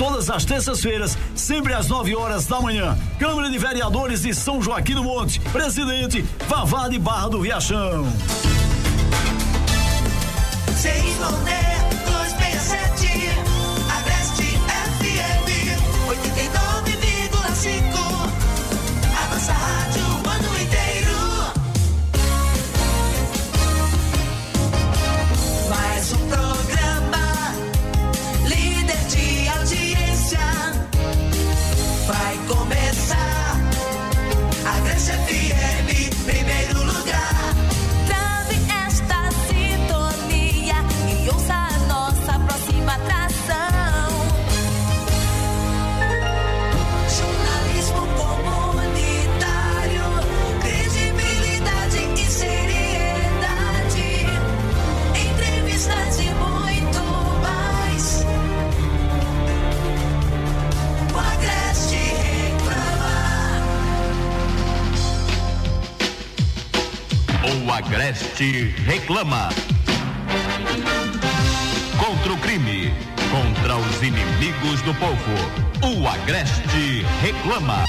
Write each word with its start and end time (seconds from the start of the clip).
todas 0.00 0.30
as 0.30 0.46
terças-feiras, 0.46 1.18
sempre 1.34 1.74
às 1.74 1.88
9 1.88 2.16
horas 2.16 2.46
da 2.46 2.58
manhã. 2.58 2.96
Câmara 3.18 3.50
de 3.50 3.58
Vereadores 3.58 4.22
de 4.22 4.32
São 4.32 4.62
Joaquim 4.62 4.94
do 4.94 5.04
Monte. 5.04 5.38
Presidente 5.52 6.24
Vavá 6.48 6.88
de 6.88 6.98
Barra 6.98 7.28
do 7.28 7.42
Riachão. 7.42 8.06
Agreste 67.90 68.72
reclama. 68.86 69.48
Contra 71.98 72.32
o 72.32 72.38
crime, 72.38 72.94
contra 73.32 73.76
os 73.76 74.00
inimigos 74.00 74.80
do 74.82 74.94
povo, 74.94 75.34
o 75.82 76.06
Agreste 76.06 77.04
reclama. 77.20 77.84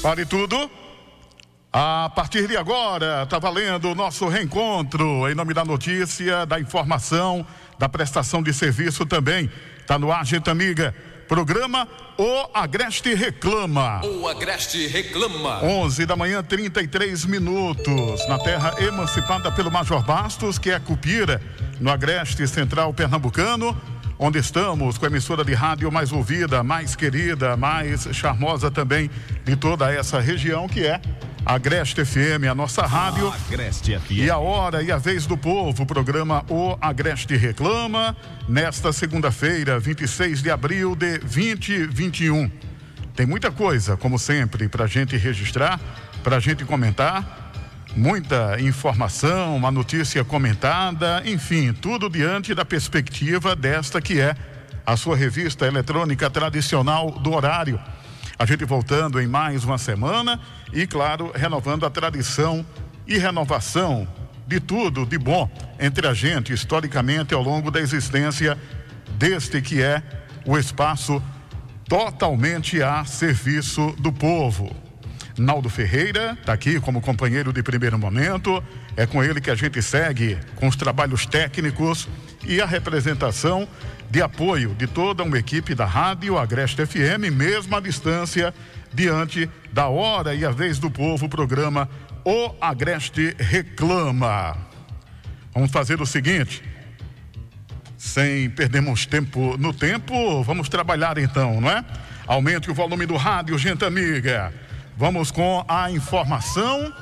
Pare 0.00 0.24
tudo. 0.26 0.70
A 1.72 2.12
partir 2.14 2.46
de 2.46 2.56
agora, 2.56 3.24
está 3.24 3.40
valendo 3.40 3.90
o 3.90 3.96
nosso 3.96 4.28
reencontro 4.28 5.28
em 5.28 5.34
nome 5.34 5.52
da 5.52 5.64
notícia, 5.64 6.46
da 6.46 6.60
informação, 6.60 7.44
da 7.80 7.88
prestação 7.88 8.40
de 8.40 8.54
serviço 8.54 9.04
também. 9.04 9.50
Está 9.80 9.98
no 9.98 10.12
ar, 10.12 10.24
gente 10.24 10.48
amiga. 10.48 10.94
Programa 11.32 11.88
O 12.18 12.50
Agreste 12.52 13.14
Reclama. 13.14 14.02
O 14.04 14.28
Agreste 14.28 14.86
Reclama. 14.86 15.64
11 15.64 16.04
da 16.04 16.14
manhã, 16.14 16.42
33 16.42 17.24
minutos. 17.24 18.28
Na 18.28 18.38
terra 18.38 18.74
emancipada 18.78 19.50
pelo 19.50 19.70
Major 19.70 20.04
Bastos, 20.04 20.58
que 20.58 20.70
é 20.70 20.78
Cupira, 20.78 21.40
no 21.80 21.90
Agreste 21.90 22.46
Central 22.46 22.92
Pernambucano, 22.92 23.74
onde 24.22 24.38
estamos 24.38 24.96
com 24.96 25.04
a 25.04 25.08
emissora 25.08 25.44
de 25.44 25.52
rádio 25.52 25.90
mais 25.90 26.12
ouvida, 26.12 26.62
mais 26.62 26.94
querida, 26.94 27.56
mais 27.56 28.06
charmosa 28.12 28.70
também 28.70 29.10
de 29.44 29.56
toda 29.56 29.92
essa 29.92 30.20
região, 30.20 30.68
que 30.68 30.86
é 30.86 31.00
Agreste 31.44 32.04
FM, 32.04 32.46
a 32.48 32.54
nossa 32.54 32.86
rádio. 32.86 33.26
Agreste 33.48 33.98
FM. 33.98 34.12
E 34.12 34.30
a 34.30 34.38
hora 34.38 34.80
e 34.80 34.92
a 34.92 34.96
vez 34.96 35.26
do 35.26 35.36
povo, 35.36 35.82
o 35.82 35.86
programa 35.86 36.44
O 36.48 36.78
Agreste 36.80 37.36
Reclama, 37.36 38.16
nesta 38.48 38.92
segunda-feira, 38.92 39.80
26 39.80 40.40
de 40.40 40.52
abril 40.52 40.94
de 40.94 41.18
2021. 41.18 42.48
Tem 43.16 43.26
muita 43.26 43.50
coisa, 43.50 43.96
como 43.96 44.20
sempre, 44.20 44.68
para 44.68 44.84
a 44.84 44.88
gente 44.88 45.16
registrar, 45.16 45.80
para 46.22 46.36
a 46.36 46.40
gente 46.40 46.64
comentar. 46.64 47.41
Muita 47.94 48.60
informação, 48.60 49.56
uma 49.56 49.70
notícia 49.70 50.24
comentada, 50.24 51.22
enfim, 51.26 51.72
tudo 51.72 52.08
diante 52.08 52.54
da 52.54 52.64
perspectiva 52.64 53.54
desta 53.54 54.00
que 54.00 54.20
é 54.20 54.34
a 54.84 54.96
sua 54.96 55.16
revista 55.16 55.66
eletrônica 55.66 56.28
tradicional 56.30 57.10
do 57.10 57.32
horário 57.32 57.78
a 58.42 58.44
gente 58.44 58.64
voltando 58.64 59.20
em 59.20 59.26
mais 59.28 59.62
uma 59.62 59.78
semana 59.78 60.40
e, 60.72 60.84
claro, 60.84 61.30
renovando 61.32 61.86
a 61.86 61.90
tradição 61.90 62.66
e 63.06 63.16
renovação 63.16 64.08
de 64.48 64.58
tudo 64.58 65.06
de 65.06 65.16
bom 65.16 65.48
entre 65.78 66.08
a 66.08 66.12
gente, 66.12 66.52
historicamente, 66.52 67.34
ao 67.34 67.40
longo 67.40 67.70
da 67.70 67.78
existência 67.78 68.58
deste 69.16 69.62
que 69.62 69.80
é 69.80 70.02
o 70.44 70.58
espaço 70.58 71.22
totalmente 71.88 72.82
a 72.82 73.04
serviço 73.04 73.94
do 74.00 74.12
povo. 74.12 74.74
Naldo 75.38 75.68
Ferreira 75.70 76.36
está 76.38 76.52
aqui 76.52 76.78
como 76.80 77.00
companheiro 77.00 77.52
de 77.52 77.62
primeiro 77.62 77.98
momento. 77.98 78.62
É 78.96 79.06
com 79.06 79.24
ele 79.24 79.40
que 79.40 79.50
a 79.50 79.54
gente 79.54 79.80
segue 79.82 80.38
com 80.56 80.68
os 80.68 80.76
trabalhos 80.76 81.24
técnicos 81.26 82.08
e 82.46 82.60
a 82.60 82.66
representação 82.66 83.66
de 84.10 84.20
apoio 84.20 84.74
de 84.74 84.86
toda 84.86 85.22
uma 85.22 85.38
equipe 85.38 85.74
da 85.74 85.86
Rádio 85.86 86.36
Agreste 86.36 86.84
FM, 86.84 87.32
mesmo 87.32 87.74
à 87.74 87.80
distância, 87.80 88.52
diante 88.92 89.48
da 89.72 89.88
hora 89.88 90.34
e 90.34 90.44
a 90.44 90.50
vez 90.50 90.78
do 90.78 90.90
povo, 90.90 91.26
o 91.26 91.28
programa 91.28 91.88
O 92.24 92.54
Agreste 92.60 93.34
Reclama. 93.38 94.56
Vamos 95.54 95.70
fazer 95.70 96.00
o 96.02 96.06
seguinte, 96.06 96.62
sem 97.96 98.50
perdermos 98.50 99.06
tempo 99.06 99.56
no 99.56 99.72
tempo, 99.72 100.42
vamos 100.42 100.68
trabalhar 100.68 101.16
então, 101.16 101.60
não 101.60 101.70
é? 101.70 101.82
Aumente 102.26 102.70
o 102.70 102.74
volume 102.74 103.06
do 103.06 103.16
rádio, 103.16 103.58
gente 103.58 103.84
amiga. 103.84 104.52
Vamos 104.96 105.30
com 105.30 105.64
a 105.66 105.90
informação. 105.90 106.92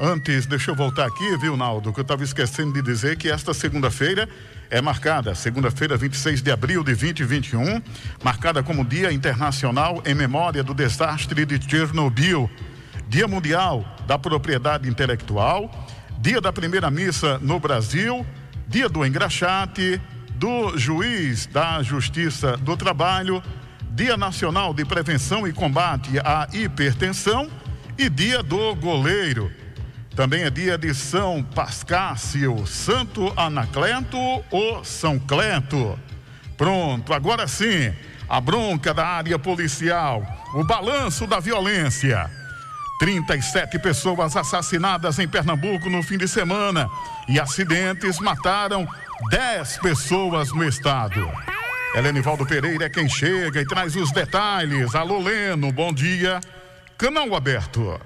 Antes, 0.00 0.46
deixa 0.46 0.72
eu 0.72 0.74
voltar 0.74 1.06
aqui, 1.06 1.36
viu, 1.36 1.56
Naldo, 1.56 1.92
que 1.92 2.00
eu 2.00 2.02
estava 2.02 2.24
esquecendo 2.24 2.72
de 2.72 2.82
dizer 2.82 3.16
que 3.16 3.30
esta 3.30 3.54
segunda-feira 3.54 4.28
é 4.68 4.80
marcada, 4.80 5.32
segunda-feira, 5.36 5.96
26 5.96 6.42
de 6.42 6.50
abril 6.50 6.82
de 6.82 6.92
2021, 6.92 7.80
marcada 8.22 8.62
como 8.62 8.84
Dia 8.84 9.12
Internacional 9.12 10.02
em 10.04 10.14
memória 10.14 10.64
do 10.64 10.74
desastre 10.74 11.46
de 11.46 11.70
Chernobyl, 11.70 12.50
Dia 13.08 13.28
Mundial 13.28 13.84
da 14.08 14.18
Propriedade 14.18 14.88
Intelectual, 14.88 15.70
Dia 16.18 16.40
da 16.40 16.52
Primeira 16.52 16.90
Missa 16.90 17.38
no 17.38 17.60
Brasil, 17.60 18.26
Dia 18.66 18.88
do 18.88 19.06
Engraxate, 19.06 20.00
do 20.34 20.76
Juiz 20.76 21.46
da 21.46 21.80
Justiça 21.80 22.56
do 22.56 22.76
Trabalho, 22.76 23.40
Dia 23.94 24.16
Nacional 24.16 24.74
de 24.74 24.84
Prevenção 24.84 25.46
e 25.46 25.52
Combate 25.52 26.18
à 26.18 26.48
Hipertensão 26.52 27.48
e 27.96 28.08
Dia 28.08 28.42
do 28.42 28.74
Goleiro. 28.74 29.52
Também 30.16 30.42
é 30.42 30.50
dia 30.50 30.76
de 30.76 30.92
São 30.92 31.44
Pascácio, 31.44 32.66
Santo 32.66 33.32
Anacleto 33.36 34.18
ou 34.50 34.84
São 34.84 35.16
Cleto. 35.16 35.96
Pronto, 36.56 37.12
agora 37.12 37.46
sim, 37.46 37.94
a 38.28 38.40
bronca 38.40 38.92
da 38.92 39.06
área 39.06 39.38
policial, 39.38 40.26
o 40.54 40.64
balanço 40.64 41.24
da 41.24 41.38
violência. 41.38 42.28
37 42.98 43.78
pessoas 43.78 44.36
assassinadas 44.36 45.20
em 45.20 45.28
Pernambuco 45.28 45.88
no 45.88 46.02
fim 46.02 46.18
de 46.18 46.26
semana 46.26 46.88
e 47.28 47.38
acidentes 47.38 48.18
mataram 48.18 48.88
10 49.30 49.78
pessoas 49.78 50.50
no 50.50 50.64
estado. 50.64 51.30
Helenivaldo 51.94 52.44
Pereira 52.44 52.86
é 52.86 52.88
quem 52.88 53.08
chega 53.08 53.60
e 53.60 53.64
traz 53.64 53.94
os 53.94 54.10
detalhes. 54.10 54.96
Alô, 54.96 55.20
Leno, 55.20 55.70
bom 55.70 55.92
dia. 55.92 56.40
Canal 56.98 57.32
aberto. 57.36 58.00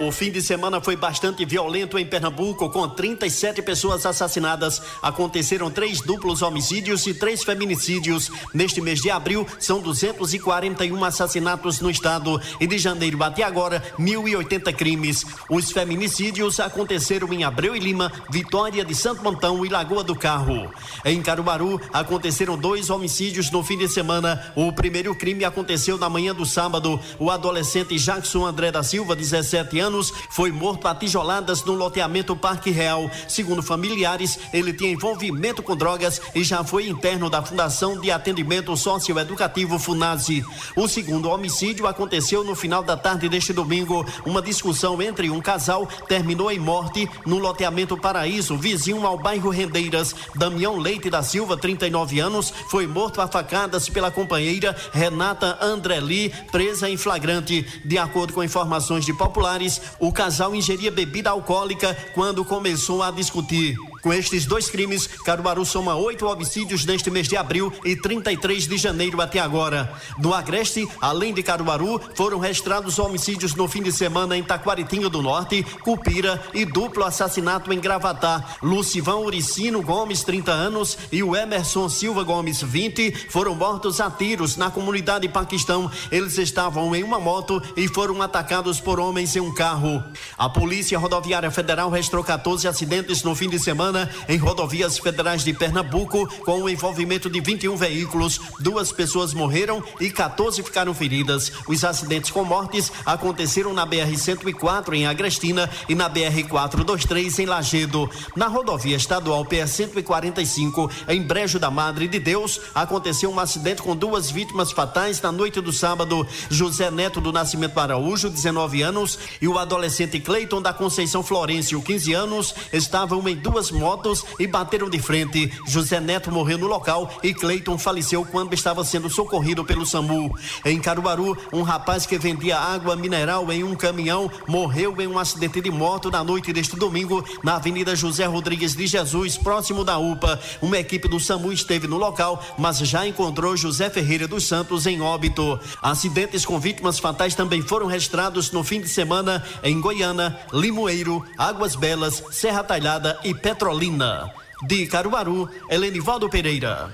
O 0.00 0.12
fim 0.12 0.30
de 0.30 0.40
semana 0.40 0.80
foi 0.80 0.94
bastante 0.94 1.44
violento 1.44 1.98
em 1.98 2.06
Pernambuco, 2.06 2.70
com 2.70 2.88
37 2.88 3.60
pessoas 3.62 4.06
assassinadas. 4.06 4.80
Aconteceram 5.02 5.72
três 5.72 6.00
duplos 6.00 6.40
homicídios 6.40 7.04
e 7.08 7.12
três 7.12 7.42
feminicídios. 7.42 8.30
Neste 8.54 8.80
mês 8.80 9.00
de 9.00 9.10
abril, 9.10 9.44
são 9.58 9.80
241 9.80 11.04
assassinatos 11.04 11.80
no 11.80 11.90
estado. 11.90 12.40
E 12.60 12.66
de 12.68 12.78
janeiro 12.78 13.20
até 13.24 13.42
agora, 13.42 13.82
1.080 13.98 14.72
crimes. 14.72 15.26
Os 15.50 15.72
feminicídios 15.72 16.60
aconteceram 16.60 17.32
em 17.32 17.42
Abreu 17.42 17.74
e 17.74 17.80
Lima, 17.80 18.12
Vitória 18.30 18.84
de 18.84 18.94
Santo 18.94 19.24
Montão 19.24 19.66
e 19.66 19.68
Lagoa 19.68 20.04
do 20.04 20.14
Carro. 20.14 20.70
Em 21.04 21.20
Caruaru, 21.20 21.80
aconteceram 21.92 22.56
dois 22.56 22.88
homicídios 22.88 23.50
no 23.50 23.64
fim 23.64 23.76
de 23.76 23.88
semana. 23.88 24.52
O 24.54 24.72
primeiro 24.72 25.12
crime 25.16 25.44
aconteceu 25.44 25.98
na 25.98 26.08
manhã 26.08 26.32
do 26.32 26.46
sábado. 26.46 27.00
O 27.18 27.32
adolescente 27.32 27.98
Jackson 27.98 28.46
André 28.46 28.70
da 28.70 28.84
Silva, 28.84 29.16
17 29.16 29.80
anos, 29.80 29.87
anos, 29.88 30.12
foi 30.28 30.52
morto 30.52 30.86
a 30.86 30.94
tijoladas 30.94 31.64
no 31.64 31.72
loteamento 31.72 32.36
Parque 32.36 32.70
Real. 32.70 33.10
Segundo 33.26 33.62
familiares, 33.62 34.38
ele 34.52 34.72
tinha 34.72 34.92
envolvimento 34.92 35.62
com 35.62 35.74
drogas 35.74 36.20
e 36.34 36.44
já 36.44 36.62
foi 36.62 36.86
interno 36.88 37.28
da 37.28 37.42
Fundação 37.42 37.98
de 37.98 38.10
Atendimento 38.10 38.76
Socioeducativo 38.76 39.78
FUNASI. 39.78 40.44
O 40.76 40.86
segundo 40.86 41.30
homicídio 41.30 41.86
aconteceu 41.86 42.44
no 42.44 42.54
final 42.54 42.82
da 42.82 42.96
tarde 42.96 43.28
deste 43.28 43.52
domingo. 43.52 44.06
Uma 44.24 44.42
discussão 44.42 45.00
entre 45.02 45.30
um 45.30 45.40
casal 45.40 45.86
terminou 46.06 46.50
em 46.50 46.58
morte 46.58 47.08
no 47.26 47.38
loteamento 47.38 47.96
Paraíso, 47.96 48.56
vizinho 48.56 49.06
ao 49.06 49.18
bairro 49.18 49.50
Rendeiras. 49.50 50.14
Damião 50.34 50.76
Leite 50.76 51.08
da 51.08 51.22
Silva, 51.22 51.56
39 51.56 52.20
anos, 52.20 52.52
foi 52.68 52.86
morto 52.86 53.20
a 53.20 53.26
facadas 53.26 53.88
pela 53.88 54.10
companheira 54.10 54.76
Renata 54.92 55.58
Andreli, 55.60 56.32
presa 56.52 56.88
em 56.88 56.96
flagrante. 56.96 57.66
De 57.84 57.96
acordo 57.96 58.34
com 58.34 58.44
informações 58.44 59.04
de 59.04 59.12
populares, 59.14 59.77
o 59.98 60.12
casal 60.12 60.54
ingeria 60.54 60.90
bebida 60.90 61.30
alcoólica 61.30 61.96
quando 62.14 62.44
começou 62.44 63.02
a 63.02 63.10
discutir. 63.10 63.76
Com 64.00 64.12
estes 64.12 64.46
dois 64.46 64.70
crimes, 64.70 65.08
Caruaru 65.24 65.64
soma 65.64 65.96
oito 65.96 66.26
homicídios 66.26 66.84
neste 66.84 67.10
mês 67.10 67.26
de 67.26 67.36
abril 67.36 67.72
e 67.84 67.96
33 67.96 68.68
de 68.68 68.76
janeiro 68.76 69.20
até 69.20 69.40
agora. 69.40 69.92
No 70.18 70.32
Agreste, 70.32 70.88
além 71.00 71.34
de 71.34 71.42
Caruaru, 71.42 72.00
foram 72.14 72.38
registrados 72.38 72.98
homicídios 72.98 73.54
no 73.54 73.66
fim 73.66 73.82
de 73.82 73.90
semana 73.90 74.36
em 74.36 74.42
Taquaritinho 74.42 75.08
do 75.08 75.20
Norte, 75.20 75.64
Cupira 75.82 76.40
e 76.54 76.64
duplo 76.64 77.04
assassinato 77.04 77.72
em 77.72 77.80
Gravatá. 77.80 78.44
Lucivão 78.62 79.24
Uricino 79.24 79.82
Gomes, 79.82 80.22
30 80.22 80.52
anos, 80.52 80.96
e 81.10 81.22
o 81.22 81.34
Emerson 81.34 81.88
Silva 81.88 82.22
Gomes, 82.22 82.62
20, 82.62 83.28
foram 83.30 83.54
mortos 83.54 84.00
a 84.00 84.08
tiros 84.10 84.56
na 84.56 84.70
comunidade 84.70 85.28
Paquistão. 85.28 85.90
Eles 86.12 86.38
estavam 86.38 86.94
em 86.94 87.02
uma 87.02 87.18
moto 87.18 87.60
e 87.76 87.88
foram 87.88 88.22
atacados 88.22 88.80
por 88.80 89.00
homens 89.00 89.34
em 89.34 89.40
um 89.40 89.52
carro. 89.52 90.02
A 90.36 90.48
Polícia 90.48 90.98
Rodoviária 90.98 91.50
Federal 91.50 91.90
registrou 91.90 92.22
14 92.22 92.68
acidentes 92.68 93.24
no 93.24 93.34
fim 93.34 93.48
de 93.48 93.58
semana 93.58 93.87
semana 93.88 94.10
em 94.28 94.36
rodovias 94.36 94.98
federais 94.98 95.42
de 95.42 95.52
Pernambuco, 95.52 96.28
com 96.44 96.62
o 96.62 96.68
envolvimento 96.68 97.30
de 97.30 97.40
21 97.40 97.76
veículos. 97.76 98.40
Duas 98.60 98.92
pessoas 98.92 99.32
morreram 99.32 99.82
e 99.98 100.10
14 100.10 100.62
ficaram 100.62 100.92
feridas. 100.92 101.52
Os 101.66 101.84
acidentes 101.84 102.30
com 102.30 102.44
mortes 102.44 102.92
aconteceram 103.06 103.72
na 103.72 103.86
BR-104 103.86 104.92
em 104.92 105.06
Agrestina 105.06 105.70
e 105.88 105.94
na 105.94 106.10
BR-423 106.10 107.38
em 107.38 107.46
Lagedo. 107.46 108.10
Na 108.36 108.46
rodovia 108.46 108.96
estadual 108.96 109.44
PR-145, 109.46 110.90
em 111.08 111.22
Brejo 111.22 111.58
da 111.58 111.70
Madre 111.70 112.06
de 112.08 112.18
Deus, 112.18 112.60
aconteceu 112.74 113.30
um 113.30 113.40
acidente 113.40 113.80
com 113.80 113.96
duas 113.96 114.30
vítimas 114.30 114.70
fatais 114.70 115.20
na 115.22 115.32
noite 115.32 115.60
do 115.60 115.72
sábado. 115.72 116.26
José 116.50 116.90
Neto 116.90 117.20
do 117.20 117.32
Nascimento 117.32 117.78
Araújo, 117.78 118.28
19 118.28 118.82
anos, 118.82 119.18
e 119.40 119.48
o 119.48 119.58
adolescente 119.58 120.20
Cleiton 120.20 120.60
da 120.60 120.72
Conceição 120.72 121.22
Florencio, 121.22 121.80
15 121.80 122.12
anos, 122.12 122.54
estavam 122.72 123.26
em 123.28 123.36
duas 123.36 123.70
motos 123.78 124.24
e 124.38 124.46
bateram 124.46 124.90
de 124.90 124.98
frente. 124.98 125.50
José 125.66 126.00
Neto 126.00 126.30
morreu 126.30 126.58
no 126.58 126.66
local 126.66 127.10
e 127.22 127.32
Cleiton 127.32 127.78
faleceu 127.78 128.24
quando 128.24 128.52
estava 128.52 128.84
sendo 128.84 129.08
socorrido 129.08 129.64
pelo 129.64 129.86
SAMU. 129.86 130.36
Em 130.64 130.80
Caruaru, 130.80 131.36
um 131.52 131.62
rapaz 131.62 132.04
que 132.04 132.18
vendia 132.18 132.58
água 132.58 132.96
mineral 132.96 133.50
em 133.52 133.62
um 133.62 133.74
caminhão 133.74 134.30
morreu 134.46 134.94
em 135.00 135.06
um 135.06 135.18
acidente 135.18 135.60
de 135.60 135.70
moto 135.70 136.10
na 136.10 136.24
noite 136.24 136.52
deste 136.52 136.76
domingo 136.76 137.24
na 137.42 137.56
Avenida 137.56 137.94
José 137.94 138.24
Rodrigues 138.24 138.74
de 138.74 138.86
Jesus, 138.86 139.38
próximo 139.38 139.84
da 139.84 139.98
UPA. 139.98 140.40
Uma 140.60 140.78
equipe 140.78 141.08
do 141.08 141.20
SAMU 141.20 141.52
esteve 141.52 141.86
no 141.86 141.96
local, 141.96 142.42
mas 142.58 142.78
já 142.78 143.06
encontrou 143.06 143.56
José 143.56 143.88
Ferreira 143.88 144.26
dos 144.26 144.44
Santos 144.44 144.86
em 144.86 145.00
óbito. 145.00 145.58
Acidentes 145.80 146.44
com 146.44 146.58
vítimas 146.58 146.98
fatais 146.98 147.34
também 147.34 147.62
foram 147.62 147.86
registrados 147.86 148.50
no 148.50 148.64
fim 148.64 148.80
de 148.80 148.88
semana 148.88 149.44
em 149.62 149.80
Goiânia, 149.80 150.36
Limoeiro, 150.52 151.24
Águas 151.36 151.76
Belas, 151.76 152.22
Serra 152.30 152.64
Talhada 152.64 153.18
e 153.22 153.32
Petro 153.34 153.67
Petrolina. 153.68 154.30
De 154.66 154.86
Caruaru, 154.86 155.46
Helenivaldo 155.68 156.30
Pereira. 156.30 156.90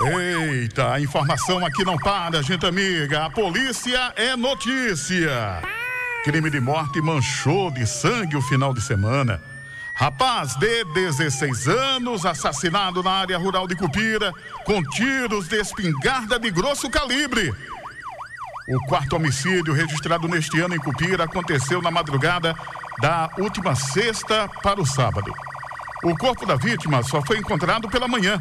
Eita, 0.00 0.92
a 0.92 1.00
informação 1.00 1.66
aqui 1.66 1.84
não 1.84 1.96
para, 1.96 2.40
gente 2.42 2.64
amiga. 2.64 3.26
A 3.26 3.30
polícia 3.30 4.12
é 4.14 4.36
notícia. 4.36 5.60
Crime 6.22 6.48
de 6.48 6.60
morte 6.60 7.00
manchou 7.00 7.72
de 7.72 7.84
sangue 7.88 8.36
o 8.36 8.42
final 8.42 8.72
de 8.72 8.80
semana. 8.80 9.42
Rapaz 9.94 10.54
de 10.54 10.84
16 10.94 11.66
anos, 11.66 12.24
assassinado 12.24 13.02
na 13.02 13.10
área 13.10 13.36
rural 13.36 13.66
de 13.66 13.74
Cupira, 13.74 14.32
com 14.64 14.80
tiros 14.80 15.48
de 15.48 15.56
espingarda 15.56 16.38
de 16.38 16.52
grosso 16.52 16.88
calibre. 16.88 17.52
O 18.68 18.86
quarto 18.86 19.16
homicídio 19.16 19.74
registrado 19.74 20.28
neste 20.28 20.60
ano 20.60 20.76
em 20.76 20.78
Cupira 20.78 21.24
aconteceu 21.24 21.82
na 21.82 21.90
madrugada 21.90 22.54
da 23.00 23.28
última 23.38 23.74
sexta 23.74 24.48
para 24.62 24.80
o 24.80 24.86
sábado. 24.86 25.32
O 26.02 26.16
corpo 26.16 26.44
da 26.44 26.56
vítima 26.56 27.02
só 27.02 27.22
foi 27.22 27.38
encontrado 27.38 27.88
pela 27.88 28.08
manhã. 28.08 28.40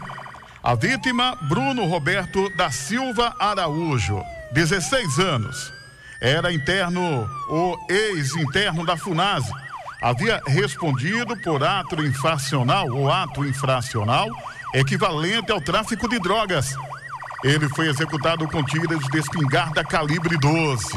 A 0.63 0.73
vítima, 0.73 1.37
Bruno 1.43 1.85
Roberto 1.85 2.49
da 2.55 2.71
Silva 2.71 3.35
Araújo, 3.39 4.23
16 4.51 5.19
anos. 5.19 5.71
Era 6.19 6.51
interno 6.51 7.29
ou 7.49 7.77
ex-interno 7.89 8.85
da 8.85 8.97
FUNASE. 8.97 9.51
Havia 10.01 10.41
respondido 10.47 11.37
por 11.37 11.63
ato 11.63 12.03
infracional 12.03 12.87
ou 12.89 13.11
ato 13.11 13.45
infracional 13.45 14.27
equivalente 14.73 15.51
ao 15.51 15.61
tráfico 15.61 16.07
de 16.07 16.19
drogas. 16.19 16.75
Ele 17.43 17.69
foi 17.69 17.87
executado 17.87 18.47
com 18.47 18.63
tiras 18.63 18.99
de 18.99 19.17
espingarda 19.19 19.83
calibre 19.83 20.37
12. 20.37 20.93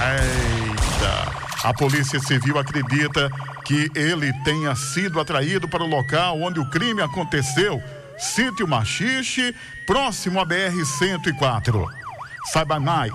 Eita! 0.00 1.47
A 1.64 1.74
Polícia 1.74 2.20
Civil 2.20 2.56
acredita 2.56 3.30
que 3.64 3.90
ele 3.94 4.32
tenha 4.44 4.74
sido 4.76 5.18
atraído 5.18 5.68
para 5.68 5.82
o 5.82 5.88
local 5.88 6.40
onde 6.40 6.60
o 6.60 6.70
crime 6.70 7.02
aconteceu, 7.02 7.82
sítio 8.16 8.68
Machixe, 8.68 9.54
próximo 9.84 10.40
à 10.40 10.46
BR-104. 10.46 11.84
Saiba 12.52 12.78
mais, 12.78 13.12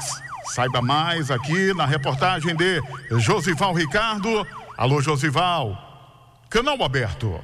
saiba 0.48 0.82
mais 0.82 1.32
aqui 1.32 1.74
na 1.74 1.86
reportagem 1.86 2.54
de 2.56 2.82
Josival 3.12 3.74
Ricardo. 3.74 4.46
Alô, 4.78 5.02
Josival. 5.02 5.78
Canal 6.50 6.84
aberto. 6.84 7.40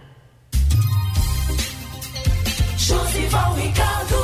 Josival 2.77 3.53
Ricardo. 3.55 4.15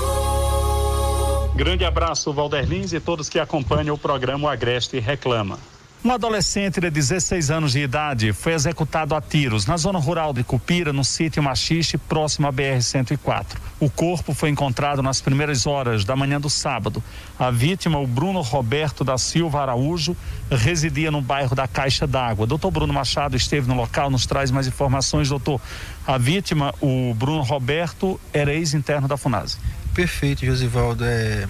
Grande 1.56 1.86
abraço, 1.86 2.33
Valder 2.33 2.68
Lins 2.68 2.92
e 2.92 3.00
todos 3.00 3.30
que 3.30 3.39
acompanham 3.39 3.95
o 3.95 3.98
programa 3.98 4.51
Agreste 4.51 5.00
Reclama. 5.00 5.57
Um 6.06 6.12
adolescente 6.12 6.80
de 6.80 6.92
16 6.92 7.50
anos 7.50 7.72
de 7.72 7.80
idade 7.80 8.31
foi 8.31 8.54
executado 8.54 9.16
a 9.16 9.22
tiros 9.22 9.66
na 9.66 9.75
zona 9.75 9.98
rural 9.98 10.34
de 10.34 10.44
Cupira, 10.44 10.94
no 10.94 11.04
sítio 11.04 11.42
Machixe, 11.42 11.98
próximo 11.98 12.46
à 12.46 12.54
BR-104. 12.54 13.57
O 13.80 13.90
corpo 13.90 14.31
foi 14.31 14.50
encontrado 14.50 15.02
nas 15.02 15.19
primeiras 15.19 15.66
horas 15.66 16.06
da 16.06 16.16
manhã 16.16 16.40
do 16.40 16.48
sábado. 16.48 17.04
A 17.40 17.50
vítima, 17.50 17.98
o 17.98 18.06
Bruno 18.06 18.42
Roberto 18.42 19.04
da 19.04 19.18
Silva 19.18 19.63
Araújo, 19.63 20.16
residia 20.52 21.10
no 21.10 21.24
bairro 21.24 21.56
da 21.56 21.68
Caixa 21.68 22.06
d'Água. 22.06 22.46
Doutor 22.46 22.69
Bruno 22.69 22.94
Machado 22.94 23.36
esteve 23.36 23.68
no 23.68 23.74
local, 23.74 24.12
nos 24.12 24.28
traz 24.28 24.52
mais 24.52 24.68
informações, 24.68 25.30
doutor. 25.30 25.59
A 26.06 26.19
vítima, 26.19 26.71
o 26.81 27.16
Bruno 27.16 27.42
Roberto, 27.42 28.21
era 28.31 28.54
ex-interno 28.54 29.07
da 29.07 29.18
FUNASE. 29.18 29.57
Perfeito, 29.95 30.45
Josivaldo. 30.45 31.04
É, 31.04 31.47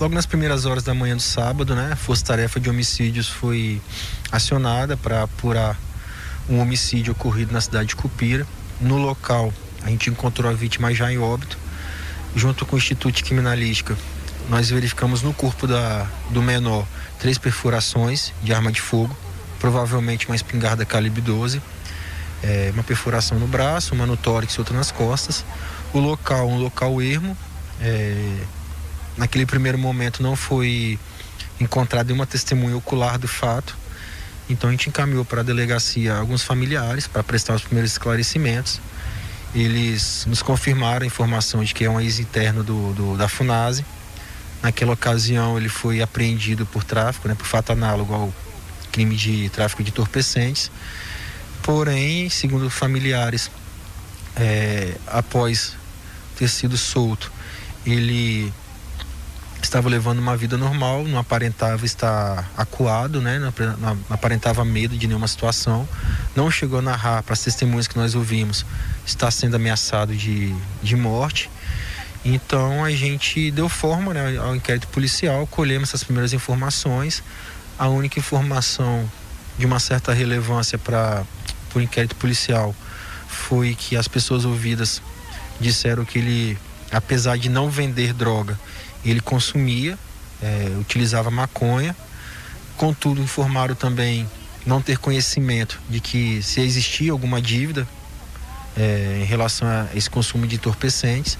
Logo 0.00 0.12
nas 0.12 0.26
primeiras 0.26 0.66
horas 0.66 0.82
da 0.82 0.92
manhã 0.92 1.14
do 1.14 1.22
sábado, 1.22 1.76
né, 1.76 1.90
a 1.92 1.96
Força 1.96 2.24
Tarefa 2.24 2.58
de 2.58 2.68
Homicídios 2.68 3.28
foi 3.28 3.80
acionada 4.30 4.96
para 4.96 5.22
apurar 5.22 5.78
um 6.48 6.58
homicídio 6.58 7.12
ocorrido 7.12 7.52
na 7.52 7.60
cidade 7.60 7.90
de 7.90 7.96
Cupira. 7.96 8.44
No 8.80 8.98
local, 8.98 9.52
a 9.84 9.90
gente 9.90 10.10
encontrou 10.10 10.50
a 10.50 10.54
vítima 10.54 10.92
já 10.92 11.12
em 11.12 11.18
óbito. 11.18 11.56
Junto 12.34 12.66
com 12.66 12.74
o 12.74 12.78
Instituto 12.78 13.14
de 13.14 13.22
Criminalística, 13.22 13.96
nós 14.48 14.68
verificamos 14.68 15.22
no 15.22 15.32
corpo 15.32 15.64
da, 15.64 16.08
do 16.30 16.42
menor 16.42 16.84
três 17.20 17.38
perfurações 17.38 18.32
de 18.42 18.52
arma 18.52 18.72
de 18.72 18.80
fogo, 18.80 19.16
provavelmente 19.60 20.26
uma 20.26 20.34
espingarda 20.34 20.84
calibre 20.84 21.20
12, 21.20 21.62
é, 22.42 22.70
uma 22.74 22.82
perfuração 22.82 23.38
no 23.38 23.46
braço, 23.46 23.94
uma 23.94 24.06
no 24.06 24.16
tórax 24.16 24.54
e 24.54 24.58
outra 24.58 24.76
nas 24.76 24.90
costas. 24.90 25.44
O 25.92 26.00
local, 26.00 26.48
um 26.48 26.58
local 26.58 27.00
ermo, 27.00 27.36
é, 27.80 28.40
naquele 29.16 29.46
primeiro 29.46 29.78
momento 29.78 30.22
não 30.22 30.36
foi 30.36 30.98
encontrada 31.60 32.12
uma 32.12 32.26
testemunha 32.26 32.76
ocular 32.76 33.18
do 33.18 33.28
fato. 33.28 33.76
Então 34.48 34.68
a 34.68 34.72
gente 34.72 34.88
encaminhou 34.88 35.24
para 35.24 35.40
a 35.40 35.44
delegacia 35.44 36.16
alguns 36.16 36.42
familiares 36.42 37.06
para 37.06 37.22
prestar 37.22 37.54
os 37.54 37.62
primeiros 37.62 37.92
esclarecimentos. 37.92 38.80
Eles 39.54 40.26
nos 40.26 40.42
confirmaram 40.42 41.04
a 41.04 41.06
informação 41.06 41.62
de 41.62 41.72
que 41.72 41.84
é 41.84 41.90
um 41.90 42.00
ex-interno 42.00 42.62
do, 42.62 42.92
do, 42.92 43.16
da 43.16 43.28
FUNASE. 43.28 43.84
Naquela 44.62 44.92
ocasião 44.92 45.56
ele 45.56 45.68
foi 45.68 46.02
apreendido 46.02 46.66
por 46.66 46.82
tráfico, 46.82 47.28
né, 47.28 47.34
por 47.34 47.46
fato 47.46 47.72
análogo 47.72 48.12
ao 48.12 48.34
crime 48.90 49.14
de 49.16 49.48
tráfico 49.50 49.82
de 49.82 49.90
entorpecentes. 49.90 50.70
Porém, 51.62 52.28
segundo 52.28 52.68
familiares, 52.68 53.50
é, 54.36 54.96
após 55.06 55.76
ter 56.36 56.48
sido 56.48 56.76
solto, 56.76 57.32
ele 57.86 58.52
estava 59.64 59.88
levando 59.88 60.18
uma 60.18 60.36
vida 60.36 60.56
normal, 60.56 61.04
não 61.04 61.18
aparentava 61.18 61.84
estar 61.84 62.50
acuado, 62.56 63.20
né? 63.20 63.38
Não, 63.38 63.98
aparentava 64.10 64.64
medo 64.64 64.96
de 64.96 65.06
nenhuma 65.06 65.26
situação. 65.26 65.88
Não 66.36 66.50
chegou 66.50 66.78
a 66.78 66.82
narrar 66.82 67.22
para 67.22 67.32
as 67.32 67.40
testemunhas 67.40 67.88
que 67.88 67.96
nós 67.96 68.14
ouvimos, 68.14 68.64
está 69.06 69.30
sendo 69.30 69.56
ameaçado 69.56 70.14
de, 70.14 70.54
de 70.82 70.96
morte. 70.96 71.50
Então 72.24 72.84
a 72.84 72.90
gente 72.90 73.50
deu 73.50 73.68
forma 73.68 74.14
né, 74.14 74.38
ao 74.38 74.54
inquérito 74.54 74.88
policial, 74.88 75.46
colhemos 75.46 75.90
essas 75.90 76.04
primeiras 76.04 76.32
informações. 76.32 77.22
A 77.78 77.88
única 77.88 78.18
informação 78.18 79.10
de 79.58 79.66
uma 79.66 79.80
certa 79.80 80.12
relevância 80.12 80.78
para 80.78 81.24
o 81.74 81.80
inquérito 81.80 82.16
policial 82.16 82.74
foi 83.28 83.74
que 83.74 83.96
as 83.96 84.08
pessoas 84.08 84.44
ouvidas 84.44 85.02
disseram 85.60 86.04
que 86.04 86.18
ele, 86.18 86.58
apesar 86.90 87.36
de 87.36 87.48
não 87.48 87.68
vender 87.68 88.12
droga, 88.12 88.58
ele 89.10 89.20
consumia, 89.20 89.98
é, 90.42 90.76
utilizava 90.78 91.30
maconha. 91.30 91.94
Contudo, 92.76 93.20
informaram 93.20 93.74
também 93.74 94.28
não 94.66 94.80
ter 94.80 94.98
conhecimento 94.98 95.80
de 95.88 96.00
que 96.00 96.42
se 96.42 96.60
existia 96.60 97.12
alguma 97.12 97.40
dívida 97.40 97.86
é, 98.76 99.20
em 99.22 99.24
relação 99.24 99.68
a 99.68 99.86
esse 99.94 100.08
consumo 100.08 100.46
de 100.46 100.56
entorpecentes. 100.56 101.38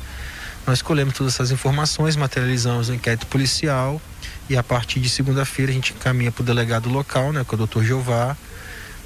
Nós 0.66 0.80
colhemos 0.80 1.14
todas 1.14 1.35
essas 1.35 1.50
informações, 1.50 2.16
materializamos 2.16 2.88
o 2.88 2.94
inquérito 2.94 3.26
policial 3.26 4.00
e 4.49 4.56
a 4.56 4.62
partir 4.62 5.00
de 5.00 5.09
segunda-feira 5.09 5.71
a 5.71 5.75
gente 5.75 5.92
encaminha 5.92 6.33
para 6.33 6.42
o 6.42 6.44
delegado 6.44 6.88
local, 6.88 7.33
né, 7.33 7.44
com 7.44 7.54
o 7.54 7.59
doutor 7.59 7.85
Jeová, 7.85 8.37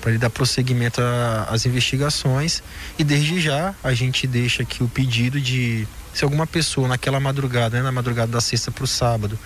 para 0.00 0.11
ele 0.11 0.19
dar 0.19 0.31
prosseguimento 0.31 1.00
às 1.49 1.67
investigações 1.67 2.62
e 2.97 3.03
desde 3.03 3.41
já 3.41 3.75
a 3.83 3.93
gente 3.93 4.27
deixa 4.27 4.62
aqui 4.62 4.85
o 4.85 4.88
pedido 4.88 5.41
de 5.41 5.87
se 6.19 6.25
alguma 6.25 6.49
pessoa 6.49 6.89
naquela 6.89 7.21
madrugada, 7.21 7.77
né, 7.77 7.83
na 7.85 7.93
madrugada 7.93 8.33
da 8.33 8.41
sexta 8.41 8.73
para 8.73 8.83
o 8.83 8.89
sábado, 8.89 9.39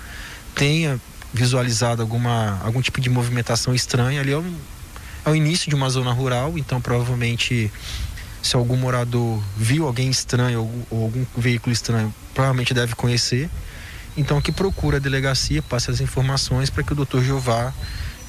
tenha 0.55 0.99
visualizado 1.31 2.01
alguma 2.01 2.59
algum 2.65 2.81
tipo 2.81 2.99
de 2.99 3.11
movimentação 3.11 3.75
estranha 3.75 4.23
ali 4.23 4.33
é, 4.33 4.39
um, 4.39 4.57
é 5.27 5.29
o 5.29 5.37
início 5.37 5.69
de 5.69 5.75
uma 5.75 5.91
zona 5.91 6.13
rural, 6.13 6.57
então 6.57 6.81
provavelmente 6.81 7.71
se 8.43 8.57
algum 8.57 8.79
morador 8.79 9.39
viu 9.55 9.87
alguém 9.87 10.09
estranho 10.09 10.63
ou, 10.91 11.05
algum 11.05 11.27
veículo 11.37 11.75
estranho, 11.75 12.13
provavelmente 12.33 12.73
deve 12.73 12.95
conhecer. 12.95 13.51
Então 14.17 14.41
que 14.41 14.51
procura 14.51 14.97
a 14.97 15.01
delegacia, 15.01 15.61
passe 15.61 15.91
as 15.91 16.01
informações 16.01 16.71
para 16.71 16.83
que 16.83 16.93
o 16.95 16.97
doutor 16.97 17.23
Jeová 17.23 17.71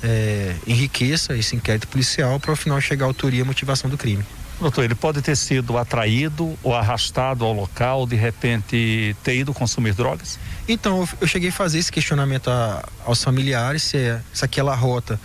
é, 0.04 0.54
enriqueça 0.68 1.38
esse 1.38 1.56
inquérito 1.56 1.88
policial 1.88 2.38
para 2.42 2.52
ao 2.52 2.58
final 2.58 2.82
chegar 2.82 3.06
à 3.06 3.08
autoria 3.08 3.40
e 3.40 3.44
motivação 3.46 3.90
do 3.90 3.98
crime. 3.98 4.26
Doutor, 4.60 4.84
ele 4.84 4.96
pode 4.96 5.22
ter 5.22 5.36
sido 5.36 5.78
atraído 5.78 6.58
ou 6.64 6.76
arrastado 6.76 7.44
ao 7.44 7.52
local, 7.52 8.06
de 8.06 8.16
repente 8.16 9.16
ter 9.24 9.36
ido 9.36 9.54
consumir 9.54 9.94
drogas? 9.94 10.40
Então, 10.68 11.08
eu 11.20 11.28
cheguei 11.28 11.50
a 11.50 11.52
fazer 11.52 11.80
esse 11.80 11.92
questionamento 11.92 12.50
a, 12.50 12.88
aos 13.06 13.24
familiares 13.24 13.84
se, 13.84 13.98
se 14.32 14.46
aquela 14.46 14.76
rota 14.76 15.20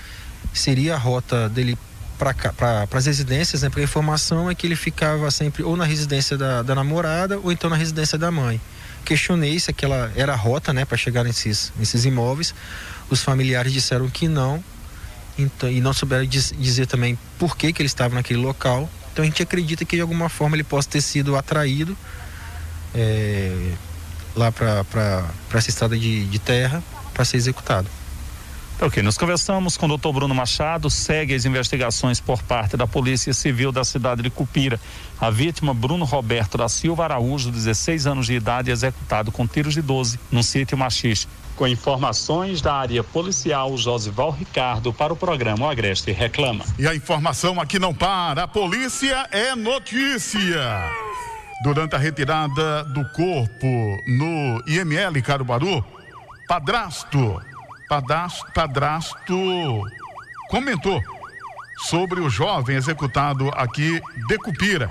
seria 0.53 0.95
a 0.95 0.99
rota 0.99 1.49
dele 1.49 1.79
para 2.19 2.89
as 2.93 3.07
residências, 3.07 3.63
né? 3.63 3.69
Porque 3.69 3.83
a 3.83 3.85
informação 3.85 4.51
é 4.51 4.55
que 4.55 4.67
ele 4.67 4.75
ficava 4.75 5.31
sempre 5.31 5.63
ou 5.63 5.77
na 5.77 5.85
residência 5.85 6.37
da, 6.37 6.63
da 6.63 6.75
namorada 6.75 7.39
ou 7.39 7.53
então 7.53 7.71
na 7.71 7.77
residência 7.77 8.19
da 8.19 8.31
mãe. 8.31 8.61
Questionei 9.05 9.59
se 9.61 9.71
aquela 9.71 10.13
era 10.17 10.33
a 10.33 10.37
rota, 10.37 10.73
né, 10.73 10.85
para 10.85 10.97
chegar 10.97 11.23
nesses, 11.23 11.73
nesses 11.79 12.05
imóveis. 12.05 12.53
Os 13.09 13.23
familiares 13.23 13.73
disseram 13.73 14.09
que 14.11 14.27
não, 14.27 14.63
então, 15.39 15.71
e 15.71 15.81
não 15.81 15.93
souberam 15.93 16.27
diz, 16.27 16.53
dizer 16.59 16.87
também 16.87 17.17
por 17.39 17.57
que, 17.57 17.73
que 17.73 17.81
ele 17.81 17.87
estava 17.87 18.15
naquele 18.15 18.41
local. 18.41 18.91
Então 19.19 19.25
a 19.25 19.27
gente 19.27 19.43
acredita 19.43 19.85
que 19.85 19.97
de 19.97 20.03
alguma 20.03 20.29
forma 20.29 20.55
ele 20.55 20.63
possa 20.63 20.89
ter 20.91 21.01
sido 21.01 21.35
atraído 21.35 21.99
é, 22.95 23.73
lá 24.37 24.53
para 24.53 24.85
essa 25.55 25.71
estrada 25.71 25.99
de, 25.99 26.25
de 26.27 26.39
terra 26.39 26.81
para 27.13 27.25
ser 27.25 27.37
executado. 27.37 27.89
Ok, 28.81 29.03
nós 29.03 29.19
conversamos 29.19 29.77
com 29.77 29.87
o 29.87 29.89
doutor 29.89 30.13
Bruno 30.13 30.33
Machado, 30.37 30.89
segue 30.89 31.35
as 31.35 31.45
investigações 31.45 32.21
por 32.21 32.45
parte 32.45 32.77
da 32.77 32.87
Polícia 32.87 33.35
Civil 33.35 33.73
da 33.73 33.83
cidade 33.83 34.23
de 34.23 34.31
Cupira. 34.31 34.79
A 35.21 35.31
vítima, 35.31 35.75
Bruno 35.75 36.05
Roberto 36.05 36.57
da 36.57 36.69
Silva 36.69 37.03
Araújo, 37.03 37.51
16 37.51 38.07
anos 38.07 38.27
de 38.27 38.35
idade, 38.35 38.71
executado 38.71 39.33
com 39.33 39.49
tiros 39.49 39.75
de 39.75 39.83
12 39.83 40.17
no 40.31 40.45
sítio 40.45 40.79
Machis. 40.79 41.27
Com 41.59 41.67
informações 41.67 42.62
da 42.62 42.73
área 42.73 43.03
policial, 43.03 43.77
Josival 43.77 44.31
Ricardo 44.31 44.93
para 44.93 45.12
o 45.12 45.17
programa 45.17 45.67
o 45.67 45.69
Agreste 45.69 46.12
Reclama. 46.12 46.65
E 46.79 46.87
a 46.87 46.95
informação 46.95 47.61
aqui 47.61 47.81
não 47.81 47.93
para, 47.93 48.45
a 48.45 48.49
polícia 48.49 49.27
é 49.33 49.57
notícia. 49.57 50.88
Durante 51.65 51.97
a 51.97 51.99
retirada 51.99 52.85
do 52.85 53.05
corpo 53.11 53.67
no 54.07 54.62
IML 54.69 55.21
Caruaru, 55.21 55.85
padrasto 56.47 57.43
padrasto, 57.88 58.47
padrasto 58.53 59.83
comentou 60.50 61.03
sobre 61.79 62.21
o 62.21 62.29
jovem 62.29 62.77
executado 62.77 63.49
aqui 63.55 64.00
de 64.29 64.38
Cupira. 64.38 64.91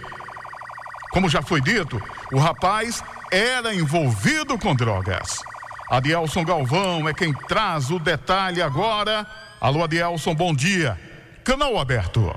Como 1.11 1.29
já 1.29 1.41
foi 1.41 1.61
dito, 1.61 2.01
o 2.31 2.39
rapaz 2.39 3.03
era 3.31 3.73
envolvido 3.73 4.57
com 4.57 4.75
drogas. 4.75 5.41
Adielson 5.89 6.43
Galvão 6.43 7.07
é 7.07 7.13
quem 7.13 7.33
traz 7.33 7.89
o 7.89 7.99
detalhe 7.99 8.61
agora. 8.61 9.25
Alô, 9.59 9.83
Adielson, 9.83 10.35
bom 10.35 10.53
dia. 10.53 10.99
Canal 11.43 11.79
aberto. 11.79 12.35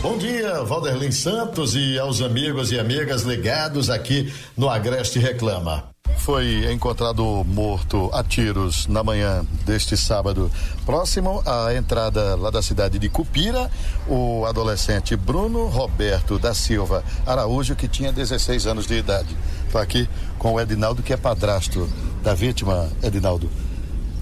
Bom 0.00 0.18
dia, 0.18 0.62
Valderlin 0.62 1.10
Santos 1.10 1.74
e 1.74 1.98
aos 1.98 2.20
amigos 2.20 2.70
e 2.70 2.78
amigas 2.78 3.22
ligados 3.22 3.90
aqui 3.90 4.32
no 4.56 4.68
Agreste 4.68 5.18
Reclama 5.18 5.93
foi 6.24 6.72
encontrado 6.72 7.44
morto 7.46 8.08
a 8.10 8.24
tiros 8.24 8.86
na 8.86 9.04
manhã 9.04 9.44
deste 9.66 9.94
sábado, 9.94 10.50
próximo 10.86 11.42
à 11.44 11.74
entrada 11.74 12.34
lá 12.34 12.48
da 12.48 12.62
cidade 12.62 12.98
de 12.98 13.10
Cupira, 13.10 13.70
o 14.08 14.46
adolescente 14.46 15.14
Bruno 15.16 15.66
Roberto 15.66 16.38
da 16.38 16.54
Silva 16.54 17.04
Araújo, 17.26 17.76
que 17.76 17.86
tinha 17.86 18.10
16 18.10 18.66
anos 18.66 18.86
de 18.86 18.94
idade. 18.94 19.36
Estou 19.66 19.78
aqui 19.78 20.08
com 20.38 20.54
o 20.54 20.60
Edinaldo, 20.60 21.02
que 21.02 21.12
é 21.12 21.16
padrasto 21.18 21.86
da 22.22 22.32
vítima, 22.32 22.88
Edinaldo. 23.02 23.50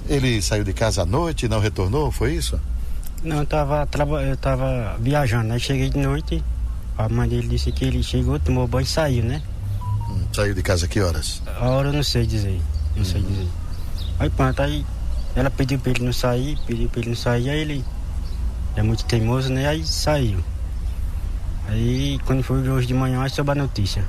Ele 0.09 0.43
saiu 0.43 0.65
de 0.65 0.73
casa 0.73 1.03
à 1.03 1.07
noite 1.07 1.47
não 1.47 1.61
retornou, 1.61 2.11
foi 2.11 2.35
isso? 2.35 2.59
Não, 3.23 3.37
eu 3.37 3.43
estava 3.45 3.87
eu 4.25 4.99
viajando, 4.99 5.53
aí 5.53 5.61
cheguei 5.61 5.89
de 5.89 5.99
noite, 5.99 6.43
a 6.99 7.09
mãe 7.09 7.29
dele 7.29 7.47
disse 7.47 7.71
que 7.71 7.85
ele 7.85 8.03
chegou, 8.03 8.41
tomou 8.41 8.67
banho 8.67 8.83
e 8.83 8.87
saiu, 8.89 9.23
né? 9.23 9.41
Saiu 10.33 10.55
de 10.55 10.63
casa 10.63 10.89
que 10.89 11.01
horas? 11.01 11.43
A 11.47 11.69
hora 11.69 11.89
eu 11.89 11.93
não 11.93 12.03
sei 12.03 12.27
dizer. 12.27 12.61
Não 12.93 12.99
uhum. 12.99 13.05
sei 13.05 13.23
dizer. 13.23 13.49
Aí 14.19 14.31
pronto, 14.31 14.63
aí 14.63 14.85
ela 15.35 15.51
pediu 15.51 15.79
pra 15.79 15.91
ele 15.91 16.05
não 16.05 16.13
sair, 16.13 16.59
pediu 16.67 16.89
pra 16.89 17.01
ele 17.01 17.11
não 17.11 17.17
sair, 17.17 17.51
aí 17.51 17.61
ele 17.61 17.85
é 18.77 18.83
muito 18.83 19.05
teimoso, 19.05 19.53
né? 19.53 19.69
Aí 19.69 19.85
saiu. 19.85 20.39
Aí 21.69 22.19
quando 22.27 22.43
foi 22.43 22.69
hoje 22.69 22.87
de 22.87 22.95
manhã, 22.95 23.23
aí 23.23 23.31
soube 23.31 23.51
a 23.51 23.55
notícia. 23.55 24.05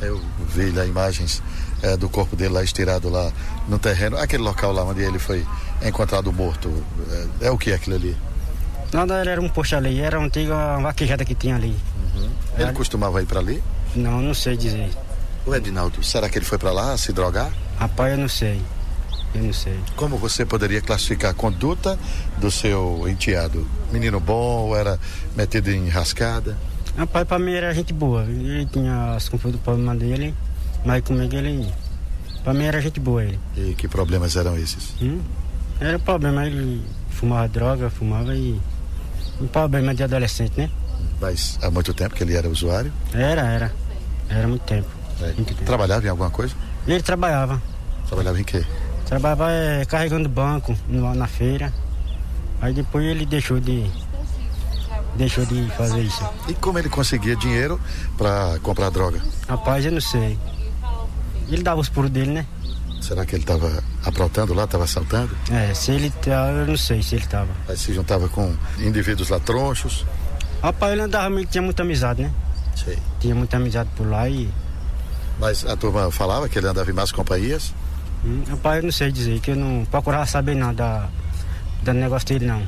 Eu 0.00 0.20
vi 0.54 0.70
lá 0.70 0.84
imagens 0.84 1.42
é, 1.82 1.96
do 1.96 2.08
corpo 2.08 2.36
dele 2.36 2.54
lá 2.54 2.62
estirado 2.62 3.08
lá 3.08 3.32
no 3.68 3.78
terreno, 3.78 4.18
aquele 4.18 4.42
local 4.42 4.72
lá 4.72 4.84
onde 4.84 5.02
ele 5.02 5.18
foi 5.18 5.46
encontrado 5.82 6.32
morto. 6.32 6.70
É, 7.40 7.46
é 7.46 7.50
o 7.50 7.58
que 7.58 7.72
aquilo 7.72 7.96
ali? 7.96 8.16
Nada, 8.92 9.14
era 9.16 9.40
um 9.40 9.48
posto 9.48 9.74
ali, 9.76 10.00
era 10.00 10.18
uma 10.18 10.26
antiga 10.26 10.78
vaquejada 10.78 11.24
que 11.24 11.34
tinha 11.34 11.56
ali. 11.56 11.76
Uhum. 12.14 12.30
Ele 12.58 12.72
costumava 12.72 13.22
ir 13.22 13.26
para 13.26 13.40
ali? 13.40 13.62
Não, 13.94 14.20
não 14.20 14.34
sei 14.34 14.56
dizer. 14.56 14.90
O 15.46 15.54
Edinaldo, 15.54 16.02
será 16.02 16.28
que 16.28 16.36
ele 16.38 16.44
foi 16.44 16.58
para 16.58 16.72
lá 16.72 16.96
se 16.96 17.12
drogar? 17.12 17.52
Rapaz, 17.78 18.12
eu 18.12 18.18
não 18.18 18.28
sei. 18.28 18.60
Eu 19.32 19.44
não 19.44 19.52
sei. 19.52 19.78
Como 19.94 20.16
você 20.18 20.44
poderia 20.44 20.80
classificar 20.80 21.30
a 21.30 21.34
conduta 21.34 21.96
do 22.38 22.50
seu 22.50 23.04
enteado? 23.08 23.64
Menino 23.92 24.18
bom 24.18 24.74
era 24.74 24.98
metido 25.36 25.70
em 25.70 25.88
rascada? 25.88 26.56
Rapaz, 26.96 27.28
para 27.28 27.38
mim 27.38 27.52
era 27.52 27.72
gente 27.72 27.92
boa. 27.92 28.24
Ele 28.24 28.66
tinha 28.66 29.14
as 29.14 29.28
confusões 29.28 29.54
do 29.54 29.62
problema 29.62 29.94
dele, 29.94 30.34
mas 30.84 31.04
comigo 31.04 31.34
ele. 31.36 31.72
Para 32.42 32.52
mim 32.52 32.64
era 32.64 32.80
gente 32.80 32.98
boa 32.98 33.22
ele. 33.22 33.38
E 33.56 33.74
que 33.74 33.86
problemas 33.86 34.34
eram 34.34 34.56
esses? 34.58 34.94
Hum? 35.00 35.20
Era 35.78 35.98
problema, 35.98 36.46
ele 36.46 36.82
fumava 37.10 37.46
droga, 37.48 37.88
fumava 37.88 38.34
e. 38.34 38.60
Um 39.40 39.46
problema 39.46 39.94
de 39.94 40.02
adolescente, 40.02 40.54
né? 40.56 40.70
Mas 41.20 41.58
há 41.60 41.70
muito 41.70 41.92
tempo 41.92 42.14
que 42.14 42.24
ele 42.24 42.34
era 42.34 42.48
usuário? 42.48 42.90
Era, 43.12 43.42
era. 43.42 43.74
Era 44.30 44.48
muito 44.48 44.62
tempo. 44.62 44.88
É. 45.20 45.64
Trabalhava 45.64 46.06
em 46.06 46.10
alguma 46.10 46.30
coisa? 46.30 46.54
Ele 46.86 47.02
trabalhava. 47.02 47.60
Trabalhava 48.06 48.40
em 48.40 48.44
quê? 48.44 48.64
Trabalhava 49.06 49.50
é, 49.50 49.84
carregando 49.84 50.28
banco 50.28 50.76
lá 50.88 51.14
na 51.14 51.26
feira. 51.26 51.72
Aí 52.60 52.72
depois 52.72 53.04
ele 53.04 53.26
deixou 53.26 53.60
de 53.60 53.90
deixou 55.16 55.46
de 55.46 55.66
fazer 55.76 56.02
isso. 56.02 56.22
E 56.48 56.54
como 56.54 56.78
ele 56.78 56.88
conseguia 56.88 57.36
dinheiro 57.36 57.80
para 58.18 58.58
comprar 58.62 58.90
droga? 58.90 59.20
Rapaz, 59.48 59.84
eu 59.84 59.92
não 59.92 60.00
sei. 60.00 60.38
Ele 61.48 61.62
dava 61.62 61.80
os 61.80 61.88
puros 61.88 62.10
dele, 62.10 62.32
né? 62.32 62.46
Será 63.00 63.24
que 63.24 63.36
ele 63.36 63.42
estava 63.42 63.82
aprontando 64.04 64.52
lá, 64.52 64.64
estava 64.64 64.84
assaltando? 64.84 65.36
É, 65.50 65.72
se 65.74 65.92
ele 65.92 66.12
eu 66.26 66.66
não 66.66 66.76
sei 66.76 67.02
se 67.02 67.14
ele 67.14 67.24
estava. 67.24 67.48
Aí 67.68 67.76
se 67.76 67.92
juntava 67.92 68.28
com 68.28 68.54
indivíduos 68.78 69.28
lá 69.28 69.38
tronchos? 69.38 70.04
Rapaz, 70.62 70.92
ele 70.92 71.02
andava, 71.02 71.34
ele 71.34 71.46
tinha 71.46 71.62
muita 71.62 71.82
amizade, 71.82 72.22
né? 72.22 72.32
Sei. 72.74 72.98
Tinha 73.20 73.34
muita 73.34 73.56
amizade 73.56 73.88
por 73.96 74.08
lá 74.08 74.28
e 74.28 74.50
Mas 75.38 75.64
a 75.66 75.76
turma 75.76 76.10
falava 76.10 76.48
que 76.48 76.58
ele 76.58 76.66
andava 76.66 76.90
em 76.90 76.94
más 76.94 77.12
companhias? 77.12 77.74
Hum, 78.24 78.42
rapaz, 78.48 78.78
eu 78.78 78.82
não 78.84 78.92
sei 78.92 79.12
dizer, 79.12 79.40
que 79.40 79.50
eu 79.50 79.56
não 79.56 79.84
procurava 79.84 80.26
saber 80.26 80.54
nada 80.54 81.08
do 81.82 81.92
negócio 81.92 82.26
dele 82.26 82.46
não. 82.46 82.62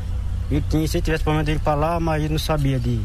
E 0.51 0.61
tinha, 0.63 0.87
se 0.87 1.01
tivesse 1.01 1.23
problema 1.23 1.45
dele 1.45 1.61
pra 1.63 1.75
lá, 1.75 2.01
mas 2.01 2.23
eu 2.23 2.31
não 2.31 2.39
sabia 2.39 2.79
de. 2.79 3.01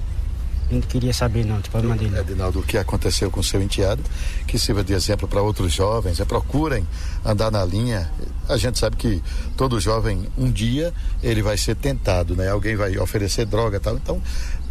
Eu 0.70 0.78
não 0.78 0.82
queria 0.82 1.14
saber 1.14 1.46
não, 1.46 1.60
do 1.60 1.70
problema 1.70 1.98
dele. 1.98 2.18
Edinaldo, 2.18 2.60
o 2.60 2.64
que 2.64 2.78
aconteceu 2.78 3.30
com 3.30 3.44
seu 3.44 3.62
enteado, 3.62 4.02
que 4.48 4.58
sirva 4.58 4.82
de 4.82 4.94
exemplo 4.94 5.28
para 5.28 5.42
outros 5.42 5.74
jovens, 5.74 6.20
é, 6.20 6.26
procurem 6.26 6.88
andar 7.24 7.52
na 7.52 7.66
linha. 7.66 8.10
A 8.48 8.56
gente 8.56 8.80
sabe 8.80 8.96
que 8.96 9.22
todo 9.58 9.80
jovem, 9.80 10.28
um 10.38 10.50
dia, 10.50 10.94
ele 11.22 11.42
vai 11.42 11.58
ser 11.58 11.76
tentado, 11.76 12.36
né? 12.36 12.50
Alguém 12.50 12.78
vai 12.78 12.98
oferecer 12.98 13.46
droga 13.46 13.78
e 13.78 13.80
tal. 13.80 13.96
Então, 13.96 14.22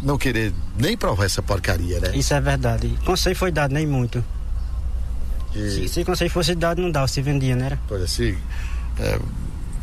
não 0.01 0.17
querer 0.17 0.51
nem 0.77 0.97
provar 0.97 1.25
essa 1.25 1.43
porcaria, 1.43 1.99
né? 1.99 2.11
Isso 2.15 2.33
é 2.33 2.41
verdade. 2.41 2.97
Conselho 3.05 3.35
foi 3.35 3.51
dado, 3.51 3.73
nem 3.73 3.85
muito. 3.85 4.23
Se, 5.53 5.87
se 5.87 6.03
conselho 6.03 6.29
fosse 6.29 6.55
dado, 6.55 6.81
não 6.81 6.91
dava, 6.91 7.07
se 7.07 7.21
vendia, 7.21 7.55
né? 7.55 7.77
Olha, 7.89 8.07
se 8.07 8.37
é, 8.99 9.19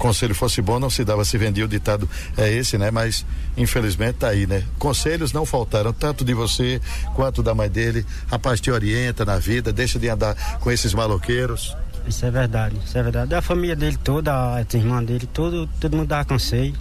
conselho 0.00 0.34
fosse 0.34 0.60
bom, 0.62 0.80
não 0.80 0.90
se 0.90 1.04
dava, 1.04 1.24
se 1.24 1.36
vendia. 1.38 1.64
O 1.64 1.68
ditado 1.68 2.08
é 2.36 2.50
esse, 2.50 2.76
né? 2.76 2.90
Mas, 2.90 3.24
infelizmente, 3.56 4.14
tá 4.14 4.28
aí, 4.28 4.46
né? 4.46 4.64
Conselhos 4.78 5.32
não 5.32 5.46
faltaram, 5.46 5.92
tanto 5.92 6.24
de 6.24 6.34
você 6.34 6.80
quanto 7.14 7.42
da 7.42 7.54
mãe 7.54 7.68
dele. 7.68 8.04
Rapaz, 8.26 8.60
te 8.60 8.70
orienta 8.70 9.24
na 9.24 9.38
vida, 9.38 9.72
deixa 9.72 9.98
de 9.98 10.08
andar 10.08 10.34
com 10.58 10.70
esses 10.72 10.92
maloqueiros. 10.94 11.76
Isso 12.08 12.24
é 12.24 12.30
verdade, 12.30 12.76
isso 12.84 12.96
é 12.96 13.02
verdade. 13.02 13.34
A 13.34 13.42
família 13.42 13.76
dele 13.76 13.98
toda, 14.02 14.32
a 14.56 14.64
irmã 14.72 15.04
dele, 15.04 15.26
todo, 15.26 15.68
todo 15.78 15.96
mundo 15.96 16.08
dava 16.08 16.24
conselho. 16.24 16.74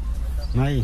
Mas 0.56 0.84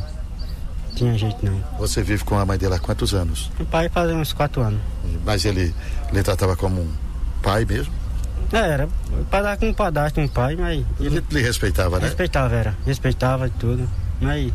tinha 0.95 1.17
jeito 1.17 1.43
não. 1.43 1.63
Você 1.79 2.03
vive 2.03 2.23
com 2.23 2.37
a 2.37 2.45
mãe 2.45 2.57
dele 2.57 2.75
há 2.75 2.79
quantos 2.79 3.13
anos? 3.13 3.49
O 3.59 3.65
pai 3.65 3.89
faz 3.89 4.11
uns 4.11 4.33
quatro 4.33 4.61
anos. 4.61 4.79
Mas 5.25 5.45
ele 5.45 5.73
lhe 6.11 6.21
tratava 6.21 6.55
como 6.55 6.81
um 6.81 7.04
pai 7.45 7.63
mesmo? 7.63 7.93
É, 8.51 8.57
era, 8.57 8.89
dava 9.29 9.55
com 9.57 9.69
um 9.69 9.73
padastro, 9.73 10.23
um 10.23 10.27
pai, 10.27 10.55
mas. 10.55 10.83
Ele 10.99 11.23
lhe 11.29 11.41
respeitava, 11.41 11.99
né? 11.99 12.07
Respeitava, 12.07 12.55
era. 12.55 12.77
Respeitava 12.85 13.49
tudo. 13.49 13.87
Mas. 14.19 14.51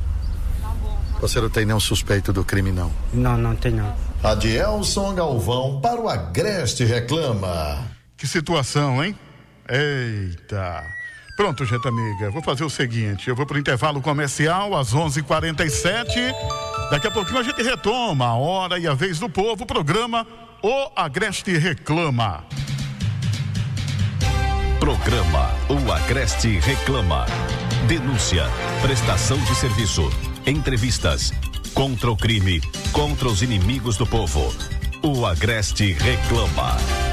Você 1.21 1.41
não 1.41 1.49
tem 1.49 1.65
nenhum 1.65 1.81
suspeito 1.81 2.33
do 2.33 2.45
crime, 2.45 2.73
não? 2.73 2.91
Não, 3.13 3.37
não 3.37 3.55
tem 3.55 3.73
não. 3.73 3.95
Adielson 4.25 5.15
Galvão 5.15 5.81
para 5.81 6.01
o 6.01 6.09
Agreste 6.09 6.85
Reclama. 6.85 7.85
Que 8.17 8.27
situação, 8.27 9.05
hein? 9.05 9.17
Eita. 9.69 10.83
Pronto, 11.37 11.65
gente 11.65 11.87
amiga, 11.87 12.31
vou 12.31 12.43
fazer 12.43 12.65
o 12.65 12.71
seguinte, 12.71 13.29
eu 13.29 13.37
vou 13.37 13.47
para 13.47 13.57
o 13.57 13.61
intervalo 13.61 14.01
comercial 14.03 14.77
às 14.77 14.93
11:47. 14.93 16.35
Daqui 16.91 17.07
a 17.07 17.11
pouquinho 17.11 17.39
a 17.39 17.43
gente 17.43 17.63
retoma 17.63 18.27
a 18.27 18.35
hora 18.35 18.79
e 18.79 18.87
a 18.87 18.95
vez 18.95 19.19
do 19.19 19.29
povo, 19.29 19.63
o 19.63 19.67
programa 19.67 20.27
O 20.63 20.91
Agreste 20.97 21.57
Reclama. 21.57 22.45
Programa 24.81 25.51
O 25.69 25.93
Agreste 25.93 26.59
Reclama. 26.59 27.27
Denúncia, 27.87 28.45
prestação 28.81 29.37
de 29.37 29.55
serviço, 29.55 30.11
entrevistas, 30.47 31.33
contra 31.75 32.11
o 32.11 32.17
crime, 32.17 32.63
contra 32.91 33.29
os 33.29 33.43
inimigos 33.43 33.99
do 33.99 34.07
povo. 34.07 34.51
O 35.03 35.27
Agreste 35.27 35.93
Reclama. 35.93 37.10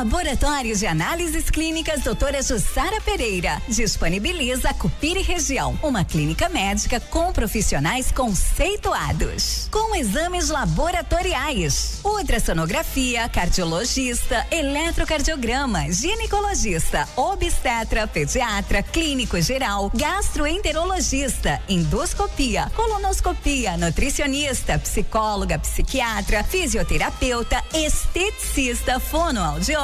Laboratório 0.00 0.74
de 0.74 0.86
Análises 0.86 1.50
Clínicas 1.50 2.00
Doutora 2.00 2.40
Jussara 2.40 3.02
Pereira. 3.02 3.60
Disponibiliza 3.68 4.72
Cupiri 4.72 5.20
Região, 5.20 5.78
uma 5.82 6.06
clínica 6.06 6.48
médica 6.48 6.98
com 6.98 7.30
profissionais 7.30 8.10
conceituados, 8.10 9.68
com 9.70 9.94
exames 9.94 10.48
laboratoriais, 10.48 12.00
ultrassonografia, 12.02 13.28
cardiologista, 13.28 14.46
eletrocardiograma, 14.50 15.92
ginecologista, 15.92 17.06
obstetra, 17.14 18.06
pediatra, 18.06 18.82
clínico 18.82 19.38
geral, 19.42 19.92
gastroenterologista, 19.94 21.60
endoscopia, 21.68 22.72
colonoscopia, 22.74 23.76
nutricionista, 23.76 24.78
psicóloga, 24.78 25.58
psiquiatra, 25.58 26.42
fisioterapeuta, 26.42 27.62
esteticista, 27.74 28.98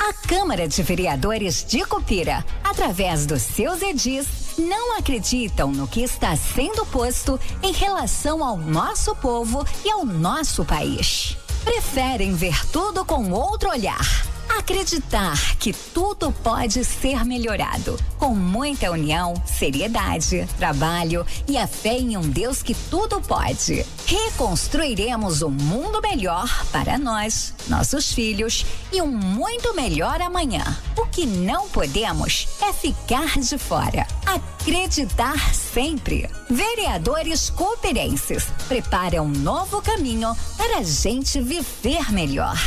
A 0.00 0.28
Câmara 0.28 0.66
de 0.66 0.82
Vereadores 0.82 1.64
de 1.64 1.84
Copira, 1.84 2.44
através 2.64 3.26
dos 3.26 3.42
seus 3.42 3.82
edis, 3.82 4.26
não 4.58 4.98
acreditam 4.98 5.70
no 5.70 5.86
que 5.86 6.02
está 6.02 6.36
sendo 6.36 6.84
posto 6.86 7.38
em 7.62 7.72
relação 7.72 8.44
ao 8.44 8.56
nosso 8.56 9.14
povo 9.16 9.64
e 9.84 9.90
ao 9.90 10.04
nosso 10.04 10.64
país. 10.64 11.36
Preferem 11.64 12.34
ver 12.34 12.66
tudo 12.66 13.04
com 13.04 13.30
outro 13.30 13.70
olhar. 13.70 14.29
Acreditar 14.58 15.56
que 15.56 15.72
tudo 15.72 16.32
pode 16.32 16.84
ser 16.84 17.24
melhorado 17.24 17.98
com 18.18 18.34
muita 18.34 18.90
união, 18.90 19.34
seriedade, 19.46 20.46
trabalho 20.58 21.24
e 21.48 21.56
a 21.56 21.66
fé 21.66 21.96
em 21.98 22.16
um 22.16 22.28
Deus 22.28 22.62
que 22.62 22.74
tudo 22.74 23.20
pode. 23.20 23.84
Reconstruiremos 24.06 25.42
um 25.42 25.50
mundo 25.50 26.00
melhor 26.02 26.66
para 26.70 26.98
nós, 26.98 27.54
nossos 27.68 28.12
filhos 28.12 28.66
e 28.92 29.00
um 29.00 29.06
muito 29.06 29.74
melhor 29.74 30.20
amanhã. 30.20 30.64
O 30.96 31.06
que 31.06 31.26
não 31.26 31.68
podemos 31.68 32.48
é 32.60 32.72
ficar 32.72 33.38
de 33.38 33.56
fora. 33.56 34.06
Acreditar 34.26 35.54
sempre. 35.54 36.28
Vereadores 36.50 37.50
cooperenses 37.50 38.46
preparam 38.68 39.24
um 39.24 39.30
novo 39.30 39.80
caminho 39.80 40.36
para 40.56 40.78
a 40.78 40.82
gente 40.82 41.40
viver 41.40 42.12
melhor. 42.12 42.58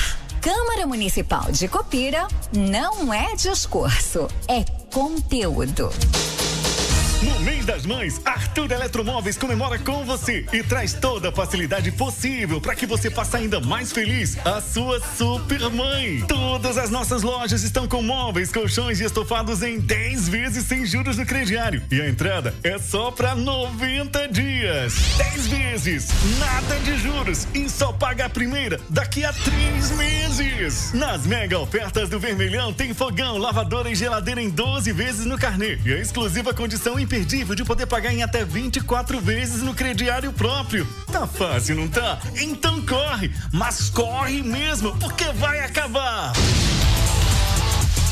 Câmara 0.44 0.86
Municipal 0.86 1.50
de 1.54 1.70
Copira 1.70 2.28
não 2.52 3.14
é 3.14 3.34
discurso, 3.34 4.28
é 4.46 4.66
conteúdo. 4.92 5.90
No 7.24 7.40
mês 7.40 7.66
das 7.66 7.86
mães, 7.86 8.20
Arthur 8.26 8.70
Eletromóveis 8.70 9.38
comemora 9.38 9.80
com 9.80 10.04
você 10.04 10.46
e 10.52 10.62
traz 10.62 10.92
toda 10.92 11.30
a 11.30 11.32
facilidade 11.32 11.90
possível 11.94 12.60
para 12.60 12.76
que 12.76 12.86
você 12.86 13.10
faça 13.10 13.38
ainda 13.38 13.62
mais 13.62 13.94
feliz 13.94 14.38
a 14.46 14.60
sua 14.60 15.00
super 15.00 15.70
mãe. 15.70 16.22
Todas 16.28 16.78
as 16.78 16.90
nossas 16.90 17.24
lojas 17.24 17.64
estão 17.64 17.88
com 17.88 18.02
móveis, 18.02 18.52
colchões 18.52 19.00
e 19.00 19.06
estofados 19.06 19.64
em 19.64 19.80
10 19.80 20.28
vezes 20.28 20.66
sem 20.66 20.86
juros 20.86 21.18
no 21.18 21.26
crediário. 21.26 21.82
E 21.90 22.02
a 22.02 22.10
entrada 22.10 22.54
é 22.62 22.78
só 22.78 23.10
para 23.10 23.34
90 23.36 24.28
dias. 24.28 24.94
10 25.18 25.48
vezes, 25.48 26.10
nada 26.38 26.78
de 26.80 26.98
juros 26.98 27.48
e 27.54 27.70
só 27.70 27.94
paga 27.94 28.26
a 28.26 28.30
primeira 28.30 28.82
daqui 28.90 29.24
a 29.24 29.32
3 29.32 29.92
meses. 29.92 30.92
Nas 30.92 31.26
mega 31.26 31.58
ofertas 31.58 32.10
do 32.10 32.20
Vermelhão 32.20 32.74
tem 32.74 32.94
fogão, 32.94 33.38
lavadora 33.38 33.90
e 33.90 33.96
geladeira 33.96 34.42
em 34.42 34.50
12 34.50 34.92
vezes 34.92 35.26
no 35.26 35.38
carnê 35.38 35.80
e 35.86 35.94
a 35.94 36.00
exclusiva 36.00 36.54
condição 36.54 37.00
imperdível 37.00 37.13
de 37.56 37.64
poder 37.64 37.86
pagar 37.86 38.12
em 38.12 38.24
até 38.24 38.44
24 38.44 39.20
vezes 39.20 39.62
no 39.62 39.74
crediário 39.76 40.34
próprio. 40.34 40.88
Tá 41.12 41.28
fácil, 41.28 41.76
não 41.76 41.88
tá? 41.88 42.20
Então 42.42 42.82
corre, 42.82 43.32
mas 43.52 43.90
corre 43.90 44.42
mesmo, 44.42 44.98
porque 44.98 45.26
vai 45.34 45.60
acabar. 45.60 46.34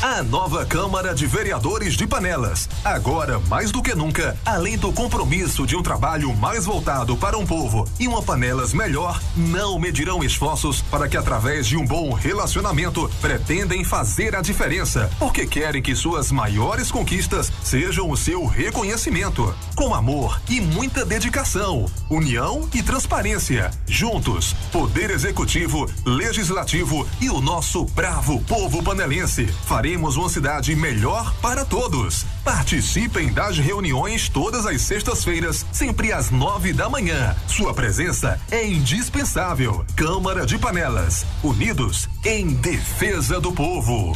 A 0.02 0.20
nova 0.20 0.66
Câmara 0.66 1.14
de 1.14 1.28
Vereadores 1.28 1.94
de 1.94 2.08
Panelas. 2.08 2.68
Agora, 2.84 3.38
mais 3.38 3.70
do 3.70 3.80
que 3.80 3.94
nunca, 3.94 4.36
além 4.44 4.76
do 4.76 4.92
compromisso 4.92 5.64
de 5.64 5.76
um 5.76 5.82
trabalho 5.82 6.34
mais 6.34 6.64
voltado 6.64 7.16
para 7.16 7.38
um 7.38 7.46
povo 7.46 7.88
e 8.00 8.08
uma 8.08 8.20
Panelas 8.20 8.74
melhor, 8.74 9.22
não 9.36 9.78
medirão 9.78 10.24
esforços 10.24 10.82
para 10.82 11.08
que, 11.08 11.16
através 11.16 11.68
de 11.68 11.76
um 11.76 11.86
bom 11.86 12.12
relacionamento, 12.12 13.08
pretendem 13.20 13.84
fazer 13.84 14.34
a 14.34 14.42
diferença, 14.42 15.08
porque 15.20 15.46
querem 15.46 15.80
que 15.80 15.94
suas 15.94 16.32
maiores 16.32 16.90
conquistas 16.90 17.52
sejam 17.62 18.10
o 18.10 18.16
seu 18.16 18.44
reconhecimento. 18.44 19.54
Com 19.76 19.94
amor 19.94 20.42
e 20.48 20.60
muita 20.60 21.04
dedicação, 21.04 21.86
união 22.10 22.68
e 22.74 22.82
transparência. 22.82 23.70
Juntos, 23.86 24.52
Poder 24.72 25.10
Executivo, 25.10 25.88
Legislativo 26.04 27.06
e 27.20 27.30
o 27.30 27.40
nosso 27.40 27.84
bravo 27.84 28.40
povo 28.40 28.82
panelense. 28.82 29.46
Faremos 29.64 29.91
queremos 29.92 30.16
uma 30.16 30.28
cidade 30.30 30.74
melhor 30.74 31.34
para 31.42 31.66
todos. 31.66 32.24
Participem 32.42 33.30
das 33.30 33.58
reuniões 33.58 34.26
todas 34.26 34.64
as 34.64 34.80
sextas-feiras, 34.80 35.66
sempre 35.70 36.10
às 36.10 36.30
nove 36.30 36.72
da 36.72 36.88
manhã. 36.88 37.36
Sua 37.46 37.74
presença 37.74 38.40
é 38.50 38.66
indispensável. 38.66 39.84
Câmara 39.94 40.46
de 40.46 40.56
Panelas, 40.56 41.26
unidos 41.42 42.08
em 42.24 42.54
defesa 42.54 43.38
do 43.38 43.52
povo. 43.52 44.14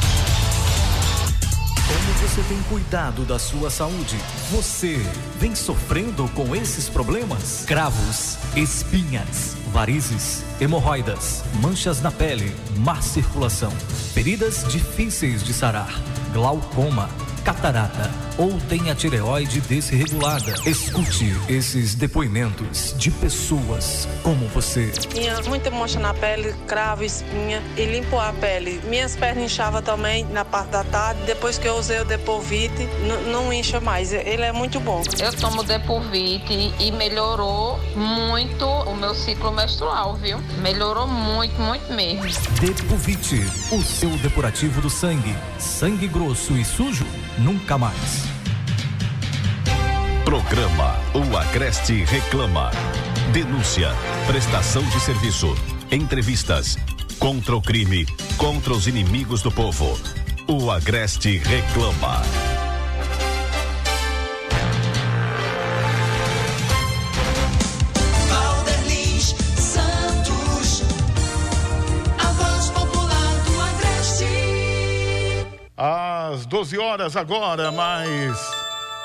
Como 1.87 2.27
você 2.27 2.41
tem 2.49 2.61
cuidado 2.63 3.23
da 3.23 3.37
sua 3.37 3.69
saúde? 3.69 4.17
Você 4.49 4.97
vem 5.39 5.53
sofrendo 5.53 6.27
com 6.29 6.55
esses 6.55 6.89
problemas? 6.89 7.65
Cravos, 7.67 8.37
espinhas, 8.55 9.55
varizes, 9.71 10.43
hemorroidas, 10.59 11.43
manchas 11.61 12.01
na 12.01 12.11
pele, 12.11 12.55
má 12.77 13.01
circulação, 13.01 13.71
feridas 14.13 14.65
difíceis 14.69 15.43
de 15.43 15.53
sarar, 15.53 16.01
glaucoma 16.33 17.09
catarata 17.47 18.11
ou 18.37 18.59
tem 18.67 18.91
a 18.91 18.95
tireoide 18.95 19.61
desregulada. 19.61 20.53
Escute 20.65 21.33
esses 21.47 21.95
depoimentos 21.95 22.93
de 22.97 23.09
pessoas 23.09 24.07
como 24.21 24.47
você. 24.49 24.91
Tinha 24.91 25.41
muita 25.43 25.71
mancha 25.71 25.97
na 25.97 26.13
pele, 26.13 26.53
cravo, 26.67 27.05
espinha 27.05 27.63
e 27.77 27.85
limpo 27.85 28.19
a 28.19 28.33
pele. 28.33 28.81
Minhas 28.89 29.15
pernas 29.15 29.45
inchavam 29.45 29.81
também 29.81 30.25
na 30.25 30.43
parte 30.43 30.71
da 30.71 30.83
tarde. 30.83 31.21
Depois 31.25 31.57
que 31.57 31.67
eu 31.67 31.75
usei 31.75 32.01
o 32.01 32.05
Depovite, 32.05 32.87
não 33.31 33.51
incha 33.51 33.79
mais. 33.79 34.11
Ele 34.11 34.43
é 34.43 34.51
muito 34.51 34.79
bom. 34.81 35.01
Eu 35.17 35.33
tomo 35.33 35.63
Depovite 35.63 36.73
e 36.79 36.91
melhorou 36.91 37.79
muito 37.95 38.65
o 38.65 38.95
meu 38.95 39.15
ciclo 39.15 39.51
menstrual, 39.51 40.15
viu? 40.15 40.37
Melhorou 40.61 41.07
muito, 41.07 41.59
muito 41.61 41.91
mesmo. 41.93 42.23
Depovite, 42.59 43.41
o 43.71 43.81
seu 43.81 44.09
depurativo 44.17 44.81
do 44.81 44.89
sangue. 44.89 45.33
Sangue 45.57 46.07
grosso 46.07 46.53
e 46.53 46.65
sujo 46.65 47.05
nunca 47.37 47.77
mais. 47.77 48.25
Programa 50.25 50.95
O 51.13 51.37
Agreste 51.37 52.03
Reclama. 52.03 52.71
Denúncia, 53.31 53.89
prestação 54.25 54.83
de 54.83 54.99
serviço, 54.99 55.55
entrevistas. 55.91 56.77
Contra 57.19 57.55
o 57.55 57.61
crime, 57.61 58.05
contra 58.37 58.73
os 58.73 58.87
inimigos 58.87 59.41
do 59.41 59.51
povo. 59.51 59.97
O 60.47 60.69
Agreste 60.69 61.37
Reclama. 61.37 62.56
12 76.47 76.77
horas 76.77 77.17
agora, 77.17 77.73
mais. 77.73 78.37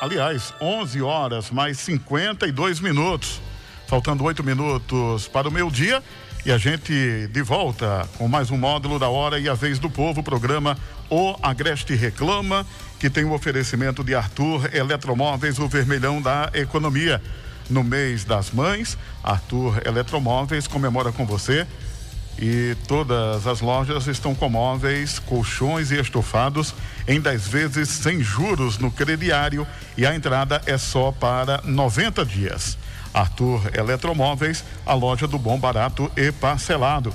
Aliás, 0.00 0.55
11 0.61 1.02
horas, 1.02 1.50
mais 1.50 1.78
52 1.78 2.78
minutos. 2.78 3.40
Faltando 3.88 4.22
8 4.22 4.44
minutos 4.44 5.26
para 5.26 5.48
o 5.48 5.50
meio-dia. 5.50 6.02
E 6.46 6.52
a 6.52 6.59
gente 6.59 7.26
de 7.28 7.42
volta 7.42 8.09
com 8.16 8.28
mais 8.28 8.50
um 8.50 8.57
módulo 8.57 8.98
da 8.98 9.09
Hora 9.09 9.40
e 9.40 9.48
a 9.48 9.55
Vez 9.55 9.81
do 9.81 9.90
Povo, 9.90 10.22
programa 10.22 10.76
O 11.11 11.37
Agreste 11.42 11.94
Reclama, 11.94 12.64
que 13.00 13.11
tem 13.11 13.24
o 13.24 13.33
oferecimento 13.33 14.05
de 14.05 14.14
Arthur 14.14 14.72
Eletromóveis, 14.72 15.59
o 15.59 15.68
vermelhão 15.68 16.22
da 16.22 16.48
economia. 16.55 17.20
No 17.68 17.83
mês 17.83 18.24
das 18.24 18.50
mães, 18.50 18.98
Arthur 19.22 19.83
Eletromóveis 19.85 20.66
comemora 20.66 21.11
com 21.11 21.26
você 21.26 21.66
e 22.38 22.77
todas 22.88 23.47
as 23.47 23.61
lojas 23.61 24.07
estão 24.07 24.35
com 24.35 24.49
móveis, 24.49 25.18
colchões 25.18 25.90
e 25.90 26.01
estofados 26.01 26.75
em 27.07 27.21
10 27.21 27.49
vezes 27.49 27.88
sem 27.88 28.23
juros 28.23 28.79
no 28.79 28.90
crediário 28.90 29.66
e 29.97 30.07
a 30.07 30.14
entrada 30.14 30.61
é 30.66 30.79
só 30.79 31.12
para 31.12 31.61
90 31.64 32.25
dias. 32.25 32.79
Arthur 33.12 33.71
Eletromóveis, 33.77 34.64
a 34.87 34.95
loja 34.95 35.27
do 35.27 35.38
bom 35.38 35.59
barato 35.59 36.11
e 36.16 36.33
parcelado. 36.33 37.14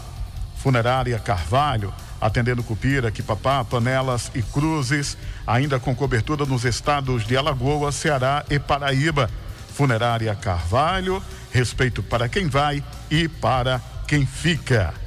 Funerária 0.58 1.18
Carvalho, 1.20 1.94
atendendo 2.22 2.64
Cupira, 2.64 3.12
Quipapá, 3.12 3.64
Panelas 3.64 4.32
e 4.36 4.42
Cruzes, 4.42 5.18
ainda 5.46 5.80
com 5.80 5.96
cobertura 5.96 6.46
nos 6.46 6.66
estados 6.66 7.26
de 7.26 7.36
Alagoas, 7.36 7.96
Ceará 7.96 8.46
e 8.50 8.60
Paraíba. 8.60 9.30
Funerária 9.74 10.34
Carvalho, 10.36 11.22
respeito 11.52 12.02
para 12.02 12.28
quem 12.28 12.48
vai 12.48 12.84
e 13.10 13.28
para 13.28 13.82
quem 14.08 14.26
fica. 14.26 15.07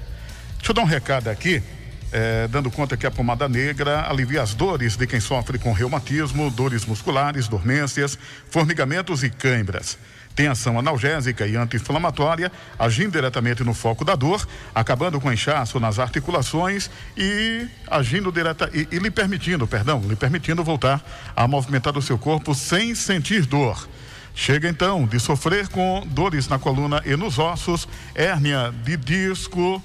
Deixa 0.70 0.83
eu 0.83 0.85
dar 0.85 0.88
um 0.88 0.94
recado 0.94 1.28
aqui, 1.28 1.61
é, 2.12 2.46
dando 2.46 2.70
conta 2.70 2.96
que 2.96 3.04
a 3.04 3.11
pomada 3.11 3.48
negra 3.48 4.09
alivia 4.09 4.40
as 4.40 4.54
dores 4.54 4.96
de 4.96 5.04
quem 5.04 5.18
sofre 5.18 5.59
com 5.59 5.72
reumatismo, 5.72 6.48
dores 6.48 6.87
musculares, 6.87 7.48
dormências, 7.48 8.16
formigamentos 8.48 9.24
e 9.24 9.30
câimbras. 9.30 9.98
Tem 10.33 10.46
ação 10.46 10.78
analgésica 10.78 11.44
e 11.44 11.56
anti-inflamatória, 11.56 12.52
agindo 12.78 13.11
diretamente 13.11 13.64
no 13.64 13.74
foco 13.74 14.04
da 14.04 14.14
dor, 14.14 14.46
acabando 14.72 15.20
com 15.20 15.33
inchaço 15.33 15.80
nas 15.80 15.98
articulações 15.98 16.88
e 17.16 17.66
agindo 17.88 18.30
direta 18.30 18.70
e, 18.72 18.87
e 18.92 18.98
lhe 19.00 19.11
permitindo, 19.11 19.66
perdão, 19.66 20.00
lhe 20.06 20.14
permitindo 20.14 20.62
voltar 20.62 21.02
a 21.35 21.48
movimentar 21.48 21.98
o 21.98 22.02
seu 22.02 22.16
corpo 22.16 22.54
sem 22.54 22.94
sentir 22.94 23.44
dor. 23.44 23.88
Chega 24.37 24.68
então 24.68 25.04
de 25.04 25.18
sofrer 25.18 25.66
com 25.66 26.06
dores 26.06 26.46
na 26.46 26.61
coluna 26.61 27.02
e 27.04 27.16
nos 27.16 27.40
ossos, 27.40 27.88
hérnia 28.14 28.72
de 28.85 28.96
disco, 28.96 29.83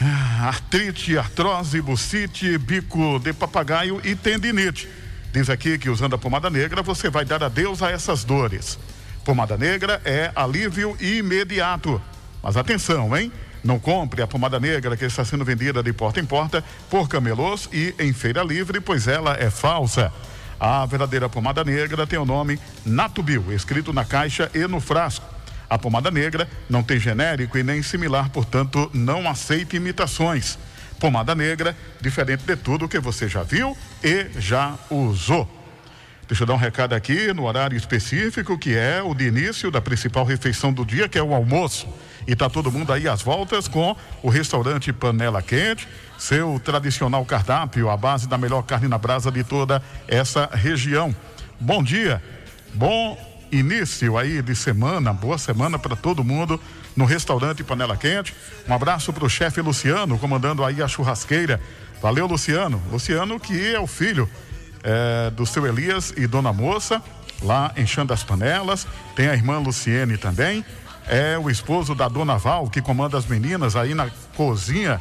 artrite, 0.00 1.18
artrose, 1.18 1.80
bucite, 1.80 2.56
bico 2.56 3.18
de 3.18 3.32
papagaio 3.32 4.00
e 4.02 4.16
tendinite. 4.16 4.88
Diz 5.32 5.50
aqui 5.50 5.78
que 5.78 5.90
usando 5.90 6.14
a 6.14 6.18
pomada 6.18 6.48
negra 6.48 6.82
você 6.82 7.10
vai 7.10 7.24
dar 7.24 7.42
adeus 7.42 7.82
a 7.82 7.90
essas 7.90 8.24
dores. 8.24 8.78
Pomada 9.24 9.56
negra 9.56 10.00
é 10.04 10.32
alívio 10.34 10.96
imediato. 11.00 12.00
Mas 12.42 12.56
atenção, 12.56 13.16
hein? 13.16 13.30
Não 13.62 13.78
compre 13.78 14.22
a 14.22 14.26
pomada 14.26 14.58
negra 14.58 14.96
que 14.96 15.04
está 15.04 15.24
sendo 15.24 15.44
vendida 15.44 15.82
de 15.82 15.92
porta 15.92 16.18
em 16.18 16.24
porta 16.24 16.64
por 16.88 17.08
camelôs 17.08 17.68
e 17.70 17.94
em 17.98 18.12
feira 18.12 18.42
livre, 18.42 18.80
pois 18.80 19.06
ela 19.06 19.36
é 19.38 19.50
falsa. 19.50 20.10
A 20.58 20.84
verdadeira 20.86 21.28
pomada 21.28 21.62
negra 21.62 22.06
tem 22.06 22.18
o 22.18 22.24
nome 22.24 22.58
Natubio, 22.84 23.52
escrito 23.52 23.92
na 23.92 24.04
caixa 24.04 24.50
e 24.54 24.66
no 24.66 24.80
frasco. 24.80 25.29
A 25.70 25.78
pomada 25.78 26.10
negra 26.10 26.48
não 26.68 26.82
tem 26.82 26.98
genérico 26.98 27.56
e 27.56 27.62
nem 27.62 27.80
similar, 27.80 28.28
portanto, 28.30 28.90
não 28.92 29.30
aceita 29.30 29.76
imitações. 29.76 30.58
Pomada 30.98 31.32
negra, 31.32 31.76
diferente 32.00 32.42
de 32.44 32.56
tudo 32.56 32.88
que 32.88 32.98
você 32.98 33.28
já 33.28 33.44
viu 33.44 33.78
e 34.02 34.26
já 34.36 34.76
usou. 34.90 35.48
Deixa 36.26 36.42
eu 36.42 36.46
dar 36.46 36.54
um 36.54 36.58
recado 36.58 36.92
aqui 36.92 37.32
no 37.32 37.44
horário 37.44 37.76
específico, 37.76 38.58
que 38.58 38.76
é 38.76 39.00
o 39.00 39.14
de 39.14 39.26
início 39.26 39.70
da 39.70 39.80
principal 39.80 40.24
refeição 40.24 40.72
do 40.72 40.84
dia, 40.84 41.08
que 41.08 41.18
é 41.18 41.22
o 41.22 41.34
almoço. 41.34 41.88
E 42.26 42.34
tá 42.34 42.50
todo 42.50 42.70
mundo 42.70 42.92
aí 42.92 43.08
às 43.08 43.22
voltas 43.22 43.68
com 43.68 43.96
o 44.22 44.28
restaurante 44.28 44.92
Panela 44.92 45.40
Quente, 45.40 45.86
seu 46.18 46.60
tradicional 46.64 47.24
cardápio, 47.24 47.88
a 47.88 47.96
base 47.96 48.28
da 48.28 48.36
melhor 48.36 48.62
carne 48.62 48.88
na 48.88 48.98
brasa 48.98 49.30
de 49.30 49.44
toda 49.44 49.80
essa 50.06 50.48
região. 50.52 51.14
Bom 51.60 51.82
dia, 51.82 52.22
bom 52.74 53.29
início 53.52 54.16
aí 54.16 54.40
de 54.42 54.54
semana, 54.54 55.12
boa 55.12 55.38
semana 55.38 55.78
para 55.78 55.96
todo 55.96 56.22
mundo 56.22 56.60
no 56.96 57.04
restaurante 57.04 57.64
Panela 57.64 57.96
Quente. 57.96 58.34
Um 58.68 58.74
abraço 58.74 59.12
para 59.12 59.24
o 59.24 59.28
chefe 59.28 59.60
Luciano, 59.60 60.18
comandando 60.18 60.64
aí 60.64 60.82
a 60.82 60.88
churrasqueira. 60.88 61.60
Valeu, 62.00 62.26
Luciano. 62.26 62.80
Luciano, 62.90 63.38
que 63.38 63.74
é 63.74 63.78
o 63.78 63.86
filho 63.86 64.28
é, 64.82 65.30
do 65.30 65.44
seu 65.44 65.66
Elias 65.66 66.12
e 66.16 66.26
Dona 66.26 66.52
Moça, 66.52 67.02
lá 67.42 67.72
enchendo 67.76 68.12
as 68.12 68.22
panelas. 68.22 68.86
Tem 69.14 69.28
a 69.28 69.34
irmã 69.34 69.58
Luciene 69.58 70.16
também. 70.16 70.64
É 71.06 71.36
o 71.38 71.50
esposo 71.50 71.94
da 71.94 72.08
Dona 72.08 72.38
Val, 72.38 72.68
que 72.68 72.80
comanda 72.80 73.18
as 73.18 73.26
meninas 73.26 73.74
aí 73.74 73.94
na 73.94 74.08
cozinha 74.36 75.00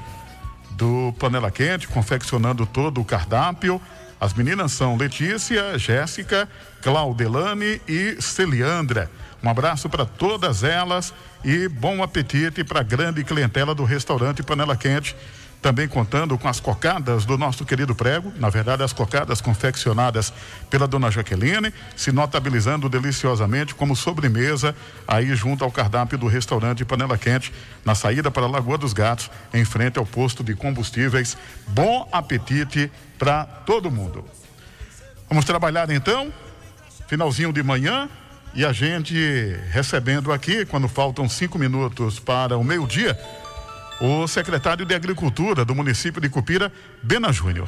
do 0.72 1.14
Panela 1.20 1.52
Quente, 1.52 1.88
confeccionando 1.88 2.66
todo 2.66 3.00
o 3.00 3.06
cardápio. 3.06 3.82
As 4.20 4.34
meninas 4.34 4.72
são 4.72 4.98
Letícia, 4.98 5.78
Jéssica, 5.78 6.50
Claudelane 6.82 7.82
e 7.88 8.22
Celiandra. 8.22 9.10
Um 9.42 9.50
abraço 9.50 9.90
para 9.90 10.06
todas 10.06 10.64
elas 10.64 11.14
e 11.44 11.68
bom 11.68 12.04
apetite 12.04 12.64
para 12.64 12.82
a 12.82 12.84
grande 12.84 13.24
clientela 13.24 13.74
do 13.74 13.84
restaurante 13.84 14.44
Panela 14.44 14.76
Quente. 14.76 15.16
Também 15.62 15.90
contando 15.90 16.38
com 16.38 16.48
as 16.48 16.62
cocadas 16.62 17.26
do 17.26 17.38
nosso 17.38 17.66
querido 17.66 17.94
prego, 17.94 18.32
na 18.38 18.50
verdade, 18.50 18.82
as 18.82 18.94
cocadas 18.94 19.42
confeccionadas 19.42 20.32
pela 20.70 20.88
dona 20.88 21.12
Jaqueline, 21.12 21.74
se 21.98 22.14
notabilizando 22.14 22.88
deliciosamente 22.88 23.76
como 23.76 23.94
sobremesa 23.94 24.74
aí 25.06 25.36
junto 25.36 25.66
ao 25.66 25.72
cardápio 25.72 26.18
do 26.18 26.28
restaurante 26.28 26.86
Panela 26.86 27.18
Quente, 27.18 27.52
na 27.84 27.94
saída 27.94 28.32
para 28.32 28.44
a 28.44 28.50
Lagoa 28.50 28.78
dos 28.78 28.94
Gatos, 28.94 29.30
em 29.54 29.66
frente 29.66 30.00
ao 30.00 30.06
posto 30.06 30.46
de 30.46 30.56
combustíveis. 30.56 31.38
Bom 31.68 32.08
apetite 32.10 32.90
para 33.18 33.44
todo 33.44 33.92
mundo. 33.92 34.24
Vamos 35.28 35.44
trabalhar 35.44 35.90
então, 35.92 36.32
finalzinho 37.10 37.52
de 37.52 37.64
manhã, 37.64 38.08
e 38.54 38.64
a 38.64 38.72
gente 38.72 39.16
recebendo 39.72 40.32
aqui, 40.32 40.64
quando 40.64 40.88
faltam 40.88 41.28
cinco 41.28 41.58
minutos 41.58 42.20
para 42.20 42.56
o 42.56 42.64
meio-dia, 42.64 43.20
o 44.00 44.28
secretário 44.28 44.86
de 44.86 44.94
Agricultura 44.94 45.66
do 45.66 45.74
município 45.74 46.22
de 46.22 46.30
Cupira, 46.30 46.72
Bena 47.02 47.34
Júnior. 47.34 47.68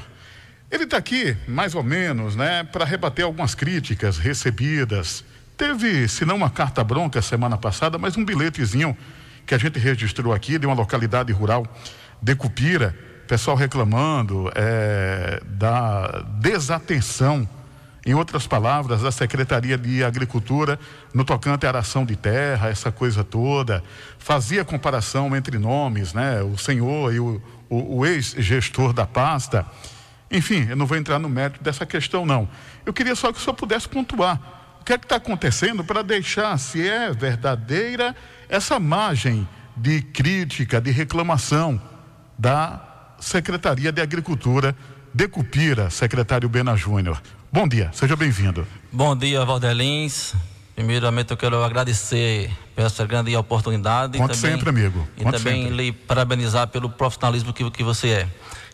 Ele 0.70 0.84
está 0.84 0.98
aqui, 0.98 1.36
mais 1.48 1.74
ou 1.74 1.82
menos, 1.82 2.36
né, 2.36 2.64
para 2.64 2.86
rebater 2.86 3.26
algumas 3.26 3.56
críticas 3.56 4.20
recebidas. 4.20 5.26
Teve, 5.58 6.08
se 6.08 6.24
não 6.24 6.36
uma 6.36 6.52
carta 6.52 6.84
bronca 6.84 7.20
semana 7.20 7.58
passada, 7.58 7.98
mas 7.98 8.16
um 8.16 8.24
bilhetezinho 8.24 8.96
que 9.48 9.56
a 9.56 9.58
gente 9.58 9.80
registrou 9.80 10.34
aqui 10.34 10.60
de 10.60 10.68
uma 10.68 10.76
localidade 10.76 11.34
rural 11.34 11.66
de 12.22 12.36
Cupira, 12.36 12.96
pessoal 13.28 13.58
reclamando 13.58 14.52
é, 14.54 15.42
da 15.46 16.24
desatenção, 16.40 17.50
em 18.06 18.14
outras 18.14 18.48
palavras, 18.48 19.02
da 19.02 19.12
Secretaria 19.12 19.78
de 19.78 20.04
Agricultura 20.04 20.80
no 21.14 21.24
tocante 21.24 21.66
à 21.66 21.70
aração 21.70 22.04
de 22.04 22.16
terra, 22.16 22.70
essa 22.70 22.92
coisa 22.92 23.24
toda. 23.24 23.84
Fazia 24.18 24.66
comparação 24.66 25.36
entre 25.36 25.60
nomes, 25.60 26.14
né? 26.14 26.42
O 26.42 26.58
senhor 26.58 27.14
e 27.14 27.20
o, 27.20 27.42
o, 27.70 28.00
o 28.00 28.06
ex-gestor 28.06 28.92
da 28.92 29.06
pasta. 29.06 29.66
Enfim, 30.32 30.68
eu 30.70 30.76
não 30.76 30.88
vou 30.88 30.98
entrar 30.98 31.20
no 31.20 31.30
mérito 31.30 31.64
dessa 31.64 31.86
questão, 31.86 32.26
não. 32.26 32.50
Eu 32.86 32.94
queria 32.94 33.16
só 33.16 33.32
que 33.32 33.38
o 33.38 33.42
senhor 33.42 33.54
pudesse 33.54 33.88
pontuar 33.88 34.40
o 34.82 34.84
que 34.84 34.94
é 34.94 34.98
que 34.98 35.06
está 35.06 35.18
acontecendo 35.18 35.84
para 35.84 36.02
deixar, 36.02 36.58
se 36.58 36.88
é 36.88 37.12
verdadeira, 37.12 38.16
essa 38.50 38.80
margem 38.80 39.48
de 39.78 40.02
crítica, 40.02 40.82
de 40.82 40.90
reclamação 40.90 41.80
da 42.38 42.82
Secretaria 43.20 43.92
de 43.92 44.02
Agricultura 44.02 44.76
de 45.14 45.28
Cupira, 45.28 45.90
secretário 45.90 46.48
Bena 46.48 46.76
Júnior. 46.76 47.22
Bom 47.52 47.68
dia, 47.68 47.90
seja 47.94 48.16
bem-vindo. 48.16 48.66
Bom 48.92 49.16
dia, 49.16 49.44
Valdelins. 49.44 50.34
Primeiramente 50.74 51.32
eu 51.32 51.38
quero 51.38 51.64
agradecer 51.64 52.50
por 52.74 52.86
essa 52.86 53.06
grande 53.06 53.36
oportunidade. 53.36 54.18
Conte 54.18 54.40
também, 54.40 54.58
sempre, 54.58 54.70
amigo. 54.70 55.00
Conte 55.18 55.36
e 55.36 55.38
também 55.38 55.64
sempre. 55.64 55.76
lhe 55.76 55.92
parabenizar 55.92 56.68
pelo 56.70 56.90
profissionalismo 56.90 57.52
que, 57.52 57.70
que 57.70 57.84
você 57.84 58.10
é. 58.10 58.28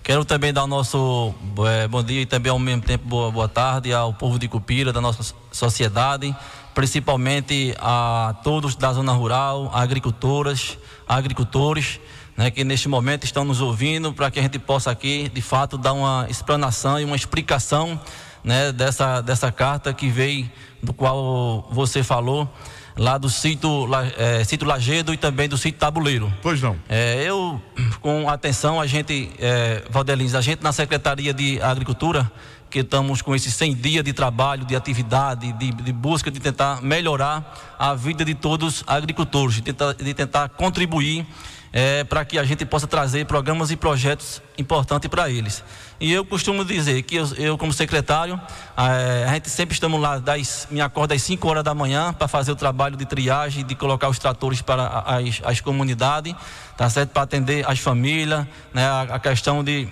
Quero 0.04 0.24
também 0.24 0.54
dar 0.54 0.64
o 0.64 0.68
nosso 0.68 1.34
é, 1.68 1.88
bom 1.88 2.04
dia 2.04 2.22
e 2.22 2.26
também 2.26 2.52
ao 2.52 2.60
mesmo 2.60 2.82
tempo 2.82 3.06
boa, 3.06 3.32
boa 3.32 3.48
tarde 3.50 3.92
ao 3.92 4.14
povo 4.14 4.40
de 4.40 4.48
Cupira, 4.48 4.94
da 4.94 5.02
nossa 5.02 5.34
sociedade, 5.52 6.34
principalmente 6.74 7.76
a 7.80 8.36
todos 8.44 8.76
da 8.76 8.94
zona 8.94 9.12
rural, 9.12 9.70
agricultoras, 9.74 10.78
agricultores, 11.10 12.00
né, 12.38 12.52
que 12.52 12.64
neste 12.64 12.88
momento 12.88 13.24
estão 13.24 13.44
nos 13.44 13.60
ouvindo, 13.60 14.14
para 14.14 14.30
que 14.30 14.40
a 14.40 14.44
gente 14.44 14.60
possa 14.60 14.92
aqui, 14.92 15.30
de 15.34 15.42
fato, 15.42 15.78
dar 15.78 15.94
uma 15.94 16.28
explanação 16.30 17.00
e 17.00 17.04
uma 17.04 17.16
explicação 17.16 18.00
né, 18.44 18.72
dessa, 18.72 19.22
dessa 19.22 19.52
carta 19.52 19.92
que 19.92 20.08
veio, 20.08 20.50
do 20.82 20.94
qual 20.94 21.68
você 21.72 22.04
falou 22.04 22.48
lá 22.96 23.18
do 23.18 23.30
sítio, 23.30 23.88
é, 24.18 24.44
sítio 24.44 24.68
Lagedo 24.68 25.14
e 25.14 25.18
também 25.18 25.50
do 25.50 25.58
sítio 25.58 25.80
Tabuleiro. 25.80 26.32
Pois 26.42 26.62
não. 26.62 26.76
É, 26.88 27.24
eu, 27.24 27.62
com 28.02 28.30
atenção, 28.30 28.80
a 28.80 28.88
gente, 28.88 29.32
é, 29.40 29.84
Valdelins, 29.90 30.34
a 30.34 30.42
gente 30.42 30.64
na 30.64 30.72
Secretaria 30.72 31.34
de 31.34 31.62
Agricultura, 31.62 32.32
que 32.70 32.80
estamos 32.80 33.22
com 33.22 33.36
esses 33.36 33.54
100 33.54 33.76
dias 33.76 34.04
de 34.04 34.14
trabalho, 34.14 34.66
de 34.66 34.76
atividade, 34.76 35.52
de, 35.54 35.72
de 35.72 35.94
busca 35.94 36.30
de 36.30 36.40
tentar 36.40 36.82
melhorar 36.82 37.76
a 37.80 37.94
vida 37.94 38.26
de 38.26 38.36
todos 38.36 38.80
os 38.80 38.84
agricultores, 38.88 39.56
de 39.56 39.62
tentar, 39.62 39.94
de 39.94 40.14
tentar 40.14 40.50
contribuir 40.50 41.26
é, 41.72 42.04
para 42.04 42.24
que 42.26 42.38
a 42.38 42.44
gente 42.44 42.66
possa 42.66 42.88
trazer 42.88 43.26
programas 43.26 43.72
e 43.72 43.76
projetos 43.76 44.42
importantes 44.58 45.10
para 45.10 45.30
eles. 45.30 45.64
E 46.00 46.12
eu 46.12 46.24
costumo 46.24 46.64
dizer 46.64 47.02
que 47.04 47.16
eu, 47.16 47.28
eu 47.36 47.58
como 47.58 47.74
secretário, 47.74 48.40
é, 48.78 49.26
a 49.28 49.34
gente 49.34 49.50
sempre 49.50 49.74
estamos 49.74 50.00
lá, 50.00 50.20
das, 50.20 50.68
me 50.70 50.80
acorda 50.80 51.16
às 51.16 51.22
5 51.22 51.48
horas 51.48 51.64
da 51.64 51.74
manhã 51.74 52.14
para 52.14 52.28
fazer 52.28 52.52
o 52.52 52.56
trabalho 52.56 52.96
de 52.96 53.06
triagem, 53.06 53.66
de 53.66 53.76
colocar 53.76 54.10
os 54.10 54.20
tratores 54.20 54.62
para 54.62 55.04
as, 55.06 55.42
as 55.44 55.62
comunidades, 55.62 56.36
tá 56.76 56.90
certo? 56.90 57.10
Para 57.10 57.24
atender 57.24 57.68
as 57.68 57.80
famílias, 57.80 58.46
né? 58.74 58.86
a, 58.86 59.02
a 59.02 59.20
questão 59.20 59.64
de 59.64 59.88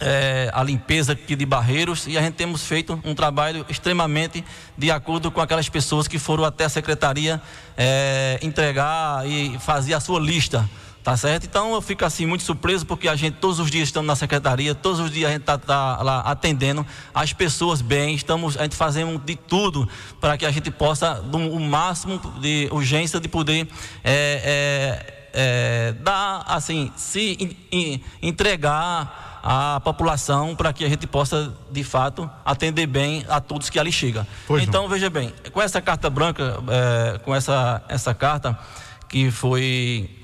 é, 0.00 0.50
a 0.52 0.62
limpeza 0.62 1.12
aqui 1.12 1.34
de 1.36 1.46
barreiros 1.46 2.06
e 2.06 2.18
a 2.18 2.20
gente 2.20 2.34
temos 2.34 2.64
feito 2.64 3.00
um 3.04 3.14
trabalho 3.14 3.64
extremamente 3.68 4.44
de 4.76 4.90
acordo 4.90 5.30
com 5.30 5.40
aquelas 5.40 5.68
pessoas 5.68 6.08
que 6.08 6.18
foram 6.18 6.44
até 6.44 6.64
a 6.64 6.68
secretaria 6.68 7.40
é, 7.76 8.38
entregar 8.42 9.26
e 9.26 9.58
fazer 9.58 9.94
a 9.94 10.00
sua 10.00 10.20
lista 10.20 10.68
Tá 11.04 11.18
certo? 11.18 11.44
Então 11.44 11.74
eu 11.74 11.82
fico 11.82 12.02
assim 12.02 12.24
muito 12.24 12.44
surpreso 12.44 12.86
porque 12.86 13.08
a 13.08 13.14
gente 13.14 13.34
todos 13.34 13.60
os 13.60 13.70
dias 13.70 13.88
estamos 13.88 14.06
na 14.06 14.16
secretaria, 14.16 14.74
todos 14.74 15.00
os 15.00 15.10
dias 15.10 15.28
a 15.28 15.32
gente 15.34 15.42
está 15.42 15.58
tá 15.58 16.02
lá 16.02 16.20
atendendo 16.20 16.84
as 17.14 17.30
pessoas 17.30 17.82
bem, 17.82 18.14
estamos, 18.14 18.56
a 18.56 18.62
gente 18.62 18.74
fazendo 18.74 19.18
de 19.18 19.36
tudo 19.36 19.86
para 20.18 20.38
que 20.38 20.46
a 20.46 20.50
gente 20.50 20.70
possa, 20.70 21.20
o 21.20 21.60
máximo 21.60 22.18
de 22.40 22.70
urgência 22.72 23.20
de 23.20 23.28
poder 23.28 23.68
é, 24.02 25.04
é, 25.04 25.30
é, 25.34 25.92
dar, 26.00 26.42
assim, 26.46 26.90
se 26.96 27.36
in, 27.38 27.56
in, 27.70 28.00
entregar 28.22 29.42
à 29.42 29.80
população 29.80 30.56
para 30.56 30.72
que 30.72 30.86
a 30.86 30.88
gente 30.88 31.06
possa, 31.06 31.52
de 31.70 31.84
fato, 31.84 32.30
atender 32.42 32.86
bem 32.86 33.26
a 33.28 33.42
todos 33.42 33.68
que 33.68 33.78
ali 33.78 33.92
chegam. 33.92 34.26
então, 34.62 34.84
não. 34.84 34.88
veja 34.88 35.10
bem, 35.10 35.34
com 35.52 35.60
essa 35.60 35.82
carta 35.82 36.08
branca, 36.08 36.62
é, 36.66 37.18
com 37.18 37.34
essa, 37.34 37.82
essa 37.90 38.14
carta 38.14 38.58
que 39.06 39.30
foi 39.30 40.23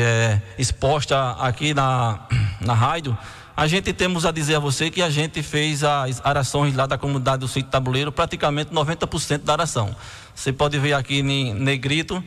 é, 0.00 0.42
exposta 0.58 1.32
aqui 1.32 1.74
na, 1.74 2.20
na 2.60 2.74
rádio, 2.74 3.16
a 3.56 3.66
gente 3.66 3.92
temos 3.92 4.26
a 4.26 4.32
dizer 4.32 4.56
a 4.56 4.58
você 4.58 4.90
que 4.90 5.00
a 5.00 5.08
gente 5.08 5.42
fez 5.42 5.84
as 5.84 6.20
arações 6.24 6.74
lá 6.74 6.86
da 6.86 6.98
comunidade 6.98 7.38
do 7.38 7.48
sítio 7.48 7.70
tabuleiro, 7.70 8.10
praticamente 8.10 8.72
90% 8.72 9.38
da 9.38 9.52
aração. 9.52 9.94
Você 10.34 10.52
pode 10.52 10.76
ver 10.78 10.94
aqui 10.94 11.20
em 11.20 11.54
negrito, 11.54 12.22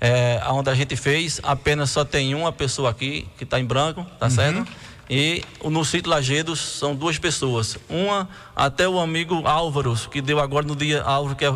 é, 0.00 0.40
onde 0.48 0.70
a 0.70 0.74
gente 0.74 0.96
fez, 0.96 1.38
apenas 1.42 1.90
só 1.90 2.04
tem 2.04 2.34
uma 2.34 2.50
pessoa 2.50 2.88
aqui 2.88 3.28
que 3.36 3.44
está 3.44 3.60
em 3.60 3.64
branco, 3.64 4.06
tá 4.18 4.26
uhum. 4.26 4.30
certo? 4.30 4.66
E 5.10 5.42
no 5.64 5.84
sítio 5.84 6.08
Lagedos 6.08 6.60
são 6.60 6.94
duas 6.94 7.18
pessoas. 7.18 7.76
Uma, 7.88 8.28
até 8.54 8.88
o 8.88 9.00
amigo 9.00 9.44
Álvaro, 9.44 9.92
que 10.08 10.22
deu 10.22 10.38
agora 10.38 10.64
no 10.64 10.76
dia, 10.76 11.02
Álvaro, 11.02 11.34
que 11.34 11.44
é, 11.44 11.50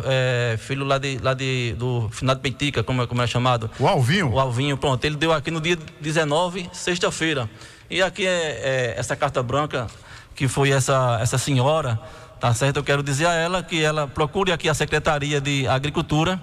é 0.53 0.57
filho 0.57 0.83
lá, 0.83 0.97
de, 0.97 1.17
lá 1.19 1.33
de, 1.33 1.73
do 1.79 2.09
final 2.09 2.35
de 2.35 2.41
Peitica, 2.41 2.83
como, 2.83 3.01
é, 3.01 3.07
como 3.07 3.21
é 3.21 3.27
chamado. 3.27 3.71
O 3.79 3.87
Alvinho? 3.87 4.29
O 4.29 4.39
Alvinho, 4.41 4.75
pronto. 4.75 5.05
Ele 5.05 5.15
deu 5.15 5.31
aqui 5.31 5.51
no 5.51 5.61
dia 5.61 5.77
19, 6.01 6.69
sexta-feira. 6.73 7.49
E 7.89 8.01
aqui 8.01 8.27
é, 8.27 8.29
é, 8.29 8.95
essa 8.97 9.15
carta 9.15 9.41
branca, 9.41 9.87
que 10.35 10.49
foi 10.49 10.71
essa, 10.71 11.17
essa 11.21 11.37
senhora, 11.37 11.97
tá 12.41 12.53
certo? 12.53 12.75
Eu 12.77 12.83
quero 12.83 13.01
dizer 13.01 13.25
a 13.25 13.33
ela 13.35 13.63
que 13.63 13.81
ela 13.81 14.05
procure 14.05 14.51
aqui 14.51 14.67
a 14.67 14.73
Secretaria 14.73 15.39
de 15.39 15.65
Agricultura 15.65 16.41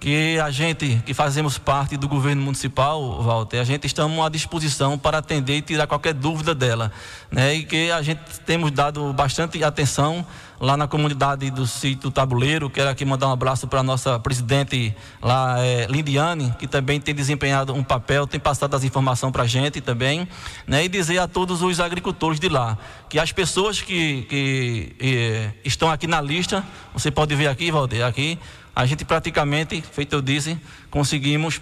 que 0.00 0.38
a 0.38 0.50
gente 0.50 1.02
que 1.04 1.12
fazemos 1.12 1.58
parte 1.58 1.96
do 1.96 2.08
governo 2.08 2.42
municipal, 2.42 3.20
Walter, 3.20 3.58
a 3.58 3.64
gente 3.64 3.86
estamos 3.86 4.24
à 4.24 4.28
disposição 4.28 4.96
para 4.96 5.18
atender 5.18 5.56
e 5.56 5.62
tirar 5.62 5.86
qualquer 5.86 6.14
dúvida 6.14 6.54
dela, 6.54 6.92
né? 7.30 7.54
E 7.54 7.64
que 7.64 7.90
a 7.90 8.00
gente 8.00 8.20
temos 8.46 8.70
dado 8.70 9.12
bastante 9.12 9.62
atenção 9.64 10.24
lá 10.60 10.76
na 10.76 10.86
comunidade 10.86 11.50
do 11.50 11.66
sítio 11.66 12.10
Tabuleiro. 12.10 12.70
Quero 12.70 12.90
aqui 12.90 13.04
mandar 13.04 13.28
um 13.28 13.32
abraço 13.32 13.66
para 13.66 13.80
a 13.80 13.82
nossa 13.82 14.18
presidente 14.20 14.94
lá, 15.20 15.64
é, 15.64 15.86
Lindiane, 15.86 16.54
que 16.58 16.68
também 16.68 17.00
tem 17.00 17.14
desempenhado 17.14 17.74
um 17.74 17.82
papel, 17.82 18.26
tem 18.26 18.38
passado 18.38 18.74
as 18.74 18.84
informações 18.84 19.32
para 19.32 19.42
a 19.42 19.46
gente 19.46 19.80
também, 19.80 20.28
né? 20.66 20.84
E 20.84 20.88
dizer 20.88 21.18
a 21.18 21.26
todos 21.26 21.60
os 21.60 21.80
agricultores 21.80 22.38
de 22.38 22.48
lá 22.48 22.78
que 23.08 23.18
as 23.18 23.32
pessoas 23.32 23.80
que, 23.80 24.22
que, 24.22 24.94
que 24.98 25.50
estão 25.64 25.90
aqui 25.90 26.06
na 26.06 26.20
lista, 26.20 26.64
você 26.92 27.10
pode 27.10 27.34
ver 27.34 27.48
aqui, 27.48 27.70
Walter, 27.72 28.04
aqui 28.04 28.38
a 28.78 28.86
gente 28.86 29.04
praticamente, 29.04 29.82
feito 29.82 30.12
eu 30.12 30.22
disse, 30.22 30.56
conseguimos 30.88 31.60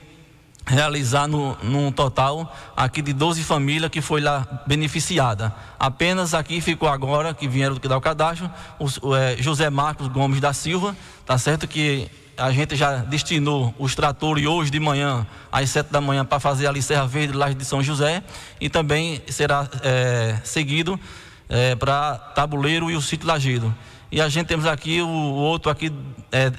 realizar 0.66 1.26
no, 1.26 1.56
num 1.62 1.90
total 1.90 2.54
aqui 2.76 3.00
de 3.00 3.14
12 3.14 3.42
famílias 3.42 3.90
que 3.90 4.02
foi 4.02 4.20
lá 4.20 4.46
beneficiada. 4.66 5.50
Apenas 5.78 6.34
aqui 6.34 6.60
ficou 6.60 6.86
agora, 6.86 7.32
que 7.32 7.48
vieram 7.48 7.72
do 7.72 7.80
que 7.80 7.88
dá 7.88 7.96
o 7.96 8.02
cadastro, 8.02 8.50
o, 8.78 9.08
o 9.08 9.16
é, 9.16 9.34
José 9.38 9.70
Marcos 9.70 10.08
Gomes 10.08 10.42
da 10.42 10.52
Silva, 10.52 10.94
tá 11.24 11.38
certo 11.38 11.66
que 11.66 12.06
a 12.36 12.52
gente 12.52 12.76
já 12.76 12.96
destinou 12.96 13.74
os 13.78 13.94
tratores 13.94 14.44
hoje 14.44 14.70
de 14.70 14.78
manhã, 14.78 15.26
às 15.50 15.70
sete 15.70 15.90
da 15.90 16.02
manhã, 16.02 16.22
para 16.22 16.38
fazer 16.38 16.66
ali 16.66 16.82
Serra 16.82 17.06
Verde, 17.06 17.32
Laje 17.32 17.54
de 17.54 17.64
São 17.64 17.82
José, 17.82 18.22
e 18.60 18.68
também 18.68 19.22
será 19.26 19.66
é, 19.82 20.38
seguido 20.44 21.00
é, 21.48 21.74
para 21.76 22.18
Tabuleiro 22.34 22.90
e 22.90 22.94
o 22.94 23.00
Sítio 23.00 23.26
Lagedo. 23.26 23.74
E 24.12 24.20
a 24.20 24.28
gente 24.28 24.48
temos 24.48 24.66
aqui 24.66 25.00
o, 25.00 25.08
o 25.08 25.34
outro 25.34 25.70
aqui, 25.70 25.90
é, 26.30 26.52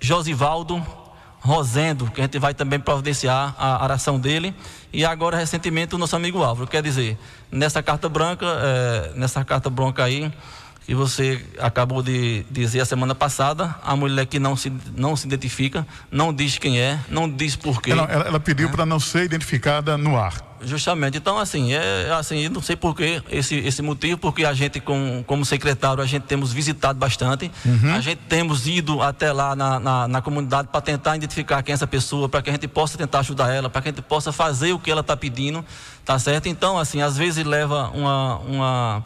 Josivaldo 0.00 0.84
Rosendo, 1.40 2.10
que 2.10 2.20
a 2.20 2.24
gente 2.24 2.38
vai 2.38 2.52
também 2.52 2.78
providenciar 2.78 3.54
a 3.58 3.82
aração 3.82 4.18
dele. 4.18 4.54
E 4.92 5.04
agora, 5.04 5.36
recentemente, 5.36 5.94
o 5.94 5.98
nosso 5.98 6.16
amigo 6.16 6.42
Álvaro. 6.42 6.66
Quer 6.66 6.82
dizer, 6.82 7.18
nessa 7.50 7.82
carta 7.82 8.08
branca, 8.08 8.46
é, 8.46 9.12
nessa 9.14 9.44
carta 9.44 9.70
branca 9.70 10.04
aí, 10.04 10.32
que 10.90 10.94
você 10.96 11.40
acabou 11.60 12.02
de 12.02 12.44
dizer 12.50 12.80
a 12.80 12.84
semana 12.84 13.14
passada, 13.14 13.76
a 13.80 13.94
mulher 13.94 14.26
que 14.26 14.40
não 14.40 14.56
se, 14.56 14.72
não 14.96 15.14
se 15.14 15.24
identifica, 15.24 15.86
não 16.10 16.34
diz 16.34 16.58
quem 16.58 16.80
é, 16.80 16.98
não 17.08 17.30
diz 17.30 17.54
porquê. 17.54 17.92
Ela, 17.92 18.02
ela, 18.10 18.24
ela 18.24 18.40
pediu 18.40 18.66
é. 18.66 18.72
para 18.72 18.84
não 18.84 18.98
ser 18.98 19.22
identificada 19.22 19.96
no 19.96 20.18
ar. 20.18 20.34
Justamente. 20.60 21.16
Então, 21.16 21.38
assim, 21.38 21.72
é 21.74 22.10
assim, 22.10 22.48
não 22.48 22.60
sei 22.60 22.74
por 22.74 22.96
que 22.96 23.22
esse, 23.30 23.54
esse 23.54 23.80
motivo, 23.82 24.18
porque 24.18 24.44
a 24.44 24.52
gente, 24.52 24.80
com, 24.80 25.22
como 25.28 25.44
secretário, 25.44 26.02
a 26.02 26.06
gente 26.06 26.24
temos 26.24 26.52
visitado 26.52 26.98
bastante, 26.98 27.48
uhum. 27.64 27.94
a 27.94 28.00
gente 28.00 28.18
temos 28.28 28.66
ido 28.66 29.00
até 29.00 29.32
lá 29.32 29.54
na, 29.54 29.78
na, 29.78 30.08
na 30.08 30.20
comunidade 30.20 30.70
para 30.72 30.80
tentar 30.80 31.14
identificar 31.14 31.62
quem 31.62 31.72
é 31.72 31.74
essa 31.74 31.86
pessoa, 31.86 32.28
para 32.28 32.42
que 32.42 32.50
a 32.50 32.52
gente 32.52 32.66
possa 32.66 32.98
tentar 32.98 33.20
ajudar 33.20 33.54
ela, 33.54 33.70
para 33.70 33.80
que 33.80 33.90
a 33.90 33.92
gente 33.92 34.02
possa 34.02 34.32
fazer 34.32 34.72
o 34.72 34.78
que 34.80 34.90
ela 34.90 35.02
está 35.02 35.16
pedindo, 35.16 35.64
tá 36.04 36.18
certo? 36.18 36.48
Então, 36.48 36.76
assim, 36.76 37.00
às 37.00 37.16
vezes 37.16 37.46
leva 37.46 37.90
uma, 37.94 38.38
uma 38.38 39.04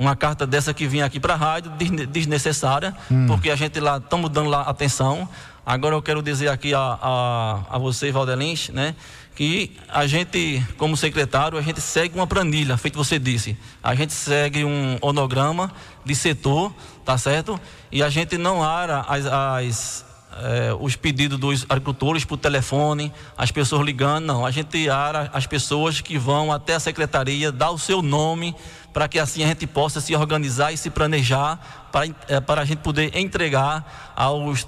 uma 0.00 0.16
carta 0.16 0.46
dessa 0.46 0.72
que 0.72 0.86
vinha 0.88 1.04
aqui 1.04 1.20
para 1.20 1.34
a 1.34 1.36
rádio, 1.36 1.70
desnecessária, 2.08 2.96
hum. 3.10 3.26
porque 3.26 3.50
a 3.50 3.54
gente 3.54 3.78
lá 3.78 3.98
estamos 3.98 4.30
dando 4.30 4.48
lá 4.48 4.62
atenção. 4.62 5.28
Agora 5.64 5.94
eu 5.94 6.00
quero 6.00 6.22
dizer 6.22 6.48
aqui 6.48 6.72
a, 6.72 6.80
a, 6.80 7.60
a 7.68 7.78
você, 7.78 8.10
Valdelins, 8.10 8.70
né, 8.70 8.94
que 9.36 9.76
a 9.90 10.06
gente, 10.06 10.64
como 10.78 10.96
secretário, 10.96 11.58
a 11.58 11.62
gente 11.62 11.82
segue 11.82 12.14
uma 12.14 12.26
planilha, 12.26 12.78
feito 12.78 12.96
você 12.96 13.18
disse. 13.18 13.56
A 13.82 13.94
gente 13.94 14.14
segue 14.14 14.64
um 14.64 14.96
onograma 15.02 15.70
de 16.02 16.14
setor, 16.14 16.74
tá 17.04 17.18
certo? 17.18 17.60
E 17.92 18.02
a 18.02 18.08
gente 18.08 18.38
não 18.38 18.62
ara 18.62 19.04
as, 19.06 19.26
as 19.26 20.04
é, 20.38 20.74
os 20.78 20.96
pedidos 20.96 21.38
dos 21.38 21.66
agricultores 21.68 22.24
por 22.24 22.36
telefone, 22.36 23.12
as 23.36 23.50
pessoas 23.50 23.84
ligando, 23.84 24.26
não. 24.26 24.46
A 24.46 24.50
gente 24.50 24.88
ara 24.88 25.30
as 25.32 25.46
pessoas 25.46 26.00
que 26.00 26.18
vão 26.18 26.52
até 26.52 26.74
a 26.74 26.80
secretaria, 26.80 27.50
dar 27.50 27.70
o 27.70 27.78
seu 27.78 28.02
nome, 28.02 28.54
para 28.92 29.08
que 29.08 29.18
assim 29.18 29.42
a 29.42 29.46
gente 29.46 29.66
possa 29.66 30.00
se 30.00 30.14
organizar 30.14 30.72
e 30.72 30.76
se 30.76 30.90
planejar 30.90 31.88
para, 31.92 32.06
é, 32.28 32.40
para 32.40 32.62
a 32.62 32.64
gente 32.64 32.78
poder 32.78 33.16
entregar 33.16 34.12
aos 34.16 34.66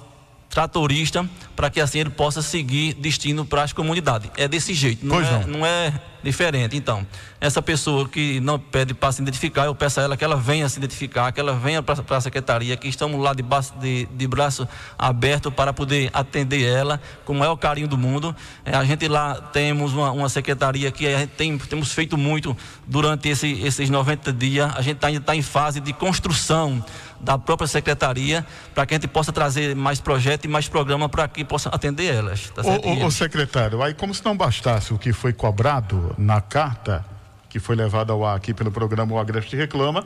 tratorista 0.53 1.27
para 1.55 1.69
que 1.69 1.81
assim 1.81 1.99
ele 1.99 2.11
possa 2.11 2.41
seguir 2.43 2.93
destino 2.93 3.43
para 3.43 3.63
as 3.63 3.73
comunidades. 3.73 4.29
É 4.37 4.47
desse 4.47 4.73
jeito, 4.73 5.03
não, 5.03 5.19
é, 5.19 5.31
não. 5.31 5.59
não 5.59 5.65
é 5.65 5.91
diferente. 6.23 6.77
Então, 6.77 7.05
essa 7.41 7.61
pessoa 7.61 8.07
que 8.07 8.39
não 8.39 8.57
pede 8.57 8.93
para 8.93 9.11
se 9.11 9.21
identificar, 9.21 9.65
eu 9.65 9.75
peço 9.75 9.99
a 9.99 10.03
ela 10.03 10.15
que 10.15 10.23
ela 10.23 10.37
venha 10.37 10.69
se 10.69 10.77
identificar, 10.77 11.31
que 11.31 11.39
ela 11.39 11.53
venha 11.53 11.83
para 11.83 12.17
a 12.17 12.21
secretaria, 12.21 12.77
que 12.77 12.87
estamos 12.87 13.19
lá 13.19 13.33
de, 13.33 13.43
de, 13.79 14.05
de 14.05 14.27
braço 14.27 14.67
aberto 14.97 15.51
para 15.51 15.73
poder 15.73 16.09
atender 16.13 16.63
ela 16.63 17.01
com 17.25 17.33
o 17.33 17.35
maior 17.35 17.55
carinho 17.57 17.87
do 17.87 17.97
mundo. 17.97 18.33
É, 18.63 18.75
a 18.75 18.85
gente 18.85 19.07
lá 19.07 19.35
temos 19.35 19.93
uma, 19.93 20.11
uma, 20.11 20.29
secretaria 20.29 20.89
que 20.91 21.07
a 21.07 21.19
gente 21.19 21.31
tem, 21.31 21.57
temos 21.57 21.91
feito 21.91 22.17
muito 22.17 22.55
durante 22.87 23.27
esse, 23.27 23.51
esses 23.61 23.89
90 23.89 24.31
dias. 24.31 24.71
A 24.75 24.81
gente 24.81 25.03
ainda 25.03 25.19
está 25.19 25.35
em 25.35 25.41
fase 25.41 25.79
de 25.79 25.91
construção 25.93 26.83
da 27.23 27.37
própria 27.37 27.67
secretaria 27.67 28.45
para 28.75 28.85
que 28.85 28.93
a 28.93 28.97
gente 28.97 29.07
possa 29.07 29.31
trazer 29.31 29.75
mais 29.75 29.99
projetos 29.99 30.45
e 30.45 30.47
mais 30.47 30.67
programa 30.67 31.07
para 31.07 31.27
que 31.27 31.43
possa 31.43 31.69
atender 31.69 32.13
elas. 32.13 32.49
Tá 32.49 32.61
o, 32.61 32.89
o, 32.89 33.05
o 33.05 33.11
secretário, 33.11 33.81
aí 33.81 33.93
como 33.93 34.13
se 34.13 34.23
não 34.23 34.35
bastasse 34.35 34.93
o 34.93 34.97
que 34.97 35.13
foi 35.13 35.33
cobrado 35.33 36.13
na 36.17 36.41
carta 36.41 37.05
que 37.53 37.59
foi 37.59 37.75
levada 37.75 38.11
ao 38.11 38.25
ar 38.25 38.35
aqui 38.35 38.51
pelo 38.51 38.71
programa 38.71 39.13
O 39.13 39.19
Agreste 39.19 39.55
Reclama, 39.55 40.03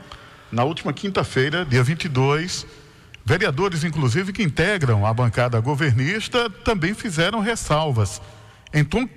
na 0.52 0.66
última 0.66 0.92
quinta-feira, 0.92 1.64
dia 1.64 1.82
22, 1.82 2.68
vereadores, 3.24 3.86
inclusive, 3.86 4.34
que 4.34 4.44
integram 4.44 5.06
a 5.06 5.14
bancada 5.14 5.58
governista, 5.62 6.50
também 6.50 6.94
fizeram 6.94 7.40
ressalvas 7.40 8.22
em 8.74 8.84
tom 8.84 9.08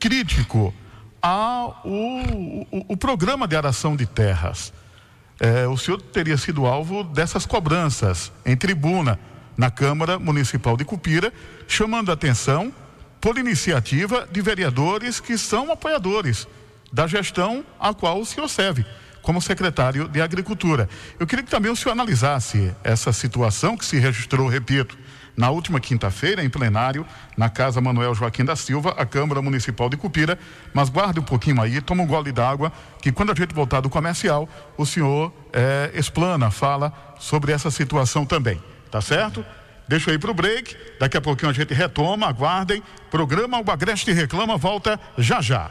crítico 0.00 0.72
ao 1.20 1.82
o, 1.84 2.66
o, 2.70 2.84
o 2.88 2.96
programa 2.96 3.46
de 3.46 3.54
aração 3.54 3.94
de 3.94 4.06
terras 4.06 4.72
é, 5.44 5.68
o 5.68 5.76
senhor 5.76 6.00
teria 6.00 6.38
sido 6.38 6.64
alvo 6.64 7.04
dessas 7.04 7.44
cobranças 7.44 8.32
em 8.46 8.56
tribuna 8.56 9.20
na 9.58 9.70
Câmara 9.70 10.18
Municipal 10.18 10.74
de 10.74 10.86
Cupira, 10.86 11.30
chamando 11.68 12.10
a 12.10 12.14
atenção 12.14 12.72
por 13.20 13.36
iniciativa 13.36 14.26
de 14.32 14.40
vereadores 14.40 15.20
que 15.20 15.36
são 15.36 15.70
apoiadores 15.70 16.48
da 16.90 17.06
gestão 17.06 17.62
a 17.78 17.92
qual 17.92 18.20
o 18.20 18.24
senhor 18.24 18.48
serve 18.48 18.86
como 19.20 19.40
secretário 19.40 20.08
de 20.08 20.22
Agricultura. 20.22 20.88
Eu 21.20 21.26
queria 21.26 21.44
que 21.44 21.50
também 21.50 21.70
o 21.70 21.76
senhor 21.76 21.92
analisasse 21.92 22.74
essa 22.82 23.12
situação 23.12 23.76
que 23.76 23.84
se 23.84 23.98
registrou, 23.98 24.48
repito, 24.48 24.96
na 25.36 25.50
última 25.50 25.80
quinta-feira, 25.80 26.44
em 26.44 26.48
plenário, 26.48 27.06
na 27.36 27.48
Casa 27.48 27.80
Manuel 27.80 28.14
Joaquim 28.14 28.44
da 28.44 28.54
Silva, 28.56 28.94
a 28.96 29.04
Câmara 29.04 29.42
Municipal 29.42 29.88
de 29.88 29.96
Cupira. 29.96 30.38
Mas 30.72 30.88
guarde 30.88 31.20
um 31.20 31.24
pouquinho 31.24 31.60
aí, 31.60 31.80
toma 31.80 32.02
um 32.02 32.06
gole 32.06 32.32
d'água, 32.32 32.72
que 33.02 33.12
quando 33.12 33.32
a 33.32 33.34
gente 33.34 33.54
voltar 33.54 33.80
do 33.80 33.90
comercial, 33.90 34.48
o 34.76 34.86
senhor 34.86 35.32
é, 35.52 35.90
explana, 35.94 36.50
fala 36.50 36.92
sobre 37.18 37.52
essa 37.52 37.70
situação 37.70 38.24
também. 38.24 38.62
Tá 38.90 39.00
certo? 39.00 39.44
Deixa 39.88 40.10
eu 40.10 40.14
ir 40.14 40.18
para 40.18 40.30
o 40.30 40.34
break, 40.34 40.76
daqui 40.98 41.16
a 41.16 41.20
pouquinho 41.20 41.50
a 41.50 41.54
gente 41.54 41.74
retoma, 41.74 42.26
aguardem. 42.26 42.82
Programa 43.10 43.60
O 43.60 43.70
Agreste 43.70 44.12
Reclama 44.12 44.56
volta 44.56 44.98
já 45.18 45.40
já. 45.40 45.70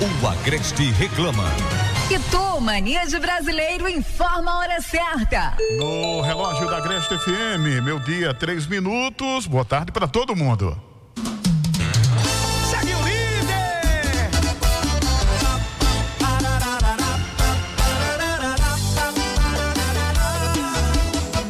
O 0.00 0.26
Agreste 0.26 0.90
Reclama. 0.92 1.85
E 2.08 2.20
tu, 2.30 2.60
Mania 2.60 3.04
de 3.04 3.18
Brasileiro, 3.18 3.88
informa 3.88 4.52
a 4.52 4.58
hora 4.58 4.80
certa. 4.80 5.56
No 5.76 6.20
relógio 6.20 6.70
da 6.70 6.76
Agreste 6.76 7.18
FM, 7.18 7.82
meu 7.82 7.98
dia, 7.98 8.32
três 8.32 8.64
minutos. 8.64 9.48
Boa 9.48 9.64
tarde 9.64 9.90
para 9.90 10.06
todo 10.06 10.36
mundo. 10.36 10.80
Segue 12.70 12.94
o 12.94 13.02
líder! 13.02 14.30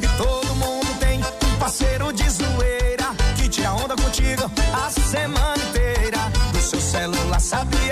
E 0.02 0.08
todo 0.16 0.54
mundo 0.54 0.98
tem 0.98 1.20
um 1.20 1.58
parceiro 1.58 2.10
de 2.14 2.30
zoeira 2.30 3.14
que 3.36 3.46
tira 3.46 3.72
onda 3.74 3.94
contigo 3.94 4.50
a 4.72 4.88
semana 4.88 5.62
inteira. 5.68 6.18
Do 6.50 6.60
seu 6.62 6.80
celular 6.80 7.40
sabe 7.40 7.85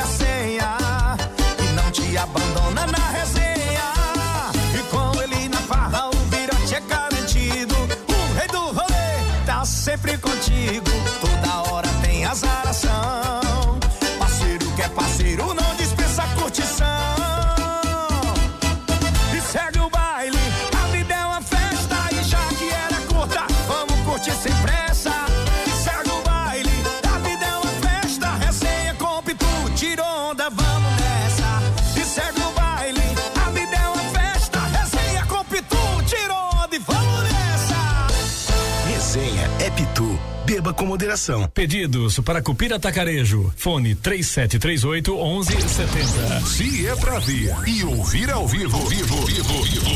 com 40.75 40.87
moderação. 40.87 41.49
Pedidos 41.55 42.19
para 42.21 42.43
Cupira 42.43 42.79
Tacarejo. 42.79 43.53
Fone 43.57 43.95
3738 43.95 45.13
1170. 45.15 46.41
Se 46.47 46.87
é 46.87 46.97
pra 46.97 47.19
ver 47.19 47.55
e 47.67 47.85
ouvir 47.85 48.31
ao 48.31 48.47
vivo, 48.47 48.79
vivo, 48.87 49.27
vivo, 49.27 49.63
vivo. 49.63 49.91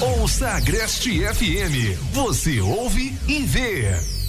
Ouça 0.00 0.48
Agreste 0.48 1.20
FM. 1.20 1.98
Você 2.12 2.60
ouve 2.60 3.14
e 3.28 3.42
vê. 3.42 4.19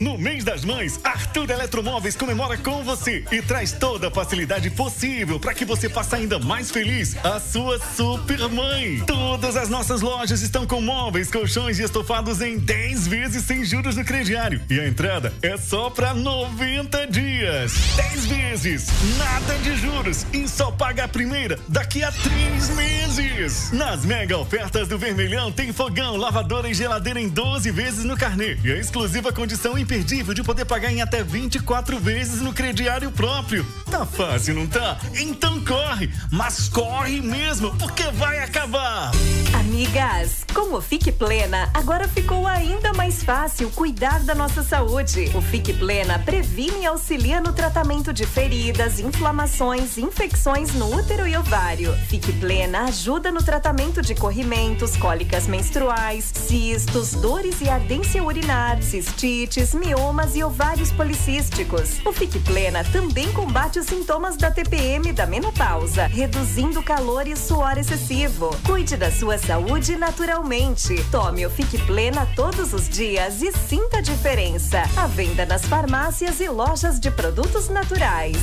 No 0.00 0.16
mês 0.16 0.44
das 0.44 0.64
mães, 0.64 1.00
Arthur 1.02 1.50
Eletromóveis 1.50 2.14
comemora 2.14 2.56
com 2.56 2.84
você 2.84 3.24
e 3.32 3.42
traz 3.42 3.72
toda 3.72 4.06
a 4.06 4.10
facilidade 4.12 4.70
possível 4.70 5.40
para 5.40 5.52
que 5.52 5.64
você 5.64 5.88
faça 5.88 6.14
ainda 6.14 6.38
mais 6.38 6.70
feliz 6.70 7.16
a 7.24 7.40
sua 7.40 7.80
super 7.96 8.38
mãe. 8.48 9.02
Todas 9.04 9.56
as 9.56 9.68
nossas 9.68 10.00
lojas 10.00 10.40
estão 10.40 10.64
com 10.68 10.80
móveis, 10.80 11.32
colchões 11.32 11.80
e 11.80 11.82
estofados 11.82 12.40
em 12.40 12.58
10 12.58 13.08
vezes 13.08 13.42
sem 13.42 13.64
juros 13.64 13.96
no 13.96 14.04
crediário. 14.04 14.62
E 14.70 14.78
a 14.78 14.86
entrada 14.86 15.32
é 15.42 15.56
só 15.56 15.90
para 15.90 16.14
90 16.14 17.08
dias. 17.08 17.72
10 17.96 18.26
vezes, 18.26 18.86
nada 19.18 19.58
de 19.64 19.74
juros 19.78 20.24
e 20.32 20.46
só 20.46 20.70
paga 20.70 21.04
a 21.04 21.08
primeira 21.08 21.58
daqui 21.66 22.04
a 22.04 22.12
3 22.12 22.70
meses. 22.76 23.72
Nas 23.72 24.04
mega 24.04 24.38
ofertas 24.38 24.86
do 24.86 24.96
Vermelhão 24.96 25.50
tem 25.50 25.72
fogão, 25.72 26.16
lavadora 26.16 26.70
e 26.70 26.74
geladeira 26.74 27.20
em 27.20 27.28
12 27.28 27.68
vezes 27.72 28.04
no 28.04 28.16
carnê 28.16 28.56
e 28.62 28.70
a 28.70 28.76
exclusiva 28.76 29.32
condição 29.32 29.76
imperdível 29.88 30.34
de 30.34 30.42
poder 30.42 30.66
pagar 30.66 30.92
em 30.92 31.00
até 31.00 31.22
24 31.22 31.98
vezes 31.98 32.42
no 32.42 32.52
crediário 32.52 33.10
próprio. 33.10 33.66
Tá 33.90 34.04
fácil, 34.04 34.54
não 34.54 34.66
tá? 34.66 34.98
Então 35.18 35.64
corre, 35.64 36.10
mas 36.30 36.68
corre 36.68 37.22
mesmo, 37.22 37.74
porque 37.78 38.02
vai 38.10 38.38
acabar. 38.40 39.10
Amigas, 39.54 40.44
com 40.52 40.74
o 40.74 40.80
Fique 40.82 41.10
Plena, 41.10 41.70
agora 41.72 42.06
ficou 42.06 42.46
ainda 42.46 42.92
mais 42.92 43.22
fácil 43.22 43.70
cuidar 43.70 44.20
da 44.24 44.34
nossa 44.34 44.62
saúde. 44.62 45.30
O 45.34 45.40
Fique 45.40 45.72
Plena 45.72 46.18
previne 46.18 46.82
e 46.82 46.86
auxilia 46.86 47.40
no 47.40 47.54
tratamento 47.54 48.12
de 48.12 48.26
feridas, 48.26 49.00
inflamações, 49.00 49.96
infecções 49.96 50.74
no 50.74 50.94
útero 50.94 51.26
e 51.26 51.34
ovário. 51.34 51.94
Fique 52.08 52.32
Plena 52.32 52.84
ajuda 52.84 53.32
no 53.32 53.42
tratamento 53.42 54.02
de 54.02 54.14
corrimentos, 54.14 54.96
cólicas 54.96 55.46
menstruais, 55.46 56.30
cistos, 56.34 57.12
dores 57.12 57.62
e 57.62 57.70
ardência 57.70 58.22
urinar, 58.22 58.82
cistites, 58.82 59.77
miomas 59.78 60.34
e 60.36 60.42
ovários 60.42 60.92
policísticos. 60.92 62.04
O 62.04 62.12
Fique 62.12 62.38
Plena 62.38 62.84
também 62.84 63.32
combate 63.32 63.78
os 63.78 63.86
sintomas 63.86 64.36
da 64.36 64.50
TPM 64.50 65.08
e 65.08 65.12
da 65.12 65.26
menopausa, 65.26 66.06
reduzindo 66.06 66.82
calor 66.82 67.26
e 67.26 67.36
suor 67.36 67.78
excessivo. 67.78 68.50
Cuide 68.66 68.96
da 68.96 69.10
sua 69.10 69.38
saúde 69.38 69.96
naturalmente. 69.96 71.02
Tome 71.10 71.46
o 71.46 71.50
Fique 71.50 71.78
Plena 71.78 72.26
todos 72.34 72.72
os 72.72 72.88
dias 72.88 73.40
e 73.40 73.52
sinta 73.52 73.98
a 73.98 74.02
diferença. 74.02 74.82
A 74.96 75.06
venda 75.06 75.46
nas 75.46 75.64
farmácias 75.64 76.40
e 76.40 76.48
lojas 76.48 76.98
de 76.98 77.10
produtos 77.10 77.68
naturais. 77.68 78.36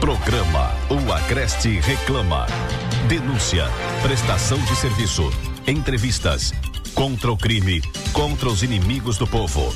Programa 0.00 0.70
O 0.88 1.12
Agreste 1.12 1.80
Reclama. 1.80 2.46
Denúncia, 3.08 3.64
prestação 4.02 4.58
de 4.58 4.76
serviço, 4.76 5.32
entrevistas, 5.66 6.52
contra 6.96 7.30
o 7.30 7.36
crime, 7.36 7.82
contra 8.14 8.48
os 8.48 8.62
inimigos 8.62 9.18
do 9.18 9.26
povo. 9.26 9.70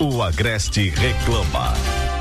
O 0.00 0.22
Agreste 0.22 0.88
Reclama. 0.88 2.11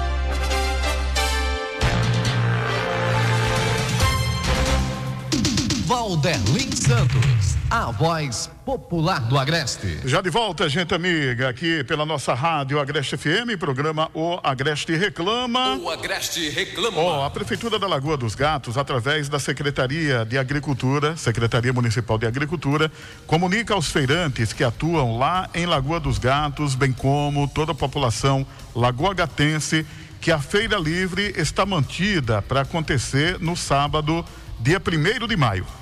Valderlin 5.92 6.72
Santos, 6.72 7.58
a 7.70 7.92
voz 7.92 8.50
popular 8.66 9.20
do 9.28 9.38
Agreste. 9.38 10.00
Já 10.06 10.22
de 10.22 10.30
volta, 10.30 10.70
gente 10.70 10.96
amiga, 10.96 11.50
aqui 11.50 11.84
pela 11.84 12.06
nossa 12.06 12.34
rádio 12.34 12.80
Agreste 12.80 13.18
FM, 13.18 13.60
programa 13.60 14.10
O 14.14 14.40
Agreste 14.42 14.96
Reclama. 14.96 15.76
O 15.76 15.90
Agreste 15.90 16.50
Reclama. 16.50 16.98
Ó, 16.98 17.26
a 17.26 17.30
Prefeitura 17.30 17.78
da 17.78 17.88
Lagoa 17.88 18.16
dos 18.16 18.36
Gatos, 18.36 18.78
através 18.78 19.28
da 19.28 19.38
Secretaria 19.38 20.24
de 20.24 20.38
Agricultura, 20.38 21.18
Secretaria 21.18 21.74
Municipal 21.74 22.18
de 22.18 22.26
Agricultura, 22.26 22.90
comunica 23.28 23.74
aos 23.74 23.92
feirantes 23.92 24.54
que 24.54 24.64
atuam 24.64 25.18
lá 25.18 25.50
em 25.54 25.66
Lagoa 25.66 26.00
dos 26.00 26.18
Gatos, 26.18 26.74
bem 26.74 26.94
como 26.94 27.50
toda 27.50 27.74
a 27.74 27.76
população 27.76 28.48
lagoagatense, 28.74 29.86
que 30.22 30.32
a 30.32 30.40
Feira 30.40 30.78
Livre 30.78 31.34
está 31.36 31.66
mantida 31.66 32.42
para 32.42 32.62
acontecer 32.62 33.38
no 33.42 33.58
sábado, 33.58 34.24
dia 34.62 34.80
1 34.80 35.28
de 35.28 35.36
maio. 35.36 35.81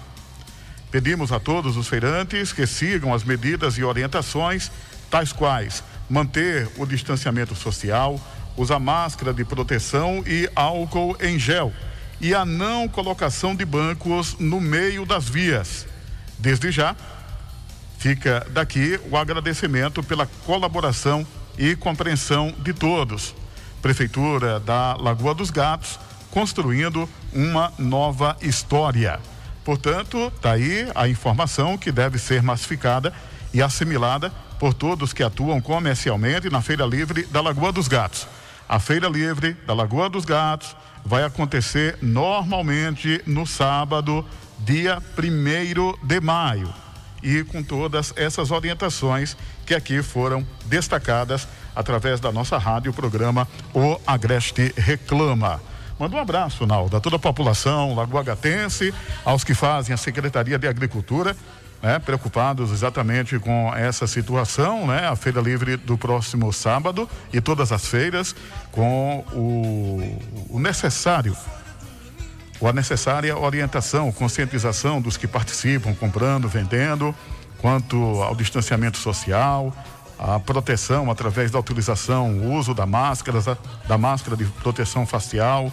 Pedimos 0.92 1.32
a 1.32 1.40
todos 1.40 1.78
os 1.78 1.88
feirantes 1.88 2.52
que 2.52 2.66
sigam 2.66 3.14
as 3.14 3.24
medidas 3.24 3.78
e 3.78 3.84
orientações, 3.84 4.72
tais 5.10 5.32
quais 5.32 5.84
manter 6.10 6.68
o 6.78 6.86
distanciamento 6.86 7.54
social, 7.56 8.20
usar 8.58 8.80
máscara 8.80 9.34
de 9.34 9.46
proteção 9.46 10.24
e 10.26 10.50
álcool 10.56 11.16
em 11.22 11.38
gel 11.38 11.72
e 12.20 12.34
a 12.34 12.44
não 12.44 12.88
colocação 12.88 13.56
de 13.56 13.64
bancos 13.64 14.36
no 14.40 14.60
meio 14.60 15.06
das 15.06 15.30
vias. 15.30 15.88
Desde 16.38 16.72
já, 16.72 16.96
fica 17.98 18.46
daqui 18.52 19.00
o 19.10 19.16
agradecimento 19.16 20.02
pela 20.04 20.26
colaboração 20.46 21.26
e 21.58 21.76
compreensão 21.76 22.54
de 22.60 22.74
todos. 22.74 23.36
Prefeitura 23.82 24.60
da 24.60 24.96
Lagoa 24.96 25.34
dos 25.34 25.50
Gatos 25.50 26.00
construindo 26.32 27.08
uma 27.34 27.72
nova 27.78 28.36
história. 28.42 29.20
Portanto, 29.70 30.34
está 30.36 30.54
aí 30.54 30.90
a 30.96 31.08
informação 31.08 31.78
que 31.78 31.92
deve 31.92 32.18
ser 32.18 32.42
massificada 32.42 33.14
e 33.54 33.62
assimilada 33.62 34.32
por 34.60 34.74
todos 34.74 35.14
que 35.14 35.22
atuam 35.22 35.62
comercialmente 35.62 36.50
na 36.50 36.60
Feira 36.60 36.88
Livre 36.88 37.22
da 37.26 37.40
Lagoa 37.40 37.72
dos 37.72 37.88
Gatos. 37.88 38.28
A 38.68 38.80
Feira 38.80 39.08
Livre 39.08 39.54
da 39.68 39.76
Lagoa 39.76 40.10
dos 40.10 40.26
Gatos 40.26 40.76
vai 41.06 41.24
acontecer 41.24 42.00
normalmente 42.02 43.22
no 43.28 43.46
sábado, 43.46 44.26
dia 44.58 44.98
1 45.16 46.04
de 46.04 46.20
maio. 46.20 46.74
E 47.22 47.44
com 47.44 47.62
todas 47.62 48.12
essas 48.16 48.50
orientações 48.50 49.38
que 49.68 49.76
aqui 49.76 50.02
foram 50.02 50.44
destacadas 50.66 51.48
através 51.76 52.20
da 52.20 52.32
nossa 52.32 52.58
rádio, 52.58 52.90
o 52.90 52.96
programa 52.96 53.48
O 53.72 54.02
Agreste 54.08 54.74
Reclama. 54.76 55.62
Manda 56.00 56.16
um 56.16 56.20
abraço, 56.20 56.66
Naldo, 56.66 56.96
a 56.96 57.02
toda 57.02 57.18
a 57.18 57.20
população 57.20 57.94
lagoagatense, 57.94 58.94
aos 59.26 59.44
que 59.44 59.54
fazem 59.54 59.94
a 59.94 59.98
Secretaria 59.98 60.58
de 60.58 60.66
Agricultura, 60.66 61.36
né, 61.84 62.00
preocupados 62.00 62.72
exatamente 62.72 63.38
com 63.38 63.74
essa 63.76 64.08
situação, 64.08 64.88
né, 64.88 65.10
a 65.10 65.16
Feira 65.18 65.42
Livre 65.42 65.76
do 65.76 65.98
próximo 65.98 66.54
sábado 66.54 67.10
e 67.34 67.42
todas 67.42 67.74
as 67.74 67.86
feiras 67.86 68.34
com 68.72 69.26
o, 69.34 70.56
o 70.56 70.60
necessário, 70.60 71.36
a 72.62 72.72
necessária 72.72 73.38
orientação, 73.38 74.10
conscientização 74.14 75.02
dos 75.02 75.18
que 75.18 75.28
participam, 75.28 75.94
comprando, 75.94 76.48
vendendo, 76.48 77.14
quanto 77.58 77.98
ao 78.22 78.36
distanciamento 78.36 78.98
social, 78.98 79.74
a 80.18 80.40
proteção 80.40 81.12
através 81.12 81.52
da 81.52 81.60
utilização, 81.60 82.32
o 82.40 82.54
uso 82.54 82.74
da 82.74 82.86
máscara, 82.86 83.40
da 83.88 83.98
máscara 83.98 84.36
de 84.36 84.46
proteção 84.46 85.06
facial, 85.06 85.72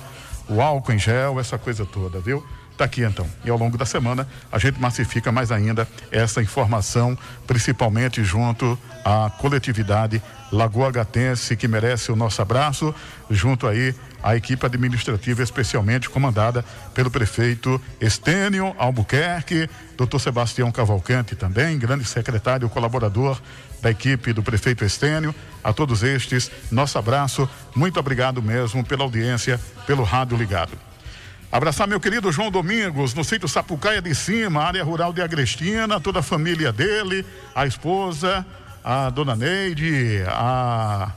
o 0.49 0.61
álcool 0.61 0.93
em 0.93 0.99
gel, 0.99 1.41
essa 1.41 1.59
coisa 1.59 1.85
toda, 1.85 2.21
viu? 2.21 2.45
Tá 2.77 2.85
aqui 2.85 3.03
então. 3.03 3.27
E 3.43 3.49
ao 3.49 3.57
longo 3.57 3.79
da 3.79 3.87
semana 3.87 4.29
a 4.53 4.59
gente 4.59 4.79
massifica 4.79 5.33
mais 5.33 5.51
ainda 5.51 5.89
essa 6.11 6.43
informação, 6.43 7.17
principalmente 7.47 8.23
junto 8.23 8.79
à 9.05 9.31
coletividade 9.31 10.23
Lagoa 10.53 10.93
Gatense, 10.93 11.57
que 11.57 11.67
merece 11.67 12.13
o 12.13 12.17
nosso 12.17 12.41
abraço, 12.43 12.95
junto 13.31 13.67
aí 13.67 13.95
à 14.23 14.37
equipe 14.37 14.65
administrativa, 14.65 15.43
especialmente 15.43 16.11
comandada 16.11 16.65
pelo 16.95 17.11
prefeito 17.11 17.81
Estênio 18.01 18.75
Albuquerque, 18.79 19.69
doutor 19.97 20.19
Sebastião 20.19 20.71
Cavalcante 20.71 21.35
também, 21.35 21.79
grande 21.79 22.05
secretário 22.05 22.69
colaborador 22.69 23.41
da 23.81 23.91
equipe 23.91 24.33
do 24.33 24.43
prefeito 24.43 24.85
Estênio, 24.85 25.35
a 25.63 25.73
todos 25.73 26.03
estes, 26.03 26.51
nosso 26.71 26.99
abraço, 26.99 27.49
muito 27.75 27.99
obrigado 27.99 28.43
mesmo 28.43 28.85
pela 28.85 29.05
audiência, 29.05 29.61
pelo 29.87 30.03
rádio 30.03 30.37
ligado. 30.37 30.73
Abraçar 31.51 31.87
meu 31.87 32.01
querido 32.01 32.31
João 32.33 32.51
Domingos, 32.51 33.15
no 33.15 33.25
sítio 33.25 33.49
Sapucaia 33.49 34.03
de 34.03 34.15
Cima, 34.15 34.63
área 34.63 34.83
rural 34.83 35.13
de 35.13 35.23
Agrestina, 35.23 36.01
toda 36.01 36.19
a 36.19 36.23
família 36.23 36.73
dele, 36.73 37.25
a 37.55 37.67
esposa, 37.67 38.45
a 38.85 39.11
dona 39.11 39.35
Neide, 39.35 40.23
a 40.27 41.13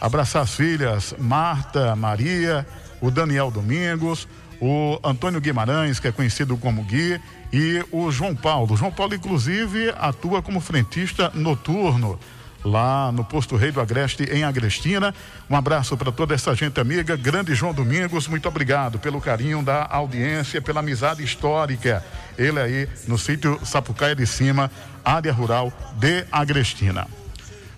abraçar 0.00 0.42
as 0.42 0.54
filhas 0.54 1.14
Marta, 1.18 1.94
Maria, 1.94 2.66
o 3.00 3.10
Daniel 3.10 3.50
Domingos, 3.50 4.26
o 4.60 4.98
Antônio 5.02 5.40
Guimarães, 5.40 6.00
que 6.00 6.08
é 6.08 6.12
conhecido 6.12 6.56
como 6.56 6.82
Gui, 6.84 7.20
e 7.52 7.84
o 7.90 8.10
João 8.10 8.34
Paulo. 8.34 8.76
João 8.76 8.92
Paulo, 8.92 9.14
inclusive, 9.14 9.92
atua 9.98 10.42
como 10.42 10.60
frentista 10.60 11.30
noturno 11.34 12.18
lá 12.64 13.10
no 13.10 13.24
posto 13.24 13.56
Rei 13.56 13.72
do 13.72 13.80
Agreste, 13.80 14.24
em 14.24 14.44
Agrestina. 14.44 15.14
Um 15.48 15.56
abraço 15.56 15.96
para 15.96 16.12
toda 16.12 16.34
essa 16.34 16.54
gente 16.54 16.78
amiga. 16.80 17.16
Grande 17.16 17.54
João 17.54 17.72
Domingos, 17.72 18.28
muito 18.28 18.46
obrigado 18.48 18.98
pelo 18.98 19.20
carinho 19.20 19.62
da 19.62 19.86
audiência, 19.90 20.60
pela 20.60 20.80
amizade 20.80 21.22
histórica. 21.22 22.04
Ele 22.38 22.60
aí 22.60 22.88
no 23.08 23.18
sítio 23.18 23.58
Sapucaia 23.64 24.14
de 24.14 24.26
Cima, 24.26 24.70
área 25.04 25.32
rural 25.32 25.72
de 25.96 26.24
Agrestina. 26.30 27.06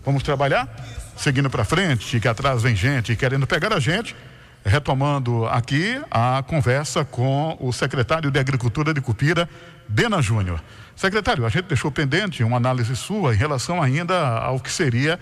Vamos 0.05 0.23
trabalhar? 0.23 0.69
Seguindo 1.17 1.49
para 1.49 1.65
frente, 1.65 2.19
que 2.19 2.27
atrás 2.27 2.63
vem 2.63 2.75
gente 2.75 3.15
querendo 3.15 3.47
pegar 3.47 3.73
a 3.73 3.79
gente 3.79 4.17
retomando 4.65 5.47
aqui 5.47 6.01
a 6.11 6.43
conversa 6.47 7.05
com 7.05 7.57
o 7.61 7.73
secretário 7.73 8.31
de 8.31 8.39
Agricultura 8.39 8.95
de 8.95 9.01
Cupira, 9.01 9.49
Bena 9.89 10.23
Júnior. 10.23 10.63
Secretário, 10.95 11.45
a 11.45 11.49
gente 11.49 11.65
deixou 11.65 11.91
pendente 11.91 12.45
uma 12.45 12.57
análise 12.57 12.95
sua 12.95 13.35
em 13.35 13.37
relação 13.37 13.83
ainda 13.83 14.39
ao 14.39 14.61
que 14.61 14.71
seria 14.71 15.19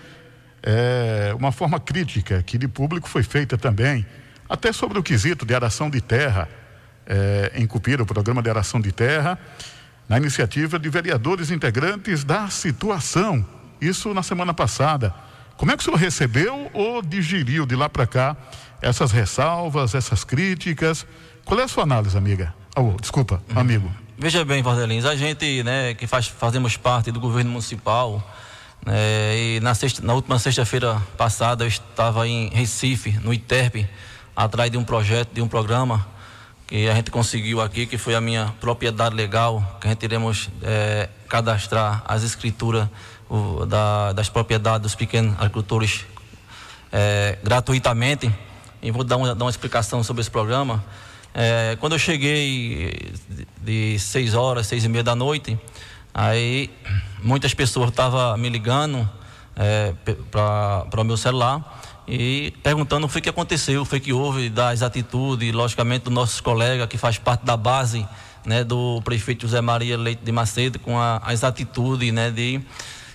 é, 0.62 1.34
uma 1.38 1.52
forma 1.52 1.80
crítica 1.80 2.42
que 2.42 2.58
de 2.58 2.68
público 2.68 3.08
foi 3.08 3.22
feita 3.22 3.56
também, 3.56 4.04
até 4.48 4.72
sobre 4.72 4.98
o 4.98 5.02
quesito 5.02 5.46
de 5.46 5.54
aração 5.54 5.88
de 5.88 6.00
terra 6.00 6.48
é, 7.06 7.52
em 7.54 7.66
Cupira, 7.66 8.02
o 8.02 8.06
programa 8.06 8.42
de 8.42 8.50
aração 8.50 8.80
de 8.80 8.92
terra, 8.92 9.38
na 10.08 10.18
iniciativa 10.18 10.78
de 10.78 10.88
vereadores 10.88 11.50
integrantes 11.50 12.24
da 12.24 12.48
situação. 12.48 13.46
Isso 13.80 14.12
na 14.12 14.22
semana 14.22 14.52
passada. 14.52 15.14
Como 15.56 15.70
é 15.70 15.76
que 15.76 15.82
o 15.82 15.84
senhor 15.84 15.96
recebeu 15.96 16.70
ou 16.72 17.00
digeriu 17.00 17.64
de 17.64 17.76
lá 17.76 17.88
para 17.88 18.06
cá 18.06 18.36
essas 18.82 19.12
ressalvas, 19.12 19.94
essas 19.94 20.24
críticas? 20.24 21.06
Qual 21.44 21.58
é 21.60 21.64
a 21.64 21.68
sua 21.68 21.84
análise, 21.84 22.16
amiga? 22.16 22.54
Oh, 22.76 22.94
desculpa, 23.00 23.42
uhum. 23.50 23.60
amigo. 23.60 23.90
Veja 24.18 24.44
bem, 24.44 24.62
Valdelins, 24.62 25.04
a 25.04 25.16
gente, 25.16 25.62
né, 25.62 25.94
que 25.94 26.06
faz, 26.06 26.26
fazemos 26.26 26.76
parte 26.76 27.10
do 27.10 27.18
governo 27.18 27.50
municipal, 27.50 28.22
né, 28.84 29.36
e 29.36 29.60
na, 29.60 29.74
sexta, 29.74 30.04
na 30.04 30.12
última 30.12 30.38
sexta-feira 30.38 31.00
passada 31.16 31.64
eu 31.64 31.68
estava 31.68 32.28
em 32.28 32.50
Recife, 32.50 33.18
no 33.22 33.32
ITERP, 33.32 33.88
atrás 34.36 34.70
de 34.70 34.76
um 34.76 34.84
projeto, 34.84 35.32
de 35.32 35.40
um 35.40 35.48
programa 35.48 36.06
que 36.66 36.88
a 36.88 36.94
gente 36.94 37.10
conseguiu 37.10 37.60
aqui, 37.60 37.84
que 37.84 37.98
foi 37.98 38.14
a 38.14 38.20
minha 38.20 38.54
propriedade 38.60 39.14
legal, 39.14 39.78
que 39.80 39.88
a 39.88 39.90
gente 39.90 40.04
iremos 40.04 40.48
é, 40.62 41.08
cadastrar 41.28 42.04
as 42.06 42.22
escrituras 42.22 42.88
o, 43.28 43.64
da, 43.66 44.12
das 44.12 44.28
propriedades 44.28 44.82
dos 44.82 44.94
pequenos 44.94 45.34
agricultores 45.38 46.04
é, 46.92 47.38
gratuitamente. 47.42 48.30
E 48.82 48.90
vou 48.90 49.04
dar 49.04 49.16
uma, 49.16 49.34
dar 49.34 49.44
uma 49.44 49.50
explicação 49.50 50.02
sobre 50.02 50.22
esse 50.22 50.30
programa. 50.30 50.82
É, 51.34 51.76
quando 51.80 51.92
eu 51.92 51.98
cheguei 51.98 53.12
de 53.62 53.98
6 53.98 54.34
horas, 54.34 54.66
seis 54.66 54.84
e 54.84 54.88
meia 54.88 55.04
da 55.04 55.14
noite, 55.14 55.58
aí 56.12 56.70
muitas 57.22 57.54
pessoas 57.54 57.90
estavam 57.90 58.36
me 58.36 58.48
ligando 58.48 59.08
é, 59.54 59.94
para 60.30 61.00
o 61.00 61.04
meu 61.04 61.16
celular 61.16 61.82
e 62.08 62.52
perguntando 62.62 63.06
o 63.06 63.08
que, 63.08 63.20
que 63.20 63.28
aconteceu, 63.28 63.82
o 63.82 63.86
que, 63.86 64.00
que 64.00 64.12
houve 64.12 64.48
das 64.48 64.82
atitudes, 64.82 65.52
logicamente, 65.52 66.04
dos 66.04 66.12
nossos 66.12 66.40
colegas 66.40 66.88
que 66.88 66.98
faz 66.98 67.18
parte 67.18 67.44
da 67.44 67.56
base 67.56 68.06
né, 68.44 68.64
do 68.64 69.00
prefeito 69.02 69.42
José 69.42 69.60
Maria 69.60 69.96
Leite 69.96 70.22
de 70.24 70.32
Macedo 70.32 70.78
com 70.78 70.98
a, 70.98 71.18
as 71.18 71.44
atitudes 71.44 72.12
né, 72.12 72.30
de 72.30 72.60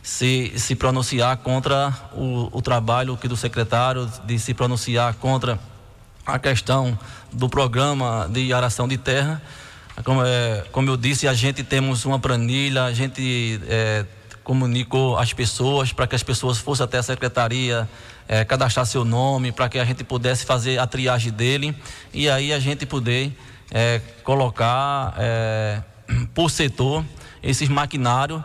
se, 0.06 0.54
se 0.56 0.76
pronunciar 0.76 1.36
contra 1.38 1.92
o, 2.14 2.48
o 2.52 2.62
trabalho 2.62 3.16
aqui 3.16 3.28
do 3.28 3.36
secretário, 3.36 4.08
de 4.24 4.38
se 4.38 4.54
pronunciar 4.54 5.16
contra 5.16 5.58
a 6.24 6.38
questão 6.38 6.98
do 7.34 7.50
programa 7.50 8.30
de 8.32 8.54
aração 8.54 8.88
de 8.88 9.00
terra. 9.00 9.42
Como, 10.04 10.24
é, 10.24 10.64
como 10.72 10.92
eu 10.92 10.96
disse, 10.96 11.28
a 11.28 11.34
gente 11.34 11.64
temos 11.64 12.06
uma 12.06 12.20
planilha, 12.20 12.84
a 12.84 12.94
gente 12.94 13.60
é, 13.68 14.06
comunicou 14.44 15.18
às 15.18 15.34
pessoas 15.34 15.92
para 15.92 16.06
que 16.06 16.14
as 16.14 16.22
pessoas 16.22 16.60
fossem 16.60 16.84
até 16.84 17.00
a 17.00 17.04
secretaria 17.04 17.90
é, 18.28 18.46
cadastrar 18.46 18.86
seu 18.86 19.04
nome, 19.04 19.52
para 19.52 19.68
que 19.68 19.80
a 19.80 19.86
gente 19.86 20.04
pudesse 20.04 20.46
fazer 20.46 20.78
a 20.78 20.86
triagem 20.86 21.32
dele 21.32 21.76
e 22.14 22.30
aí 22.30 22.54
a 22.54 22.60
gente 22.60 22.86
poder 22.86 23.36
é, 23.72 24.00
colocar 24.24 25.16
é, 25.18 25.82
por 26.36 26.52
setor 26.52 27.04
esses 27.42 27.68
maquinários, 27.70 28.44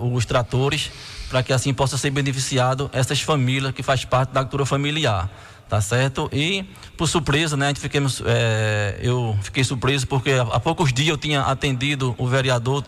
os 0.00 0.24
tratores, 0.24 0.90
para 1.28 1.42
que 1.42 1.52
assim 1.52 1.72
possa 1.74 1.96
ser 1.98 2.10
beneficiado 2.10 2.90
essas 2.92 3.20
famílias 3.20 3.72
que 3.72 3.82
faz 3.82 4.04
parte 4.04 4.30
da 4.30 4.40
agricultura 4.40 4.66
familiar 4.66 5.30
tá 5.68 5.80
certo? 5.80 6.28
E 6.32 6.64
por 6.96 7.08
surpresa, 7.08 7.56
né, 7.56 7.66
a 7.66 7.68
gente 7.68 7.80
fiquemos, 7.80 8.22
é, 8.24 8.98
eu 9.02 9.36
fiquei 9.42 9.64
surpreso 9.64 10.06
porque 10.06 10.32
há 10.32 10.60
poucos 10.60 10.92
dias 10.92 11.08
eu 11.08 11.18
tinha 11.18 11.42
atendido 11.42 12.14
o 12.18 12.26
vereador, 12.26 12.84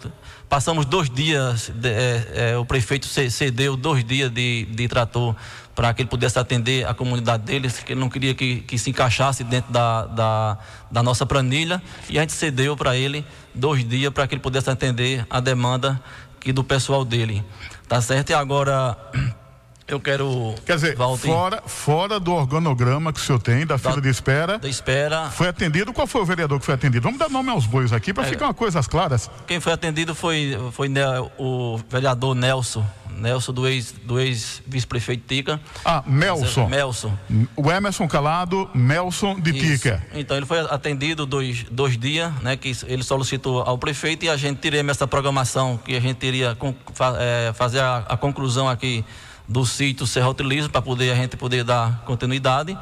passamos 0.49 0.85
dois 0.85 1.11
dias, 1.11 1.73
de, 1.75 1.89
é, 1.89 2.53
é, 2.53 2.57
o 2.57 2.65
prefeito 2.65 3.07
cedeu 3.07 3.77
dois 3.77 4.05
dias 4.05 4.31
de, 4.31 4.67
de 4.67 4.89
trator 4.89 5.35
para 5.75 5.93
que 5.93 6.03
ele 6.03 6.09
pudesse 6.09 6.39
atender 6.39 6.87
a 6.87 6.95
comunidade 6.95 7.43
deles, 7.43 7.81
que 7.81 7.93
ele 7.93 8.01
não 8.01 8.09
queria 8.09 8.35
que, 8.35 8.61
que 8.61 8.79
se 8.79 8.91
encaixasse 8.91 9.45
dentro 9.45 9.73
da, 9.73 10.07
da, 10.07 10.59
da 10.91 11.03
nossa 11.03 11.27
planilha, 11.27 11.83
e 12.09 12.19
a 12.19 12.23
gente 12.23 12.33
cedeu 12.33 12.77
para 12.77 12.97
ele 12.97 13.25
dois 13.55 13.87
dias 13.87 14.13
para 14.13 14.27
que 14.27 14.35
ele 14.35 14.41
pudesse 14.41 14.71
atender 14.71 15.27
a 15.29 15.41
demanda 15.41 16.01
que 16.47 16.53
do 16.53 16.63
pessoal 16.63 17.05
dele, 17.05 17.45
tá 17.89 18.01
certo? 18.01 18.31
E 18.31 18.33
agora 18.33 18.97
eu 19.89 20.01
quero. 20.01 20.55
Quer 20.65 20.75
dizer, 20.75 20.97
fora, 20.97 21.63
fora 21.67 22.19
do 22.19 22.33
organograma 22.33 23.13
que 23.13 23.21
o 23.21 23.23
senhor 23.23 23.41
tem, 23.41 23.67
da, 23.67 23.77
da 23.77 23.79
fila 23.79 24.01
de 24.01 24.09
espera. 24.09 24.59
Da 24.59 24.69
espera. 24.69 25.31
Foi 25.31 25.49
atendido? 25.49 25.93
Qual 25.93 26.07
foi 26.07 26.21
o 26.21 26.25
vereador 26.25 26.59
que 26.59 26.67
foi 26.67 26.75
atendido? 26.75 27.03
Vamos 27.03 27.19
dar 27.19 27.29
nome 27.29 27.51
aos 27.51 27.67
bois 27.67 27.93
aqui 27.93 28.13
para 28.13 28.25
é, 28.25 28.29
ficar 28.29 28.47
uma 28.47 28.55
coisa 28.55 28.83
claras. 28.83 29.31
Quem 29.47 29.61
foi 29.61 29.73
atendido 29.73 30.15
foi, 30.15 30.59
foi 30.73 30.93
o 31.39 31.79
vereador 31.89 32.35
Nelson. 32.35 32.85
Nelson, 33.17 33.53
do 33.53 33.67
ex-vice-prefeito 33.67 35.33
ex 35.33 35.39
Tica. 35.39 35.61
Ah, 35.85 36.03
Melson. 36.07 36.69
Melson. 36.69 37.17
O 37.57 37.71
Emerson 37.71 38.07
Calado, 38.07 38.69
Melson 38.75 39.41
de 39.41 39.57
Isso. 39.57 39.83
Tica. 39.83 40.03
Então, 40.13 40.37
ele 40.37 40.45
foi 40.45 40.61
atendido 40.61 41.25
dois, 41.25 41.65
dois 41.71 41.97
dias, 41.97 42.33
né? 42.43 42.57
Que 42.57 42.77
ele 42.87 43.03
solicitou 43.03 43.63
ao 43.63 43.79
prefeito 43.79 44.25
e 44.25 44.29
a 44.29 44.37
gente 44.37 44.59
tiremos 44.61 44.91
essa 44.91 45.07
programação 45.07 45.79
que 45.79 45.97
a 45.97 46.01
gente 46.01 46.27
iria 46.27 46.57
é, 47.19 47.53
fazer 47.55 47.81
a, 47.81 48.05
a 48.09 48.17
conclusão 48.17 48.69
aqui 48.69 49.05
do 49.49 49.65
sítio 49.65 50.07
Serra 50.07 50.29
Utilizo 50.29 50.71
para 50.71 50.83
poder 50.83 51.13
a 51.13 51.15
gente 51.15 51.37
poder 51.37 51.65
dar 51.65 52.03
continuidade. 52.05 52.77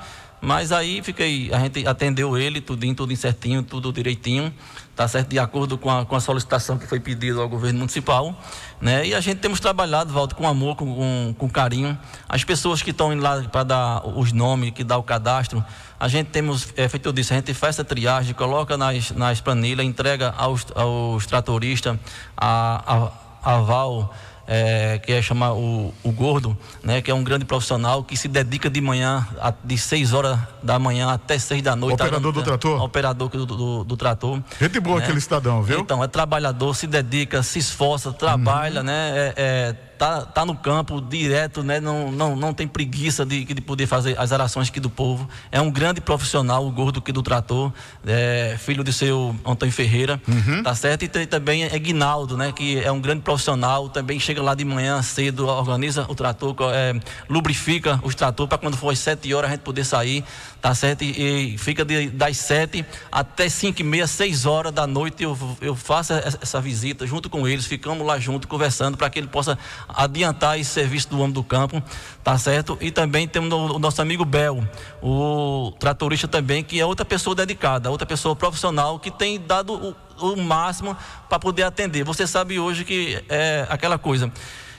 Mas 0.44 0.72
aí 0.72 1.02
fiquei, 1.02 1.50
a 1.54 1.58
gente 1.58 1.86
atendeu 1.88 2.36
ele, 2.36 2.60
tudinho, 2.60 2.94
tudo 2.94 3.16
certinho, 3.16 3.62
tudo 3.62 3.90
direitinho, 3.90 4.52
tá 4.94 5.08
certo? 5.08 5.30
De 5.30 5.38
acordo 5.38 5.78
com 5.78 5.90
a, 5.90 6.04
com 6.04 6.14
a 6.14 6.20
solicitação 6.20 6.76
que 6.76 6.86
foi 6.86 7.00
pedida 7.00 7.40
ao 7.40 7.48
governo 7.48 7.78
municipal, 7.78 8.38
né? 8.78 9.06
E 9.06 9.14
a 9.14 9.20
gente 9.22 9.38
temos 9.38 9.58
trabalhado, 9.58 10.12
Walter, 10.12 10.34
com 10.34 10.46
amor, 10.46 10.76
com, 10.76 10.94
com, 10.94 11.34
com 11.38 11.48
carinho. 11.48 11.98
As 12.28 12.44
pessoas 12.44 12.82
que 12.82 12.90
estão 12.90 13.10
indo 13.10 13.22
lá 13.22 13.42
para 13.44 13.62
dar 13.62 14.06
os 14.06 14.32
nomes, 14.32 14.72
que 14.72 14.84
dá 14.84 14.98
o 14.98 15.02
cadastro, 15.02 15.64
a 15.98 16.08
gente 16.08 16.26
temos, 16.26 16.68
é, 16.76 16.86
feito 16.90 17.10
disso, 17.10 17.32
a 17.32 17.36
gente 17.36 17.54
faz 17.54 17.76
essa 17.76 17.84
triagem, 17.84 18.34
coloca 18.34 18.76
nas, 18.76 19.12
nas 19.12 19.40
planilhas, 19.40 19.86
entrega 19.86 20.34
aos, 20.36 20.66
aos 20.74 21.24
tratoristas 21.24 21.98
a, 22.36 23.08
a, 23.42 23.50
a 23.50 23.56
aval 23.56 24.14
é, 24.47 24.99
que 24.99 25.12
é 25.12 25.22
chamar 25.22 25.53
o, 25.53 25.92
o 26.03 26.12
Gordo, 26.12 26.57
né, 26.82 27.01
que 27.01 27.11
é 27.11 27.14
um 27.14 27.24
grande 27.24 27.45
profissional 27.45 28.03
que 28.05 28.16
se 28.16 28.28
dedica 28.28 28.68
de 28.68 28.80
manhã, 28.80 29.26
a, 29.40 29.53
de 29.62 29.76
6 29.76 30.12
horas 30.12 30.38
da 30.62 30.78
manhã 30.78 31.12
até 31.12 31.38
6 31.38 31.62
da 31.62 31.76
noite. 31.76 31.95
Operador 31.95 32.32
do 32.32 32.42
trator? 32.42 32.82
Operador 32.82 33.28
do, 33.28 33.47
do, 33.47 33.84
do 33.84 33.97
trator. 33.97 34.40
Gente 34.61 34.80
boa 34.80 34.99
né? 34.99 35.05
aquele 35.05 35.20
cidadão, 35.20 35.62
viu? 35.62 35.80
Então, 35.80 36.03
é 36.03 36.09
trabalhador, 36.09 36.74
se 36.74 36.86
dedica, 36.86 37.42
se 37.42 37.59
esforça, 37.59 38.12
trabalha, 38.12 38.80
uhum. 38.80 38.86
né? 38.86 39.11
É, 39.14 39.34
é, 39.36 39.76
tá, 39.99 40.22
tá 40.22 40.45
no 40.45 40.55
campo 40.55 41.01
direto, 41.01 41.62
né? 41.62 41.80
Não, 41.80 42.11
não, 42.11 42.36
não 42.36 42.53
tem 42.53 42.66
preguiça 42.66 43.24
de, 43.24 43.45
de 43.45 43.61
poder 43.61 43.86
fazer 43.86 44.18
as 44.18 44.32
arações 44.32 44.68
aqui 44.68 44.80
do 44.80 44.90
povo. 44.90 45.28
É 45.51 45.61
um 45.61 45.70
grande 45.70 46.01
profissional, 46.01 46.66
o 46.66 46.70
gordo 46.70 46.99
aqui 46.99 47.12
do 47.12 47.22
trator, 47.22 47.72
é, 48.07 48.57
filho 48.59 48.82
de 48.82 48.92
seu 48.92 49.34
Antônio 49.45 49.72
Ferreira, 49.72 50.20
uhum. 50.26 50.62
tá 50.62 50.74
certo? 50.74 51.05
E 51.05 51.09
tem, 51.09 51.26
também 51.26 51.64
é 51.64 51.78
Guinaldo, 51.78 52.36
né? 52.36 52.53
Que 52.53 52.82
é 52.82 52.90
um 52.90 53.01
grande 53.01 53.22
profissional, 53.22 53.88
também 53.88 54.18
chega 54.18 54.42
lá 54.42 54.55
de 54.55 54.64
manhã 54.64 55.01
cedo, 55.03 55.47
organiza 55.47 56.07
o 56.09 56.14
trator, 56.14 56.55
é, 56.72 56.95
lubrifica 57.28 58.01
os 58.03 58.14
trator 58.14 58.49
para 58.49 58.59
quando 58.59 58.76
for 58.76 58.90
às 58.90 58.99
7 58.99 59.32
horas 59.34 59.51
a 59.51 59.55
gente 59.55 59.62
poder 59.62 59.84
sair, 59.84 60.24
tá 60.61 60.74
certo? 60.74 61.03
E, 61.03 61.55
e 61.55 61.59
fica 61.59 61.84
de, 61.84 62.09
das 62.11 62.36
7 62.38 62.84
até 63.11 63.49
5 63.49 63.80
e 63.80 63.84
meia, 63.84 64.07
6 64.07 64.47
horas 64.47 64.72
da 64.72 64.86
noite 64.86 65.22
eu, 65.22 65.38
eu 65.61 65.74
faço 65.74 66.12
essa 66.12 66.61
visita 66.61 67.07
junto 67.07 67.28
com 67.28 67.47
eles, 67.47 67.66
ficamos 67.66 68.07
lá 68.07 68.18
junto 68.18 68.49
conversando 68.49 68.97
para 68.97 69.11
que 69.11 69.18
ele 69.18 69.28
possa 69.28 69.59
adiantar 69.89 70.59
esse 70.59 70.70
serviço 70.70 71.09
do 71.09 71.18
homem 71.20 71.32
do 71.32 71.43
campo, 71.43 71.82
tá 72.22 72.37
certo? 72.39 72.76
E 72.80 72.91
também 72.91 73.26
temos 73.28 73.53
o 73.53 73.78
nosso 73.78 74.01
amigo 74.01 74.24
Bel, 74.24 74.66
o 75.03 75.72
tratorista 75.78 76.26
também, 76.26 76.62
que 76.62 76.80
é 76.80 76.87
outra 76.87 77.05
pessoa 77.05 77.35
dedicada, 77.35 77.91
outra 77.91 78.07
pessoa 78.07 78.35
profissional 78.35 78.99
que 78.99 79.11
tem 79.11 79.41
dado 79.41 79.97
o, 80.20 80.32
o 80.32 80.37
máximo 80.37 80.97
para 81.28 81.39
poder 81.39 81.62
atender. 81.64 82.05
Você 82.05 82.26
sabe 82.26 82.59
hoje 82.59 82.85
que 82.85 83.22
é 83.28 83.66
aquela 83.68 83.99
coisa. 83.99 84.32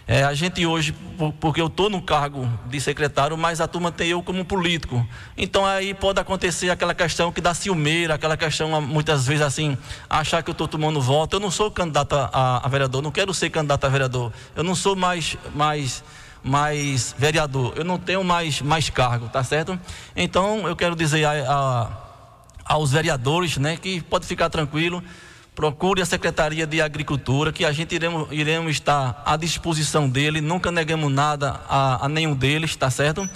É, 0.07 0.23
a 0.23 0.35
gente 0.35 0.63
hoje, 0.67 0.93
porque 1.39 1.59
eu 1.59 1.65
estou 1.65 1.89
no 1.89 1.99
cargo 1.99 2.47
de 2.67 2.79
secretário, 2.79 3.35
mas 3.35 3.59
a 3.59 3.67
turma 3.67 3.91
tem 3.91 4.09
eu 4.09 4.21
como 4.21 4.45
político. 4.45 5.05
Então 5.35 5.65
aí 5.65 5.95
pode 5.95 6.19
acontecer 6.19 6.69
aquela 6.69 6.93
questão 6.93 7.31
que 7.31 7.41
dá 7.41 7.55
ciumeira, 7.55 8.13
aquela 8.13 8.37
questão 8.37 8.79
muitas 8.79 9.25
vezes 9.25 9.41
assim, 9.41 9.75
achar 10.07 10.43
que 10.43 10.49
eu 10.49 10.53
estou 10.53 10.67
tomando 10.67 11.01
voto. 11.01 11.37
Eu 11.37 11.39
não 11.39 11.49
sou 11.49 11.71
candidato 11.71 12.13
a, 12.13 12.61
a, 12.63 12.67
vereador, 12.67 13.01
não 13.01 13.11
quero 13.11 13.33
ser 13.33 13.49
candidato 13.49 13.83
a 13.83 13.89
vereador. 13.89 14.31
Eu 14.55 14.63
não 14.63 14.75
sou 14.75 14.95
mais, 14.95 15.37
mais, 15.55 16.03
mais 16.43 17.15
vereador, 17.17 17.73
eu 17.75 17.83
não 17.83 17.97
tenho 17.97 18.23
mais, 18.23 18.61
mais 18.61 18.91
cargo, 18.91 19.27
tá 19.27 19.43
certo? 19.43 19.79
Então 20.15 20.67
eu 20.67 20.75
quero 20.75 20.95
dizer 20.95 21.25
a, 21.25 21.31
a, 21.31 21.91
aos 22.63 22.91
vereadores, 22.91 23.57
né, 23.57 23.75
que 23.75 24.01
pode 24.01 24.27
ficar 24.27 24.51
tranquilo 24.51 25.03
procure 25.55 26.01
a 26.01 26.05
Secretaria 26.05 26.67
de 26.67 26.81
Agricultura, 26.81 27.53
que 27.53 27.63
a 27.63 27.71
gente 27.71 27.95
iremos, 27.95 28.27
iremos 28.29 28.71
estar 28.71 29.23
à 29.25 29.37
disposição 29.37 30.09
dele, 30.09 30.41
nunca 30.41 30.69
negamos 30.69 31.11
nada 31.11 31.61
a, 31.69 32.05
a 32.05 32.09
nenhum 32.09 32.35
deles, 32.35 32.75
tá 32.75 32.89
certo? 32.89 33.27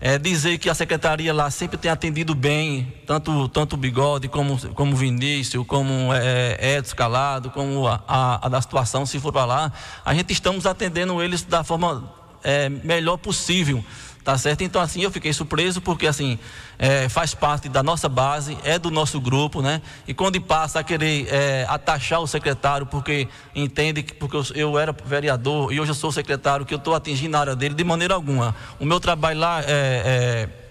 É, 0.00 0.18
dizer 0.18 0.58
que 0.58 0.68
a 0.68 0.74
secretaria 0.74 1.32
lá 1.32 1.50
sempre 1.50 1.76
tem 1.76 1.90
atendido 1.90 2.34
bem, 2.34 2.92
tanto, 3.06 3.48
tanto 3.48 3.74
o 3.74 3.76
Bigode, 3.76 4.28
como, 4.28 4.56
como 4.74 4.92
o 4.92 4.96
Vinícius, 4.96 5.66
como 5.66 6.12
é, 6.12 6.76
Edson 6.76 6.94
Calado, 6.94 7.50
como 7.50 7.86
a, 7.86 8.02
a, 8.06 8.46
a 8.46 8.48
da 8.48 8.60
situação, 8.60 9.06
se 9.06 9.18
for 9.18 9.32
para 9.32 9.44
lá, 9.44 9.72
a 10.04 10.14
gente 10.14 10.32
estamos 10.32 10.66
atendendo 10.66 11.20
eles 11.22 11.42
da 11.42 11.64
forma 11.64 12.12
é, 12.44 12.68
melhor 12.68 13.16
possível 13.16 13.84
tá 14.24 14.36
certo? 14.36 14.62
Então 14.62 14.80
assim 14.80 15.02
eu 15.02 15.10
fiquei 15.10 15.32
surpreso 15.32 15.80
porque 15.80 16.06
assim 16.06 16.38
é, 16.78 17.08
faz 17.08 17.34
parte 17.34 17.68
da 17.68 17.82
nossa 17.82 18.08
base, 18.08 18.56
é 18.64 18.78
do 18.78 18.90
nosso 18.90 19.20
grupo, 19.20 19.62
né? 19.62 19.82
E 20.06 20.14
quando 20.14 20.40
passa 20.40 20.80
a 20.80 20.84
querer 20.84 21.26
é, 21.28 21.66
atachar 21.68 22.20
o 22.20 22.26
secretário 22.26 22.86
porque 22.86 23.28
entende 23.54 24.02
que 24.02 24.14
porque 24.14 24.36
eu, 24.36 24.44
eu, 24.54 24.78
era 24.78 24.92
vereador 24.92 25.72
e 25.72 25.80
hoje 25.80 25.90
eu 25.90 25.94
sou 25.94 26.12
secretário 26.12 26.64
que 26.64 26.74
eu 26.74 26.78
estou 26.78 26.94
atingindo 26.94 27.36
a 27.36 27.40
área 27.40 27.56
dele 27.56 27.74
de 27.74 27.84
maneira 27.84 28.14
alguma. 28.14 28.54
O 28.78 28.84
meu 28.84 29.00
trabalho 29.00 29.40
lá 29.40 29.60
é, 29.62 29.66
é 29.66 30.68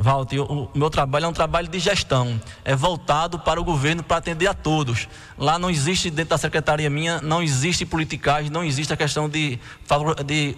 Walter, 0.00 0.40
o 0.40 0.70
meu 0.74 0.88
trabalho 0.88 1.24
é 1.24 1.28
um 1.28 1.32
trabalho 1.32 1.66
de 1.66 1.78
gestão, 1.78 2.40
é 2.64 2.74
voltado 2.76 3.38
para 3.38 3.60
o 3.60 3.64
governo 3.64 4.02
para 4.02 4.18
atender 4.18 4.46
a 4.46 4.54
todos. 4.54 5.08
Lá 5.36 5.58
não 5.58 5.68
existe, 5.68 6.08
dentro 6.08 6.30
da 6.30 6.38
secretaria 6.38 6.88
minha, 6.88 7.20
não 7.20 7.42
existe 7.42 7.84
politicagem, 7.84 8.50
não 8.50 8.62
existe 8.62 8.92
a 8.92 8.96
questão 8.96 9.28
de, 9.28 9.58
de 10.24 10.56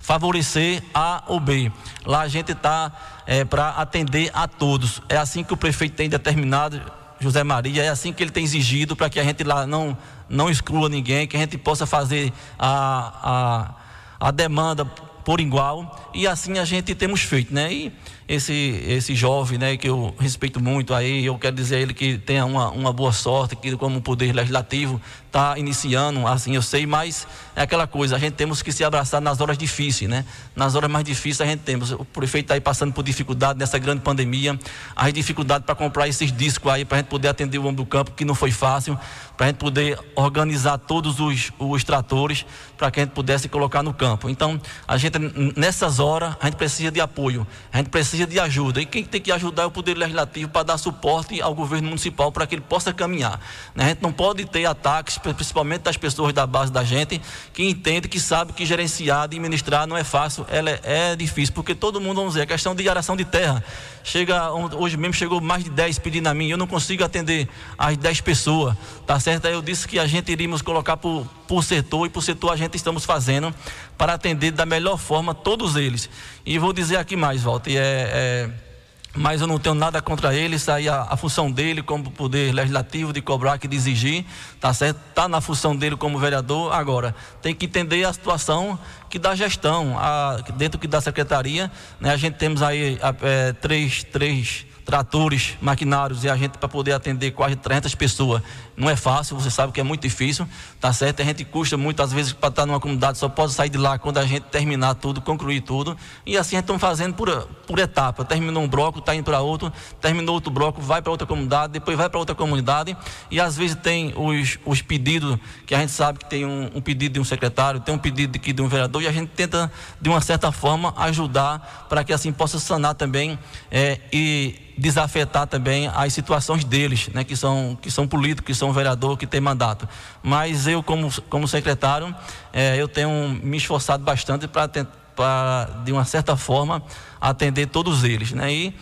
favorecer 0.00 0.82
A 0.92 1.22
ou 1.28 1.38
B. 1.38 1.70
Lá 2.04 2.22
a 2.22 2.28
gente 2.28 2.52
está 2.52 2.90
é, 3.26 3.44
para 3.44 3.68
atender 3.70 4.30
a 4.34 4.48
todos. 4.48 5.00
É 5.08 5.16
assim 5.16 5.44
que 5.44 5.52
o 5.52 5.56
prefeito 5.56 5.94
tem 5.94 6.08
determinado, 6.08 6.80
José 7.20 7.44
Maria, 7.44 7.84
é 7.84 7.88
assim 7.90 8.12
que 8.12 8.22
ele 8.22 8.30
tem 8.30 8.42
exigido 8.42 8.96
para 8.96 9.10
que 9.10 9.20
a 9.20 9.22
gente 9.22 9.44
lá 9.44 9.66
não, 9.66 9.96
não 10.28 10.50
exclua 10.50 10.88
ninguém, 10.88 11.28
que 11.28 11.36
a 11.36 11.40
gente 11.40 11.58
possa 11.58 11.86
fazer 11.86 12.32
a, 12.58 13.74
a, 14.18 14.28
a 14.28 14.30
demanda 14.30 14.86
por 15.24 15.38
igual. 15.38 16.10
E 16.14 16.26
assim 16.26 16.58
a 16.58 16.64
gente 16.64 16.94
temos 16.94 17.20
feito, 17.20 17.54
né? 17.54 17.72
E 17.72 17.92
esse, 18.26 18.52
esse 18.88 19.14
jovem, 19.14 19.58
né, 19.58 19.76
que 19.76 19.88
eu 19.88 20.14
respeito 20.18 20.62
muito 20.62 20.94
aí, 20.94 21.26
eu 21.26 21.36
quero 21.36 21.54
dizer 21.56 21.76
a 21.76 21.80
ele 21.80 21.92
que 21.92 22.16
tenha 22.16 22.44
uma, 22.44 22.70
uma 22.70 22.92
boa 22.92 23.12
sorte, 23.12 23.56
que 23.56 23.76
como 23.76 24.00
poder 24.00 24.32
legislativo 24.32 25.00
está 25.30 25.56
iniciando, 25.56 26.26
assim 26.26 26.56
eu 26.56 26.62
sei, 26.62 26.86
mas 26.86 27.26
é 27.54 27.62
aquela 27.62 27.86
coisa, 27.86 28.16
a 28.16 28.18
gente 28.18 28.34
temos 28.34 28.62
que 28.62 28.72
se 28.72 28.82
abraçar 28.82 29.20
nas 29.20 29.40
horas 29.40 29.56
difíceis, 29.56 30.10
né? 30.10 30.24
Nas 30.56 30.74
horas 30.74 30.90
mais 30.90 31.04
difíceis 31.04 31.40
a 31.40 31.50
gente 31.50 31.60
temos, 31.60 31.92
o 31.92 32.04
prefeito 32.04 32.46
está 32.46 32.54
aí 32.54 32.60
passando 32.60 32.92
por 32.92 33.04
dificuldade 33.04 33.58
nessa 33.58 33.78
grande 33.78 34.02
pandemia, 34.02 34.58
as 34.94 35.12
dificuldades 35.12 35.64
para 35.64 35.74
comprar 35.74 36.08
esses 36.08 36.32
discos 36.32 36.70
aí, 36.72 36.84
para 36.84 36.98
a 36.98 37.00
gente 37.00 37.08
poder 37.08 37.28
atender 37.28 37.58
o 37.58 37.62
homem 37.62 37.74
do 37.74 37.86
campo, 37.86 38.10
que 38.10 38.24
não 38.24 38.34
foi 38.34 38.50
fácil, 38.50 38.98
para 39.36 39.46
a 39.46 39.48
gente 39.48 39.58
poder 39.58 39.98
organizar 40.16 40.76
todos 40.76 41.20
os, 41.20 41.52
os 41.58 41.84
tratores, 41.84 42.44
para 42.76 42.90
que 42.90 43.00
a 43.00 43.04
gente 43.04 43.12
pudesse 43.12 43.48
colocar 43.48 43.82
no 43.82 43.94
campo. 43.94 44.28
Então, 44.28 44.60
a 44.86 44.98
gente 44.98 45.16
nessas 45.56 45.98
horas, 45.98 46.36
a 46.40 46.46
gente 46.46 46.56
precisa 46.56 46.90
de 46.90 47.00
apoio, 47.00 47.46
a 47.72 47.78
gente 47.78 47.88
precisa 47.88 48.26
de 48.26 48.38
ajuda. 48.38 48.82
E 48.82 48.86
quem 48.86 49.04
tem 49.04 49.20
que 49.20 49.32
ajudar 49.32 49.62
é 49.62 49.66
o 49.66 49.70
Poder 49.70 49.96
Legislativo 49.96 50.50
para 50.50 50.64
dar 50.64 50.78
suporte 50.78 51.40
ao 51.40 51.54
governo 51.54 51.88
municipal 51.88 52.30
para 52.30 52.46
que 52.46 52.54
ele 52.54 52.62
possa 52.62 52.92
caminhar. 52.92 53.40
Né? 53.74 53.84
A 53.84 53.88
gente 53.88 54.02
não 54.02 54.12
pode 54.12 54.44
ter 54.44 54.66
ataques, 54.66 55.16
principalmente 55.22 55.82
das 55.82 55.96
pessoas 55.96 56.32
da 56.32 56.46
base 56.46 56.72
da 56.72 56.84
gente, 56.84 57.20
que 57.52 57.68
entende, 57.68 58.08
que 58.08 58.18
sabe 58.18 58.52
que 58.52 58.64
gerenciar, 58.64 59.22
administrar 59.22 59.86
não 59.86 59.96
é 59.96 60.04
fácil, 60.04 60.46
ela 60.48 60.70
é, 60.70 60.80
é 60.84 61.16
difícil, 61.16 61.54
porque 61.54 61.74
todo 61.74 62.00
mundo, 62.00 62.16
vamos 62.16 62.34
dizer, 62.34 62.42
a 62.42 62.46
questão 62.46 62.74
de 62.74 62.88
aração 62.88 63.16
de 63.16 63.24
terra. 63.24 63.62
Chega, 64.02 64.50
hoje 64.52 64.96
mesmo 64.96 65.12
chegou 65.14 65.40
mais 65.40 65.62
de 65.62 65.70
10 65.70 65.98
pedindo 65.98 66.26
a 66.26 66.34
mim, 66.34 66.48
eu 66.48 66.56
não 66.56 66.66
consigo 66.66 67.04
atender 67.04 67.48
as 67.76 67.96
10 67.96 68.20
pessoas, 68.22 68.74
tá 69.06 69.20
certo? 69.20 69.46
Aí 69.46 69.52
eu 69.52 69.62
disse 69.62 69.86
que 69.86 69.98
a 69.98 70.06
gente 70.06 70.32
iríamos 70.32 70.62
colocar 70.62 70.96
por, 70.96 71.26
por 71.46 71.62
setor 71.62 72.06
e 72.06 72.08
por 72.08 72.22
setor 72.22 72.52
a 72.52 72.56
gente 72.56 72.76
estamos 72.76 73.04
fazendo 73.04 73.54
para 73.98 74.14
atender 74.14 74.52
da 74.52 74.64
melhor 74.64 74.96
forma 74.96 75.34
todos 75.34 75.76
eles. 75.76 76.08
E 76.46 76.58
vou 76.58 76.72
dizer 76.72 76.96
aqui 76.96 77.16
mais, 77.16 77.42
Walter, 77.42 77.76
é, 77.76 77.76
é 77.78 78.69
mas 79.14 79.40
eu 79.40 79.46
não 79.46 79.58
tenho 79.58 79.74
nada 79.74 80.00
contra 80.00 80.34
ele, 80.34 80.56
isso 80.56 80.70
aí 80.70 80.88
a, 80.88 81.02
a, 81.02 81.16
função 81.16 81.50
dele 81.50 81.82
como 81.82 82.10
poder 82.10 82.54
legislativo 82.54 83.12
de 83.12 83.20
cobrar, 83.20 83.58
que 83.58 83.66
de 83.66 83.76
exigir, 83.76 84.24
tá 84.60 84.72
certo? 84.72 84.98
Tá 85.14 85.28
na 85.28 85.40
função 85.40 85.74
dele 85.74 85.96
como 85.96 86.18
vereador, 86.18 86.72
agora 86.72 87.14
tem 87.42 87.54
que 87.54 87.66
entender 87.66 88.04
a 88.04 88.12
situação 88.12 88.78
que 89.08 89.18
da 89.18 89.34
gestão, 89.34 89.98
a, 89.98 90.36
dentro 90.56 90.78
que 90.78 90.86
da 90.86 91.00
secretaria, 91.00 91.70
né? 91.98 92.12
A 92.12 92.16
gente 92.16 92.34
temos 92.34 92.62
aí 92.62 92.98
a, 93.02 93.14
é, 93.26 93.52
três, 93.52 94.04
três 94.04 94.66
tratores, 94.84 95.56
maquinários 95.60 96.24
e 96.24 96.28
a 96.28 96.36
gente 96.36 96.58
para 96.58 96.68
poder 96.68 96.92
atender 96.92 97.30
quase 97.30 97.54
300 97.56 97.94
pessoas. 97.94 98.42
Não 98.80 98.88
é 98.88 98.96
fácil, 98.96 99.38
você 99.38 99.50
sabe 99.50 99.74
que 99.74 99.80
é 99.80 99.82
muito 99.82 100.00
difícil, 100.00 100.48
tá 100.80 100.90
certo? 100.90 101.20
A 101.20 101.24
gente 101.26 101.44
custa 101.44 101.76
muitas 101.76 102.10
vezes 102.14 102.32
para 102.32 102.48
estar 102.48 102.64
numa 102.64 102.80
comunidade, 102.80 103.18
só 103.18 103.28
pode 103.28 103.52
sair 103.52 103.68
de 103.68 103.76
lá 103.76 103.98
quando 103.98 104.16
a 104.16 104.24
gente 104.24 104.44
terminar 104.44 104.94
tudo, 104.94 105.20
concluir 105.20 105.60
tudo. 105.60 105.94
E 106.24 106.34
assim 106.34 106.56
a 106.56 106.60
gente 106.60 106.70
está 106.70 106.78
fazendo 106.78 107.12
por, 107.12 107.46
por 107.66 107.78
etapa. 107.78 108.24
Terminou 108.24 108.62
um 108.62 108.68
bloco, 108.68 108.98
está 108.98 109.14
indo 109.14 109.24
para 109.24 109.40
outro, 109.40 109.70
terminou 110.00 110.34
outro 110.34 110.50
bloco, 110.50 110.80
vai 110.80 111.02
para 111.02 111.10
outra 111.10 111.26
comunidade, 111.26 111.74
depois 111.74 111.94
vai 111.94 112.08
para 112.08 112.18
outra 112.18 112.34
comunidade. 112.34 112.96
E 113.30 113.38
às 113.38 113.54
vezes 113.54 113.76
tem 113.76 114.14
os, 114.16 114.58
os 114.64 114.80
pedidos, 114.80 115.38
que 115.66 115.74
a 115.74 115.78
gente 115.78 115.92
sabe 115.92 116.20
que 116.20 116.30
tem 116.30 116.46
um, 116.46 116.70
um 116.74 116.80
pedido 116.80 117.12
de 117.12 117.20
um 117.20 117.24
secretário, 117.24 117.80
tem 117.80 117.94
um 117.94 117.98
pedido 117.98 118.38
de, 118.38 118.52
de 118.52 118.62
um 118.62 118.68
vereador, 118.68 119.02
e 119.02 119.06
a 119.06 119.12
gente 119.12 119.28
tenta, 119.28 119.70
de 120.00 120.08
uma 120.08 120.22
certa 120.22 120.50
forma, 120.50 120.94
ajudar 120.96 121.86
para 121.86 122.02
que 122.02 122.14
assim 122.14 122.32
possa 122.32 122.58
sanar 122.58 122.94
também 122.94 123.38
é, 123.70 124.00
e 124.10 124.70
desafetar 124.80 125.46
também 125.46 125.88
as 125.88 126.12
situações 126.12 126.64
deles, 126.64 127.08
né, 127.12 127.22
que 127.22 127.36
são 127.36 127.78
que 127.80 127.90
são 127.90 128.08
políticos, 128.08 128.46
que 128.46 128.54
são 128.54 128.69
vereador, 128.72 129.16
que 129.16 129.26
tem 129.26 129.40
mandato. 129.40 129.88
Mas 130.22 130.66
eu 130.66 130.82
como 130.82 131.10
como 131.28 131.46
secretário, 131.48 132.14
é, 132.52 132.76
eu 132.76 132.88
tenho 132.88 133.28
me 133.42 133.56
esforçado 133.56 134.02
bastante 134.02 134.48
para 134.48 135.68
de 135.84 135.92
uma 135.92 136.04
certa 136.04 136.36
forma 136.36 136.82
atender 137.20 137.66
todos 137.66 138.04
eles, 138.04 138.32
né? 138.32 138.52
E 138.52 138.74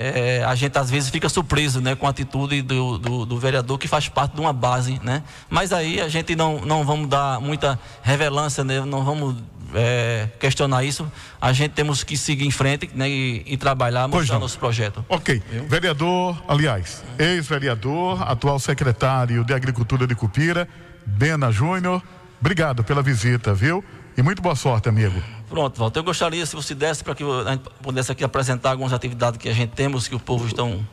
é, 0.00 0.44
a 0.44 0.54
gente 0.54 0.78
às 0.78 0.88
vezes 0.88 1.10
fica 1.10 1.28
surpreso 1.28 1.80
né, 1.80 1.96
com 1.96 2.06
a 2.06 2.10
atitude 2.10 2.62
do, 2.62 2.98
do, 2.98 3.26
do, 3.26 3.36
vereador 3.36 3.76
que 3.78 3.88
faz 3.88 4.08
parte 4.08 4.32
de 4.32 4.40
uma 4.40 4.52
base, 4.52 5.00
né? 5.02 5.24
Mas 5.50 5.72
aí 5.72 6.00
a 6.00 6.08
gente 6.08 6.36
não, 6.36 6.60
não 6.60 6.84
vamos 6.84 7.08
dar 7.08 7.40
muita 7.40 7.76
revelância, 8.00 8.62
né? 8.62 8.80
não 8.84 9.04
vamos 9.04 9.34
é, 9.74 10.28
questionar 10.38 10.84
isso, 10.84 11.10
a 11.40 11.52
gente 11.52 11.72
temos 11.72 12.02
que 12.02 12.16
seguir 12.16 12.46
em 12.46 12.50
frente 12.50 12.90
né, 12.94 13.08
e, 13.08 13.42
e 13.46 13.56
trabalhar, 13.56 14.08
mostrar 14.08 14.38
nosso 14.38 14.58
projeto. 14.58 15.04
Ok. 15.08 15.42
Eu? 15.52 15.66
Vereador, 15.66 16.42
aliás, 16.48 17.04
ex-vereador, 17.18 18.22
atual 18.22 18.58
secretário 18.58 19.44
de 19.44 19.52
Agricultura 19.52 20.06
de 20.06 20.14
Cupira, 20.14 20.68
Bena 21.06 21.50
Júnior, 21.50 22.02
obrigado 22.40 22.84
pela 22.84 23.02
visita, 23.02 23.54
viu? 23.54 23.84
E 24.16 24.22
muito 24.22 24.42
boa 24.42 24.56
sorte, 24.56 24.88
amigo. 24.88 25.22
Pronto, 25.48 25.78
Walter. 25.78 26.00
Eu 26.00 26.04
gostaria, 26.04 26.44
se 26.44 26.54
você 26.54 26.74
desse, 26.74 27.04
para 27.04 27.14
que 27.14 27.22
a 27.22 27.52
gente 27.52 27.62
pudesse 27.80 28.10
aqui 28.10 28.24
apresentar 28.24 28.70
algumas 28.70 28.92
atividades 28.92 29.38
que 29.38 29.48
a 29.48 29.52
gente 29.52 29.70
temos, 29.70 30.08
que 30.08 30.14
o 30.14 30.18
povo 30.18 30.46
estão. 30.46 30.84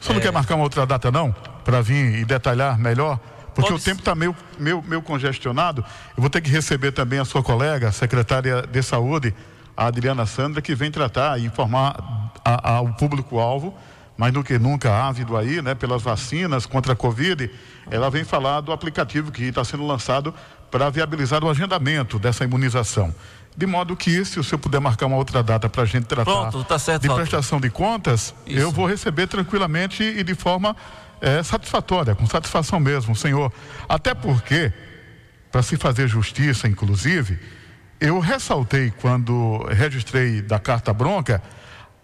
Você 0.00 0.10
é... 0.10 0.14
não 0.14 0.20
quer 0.20 0.32
marcar 0.32 0.54
uma 0.54 0.64
outra 0.64 0.86
data, 0.86 1.10
não? 1.10 1.30
Para 1.62 1.82
vir 1.82 2.20
e 2.20 2.24
detalhar 2.24 2.78
melhor? 2.78 3.20
Porque 3.54 3.70
Pode... 3.70 3.82
o 3.82 3.84
tempo 3.84 4.00
está 4.00 4.14
meio, 4.14 4.34
meio, 4.58 4.82
meio 4.82 5.02
congestionado. 5.02 5.84
Eu 6.16 6.20
vou 6.20 6.30
ter 6.30 6.40
que 6.40 6.50
receber 6.50 6.92
também 6.92 7.18
a 7.18 7.24
sua 7.24 7.42
colega, 7.42 7.88
a 7.88 7.92
secretária 7.92 8.62
de 8.62 8.82
saúde, 8.82 9.34
a 9.76 9.86
Adriana 9.86 10.26
Sandra, 10.26 10.60
que 10.60 10.74
vem 10.74 10.90
tratar 10.90 11.38
e 11.38 11.46
informar 11.46 12.30
ao 12.44 12.88
público-alvo, 12.94 13.74
mais 14.16 14.32
do 14.32 14.44
que 14.44 14.58
nunca 14.58 14.92
ávido 14.92 15.36
aí, 15.36 15.62
né, 15.62 15.74
pelas 15.74 16.02
vacinas 16.02 16.66
contra 16.66 16.92
a 16.92 16.96
Covid, 16.96 17.50
ela 17.90 18.10
vem 18.10 18.24
falar 18.24 18.60
do 18.60 18.72
aplicativo 18.72 19.32
que 19.32 19.44
está 19.44 19.64
sendo 19.64 19.86
lançado 19.86 20.34
para 20.70 20.90
viabilizar 20.90 21.42
o 21.42 21.48
agendamento 21.48 22.18
dessa 22.18 22.44
imunização. 22.44 23.14
De 23.56 23.66
modo 23.66 23.96
que, 23.96 24.24
se 24.24 24.38
o 24.38 24.44
senhor 24.44 24.58
puder 24.58 24.80
marcar 24.80 25.06
uma 25.06 25.16
outra 25.16 25.42
data 25.42 25.68
para 25.68 25.82
a 25.82 25.86
gente 25.86 26.04
tratar 26.04 26.24
Pronto, 26.24 26.64
tá 26.64 26.78
certo, 26.78 27.02
de 27.02 27.12
prestação 27.12 27.60
de 27.60 27.68
contas, 27.68 28.34
Isso. 28.46 28.58
eu 28.58 28.70
vou 28.70 28.86
receber 28.86 29.26
tranquilamente 29.26 30.02
e 30.02 30.22
de 30.22 30.34
forma 30.34 30.76
é, 31.20 31.42
satisfatória, 31.42 32.14
com 32.14 32.26
satisfação 32.26 32.80
mesmo, 32.80 33.14
senhor. 33.14 33.52
Até 33.88 34.14
porque, 34.14 34.72
para 35.50 35.62
se 35.62 35.76
fazer 35.76 36.08
justiça, 36.08 36.68
inclusive, 36.68 37.38
eu 38.00 38.18
ressaltei 38.18 38.92
quando 39.00 39.64
registrei 39.68 40.40
da 40.40 40.58
carta 40.58 40.92
bronca 40.92 41.42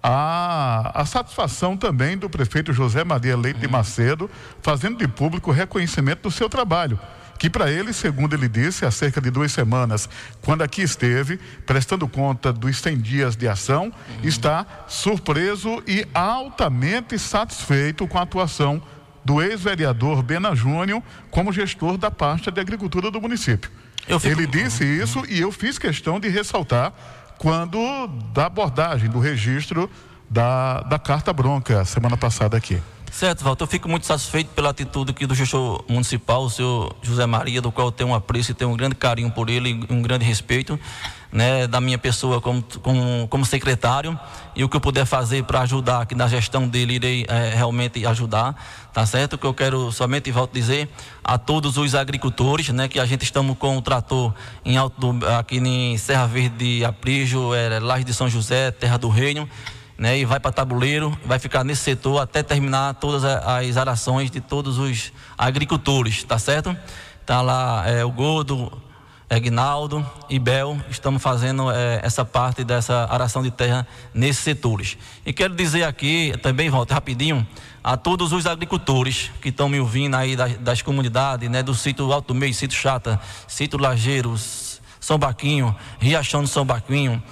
a, 0.02 0.92
a 0.94 1.04
satisfação 1.06 1.76
também 1.76 2.16
do 2.16 2.28
prefeito 2.28 2.72
José 2.72 3.02
Maria 3.02 3.36
Leite 3.36 3.60
de 3.60 3.68
Macedo, 3.68 4.30
fazendo 4.62 4.98
de 4.98 5.08
público 5.08 5.50
o 5.50 5.54
reconhecimento 5.54 6.22
do 6.22 6.30
seu 6.30 6.48
trabalho 6.48 6.98
que 7.38 7.50
para 7.50 7.70
ele, 7.70 7.92
segundo 7.92 8.34
ele 8.34 8.48
disse, 8.48 8.84
há 8.84 8.90
cerca 8.90 9.20
de 9.20 9.30
duas 9.30 9.52
semanas, 9.52 10.08
quando 10.40 10.62
aqui 10.62 10.82
esteve, 10.82 11.38
prestando 11.66 12.08
conta 12.08 12.52
dos 12.52 12.78
100 12.78 12.98
dias 12.98 13.36
de 13.36 13.46
ação, 13.46 13.84
uhum. 13.84 14.28
está 14.28 14.66
surpreso 14.88 15.82
e 15.86 16.06
altamente 16.14 17.18
satisfeito 17.18 18.06
com 18.08 18.18
a 18.18 18.22
atuação 18.22 18.82
do 19.26 19.42
ex-vereador 19.42 20.22
Bena 20.22 20.54
Júnior 20.54 21.02
como 21.32 21.52
gestor 21.52 21.98
da 21.98 22.12
pasta 22.12 22.52
de 22.52 22.60
agricultura 22.60 23.10
do 23.10 23.20
município. 23.20 23.68
Fico... 23.98 24.26
Ele 24.28 24.46
disse 24.46 24.84
isso 24.84 25.24
e 25.28 25.40
eu 25.40 25.50
fiz 25.50 25.78
questão 25.78 26.20
de 26.20 26.28
ressaltar 26.28 26.92
quando 27.36 28.06
da 28.32 28.46
abordagem, 28.46 29.10
do 29.10 29.18
registro 29.18 29.90
da, 30.30 30.80
da 30.82 30.98
carta 30.98 31.32
bronca 31.32 31.84
semana 31.84 32.16
passada 32.16 32.56
aqui. 32.56 32.80
Certo, 33.10 33.42
Walter. 33.42 33.64
Eu 33.64 33.68
fico 33.68 33.88
muito 33.88 34.04
satisfeito 34.04 34.48
pela 34.48 34.70
atitude 34.70 35.10
aqui 35.10 35.26
do 35.26 35.34
gestor 35.34 35.82
municipal, 35.88 36.44
o 36.44 36.50
senhor 36.50 36.94
José 37.00 37.24
Maria, 37.24 37.62
do 37.62 37.72
qual 37.72 37.88
eu 37.88 37.92
tenho 37.92 38.10
um 38.10 38.14
apreço 38.14 38.50
e 38.50 38.54
tenho 38.54 38.70
um 38.70 38.76
grande 38.76 38.94
carinho 38.94 39.30
por 39.30 39.48
ele 39.48 39.86
e 39.88 39.92
um 39.92 40.02
grande 40.02 40.24
respeito, 40.24 40.78
né, 41.32 41.66
da 41.66 41.80
minha 41.80 41.96
pessoa 41.96 42.42
como, 42.42 42.62
como, 42.82 43.26
como 43.28 43.44
secretário. 43.46 44.18
E 44.54 44.62
o 44.62 44.68
que 44.68 44.76
eu 44.76 44.80
puder 44.82 45.06
fazer 45.06 45.44
para 45.44 45.62
ajudar 45.62 46.02
aqui 46.02 46.14
na 46.14 46.28
gestão 46.28 46.68
dele, 46.68 46.96
irei 46.96 47.26
é, 47.26 47.54
realmente 47.54 48.04
ajudar, 48.06 48.54
tá 48.96 49.04
certo? 49.04 49.36
Que 49.36 49.44
eu 49.44 49.52
quero 49.52 49.92
somente, 49.92 50.32
volto 50.32 50.54
dizer, 50.54 50.88
a 51.22 51.36
todos 51.36 51.76
os 51.76 51.94
agricultores, 51.94 52.70
né, 52.70 52.88
que 52.88 52.98
a 52.98 53.04
gente 53.04 53.24
estamos 53.24 53.58
com 53.58 53.76
o 53.76 53.82
trator 53.82 54.32
em 54.64 54.78
alto, 54.78 55.14
aqui 55.38 55.58
em 55.58 55.98
Serra 55.98 56.26
Verde, 56.26 56.82
Aprígio, 56.82 57.52
é, 57.52 57.78
Laje 57.78 58.04
de 58.04 58.14
São 58.14 58.26
José, 58.26 58.70
Terra 58.70 58.96
do 58.96 59.10
Reino 59.10 59.46
né, 59.98 60.18
e 60.18 60.24
vai 60.24 60.40
para 60.40 60.50
tabuleiro, 60.50 61.14
vai 61.26 61.38
ficar 61.38 61.62
nesse 61.62 61.82
setor 61.82 62.22
até 62.22 62.42
terminar 62.42 62.94
todas 62.94 63.22
as 63.22 63.76
arações 63.76 64.30
de 64.30 64.40
todos 64.40 64.78
os 64.78 65.12
agricultores, 65.36 66.24
tá 66.24 66.38
certo? 66.38 66.74
Tá 67.26 67.42
lá 67.42 67.84
é, 67.86 68.02
o 68.02 68.10
Gordo, 68.10 68.72
Egnaldo 69.28 70.08
e 70.30 70.38
Bel, 70.38 70.78
estamos 70.88 71.20
fazendo 71.20 71.70
é, 71.70 72.00
essa 72.02 72.24
parte 72.24 72.62
dessa 72.62 73.06
aração 73.10 73.42
de 73.42 73.50
terra 73.50 73.86
nesses 74.14 74.42
setores. 74.42 74.96
E 75.26 75.32
quero 75.32 75.54
dizer 75.54 75.82
aqui, 75.82 76.32
também, 76.42 76.70
volta 76.70 76.94
rapidinho, 76.94 77.46
a 77.86 77.96
todos 77.96 78.32
os 78.32 78.46
agricultores 78.46 79.30
que 79.40 79.50
estão 79.50 79.68
me 79.68 79.78
ouvindo 79.78 80.16
aí 80.16 80.34
das, 80.34 80.58
das 80.58 80.82
comunidades, 80.82 81.48
né, 81.48 81.62
do 81.62 81.72
sítio 81.72 82.12
Alto 82.12 82.34
Meio, 82.34 82.52
sítio 82.52 82.76
Chata, 82.76 83.20
sítio 83.46 83.78
Lageiros, 83.78 84.80
são 84.98 85.16
Baquinho, 85.16 85.72
Riachão 86.00 86.42
do 86.42 86.48
São 86.48 86.66
Baquinho, 86.66 87.22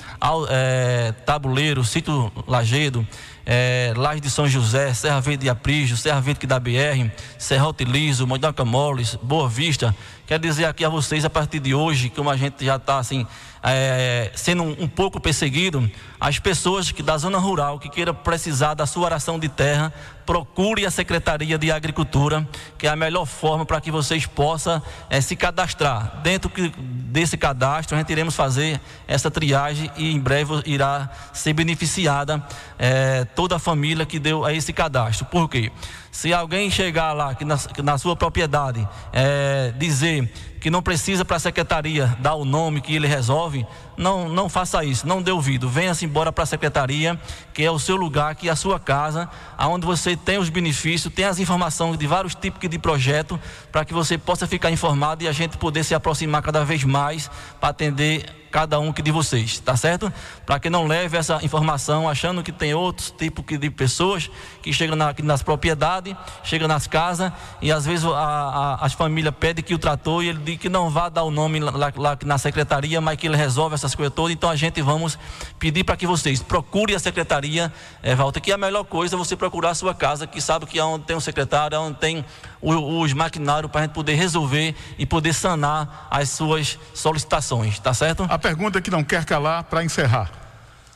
é, 0.48 1.10
Tabuleiro, 1.26 1.82
Sítio 1.82 2.30
Lagedo, 2.46 3.04
é, 3.44 3.92
Laje 3.96 4.20
de 4.20 4.30
São 4.30 4.46
José, 4.46 4.94
Serra 4.94 5.20
Verde 5.20 5.42
de 5.42 5.50
Aprígio, 5.50 5.96
Serra 5.96 6.20
Verde 6.20 6.38
que 6.38 6.46
da 6.46 6.60
BR, 6.60 7.10
Serra 7.36 7.66
Utilizo, 7.66 8.24
Moidanca 8.24 8.64
Moles, 8.64 9.18
Boa 9.20 9.48
Vista. 9.48 9.92
Quero 10.24 10.40
dizer 10.40 10.66
aqui 10.66 10.84
a 10.84 10.88
vocês, 10.88 11.24
a 11.24 11.30
partir 11.30 11.58
de 11.58 11.74
hoje, 11.74 12.10
como 12.10 12.30
a 12.30 12.36
gente 12.36 12.64
já 12.64 12.76
está 12.76 12.98
assim, 12.98 13.26
é, 13.66 14.30
sendo 14.34 14.62
um, 14.62 14.76
um, 14.80 14.88
pouco 14.88 15.18
perseguido, 15.18 15.90
as 16.20 16.38
pessoas 16.38 16.92
que 16.92 17.02
da 17.02 17.16
zona 17.16 17.38
rural 17.38 17.78
que 17.78 17.88
queiram 17.88 18.14
precisar 18.14 18.74
da 18.74 18.84
sua 18.84 19.06
aração 19.06 19.38
de 19.38 19.48
terra, 19.48 19.90
procure 20.26 20.84
a 20.84 20.90
Secretaria 20.90 21.56
de 21.56 21.70
Agricultura, 21.70 22.46
que 22.76 22.86
é 22.86 22.90
a 22.90 22.96
melhor 22.96 23.24
forma 23.24 23.64
para 23.64 23.80
que 23.80 23.90
vocês 23.90 24.26
possam 24.26 24.82
é, 25.08 25.20
se 25.20 25.34
cadastrar. 25.34 26.20
Dentro 26.22 26.50
desse 26.78 27.38
cadastro, 27.38 27.96
a 27.96 27.98
gente 27.98 28.10
iremos 28.10 28.36
fazer 28.36 28.80
essa 29.08 29.30
triagem 29.30 29.90
e 29.96 30.12
em 30.12 30.20
breve 30.20 30.62
irá 30.66 31.10
ser 31.32 31.54
beneficiada 31.54 32.42
é, 32.78 33.24
toda 33.24 33.56
a 33.56 33.58
família 33.58 34.04
que 34.04 34.18
deu 34.18 34.44
a 34.44 34.52
esse 34.52 34.72
cadastro. 34.72 35.24
Por 35.26 35.48
quê? 35.48 35.72
Se 36.10 36.32
alguém 36.32 36.70
chegar 36.70 37.12
lá 37.12 37.34
que 37.34 37.44
na, 37.44 37.56
que 37.58 37.82
na 37.82 37.98
sua 37.98 38.14
propriedade 38.14 38.86
é, 39.12 39.72
dizer 39.76 40.30
que 40.64 40.70
não 40.70 40.82
precisa 40.82 41.26
para 41.26 41.36
a 41.36 41.38
secretaria 41.38 42.16
dar 42.20 42.36
o 42.36 42.44
nome 42.46 42.80
que 42.80 42.96
ele 42.96 43.06
resolve, 43.06 43.66
não, 43.98 44.30
não 44.30 44.48
faça 44.48 44.82
isso, 44.82 45.06
não 45.06 45.20
dê 45.20 45.30
ouvido. 45.30 45.68
Venha-se 45.68 46.06
embora 46.06 46.32
para 46.32 46.44
a 46.44 46.46
secretaria, 46.46 47.20
que 47.52 47.62
é 47.62 47.70
o 47.70 47.78
seu 47.78 47.96
lugar, 47.96 48.34
que 48.34 48.48
é 48.48 48.50
a 48.50 48.56
sua 48.56 48.80
casa, 48.80 49.28
aonde 49.58 49.84
você 49.84 50.16
tem 50.16 50.38
os 50.38 50.48
benefícios, 50.48 51.12
tem 51.12 51.26
as 51.26 51.38
informações 51.38 51.98
de 51.98 52.06
vários 52.06 52.34
tipos 52.34 52.66
de 52.66 52.78
projeto, 52.78 53.38
para 53.70 53.84
que 53.84 53.92
você 53.92 54.16
possa 54.16 54.46
ficar 54.46 54.70
informado 54.70 55.22
e 55.22 55.28
a 55.28 55.32
gente 55.32 55.58
poder 55.58 55.84
se 55.84 55.94
aproximar 55.94 56.40
cada 56.40 56.64
vez 56.64 56.82
mais 56.82 57.30
para 57.60 57.68
atender 57.68 58.24
cada 58.54 58.78
um 58.78 58.92
que 58.92 59.02
de 59.02 59.10
vocês, 59.10 59.58
tá 59.58 59.76
certo? 59.76 60.12
Para 60.46 60.60
que 60.60 60.70
não 60.70 60.86
leve 60.86 61.16
essa 61.16 61.40
informação 61.42 62.08
achando 62.08 62.40
que 62.40 62.52
tem 62.52 62.72
outros 62.72 63.10
tipos 63.10 63.44
de 63.44 63.68
pessoas 63.68 64.30
que 64.62 64.72
chegam 64.72 64.94
na, 64.94 65.12
nas 65.24 65.42
propriedades, 65.42 66.14
chegam 66.44 66.68
nas 66.68 66.86
casas 66.86 67.32
e 67.60 67.72
às 67.72 67.84
vezes 67.84 68.06
a, 68.06 68.10
a, 68.10 68.74
as 68.86 68.92
famílias 68.92 69.34
pedem 69.40 69.64
que 69.64 69.74
o 69.74 69.78
trator 69.78 70.22
e 70.22 70.28
ele 70.28 70.38
diz 70.38 70.56
que 70.56 70.68
não 70.68 70.88
vá 70.88 71.08
dar 71.08 71.24
o 71.24 71.32
nome 71.32 71.58
lá, 71.58 71.92
lá 71.96 72.16
na 72.24 72.38
secretaria, 72.38 73.00
mas 73.00 73.18
que 73.18 73.26
ele 73.26 73.36
resolve 73.36 73.74
essas 73.74 73.92
coisas 73.92 74.14
todas. 74.14 74.32
Então 74.32 74.48
a 74.48 74.54
gente 74.54 74.80
vamos 74.80 75.18
pedir 75.58 75.82
para 75.82 75.96
que 75.96 76.06
vocês 76.06 76.40
procurem 76.40 76.94
a 76.94 77.00
secretaria, 77.00 77.72
é, 78.04 78.14
Walter, 78.14 78.40
que 78.40 78.52
é 78.52 78.54
a 78.54 78.58
melhor 78.58 78.84
coisa 78.84 79.16
é 79.16 79.18
você 79.18 79.34
procurar 79.34 79.70
a 79.70 79.74
sua 79.74 79.96
casa, 79.96 80.28
que 80.28 80.40
sabe 80.40 80.64
que 80.66 80.78
é 80.78 80.84
onde 80.84 81.06
tem 81.06 81.16
um 81.16 81.20
secretário, 81.20 81.74
é 81.74 81.78
onde 81.80 81.98
tem 81.98 82.24
os 82.62 83.12
maquinários 83.12 83.70
para 83.70 83.80
a 83.80 83.84
gente 83.84 83.94
poder 83.94 84.14
resolver 84.14 84.76
e 84.96 85.04
poder 85.04 85.32
sanar 85.34 86.06
as 86.08 86.30
suas 86.30 86.78
solicitações, 86.94 87.80
tá 87.80 87.92
certo? 87.92 88.24
A 88.28 88.38
pergunta 88.44 88.78
que 88.78 88.90
não 88.90 89.02
quer 89.02 89.24
calar 89.24 89.64
para 89.64 89.82
encerrar. 89.82 90.30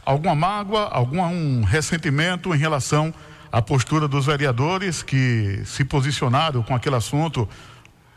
Alguma 0.05 0.35
mágoa, 0.35 0.87
algum 0.93 1.23
um 1.23 1.65
ressentimento 1.65 2.55
em 2.55 2.59
relação 2.59 3.13
à 3.51 3.63
postura 3.63 4.07
dos 4.07 4.27
vereadores 4.27 5.03
que 5.03 5.63
se 5.65 5.83
posicionaram 5.83 6.63
com 6.63 6.75
aquele 6.75 6.97
assunto 6.97 7.49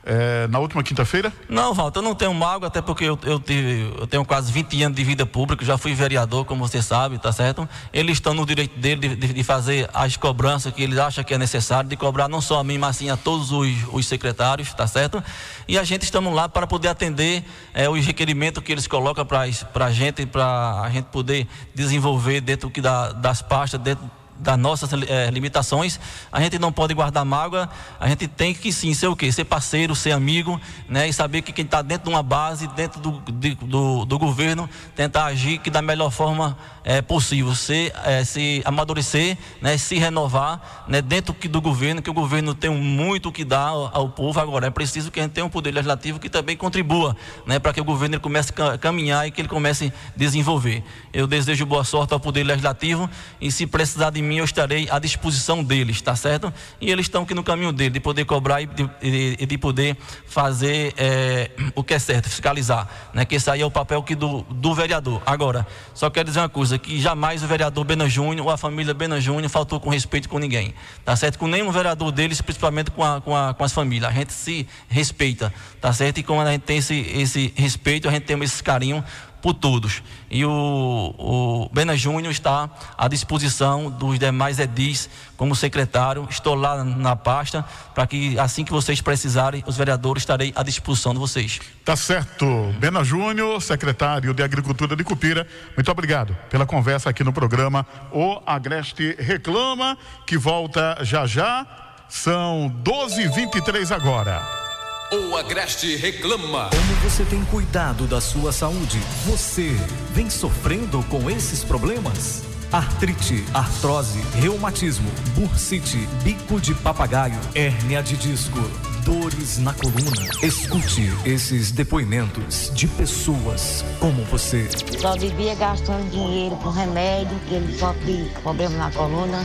é, 0.03 0.47
na 0.47 0.59
última 0.59 0.81
quinta-feira? 0.83 1.31
Não, 1.47 1.73
Walter, 1.73 1.99
eu 1.99 2.03
não 2.03 2.15
tenho 2.15 2.33
mágoa, 2.33 2.67
até 2.67 2.81
porque 2.81 3.03
eu, 3.03 3.17
eu, 3.23 3.39
tive, 3.39 3.93
eu, 3.99 4.07
tenho 4.07 4.25
quase 4.25 4.51
20 4.51 4.83
anos 4.83 4.95
de 4.95 5.03
vida 5.03 5.25
pública, 5.25 5.63
já 5.63 5.77
fui 5.77 5.93
vereador, 5.93 6.45
como 6.45 6.67
você 6.67 6.81
sabe, 6.81 7.19
tá 7.19 7.31
certo? 7.31 7.67
Eles 7.93 8.13
estão 8.13 8.33
no 8.33 8.45
direito 8.45 8.77
dele 8.79 9.09
de, 9.09 9.15
de, 9.15 9.33
de, 9.33 9.43
fazer 9.43 9.89
as 9.93 10.17
cobranças 10.17 10.73
que 10.73 10.81
eles 10.81 10.97
acham 10.97 11.23
que 11.23 11.33
é 11.33 11.37
necessário, 11.37 11.89
de 11.89 11.95
cobrar 11.95 12.27
não 12.27 12.41
só 12.41 12.59
a 12.59 12.63
mim, 12.63 12.77
mas 12.77 12.97
sim 12.97 13.09
a 13.09 13.17
todos 13.17 13.51
os, 13.51 13.69
os 13.91 14.07
secretários, 14.07 14.73
tá 14.73 14.87
certo? 14.87 15.23
E 15.67 15.77
a 15.77 15.83
gente 15.83 16.03
estamos 16.03 16.33
lá 16.33 16.49
para 16.49 16.65
poder 16.65 16.87
atender 16.87 17.43
é, 17.73 17.87
os 17.87 18.05
requerimentos 18.05 18.63
que 18.63 18.71
eles 18.71 18.87
colocam 18.87 19.25
para 19.25 19.41
a 19.41 19.91
gente, 19.91 20.25
para 20.25 20.81
a 20.81 20.89
gente 20.89 21.05
poder 21.05 21.47
desenvolver 21.75 22.41
dentro 22.41 22.71
da, 22.81 23.11
das 23.11 23.41
pastas, 23.41 23.79
dentro 23.79 24.09
das 24.41 24.57
nossas 24.57 24.89
é, 25.07 25.29
limitações, 25.29 25.99
a 26.31 26.41
gente 26.41 26.57
não 26.57 26.71
pode 26.71 26.93
guardar 26.93 27.23
mágoa, 27.23 27.69
a 27.99 28.07
gente 28.07 28.27
tem 28.27 28.53
que 28.53 28.73
sim 28.73 28.93
ser 28.93 29.07
o 29.07 29.15
quê? 29.15 29.31
Ser 29.31 29.45
parceiro, 29.45 29.95
ser 29.95 30.11
amigo, 30.11 30.59
né? 30.89 31.07
E 31.07 31.13
saber 31.13 31.43
que 31.43 31.51
quem 31.51 31.63
está 31.63 31.81
dentro 31.81 32.05
de 32.05 32.09
uma 32.09 32.23
base, 32.23 32.67
dentro 32.67 32.99
do, 32.99 33.21
de, 33.31 33.55
do, 33.55 34.03
do, 34.03 34.19
governo, 34.19 34.67
tentar 34.95 35.25
agir 35.25 35.59
que 35.59 35.69
da 35.69 35.81
melhor 35.81 36.09
forma 36.09 36.57
é, 36.83 37.01
possível, 37.01 37.53
se, 37.53 37.93
é, 38.03 38.23
se 38.23 38.61
amadurecer, 38.65 39.37
né? 39.61 39.77
se 39.77 39.97
renovar, 39.97 40.85
né? 40.87 41.01
Dentro 41.01 41.33
que, 41.33 41.47
do 41.47 41.61
governo, 41.61 42.01
que 42.01 42.09
o 42.09 42.13
governo 42.13 42.55
tem 42.55 42.71
muito 42.71 43.29
o 43.29 43.31
que 43.31 43.45
dar 43.45 43.67
ao, 43.67 43.95
ao, 43.95 44.09
povo, 44.09 44.39
agora 44.39 44.67
é 44.67 44.71
preciso 44.71 45.11
que 45.11 45.19
a 45.19 45.23
gente 45.23 45.33
tenha 45.33 45.45
um 45.45 45.49
poder 45.49 45.71
legislativo 45.71 46.19
que 46.19 46.29
também 46.29 46.57
contribua, 46.57 47.15
né? 47.45 47.59
Para 47.59 47.73
que 47.73 47.81
o 47.81 47.83
governo 47.83 48.15
ele 48.15 48.21
comece 48.21 48.51
a 48.59 48.77
caminhar 48.77 49.27
e 49.27 49.31
que 49.31 49.39
ele 49.39 49.47
comece 49.47 49.93
a 49.95 50.17
desenvolver. 50.17 50.83
Eu 51.13 51.27
desejo 51.27 51.63
boa 51.65 51.83
sorte 51.83 52.13
ao 52.13 52.19
poder 52.19 52.43
legislativo 52.43 53.07
e 53.39 53.51
se 53.51 53.67
precisar 53.67 54.09
de 54.09 54.21
mim 54.21 54.30
mim 54.31 54.37
eu 54.37 54.45
estarei 54.45 54.87
à 54.89 54.97
disposição 54.97 55.61
deles, 55.61 56.01
tá 56.01 56.15
certo? 56.15 56.53
E 56.79 56.89
eles 56.89 57.05
estão 57.05 57.23
aqui 57.23 57.33
no 57.33 57.43
caminho 57.43 57.73
dele, 57.73 57.89
de 57.89 57.99
poder 57.99 58.23
cobrar 58.23 58.61
e 58.61 58.65
de, 58.65 58.89
de, 59.01 59.45
de 59.45 59.57
poder 59.57 59.97
fazer 60.25 60.93
é, 60.97 61.51
o 61.75 61.83
que 61.83 61.93
é 61.93 61.99
certo, 61.99 62.29
fiscalizar, 62.29 62.87
né? 63.13 63.25
Que 63.25 63.35
esse 63.35 63.49
aí 63.49 63.61
é 63.61 63.65
o 63.65 63.69
papel 63.69 64.01
que 64.01 64.15
do, 64.15 64.43
do 64.43 64.73
vereador. 64.73 65.21
Agora, 65.25 65.67
só 65.93 66.09
quero 66.09 66.29
dizer 66.29 66.39
uma 66.39 66.49
coisa, 66.49 66.79
que 66.79 66.99
jamais 67.01 67.43
o 67.43 67.47
vereador 67.47 67.83
Bena 67.83 68.07
Júnior 68.07 68.47
ou 68.47 68.53
a 68.53 68.57
família 68.57 68.93
Bena 68.93 69.19
Júnior 69.19 69.49
faltou 69.49 69.79
com 69.79 69.89
respeito 69.89 70.29
com 70.29 70.39
ninguém, 70.39 70.73
tá 71.03 71.13
certo? 71.15 71.37
Com 71.37 71.47
nenhum 71.47 71.71
vereador 71.71 72.11
deles, 72.11 72.41
principalmente 72.41 72.89
com, 72.91 73.03
a, 73.03 73.19
com, 73.19 73.35
a, 73.35 73.53
com 73.53 73.63
as 73.63 73.73
famílias. 73.73 74.09
A 74.09 74.13
gente 74.13 74.31
se 74.31 74.65
respeita, 74.87 75.53
tá 75.81 75.91
certo? 75.91 76.19
E 76.19 76.23
como 76.23 76.39
a 76.39 76.51
gente 76.51 76.61
tem 76.61 76.77
esse, 76.77 76.99
esse 77.15 77.53
respeito, 77.55 78.07
a 78.07 78.11
gente 78.11 78.23
tem 78.23 78.41
esse 78.41 78.63
carinho 78.63 79.03
por 79.41 79.53
todos. 79.53 80.03
E 80.29 80.45
o, 80.45 81.15
o 81.17 81.69
Bena 81.73 81.97
Júnior 81.97 82.31
está 82.31 82.69
à 82.97 83.07
disposição 83.07 83.89
dos 83.89 84.19
demais 84.19 84.59
edis 84.59 85.09
como 85.35 85.55
secretário. 85.55 86.27
Estou 86.29 86.55
lá 86.55 86.83
na 86.83 87.15
pasta 87.15 87.65
para 87.93 88.05
que 88.07 88.37
assim 88.39 88.63
que 88.63 88.71
vocês 88.71 89.01
precisarem, 89.01 89.63
os 89.65 89.75
vereadores 89.75 90.21
estarei 90.23 90.53
à 90.55 90.63
disposição 90.63 91.13
de 91.13 91.19
vocês. 91.19 91.59
Tá 91.83 91.95
certo. 91.95 92.45
Bena 92.79 93.03
Júnior, 93.03 93.61
secretário 93.61 94.33
de 94.33 94.43
Agricultura 94.43 94.95
de 94.95 95.03
Cupira, 95.03 95.47
muito 95.75 95.91
obrigado 95.91 96.37
pela 96.49 96.65
conversa 96.65 97.09
aqui 97.09 97.23
no 97.23 97.33
programa 97.33 97.85
O 98.11 98.41
Agreste 98.45 99.15
Reclama, 99.19 99.97
que 100.25 100.37
volta 100.37 100.97
já 101.01 101.25
já. 101.25 101.65
São 102.07 102.69
12h23 102.83 103.95
agora. 103.95 104.70
O 105.13 105.35
Agreste 105.35 105.97
reclama. 105.97 106.69
Como 106.69 107.09
você 107.09 107.25
tem 107.25 107.43
cuidado 107.43 108.07
da 108.07 108.21
sua 108.21 108.53
saúde? 108.53 108.97
Você 109.25 109.75
vem 110.13 110.29
sofrendo 110.29 111.03
com 111.09 111.29
esses 111.29 111.65
problemas? 111.65 112.43
Artrite, 112.71 113.43
artrose, 113.53 114.21
reumatismo, 114.39 115.11
bursite, 115.35 115.97
bico 116.23 116.61
de 116.61 116.73
papagaio, 116.73 117.37
hérnia 117.53 118.01
de 118.01 118.15
disco 118.15 118.61
dores 119.03 119.57
na 119.59 119.73
coluna. 119.73 120.29
Escute 120.41 121.11
esses 121.25 121.71
depoimentos 121.71 122.71
de 122.73 122.87
pessoas 122.87 123.83
como 123.99 124.23
você. 124.25 124.69
Só 124.99 125.15
vivia 125.15 125.55
gastando 125.55 126.09
dinheiro 126.09 126.55
com 126.57 126.69
remédio, 126.69 127.37
que 127.47 127.55
ele 127.55 127.77
sofre 127.77 128.31
problema 128.41 128.77
na 128.77 128.91
coluna. 128.91 129.39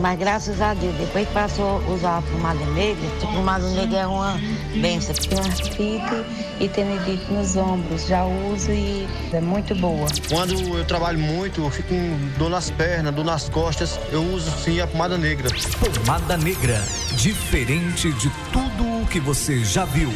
Mas 0.00 0.18
graças 0.18 0.60
a 0.60 0.74
Deus, 0.74 0.94
depois 0.96 1.26
que 1.26 1.34
passou 1.34 1.82
a 1.86 1.90
usar 1.90 2.18
a 2.18 2.22
pomada 2.22 2.64
negra, 2.66 3.08
a 3.22 3.26
pomada 3.26 3.68
negra 3.70 3.98
é 3.98 4.06
uma 4.06 4.38
benção. 4.74 5.14
Tem 5.14 5.38
artrite 5.38 6.24
e 6.60 6.68
tenedite 6.68 7.32
nos 7.32 7.56
ombros, 7.56 8.06
já 8.06 8.24
uso 8.24 8.70
e 8.70 9.06
é 9.32 9.40
muito 9.40 9.74
boa. 9.74 10.06
Quando 10.28 10.54
eu 10.76 10.84
trabalho 10.84 11.18
muito, 11.18 11.62
eu 11.62 11.70
fico 11.70 11.88
com 11.88 12.38
dor 12.38 12.50
nas 12.50 12.70
pernas, 12.70 13.14
dor 13.14 13.24
nas 13.24 13.48
costas, 13.48 13.98
eu 14.10 14.22
uso 14.22 14.50
sim 14.62 14.80
a 14.80 14.86
pomada 14.86 15.16
negra. 15.16 15.48
Pomada 15.80 16.36
negra, 16.36 16.82
diferente 17.16 18.12
de 18.12 18.30
tudo 18.52 18.65
que 19.06 19.20
você 19.20 19.64
já 19.64 19.84
viu 19.84 20.12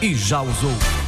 e 0.00 0.14
já 0.14 0.40
usou. 0.42 1.03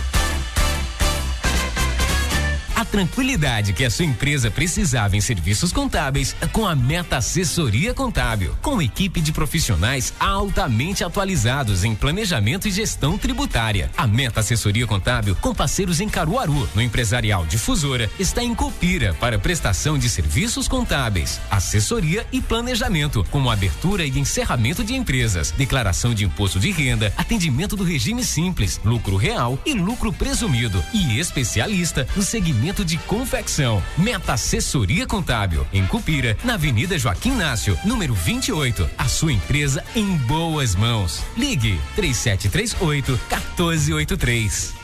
Tranquilidade 2.96 3.74
que 3.74 3.84
a 3.84 3.90
sua 3.90 4.06
empresa 4.06 4.50
precisava 4.50 5.18
em 5.18 5.20
serviços 5.20 5.70
contábeis 5.70 6.34
com 6.50 6.66
a 6.66 6.74
Meta 6.74 7.18
Assessoria 7.18 7.92
Contábil, 7.92 8.56
com 8.62 8.80
equipe 8.80 9.20
de 9.20 9.32
profissionais 9.32 10.14
altamente 10.18 11.04
atualizados 11.04 11.84
em 11.84 11.94
planejamento 11.94 12.66
e 12.66 12.70
gestão 12.70 13.18
tributária. 13.18 13.90
A 13.98 14.06
Meta 14.06 14.40
Assessoria 14.40 14.86
Contábil, 14.86 15.36
com 15.42 15.54
parceiros 15.54 16.00
em 16.00 16.08
Caruaru, 16.08 16.66
no 16.74 16.80
empresarial 16.80 17.44
Difusora, 17.44 18.10
está 18.18 18.42
em 18.42 18.54
Copira 18.54 19.12
para 19.20 19.38
prestação 19.38 19.98
de 19.98 20.08
serviços 20.08 20.66
contábeis, 20.66 21.38
assessoria 21.50 22.26
e 22.32 22.40
planejamento, 22.40 23.22
como 23.30 23.50
abertura 23.50 24.06
e 24.06 24.18
encerramento 24.18 24.82
de 24.82 24.94
empresas, 24.94 25.50
declaração 25.50 26.14
de 26.14 26.24
imposto 26.24 26.58
de 26.58 26.70
renda, 26.70 27.12
atendimento 27.14 27.76
do 27.76 27.84
regime 27.84 28.24
simples, 28.24 28.80
lucro 28.82 29.16
real 29.16 29.58
e 29.66 29.74
lucro 29.74 30.14
presumido, 30.14 30.82
e 30.94 31.18
especialista 31.18 32.08
no 32.16 32.22
segmento 32.22 32.85
de 32.86 32.96
confecção. 32.98 33.82
Meta 33.98 34.34
Assessoria 34.34 35.06
Contábil, 35.06 35.66
em 35.72 35.84
Cupira, 35.84 36.38
na 36.44 36.54
Avenida 36.54 36.96
Joaquim 36.96 37.32
Nácio, 37.32 37.76
número 37.84 38.14
28. 38.14 38.88
A 38.96 39.08
sua 39.08 39.32
empresa 39.32 39.84
em 39.94 40.16
boas 40.16 40.76
mãos. 40.76 41.22
Ligue 41.36 41.78
3738 41.96 43.10
1483. 43.28 44.74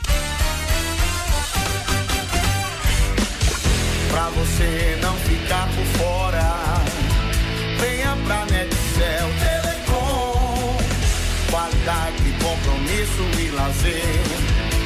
Pra 4.11 4.29
você 4.29 4.99
não 5.01 5.15
ficar 5.15 5.67
por 5.69 5.85
fora, 5.97 6.83
venha 7.79 8.15
pra 8.25 8.45
Netcel 8.45 9.29
Telecom. 9.39 10.77
Qualidade, 11.49 12.35
compromisso 12.41 13.23
e 13.41 13.49
lazer. 13.51 14.03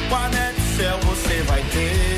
Com 0.08 0.14
a 0.14 0.28
Netcel 0.28 0.98
você 1.00 1.42
vai 1.42 1.62
ter. 1.64 2.17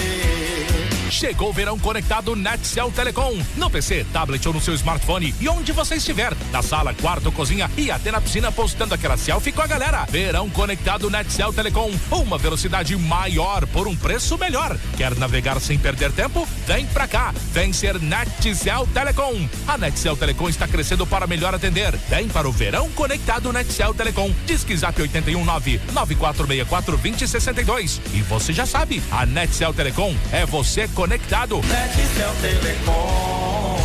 Chegou 1.10 1.50
o 1.50 1.52
verão 1.52 1.76
conectado 1.76 2.36
Netcel 2.36 2.90
Telecom. 2.92 3.36
No 3.56 3.68
PC, 3.68 4.06
tablet 4.12 4.46
ou 4.46 4.54
no 4.54 4.60
seu 4.60 4.74
smartphone 4.74 5.34
e 5.40 5.48
onde 5.48 5.72
você 5.72 5.96
estiver. 5.96 6.32
Na 6.52 6.62
sala, 6.62 6.94
quarto, 6.94 7.32
cozinha 7.32 7.68
e 7.76 7.90
até 7.90 8.12
na 8.12 8.20
piscina 8.20 8.52
postando 8.52 8.94
aquela 8.94 9.16
selfie 9.16 9.50
com 9.50 9.60
a 9.60 9.66
galera. 9.66 10.06
Verão 10.08 10.48
conectado 10.48 11.10
Netcel 11.10 11.52
Telecom. 11.52 11.90
Uma 12.12 12.38
velocidade 12.38 12.96
maior 12.96 13.66
por 13.66 13.88
um 13.88 13.96
preço 13.96 14.38
melhor. 14.38 14.78
Quer 14.96 15.16
navegar 15.16 15.60
sem 15.60 15.78
perder 15.78 16.12
tempo? 16.12 16.46
Vem 16.66 16.86
pra 16.86 17.08
cá, 17.08 17.34
vem 17.52 17.72
ser 17.72 18.00
Netcel 18.00 18.86
Telecom. 18.94 19.48
A 19.66 19.76
Netcel 19.76 20.16
Telecom 20.16 20.48
está 20.48 20.68
crescendo 20.68 21.06
para 21.06 21.26
melhor 21.26 21.54
atender. 21.54 21.96
Vem 22.08 22.28
para 22.28 22.48
o 22.48 22.52
verão 22.52 22.88
conectado 22.90 23.52
Netcel 23.52 23.92
Telecom. 23.94 24.32
Disque 24.46 24.76
Zap 24.76 25.00
819 25.00 25.80
9464 25.92 26.96
2062. 26.96 28.00
E 28.14 28.22
você 28.22 28.52
já 28.52 28.64
sabe, 28.64 29.02
a 29.10 29.26
Netcel 29.26 29.74
Telecom 29.74 30.14
é 30.30 30.46
você 30.46 30.86
conectado. 31.00 31.62
Netcel 31.62 32.30
Telecom. 32.42 33.79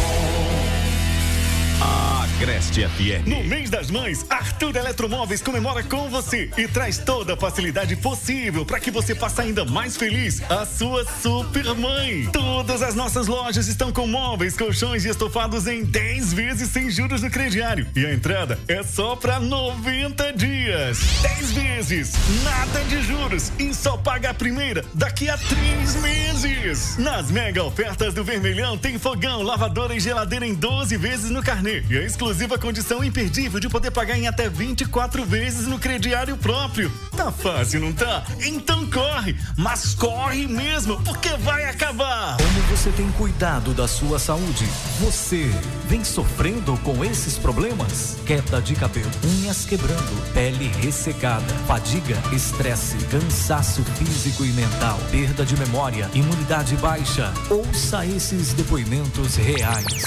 Agreste 2.36 2.86
FM. 2.86 3.28
No 3.28 3.44
mês 3.46 3.70
das 3.70 3.90
mães, 3.90 4.26
Arthur 4.30 4.76
Eletromóveis 4.76 5.42
comemora 5.42 5.82
com 5.82 6.10
você 6.10 6.50
e 6.58 6.68
traz 6.68 6.98
toda 6.98 7.34
a 7.34 7.38
facilidade 7.38 7.96
possível 7.96 8.66
para 8.66 8.78
que 8.78 8.92
você 8.92 9.16
faça 9.16 9.42
ainda 9.42 9.64
mais 9.64 9.96
feliz 9.96 10.42
a 10.52 10.66
sua 10.66 11.06
super 11.22 11.64
mãe. 11.76 12.28
Todas 12.34 12.82
as 12.82 12.94
nossas 12.94 13.28
lojas 13.28 13.70
estão 13.70 13.90
com 13.90 14.06
móveis, 14.06 14.58
colchões 14.58 15.06
e 15.06 15.10
estofados 15.10 15.66
em 15.66 15.86
10 15.86 16.34
vezes 16.34 16.70
sem 16.70 16.90
juros 16.90 17.22
no 17.22 17.32
crediário. 17.32 17.88
E 17.96 18.06
a 18.06 18.14
entrada 18.14 18.60
é 18.68 18.84
só 18.84 19.16
para 19.16 19.40
90 19.40 20.34
dias. 20.34 21.00
10 21.22 21.52
vezes, 21.52 22.14
nada 22.44 22.84
de 22.90 23.02
juros 23.04 23.52
e 23.58 23.74
só 23.74 23.96
paga 23.96 24.32
a 24.32 24.34
primeira 24.34 24.84
daqui 24.94 25.30
a 25.30 25.38
3 25.38 25.96
meses. 26.02 26.98
Nas 26.98 27.32
mega 27.32 27.64
ofertas 27.64 28.14
do 28.14 28.26
Vermelhão 28.26 28.78
tem 28.78 29.00
fogão, 29.00 29.42
lavadora 29.42 29.96
e 29.96 30.02
geladeira 30.02 30.46
em 30.46 30.54
12 30.54 30.98
vezes 30.98 31.30
no 31.30 31.42
carnê. 31.42 31.82
E 31.90 31.96
a 32.26 32.32
exclusiva 32.32 32.58
condição 32.58 33.04
imperdível 33.04 33.60
de 33.60 33.70
poder 33.70 33.92
pagar 33.92 34.18
em 34.18 34.28
até 34.28 34.50
24 34.50 35.24
vezes 35.26 35.68
no 35.68 35.78
crediário 35.78 36.36
próprio. 36.36 36.92
Tá 37.16 37.32
fácil, 37.32 37.80
não 37.80 37.94
tá? 37.94 38.26
Então 38.44 38.90
corre, 38.90 39.36
mas 39.56 39.94
corre 39.94 40.48
mesmo, 40.48 41.00
porque 41.04 41.30
vai 41.38 41.66
acabar. 41.66 42.36
Como 42.38 42.62
você 42.76 42.90
tem 42.90 43.12
cuidado 43.12 43.76
da 43.76 43.88
sua 43.88 44.18
saúde? 44.18 44.66
Você 45.02 45.52
vem 45.88 46.04
sofrendo 46.04 46.76
com 46.78 47.06
esses 47.06 47.38
problemas? 47.38 48.18
Queda 48.26 48.60
de 48.60 48.74
cabelo, 48.74 49.12
unhas 49.24 49.64
quebrando, 49.64 50.34
pele 50.34 50.68
ressecada, 50.82 51.54
fadiga, 51.68 52.18
estresse, 52.34 52.98
cansaço 53.06 53.84
físico 53.84 54.44
e 54.44 54.52
mental, 54.54 54.98
perda 55.12 55.46
de 55.46 55.56
memória, 55.58 56.10
imunidade 56.16 56.76
baixa. 56.78 57.32
Ouça 57.52 58.04
esses 58.04 58.52
depoimentos 58.54 59.36
reais. 59.36 60.04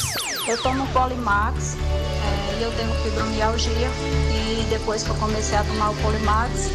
Eu 0.49 0.61
tomo 0.63 0.87
Polimax 0.89 1.77
e 2.59 2.63
eu 2.63 2.73
tenho 2.73 2.93
fibromialgia 3.03 3.89
e 4.33 4.67
depois 4.69 5.03
que 5.03 5.11
eu 5.11 5.15
comecei 5.17 5.57
a 5.57 5.63
tomar 5.65 5.91
o 5.91 5.95
Polimax, 5.97 6.71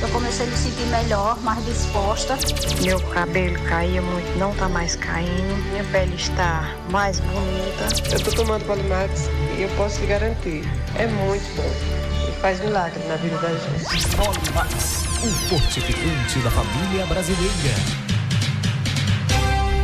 eu 0.00 0.08
comecei 0.08 0.46
a 0.46 0.50
me 0.50 0.56
sentir 0.56 0.86
melhor, 0.86 1.40
mais 1.40 1.64
disposta. 1.64 2.38
Meu 2.82 3.00
cabelo 3.00 3.58
caía 3.64 4.02
muito, 4.02 4.38
não 4.38 4.54
tá 4.54 4.68
mais 4.68 4.94
caindo. 4.96 5.70
Minha 5.70 5.84
pele 5.84 6.14
está 6.14 6.70
mais 6.90 7.18
bonita. 7.20 8.12
Eu 8.12 8.20
tô 8.20 8.30
tomando 8.32 8.64
Polimax 8.66 9.28
e 9.58 9.62
eu 9.62 9.68
posso 9.70 10.00
lhe 10.00 10.06
garantir, 10.06 10.64
é 10.96 11.06
muito 11.06 11.56
bom. 11.56 12.28
E 12.28 12.40
faz 12.40 12.60
milagre 12.60 13.02
na 13.08 13.16
vida 13.16 13.36
da 13.38 13.48
gente. 13.48 14.16
Polimax, 14.16 15.04
o 15.24 15.48
fortificante 15.48 16.38
da 16.40 16.50
família 16.50 17.06
brasileira. 17.06 18.06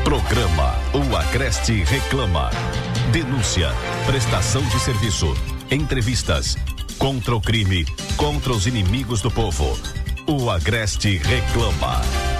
Programa 0.04 0.74
O 0.92 1.16
Agreste 1.16 1.84
Reclama. 1.84 2.50
Denúncia, 3.12 3.68
prestação 4.06 4.62
de 4.62 4.80
serviço, 4.80 5.26
entrevistas, 5.70 6.56
contra 6.96 7.36
o 7.36 7.42
crime, 7.42 7.84
contra 8.16 8.54
os 8.54 8.66
inimigos 8.66 9.20
do 9.20 9.30
povo. 9.30 9.78
O 10.26 10.48
Agreste 10.48 11.18
Reclama. 11.18 12.31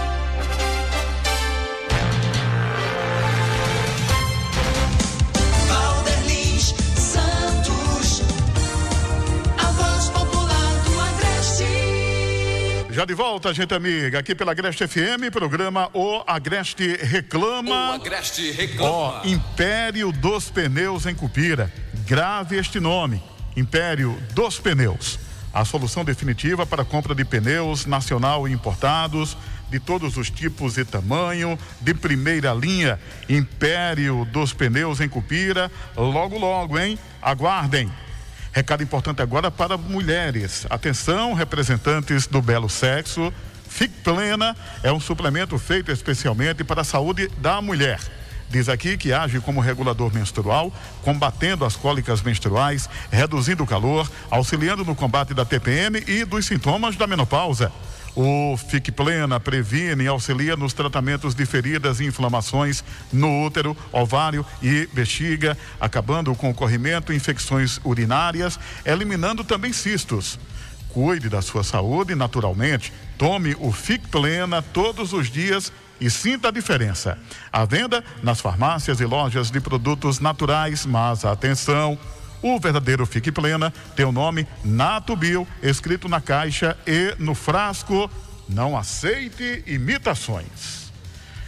Já 13.03 13.07
de 13.07 13.15
volta, 13.15 13.53
gente 13.53 13.75
amiga, 13.75 14.21
aqui 14.21 14.33
pela 14.33 14.53
Agreste 14.53 14.87
FM, 14.87 15.33
programa 15.33 15.91
O 15.93 16.23
Agreste 16.25 16.97
Reclama. 16.99 17.91
O 17.91 17.93
Agreste 17.95 18.53
Reclama. 18.53 18.89
Ó, 18.93 19.21
Império 19.25 20.13
dos 20.13 20.49
Pneus 20.51 21.05
em 21.05 21.13
Cupira. 21.13 21.73
Grave 22.07 22.57
este 22.57 22.79
nome: 22.79 23.21
Império 23.57 24.17
dos 24.35 24.61
Pneus. 24.61 25.19
A 25.53 25.65
solução 25.65 26.05
definitiva 26.05 26.65
para 26.65 26.83
a 26.83 26.85
compra 26.85 27.13
de 27.13 27.25
pneus 27.25 27.87
nacional 27.87 28.47
e 28.47 28.53
importados, 28.53 29.37
de 29.69 29.81
todos 29.81 30.17
os 30.17 30.31
tipos 30.31 30.79
e 30.79 30.85
tamanho, 30.85 31.59
de 31.81 31.95
primeira 31.95 32.55
linha. 32.55 33.01
Império 33.29 34.25
dos 34.27 34.53
Pneus 34.53 35.01
em 35.01 35.09
Cupira. 35.09 35.73
Logo, 35.97 36.39
logo, 36.39 36.79
hein? 36.79 36.97
Aguardem. 37.21 37.91
Recado 38.53 38.83
importante 38.83 39.23
agora 39.23 39.51
para 39.51 39.79
mulheres. 39.79 40.67
Atenção, 40.69 41.33
representantes 41.33 42.27
do 42.27 42.43
belo 42.43 42.69
sexo. 42.69 43.33
Fique 43.67 43.95
Plena 44.03 44.55
é 44.83 44.93
um 44.93 45.01
suplemento 45.01 45.59
feito 45.59 45.91
especialmente 45.91 46.63
para 46.63 46.83
a 46.83 46.85
saúde 46.85 47.29
da 47.39 47.63
mulher. 47.63 47.99
Diz 48.51 48.69
aqui 48.69 48.99
que 48.99 49.15
age 49.15 49.41
como 49.41 49.63
regulador 49.63 50.13
menstrual, 50.13 50.71
combatendo 51.01 51.65
as 51.65 51.75
cólicas 51.75 52.21
menstruais, 52.21 52.91
reduzindo 53.11 53.65
o 53.65 53.67
calor, 53.67 54.07
auxiliando 54.31 54.85
no 54.85 54.95
combate 54.95 55.33
da 55.33 55.47
TPM 55.47 56.05
e 56.07 56.23
dos 56.27 56.45
sintomas 56.45 56.95
da 56.95 57.07
menopausa. 57.07 57.73
O 58.15 58.57
Fique 58.59 58.93
Plena 58.93 59.41
previne 59.41 60.05
e 60.05 60.07
auxilia 60.07 60.55
nos 60.55 60.75
tratamentos 60.75 61.35
de 61.35 61.47
feridas 61.47 61.99
e 61.99 62.05
inflamações 62.05 62.85
no 63.11 63.45
útero, 63.45 63.77
ovário 63.91 64.45
e 64.63 64.87
bexiga, 64.93 65.57
acabando 65.81 66.35
com 66.35 66.51
o 66.51 66.55
corrimento, 66.55 67.13
infecções 67.13 67.81
urinárias, 67.83 68.61
eliminando 68.85 69.43
também 69.43 69.73
cistos. 69.73 70.39
Cuide 70.91 71.31
da 71.31 71.41
sua 71.41 71.65
saúde 71.65 72.15
naturalmente. 72.15 72.93
Tome 73.17 73.57
o 73.59 73.73
Fique 73.73 74.07
Plena 74.09 74.61
todos 74.61 75.15
os 75.15 75.31
dias 75.31 75.73
e 75.99 76.11
sinta 76.11 76.49
a 76.49 76.51
diferença. 76.51 77.17
À 77.51 77.65
venda 77.65 78.05
nas 78.23 78.43
farmácias 78.43 79.01
e 79.01 79.07
lojas 79.07 79.51
de 79.51 79.59
produtos 79.59 80.21
naturais, 80.21 80.85
mas 80.85 81.25
atenção. 81.25 81.99
O 82.43 82.59
verdadeiro 82.59 83.07
Fique 83.07 83.31
Plena 83.31 83.73
tem 83.95 84.05
o 84.05 84.11
nome 84.11 84.47
Nato 84.65 85.15
Bio 85.15 85.47
escrito 85.63 86.09
na 86.09 86.21
caixa 86.21 86.77
e 86.85 87.15
no 87.19 87.35
frasco. 87.37 88.11
Não 88.49 88.77
aceite 88.77 89.63
imitações. 89.65 90.83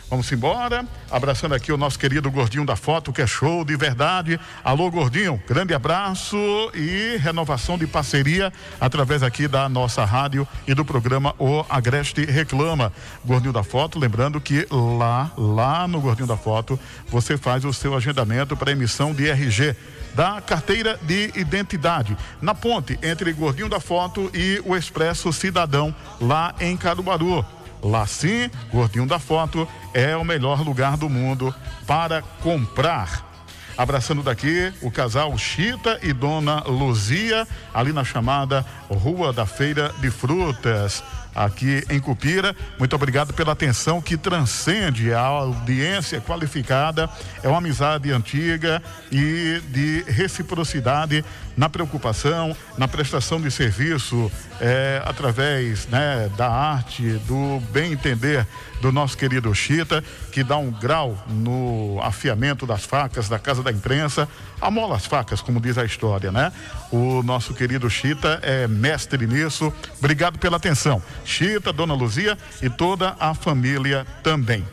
Vamos 0.09 0.31
embora, 0.31 0.87
abraçando 1.11 1.57
aqui 1.57 1.73
o 1.73 1.77
nosso 1.77 1.99
querido 1.99 2.31
gordinho 2.31 2.65
da 2.65 2.77
foto, 2.77 3.13
que 3.13 3.21
é 3.21 3.27
show 3.27 3.65
de 3.65 3.75
verdade. 3.75 4.39
Alô, 4.63 4.89
gordinho, 4.89 5.43
grande 5.49 5.75
abraço 5.75 6.37
e 6.73 7.17
renovação 7.17 7.77
de 7.77 7.87
parceria 7.87 8.53
através 8.81 9.25
aqui 9.25 9.49
da 9.49 9.69
nossa 9.69 10.05
rádio 10.05 10.47
e 10.69 10.75
do 10.75 10.85
programa 10.85 11.35
O 11.37 11.65
Agreste 11.69 12.25
Reclama. 12.25 12.93
Gordinho 13.25 13.53
da 13.53 13.65
foto, 13.65 13.99
lembrando 13.99 14.41
que 14.41 14.65
lá, 14.71 15.33
lá 15.37 15.89
no 15.89 16.01
Gordinho 16.01 16.29
da 16.29 16.37
foto, 16.37 16.79
você 17.09 17.37
faz 17.37 17.65
o 17.65 17.73
seu 17.73 17.97
agendamento 17.97 18.57
para 18.57 18.71
emissão 18.71 19.13
de 19.13 19.29
RG 19.29 19.75
da 20.15 20.41
carteira 20.41 20.99
de 21.03 21.33
identidade, 21.35 22.17
na 22.41 22.55
ponte 22.55 22.99
entre 23.03 23.33
Gordinho 23.33 23.69
da 23.69 23.81
Foto 23.81 24.31
e 24.33 24.63
o 24.65 24.77
Expresso 24.77 25.33
Cidadão, 25.33 25.95
lá 26.21 26.55
em 26.61 26.77
Caruaru. 26.77 27.45
Lá 27.83 28.07
sim, 28.07 28.51
Gordinho 28.73 29.07
da 29.07 29.19
Foto 29.19 29.69
é 29.93 30.17
o 30.17 30.25
melhor 30.25 30.63
lugar 30.63 30.97
do 30.97 31.09
mundo 31.09 31.55
para 31.87 32.23
comprar. 32.43 33.35
Abraçando 33.77 34.23
daqui 34.23 34.73
o 34.81 34.91
casal 34.91 35.37
Chita 35.37 35.99
e 36.01 36.13
Dona 36.13 36.61
Luzia, 36.61 37.47
ali 37.75 37.93
na 37.93 38.05
chamada 38.05 38.65
Rua 38.89 39.33
da 39.33 39.45
Feira 39.45 39.93
de 40.01 40.11
Frutas, 40.11 41.03
aqui 41.35 41.85
em 41.91 41.99
Cupira. 41.99 42.55
Muito 42.79 42.95
obrigado 42.95 43.33
pela 43.33 43.53
atenção 43.53 44.01
que 44.01 44.17
transcende 44.17 45.13
a 45.13 45.21
audiência 45.21 46.21
qualificada. 46.21 47.09
É 47.43 47.49
uma 47.49 47.59
amizade 47.59 48.13
antiga 48.13 48.83
e 49.11 49.61
de 49.69 50.05
reciprocidade 50.07 51.25
na 51.57 51.69
preocupação, 51.69 52.57
na 52.77 52.89
prestação 52.89 53.41
de 53.41 53.51
serviço, 53.51 54.31
é, 54.61 55.03
através 55.05 55.87
né, 55.87 56.31
da 56.37 56.49
arte, 56.49 57.03
do 57.27 57.61
bem 57.71 57.93
entender 57.93 58.47
do 58.81 58.93
nosso 58.93 59.17
querido 59.17 59.55
Chita, 59.55 60.05
que 60.31 60.45
dá 60.45 60.57
um 60.57 60.71
grau 60.71 61.17
no 61.29 61.99
afiamento 62.03 62.67
das 62.67 62.85
facas 62.85 63.29
da 63.29 63.39
Casa 63.39 63.63
da 63.63 63.71
Imprensa, 63.71 64.29
amola 64.61 64.97
as 64.97 65.07
facas, 65.07 65.41
como 65.41 65.61
diz 65.61 65.79
a 65.79 65.85
história, 65.85 66.31
né? 66.31 66.53
O 66.91 67.23
nosso 67.23 67.55
querido 67.55 67.89
Chita 67.89 68.41
é 68.43 68.67
mestre 68.69 69.27
nisso. 69.27 69.73
Obrigado 69.99 70.39
pela 70.39 70.57
atenção. 70.57 71.03
Chita, 71.25 71.73
Dona 71.73 71.95
Luzia 71.95 72.37
e 72.61 72.69
toda 72.69 73.17
a 73.19 73.33
família 73.33 74.07
também. 74.23 74.65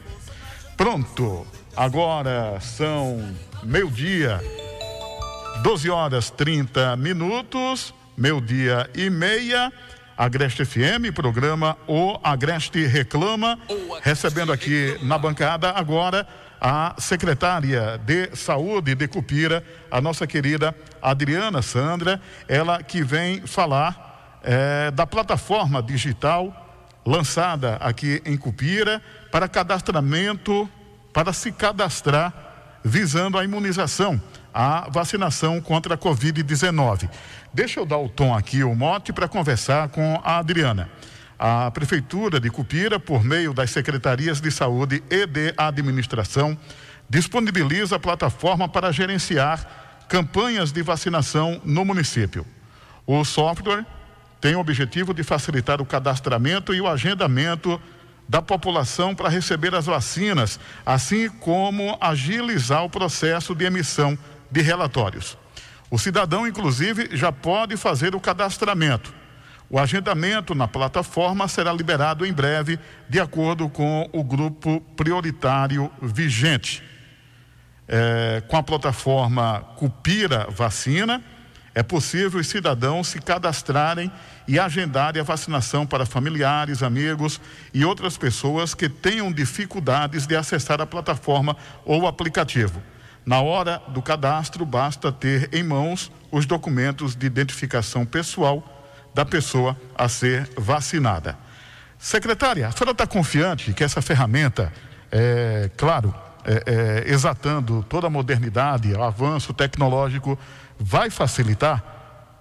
Pronto, 0.75 1.45
agora 1.75 2.59
são 2.59 3.33
meio-dia, 3.63 4.41
12 5.61 5.91
horas 5.91 6.31
30 6.31 6.95
minutos, 6.95 7.93
meio-dia 8.17 8.89
e 8.95 9.11
meia. 9.11 9.71
Agreste 10.17 10.65
FM, 10.65 11.13
programa 11.13 11.77
O 11.87 12.19
Agreste 12.23 12.85
Reclama, 12.87 13.59
recebendo 14.01 14.51
aqui 14.51 14.97
na 15.03 15.19
bancada 15.19 15.69
agora 15.69 16.27
a 16.59 16.95
secretária 16.97 17.99
de 17.99 18.35
Saúde 18.35 18.95
de 18.95 19.07
Cupira, 19.07 19.63
a 19.91 20.01
nossa 20.01 20.25
querida 20.25 20.75
Adriana 20.99 21.61
Sandra, 21.61 22.19
ela 22.47 22.81
que 22.81 23.03
vem 23.03 23.45
falar 23.45 24.39
eh, 24.43 24.89
da 24.91 25.05
plataforma 25.05 25.81
digital 25.81 26.89
lançada 27.05 27.75
aqui 27.75 28.19
em 28.25 28.35
Cupira 28.35 28.99
para 29.31 29.47
cadastramento, 29.47 30.67
para 31.13 31.31
se 31.31 31.51
cadastrar 31.51 32.79
visando 32.83 33.37
a 33.37 33.43
imunização, 33.43 34.19
a 34.53 34.89
vacinação 34.89 35.61
contra 35.61 35.95
a 35.95 35.97
Covid-19. 35.97 37.09
Deixa 37.53 37.79
eu 37.79 37.85
dar 37.85 37.97
o 37.97 38.09
tom 38.09 38.35
aqui, 38.35 38.63
o 38.63 38.75
mote, 38.75 39.11
para 39.13 39.27
conversar 39.27 39.89
com 39.89 40.21
a 40.23 40.37
Adriana. 40.37 40.89
A 41.37 41.71
Prefeitura 41.71 42.39
de 42.39 42.49
Cupira, 42.49 42.99
por 42.99 43.23
meio 43.23 43.53
das 43.53 43.71
Secretarias 43.71 44.39
de 44.39 44.51
Saúde 44.51 45.03
e 45.09 45.25
de 45.25 45.53
Administração, 45.57 46.57
disponibiliza 47.09 47.95
a 47.95 47.99
plataforma 47.99 48.69
para 48.69 48.91
gerenciar 48.91 50.05
campanhas 50.07 50.71
de 50.71 50.81
vacinação 50.81 51.59
no 51.65 51.83
município. 51.83 52.45
O 53.07 53.23
software 53.25 53.85
tem 54.39 54.55
o 54.55 54.59
objetivo 54.59 55.13
de 55.13 55.23
facilitar 55.23 55.81
o 55.81 55.85
cadastramento 55.85 56.73
e 56.73 56.81
o 56.81 56.87
agendamento 56.87 57.81
da 58.27 58.41
população 58.41 59.13
para 59.13 59.29
receber 59.29 59.75
as 59.75 59.85
vacinas, 59.85 60.59
assim 60.85 61.27
como 61.27 61.97
agilizar 61.99 62.83
o 62.83 62.89
processo 62.89 63.53
de 63.53 63.65
emissão 63.65 64.17
de 64.51 64.61
relatórios. 64.61 65.37
O 65.89 65.97
cidadão, 65.97 66.45
inclusive, 66.45 67.09
já 67.15 67.31
pode 67.31 67.77
fazer 67.77 68.13
o 68.15 68.19
cadastramento 68.19 69.21
o 69.71 69.79
agendamento 69.79 70.53
na 70.53 70.67
plataforma 70.67 71.47
será 71.47 71.71
liberado 71.71 72.25
em 72.25 72.33
breve, 72.33 72.77
de 73.07 73.21
acordo 73.21 73.69
com 73.69 74.09
o 74.11 74.21
grupo 74.21 74.81
prioritário 74.97 75.89
vigente. 76.01 76.83
É, 77.87 78.43
com 78.49 78.57
a 78.57 78.63
plataforma 78.63 79.61
Cupira 79.77 80.45
Vacina, 80.49 81.23
é 81.73 81.81
possível 81.81 82.41
os 82.41 82.47
cidadãos 82.47 83.07
se 83.07 83.21
cadastrarem 83.21 84.11
e 84.45 84.59
agendarem 84.59 85.21
a 85.21 85.25
vacinação 85.25 85.87
para 85.87 86.05
familiares, 86.05 86.83
amigos 86.83 87.39
e 87.73 87.85
outras 87.85 88.17
pessoas 88.17 88.73
que 88.73 88.89
tenham 88.89 89.31
dificuldades 89.31 90.27
de 90.27 90.35
acessar 90.35 90.81
a 90.81 90.85
plataforma 90.85 91.55
ou 91.85 92.07
aplicativo. 92.07 92.83
Na 93.25 93.41
hora 93.41 93.81
do 93.89 94.01
cadastro, 94.01 94.65
basta 94.65 95.11
ter 95.11 95.49
em 95.53 95.63
mãos 95.63 96.11
os 96.31 96.45
documentos 96.45 97.15
de 97.15 97.25
identificação 97.25 98.05
pessoal 98.05 98.63
da 99.13 99.25
pessoa 99.25 99.77
a 99.95 100.09
ser 100.09 100.49
vacinada. 100.57 101.37
Secretária, 101.99 102.67
a 102.67 102.71
senhora 102.71 102.91
está 102.91 103.05
confiante 103.05 103.73
que 103.73 103.83
essa 103.83 104.01
ferramenta, 104.01 104.73
é, 105.11 105.69
claro, 105.77 106.13
é, 106.43 107.03
é, 107.05 107.11
exatando 107.11 107.85
toda 107.87 108.07
a 108.07 108.09
modernidade, 108.09 108.91
o 108.91 109.03
avanço 109.03 109.53
tecnológico, 109.53 110.37
vai 110.79 111.11
facilitar 111.11 111.83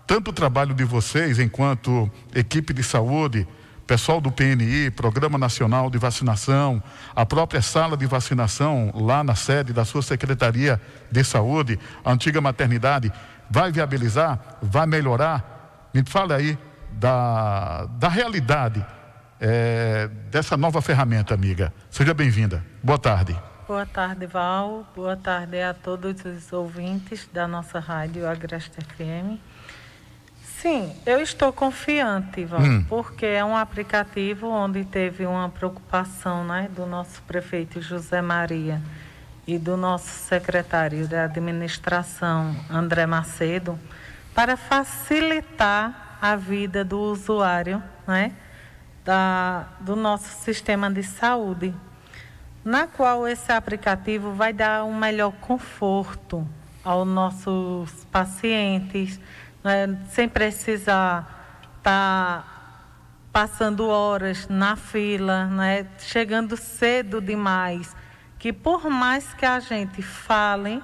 tanto 0.06 0.30
o 0.30 0.32
trabalho 0.32 0.74
de 0.74 0.82
vocês 0.82 1.38
enquanto 1.38 2.10
equipe 2.34 2.72
de 2.72 2.82
saúde, 2.82 3.46
pessoal 3.90 4.20
do 4.20 4.30
PNI, 4.30 4.88
Programa 4.92 5.36
Nacional 5.36 5.90
de 5.90 5.98
Vacinação, 5.98 6.80
a 7.12 7.26
própria 7.26 7.60
sala 7.60 7.96
de 7.96 8.06
vacinação 8.06 8.92
lá 8.94 9.24
na 9.24 9.34
sede 9.34 9.72
da 9.72 9.84
sua 9.84 10.00
Secretaria 10.00 10.80
de 11.10 11.24
Saúde, 11.24 11.76
a 12.04 12.12
antiga 12.12 12.40
maternidade, 12.40 13.12
vai 13.50 13.72
viabilizar, 13.72 14.38
vai 14.62 14.86
melhorar 14.86 15.90
me 15.92 16.04
fala 16.06 16.36
aí 16.36 16.56
da, 16.92 17.86
da 17.98 18.08
realidade 18.08 18.86
é, 19.40 20.08
dessa 20.30 20.56
nova 20.56 20.80
ferramenta, 20.80 21.34
amiga. 21.34 21.74
Seja 21.90 22.14
bem-vinda. 22.14 22.64
Boa 22.80 22.96
tarde. 22.96 23.36
Boa 23.66 23.86
tarde, 23.86 24.24
Val. 24.24 24.86
Boa 24.94 25.16
tarde 25.16 25.60
a 25.60 25.74
todos 25.74 26.24
os 26.24 26.52
ouvintes 26.52 27.28
da 27.32 27.48
nossa 27.48 27.80
rádio 27.80 28.28
Agreste 28.28 28.78
FM. 28.80 29.49
Sim, 30.60 30.94
eu 31.06 31.22
estou 31.22 31.54
confiante, 31.54 32.44
Val, 32.44 32.60
hum. 32.60 32.84
porque 32.86 33.24
é 33.24 33.42
um 33.42 33.56
aplicativo 33.56 34.46
onde 34.46 34.84
teve 34.84 35.24
uma 35.24 35.48
preocupação 35.48 36.44
né, 36.44 36.68
do 36.76 36.84
nosso 36.84 37.22
prefeito 37.22 37.80
José 37.80 38.20
Maria 38.20 38.82
e 39.46 39.56
do 39.56 39.74
nosso 39.74 40.10
secretário 40.10 41.08
de 41.08 41.16
administração, 41.16 42.54
André 42.68 43.06
Macedo 43.06 43.78
para 44.34 44.54
facilitar 44.54 46.18
a 46.20 46.36
vida 46.36 46.84
do 46.84 47.00
usuário 47.00 47.82
né, 48.06 48.32
da, 49.02 49.66
do 49.80 49.96
nosso 49.96 50.44
sistema 50.44 50.90
de 50.90 51.02
saúde, 51.02 51.74
na 52.62 52.86
qual 52.86 53.26
esse 53.26 53.50
aplicativo 53.50 54.34
vai 54.34 54.52
dar 54.52 54.84
um 54.84 54.94
melhor 54.94 55.32
conforto 55.40 56.46
aos 56.84 57.08
nossos 57.08 58.04
pacientes, 58.12 59.18
né, 59.62 59.98
sem 60.10 60.28
precisar 60.28 61.70
estar 61.78 62.42
tá 62.42 62.44
passando 63.32 63.88
horas 63.88 64.48
na 64.48 64.76
fila, 64.76 65.46
né, 65.46 65.86
chegando 65.98 66.56
cedo 66.56 67.20
demais, 67.20 67.94
que 68.38 68.52
por 68.52 68.88
mais 68.90 69.32
que 69.34 69.46
a 69.46 69.60
gente 69.60 70.02
fale, 70.02 70.82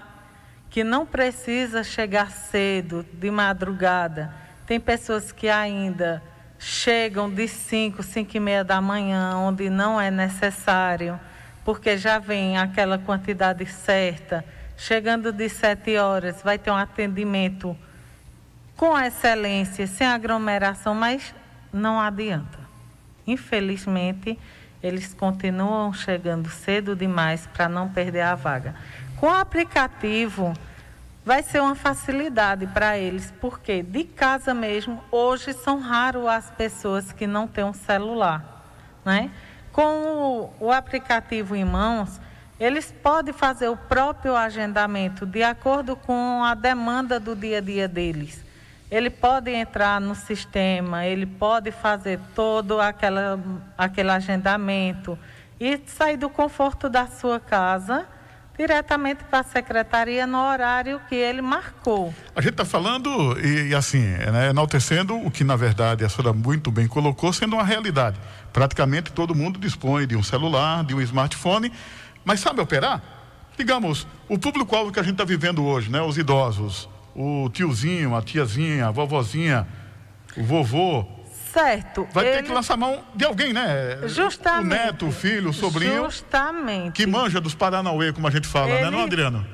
que 0.70 0.84
não 0.84 1.06
precisa 1.06 1.82
chegar 1.82 2.30
cedo, 2.30 3.04
de 3.14 3.30
madrugada. 3.30 4.32
Tem 4.66 4.78
pessoas 4.78 5.32
que 5.32 5.48
ainda 5.48 6.22
chegam 6.58 7.30
de 7.30 7.48
5, 7.48 8.02
5 8.02 8.36
e 8.36 8.40
meia 8.40 8.64
da 8.64 8.80
manhã, 8.80 9.36
onde 9.36 9.70
não 9.70 10.00
é 10.00 10.10
necessário, 10.10 11.18
porque 11.64 11.96
já 11.96 12.18
vem 12.18 12.58
aquela 12.58 12.98
quantidade 12.98 13.64
certa. 13.66 14.44
Chegando 14.76 15.32
de 15.32 15.48
7 15.48 15.96
horas, 15.96 16.42
vai 16.42 16.58
ter 16.58 16.70
um 16.70 16.76
atendimento 16.76 17.76
com 18.76 18.98
excelência, 18.98 19.86
sem 19.86 20.06
aglomeração, 20.06 20.94
mas 20.94 21.34
não 21.72 21.98
adianta. 21.98 22.58
Infelizmente, 23.26 24.38
eles 24.82 25.14
continuam 25.14 25.92
chegando 25.92 26.48
cedo 26.48 26.94
demais 26.94 27.46
para 27.46 27.68
não 27.68 27.88
perder 27.88 28.20
a 28.20 28.34
vaga. 28.34 28.74
Com 29.16 29.26
o 29.26 29.34
aplicativo, 29.34 30.52
vai 31.24 31.42
ser 31.42 31.60
uma 31.60 31.74
facilidade 31.74 32.66
para 32.68 32.98
eles, 32.98 33.32
porque 33.40 33.82
de 33.82 34.04
casa 34.04 34.54
mesmo, 34.54 35.02
hoje 35.10 35.52
são 35.54 35.80
raros 35.80 36.26
as 36.26 36.50
pessoas 36.50 37.10
que 37.12 37.26
não 37.26 37.48
têm 37.48 37.64
um 37.64 37.72
celular. 37.72 38.64
Né? 39.04 39.30
Com 39.72 40.52
o, 40.60 40.66
o 40.66 40.72
aplicativo 40.72 41.56
em 41.56 41.64
mãos, 41.64 42.20
eles 42.60 42.92
podem 42.92 43.34
fazer 43.34 43.68
o 43.68 43.76
próprio 43.76 44.36
agendamento 44.36 45.26
de 45.26 45.42
acordo 45.42 45.96
com 45.96 46.44
a 46.44 46.54
demanda 46.54 47.18
do 47.18 47.34
dia 47.34 47.58
a 47.58 47.60
dia 47.60 47.88
deles. 47.88 48.45
Ele 48.90 49.10
pode 49.10 49.50
entrar 49.50 50.00
no 50.00 50.14
sistema, 50.14 51.04
ele 51.04 51.26
pode 51.26 51.72
fazer 51.72 52.20
todo 52.34 52.80
aquela, 52.80 53.38
aquele 53.76 54.10
agendamento 54.10 55.18
e 55.58 55.80
sair 55.86 56.16
do 56.16 56.28
conforto 56.28 56.88
da 56.88 57.06
sua 57.06 57.40
casa 57.40 58.06
diretamente 58.56 59.22
para 59.24 59.40
a 59.40 59.42
secretaria 59.42 60.26
no 60.26 60.38
horário 60.38 61.00
que 61.08 61.14
ele 61.14 61.42
marcou. 61.42 62.14
A 62.34 62.40
gente 62.40 62.52
está 62.52 62.64
falando 62.64 63.38
e, 63.38 63.68
e 63.68 63.74
assim, 63.74 64.00
né, 64.02 64.48
enaltecendo 64.50 65.14
o 65.14 65.30
que 65.30 65.44
na 65.44 65.56
verdade 65.56 66.04
a 66.04 66.08
senhora 66.08 66.32
muito 66.32 66.70
bem 66.70 66.86
colocou, 66.86 67.32
sendo 67.32 67.54
uma 67.54 67.64
realidade. 67.64 68.18
Praticamente 68.52 69.12
todo 69.12 69.34
mundo 69.34 69.58
dispõe 69.58 70.06
de 70.06 70.16
um 70.16 70.22
celular, 70.22 70.84
de 70.84 70.94
um 70.94 71.00
smartphone, 71.02 71.70
mas 72.24 72.40
sabe 72.40 72.60
operar? 72.60 73.02
Digamos, 73.58 74.06
o 74.28 74.38
público-alvo 74.38 74.90
que 74.90 75.00
a 75.00 75.02
gente 75.02 75.12
está 75.12 75.24
vivendo 75.24 75.64
hoje, 75.64 75.90
né, 75.90 76.00
os 76.00 76.16
idosos, 76.16 76.88
o 77.16 77.48
tiozinho, 77.48 78.14
a 78.14 78.20
tiazinha, 78.20 78.88
a 78.88 78.90
vovozinha, 78.90 79.66
o 80.36 80.44
vovô, 80.44 81.06
certo. 81.50 82.06
Vai 82.12 82.26
ele... 82.26 82.36
ter 82.36 82.42
que 82.44 82.52
lançar 82.52 82.76
mão 82.76 83.02
de 83.14 83.24
alguém, 83.24 83.54
né? 83.54 84.06
Justamente. 84.06 84.66
O 84.66 84.68
neto, 84.68 85.06
o 85.06 85.12
filho, 85.12 85.48
o 85.48 85.52
sobrinho. 85.54 86.04
Justamente. 86.04 86.92
Que 86.92 87.06
manja 87.06 87.40
dos 87.40 87.54
Paranauê, 87.54 88.12
como 88.12 88.28
a 88.28 88.30
gente 88.30 88.46
fala, 88.46 88.70
ele... 88.70 88.84
né, 88.84 88.90
não, 88.90 89.02
Adriano? 89.04 89.46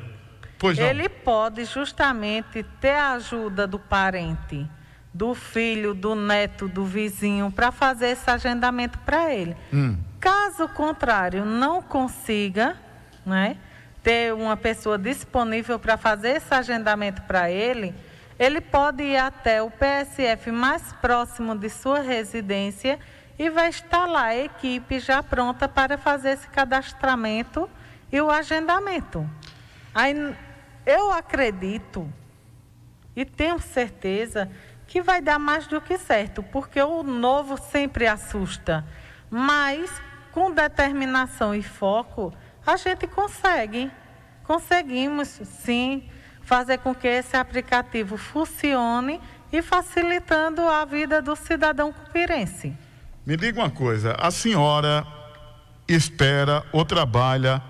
Pois 0.58 0.76
não. 0.76 0.86
Ele 0.86 1.08
pode 1.08 1.64
justamente 1.64 2.64
ter 2.80 2.94
a 2.94 3.12
ajuda 3.12 3.66
do 3.66 3.78
parente, 3.78 4.68
do 5.14 5.32
filho, 5.34 5.94
do 5.94 6.16
neto, 6.16 6.66
do 6.66 6.84
vizinho, 6.84 7.50
para 7.50 7.70
fazer 7.70 8.08
esse 8.08 8.28
agendamento 8.28 8.98
para 9.00 9.32
ele. 9.32 9.56
Hum. 9.72 9.96
Caso 10.18 10.68
contrário, 10.68 11.44
não 11.44 11.80
consiga, 11.80 12.76
né? 13.24 13.56
Ter 14.02 14.34
uma 14.34 14.56
pessoa 14.56 14.98
disponível 14.98 15.78
para 15.78 15.96
fazer 15.96 16.36
esse 16.36 16.52
agendamento 16.52 17.22
para 17.22 17.50
ele, 17.50 17.94
ele 18.38 18.60
pode 18.60 19.04
ir 19.04 19.16
até 19.16 19.62
o 19.62 19.70
PSF 19.70 20.50
mais 20.50 20.92
próximo 20.94 21.56
de 21.56 21.68
sua 21.68 22.00
residência 22.00 22.98
e 23.38 23.48
vai 23.48 23.68
estar 23.68 24.06
lá 24.06 24.24
a 24.24 24.36
equipe 24.36 24.98
já 24.98 25.22
pronta 25.22 25.68
para 25.68 25.96
fazer 25.96 26.30
esse 26.30 26.48
cadastramento 26.48 27.68
e 28.10 28.20
o 28.20 28.30
agendamento. 28.30 29.28
Aí, 29.94 30.34
eu 30.84 31.12
acredito 31.12 32.12
e 33.14 33.24
tenho 33.24 33.60
certeza 33.60 34.50
que 34.86 35.00
vai 35.00 35.20
dar 35.20 35.38
mais 35.38 35.66
do 35.66 35.80
que 35.80 35.96
certo, 35.96 36.42
porque 36.42 36.80
o 36.82 37.02
novo 37.02 37.56
sempre 37.56 38.06
assusta, 38.06 38.84
mas 39.30 39.90
com 40.32 40.50
determinação 40.50 41.54
e 41.54 41.62
foco 41.62 42.32
a 42.66 42.76
gente 42.76 43.06
consegue. 43.06 43.90
Conseguimos, 44.44 45.28
sim, 45.28 46.08
fazer 46.42 46.78
com 46.78 46.94
que 46.94 47.06
esse 47.06 47.36
aplicativo 47.36 48.16
funcione 48.16 49.20
e 49.52 49.62
facilitando 49.62 50.62
a 50.62 50.84
vida 50.84 51.20
do 51.22 51.36
cidadão 51.36 51.92
cupirense. 51.92 52.76
Me 53.24 53.36
diga 53.36 53.60
uma 53.60 53.70
coisa, 53.70 54.16
a 54.18 54.30
senhora 54.30 55.06
espera 55.86 56.64
ou 56.72 56.84
trabalha 56.84 57.62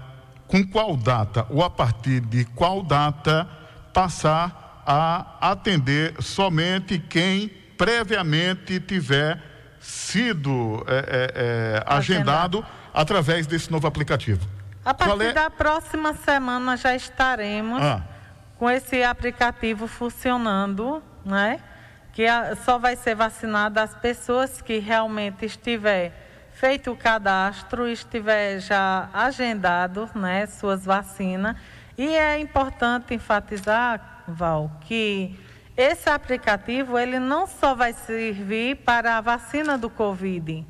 com 0.47 0.67
qual 0.67 0.97
data 0.97 1.47
ou 1.51 1.63
a 1.63 1.71
partir 1.71 2.21
de 2.21 2.45
qual 2.45 2.83
data 2.83 3.49
passar 3.93 4.83
a 4.87 5.51
atender 5.51 6.15
somente 6.21 6.99
quem 6.99 7.49
previamente 7.77 8.81
tiver 8.81 9.43
sido 9.81 10.85
é, 10.87 10.95
é, 10.95 11.33
é, 11.35 11.85
agendado, 11.87 12.59
agendado 12.59 12.67
através 12.95 13.47
desse 13.47 13.71
novo 13.71 13.87
aplicativo? 13.87 14.47
A 14.85 14.93
partir 14.93 15.27
é? 15.27 15.33
da 15.33 15.49
próxima 15.49 16.13
semana 16.13 16.77
já 16.77 16.95
estaremos 16.95 17.83
ah. 17.83 18.03
com 18.59 18.69
esse 18.69 19.03
aplicativo 19.03 19.87
funcionando, 19.87 21.03
né? 21.25 21.61
Que 22.13 22.27
só 22.65 22.79
vai 22.79 22.97
ser 22.97 23.15
vacinada 23.15 23.83
as 23.83 23.95
pessoas 23.95 24.61
que 24.61 24.79
realmente 24.79 25.47
estiver 25.47 26.13
feito 26.53 26.91
o 26.91 26.97
cadastro, 26.97 27.89
estiver 27.89 28.61
já 28.61 29.09
agendado, 29.13 30.11
né, 30.15 30.47
suas 30.47 30.85
vacinas. 30.85 31.57
E 31.97 32.09
é 32.15 32.39
importante 32.39 33.15
enfatizar, 33.15 34.23
Val, 34.29 34.71
que 34.83 35.39
esse 35.77 36.11
aplicativo 36.11 36.99
ele 36.99 37.19
não 37.19 37.47
só 37.47 37.75
vai 37.75 37.93
servir 37.93 38.77
para 38.77 39.17
a 39.17 39.21
vacina 39.21 39.79
do 39.79 39.89
Covid, 39.89 40.67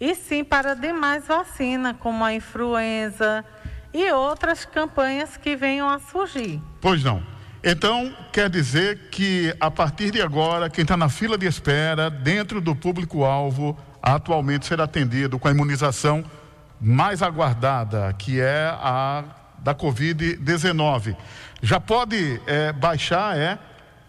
e 0.00 0.14
sim 0.14 0.44
para 0.44 0.74
demais 0.74 1.26
vacinas, 1.26 1.96
como 1.98 2.24
a 2.24 2.32
influenza 2.32 3.44
e 3.92 4.10
outras 4.12 4.64
campanhas 4.64 5.36
que 5.36 5.56
venham 5.56 5.88
a 5.88 5.98
surgir. 5.98 6.60
Pois 6.80 7.02
não. 7.02 7.22
Então, 7.62 8.14
quer 8.32 8.48
dizer 8.48 9.08
que 9.10 9.54
a 9.58 9.70
partir 9.70 10.10
de 10.12 10.22
agora, 10.22 10.70
quem 10.70 10.82
está 10.82 10.96
na 10.96 11.08
fila 11.08 11.36
de 11.36 11.46
espera, 11.46 12.08
dentro 12.08 12.60
do 12.60 12.74
público-alvo, 12.74 13.76
atualmente 14.00 14.66
será 14.66 14.84
atendido 14.84 15.38
com 15.38 15.48
a 15.48 15.50
imunização 15.50 16.24
mais 16.80 17.20
aguardada, 17.20 18.12
que 18.16 18.40
é 18.40 18.72
a 18.72 19.24
da 19.58 19.74
Covid-19. 19.74 21.16
Já 21.60 21.80
pode 21.80 22.40
é, 22.46 22.72
baixar, 22.72 23.36
é, 23.36 23.58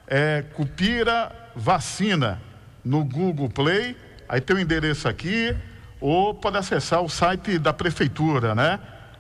é 0.07 0.43
Cupira 0.53 1.31
Vacina 1.55 2.39
no 2.85 3.03
Google 3.03 3.49
Play, 3.49 3.97
aí 4.27 4.39
tem 4.39 4.55
o 4.55 4.59
endereço 4.59 5.07
aqui, 5.07 5.55
ou 5.99 6.33
pode 6.33 6.57
acessar 6.57 7.01
o 7.01 7.09
site 7.09 7.59
da 7.59 7.73
prefeitura, 7.73 8.55
né? 8.55 8.79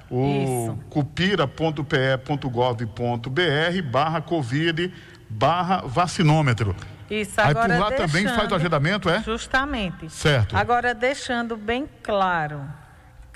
O 0.09 0.77
cupira.pe.gov.br 0.89 3.81
barra 3.91 4.21
Covid 4.21 4.93
barra 5.29 5.83
vacinômetro. 5.85 6.75
Isso, 7.09 7.39
agora 7.39 7.73
Aí 7.73 7.79
por 7.79 7.83
lá 7.83 7.89
deixando, 7.89 8.11
também 8.11 8.35
faz 8.35 8.51
o 8.51 8.55
agendamento, 8.55 9.09
é? 9.09 9.23
Justamente. 9.23 10.09
Certo. 10.09 10.55
Agora 10.55 10.93
deixando 10.93 11.57
bem 11.57 11.89
claro, 12.03 12.61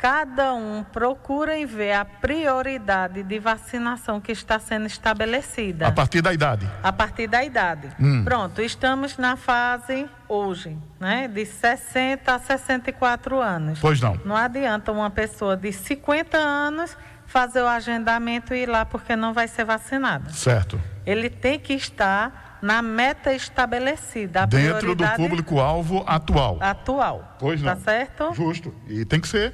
cada 0.04 0.54
um 0.54 0.84
procura 0.84 1.58
em 1.58 1.66
ver 1.66 1.94
a 1.94 2.04
prioridade 2.04 3.24
de 3.24 3.40
vacinação 3.40 4.20
que 4.20 4.34
está 4.34 4.60
sendo 4.60 4.86
estabelecida. 4.86 5.88
A 5.88 5.94
partir 5.94 6.22
da 6.22 6.34
idade. 6.34 6.70
A 6.84 6.92
partir 6.92 7.26
da 7.26 7.42
idade. 7.42 7.88
Hum. 7.98 8.22
Pronto, 8.26 8.62
estamos 8.62 9.18
na 9.18 9.38
fase 9.38 10.06
hoje, 10.28 10.78
né, 11.00 11.30
de 11.30 11.46
60 11.46 12.36
a 12.36 12.38
64 12.38 13.40
anos. 13.40 13.80
Pois 13.80 14.02
não. 14.02 14.20
Não 14.26 14.36
adianta 14.36 14.92
uma 14.92 15.10
pessoa 15.10 15.56
de 15.56 15.72
50 15.72 16.38
anos 16.38 16.98
fazer 17.26 17.62
o 17.62 17.68
agendamento 17.68 18.54
e 18.54 18.64
ir 18.64 18.70
lá 18.70 18.84
porque 18.84 19.16
não 19.16 19.34
vai 19.34 19.48
ser 19.48 19.64
vacinada. 19.64 20.32
Certo. 20.32 20.82
Ele 21.06 21.30
tem 21.30 21.58
que 21.58 21.72
estar 21.72 22.60
na 22.62 22.82
meta 22.82 23.34
estabelecida. 23.34 24.46
Dentro 24.48 24.96
do 24.96 25.08
público-alvo 25.16 26.04
atual. 26.06 26.58
Atual. 26.60 27.38
Pois 27.40 27.62
não. 27.62 27.74
Tá 27.74 27.80
certo? 27.80 28.34
Justo. 28.34 28.76
E 28.86 29.06
tem 29.06 29.22
que 29.22 29.30
ser 29.30 29.54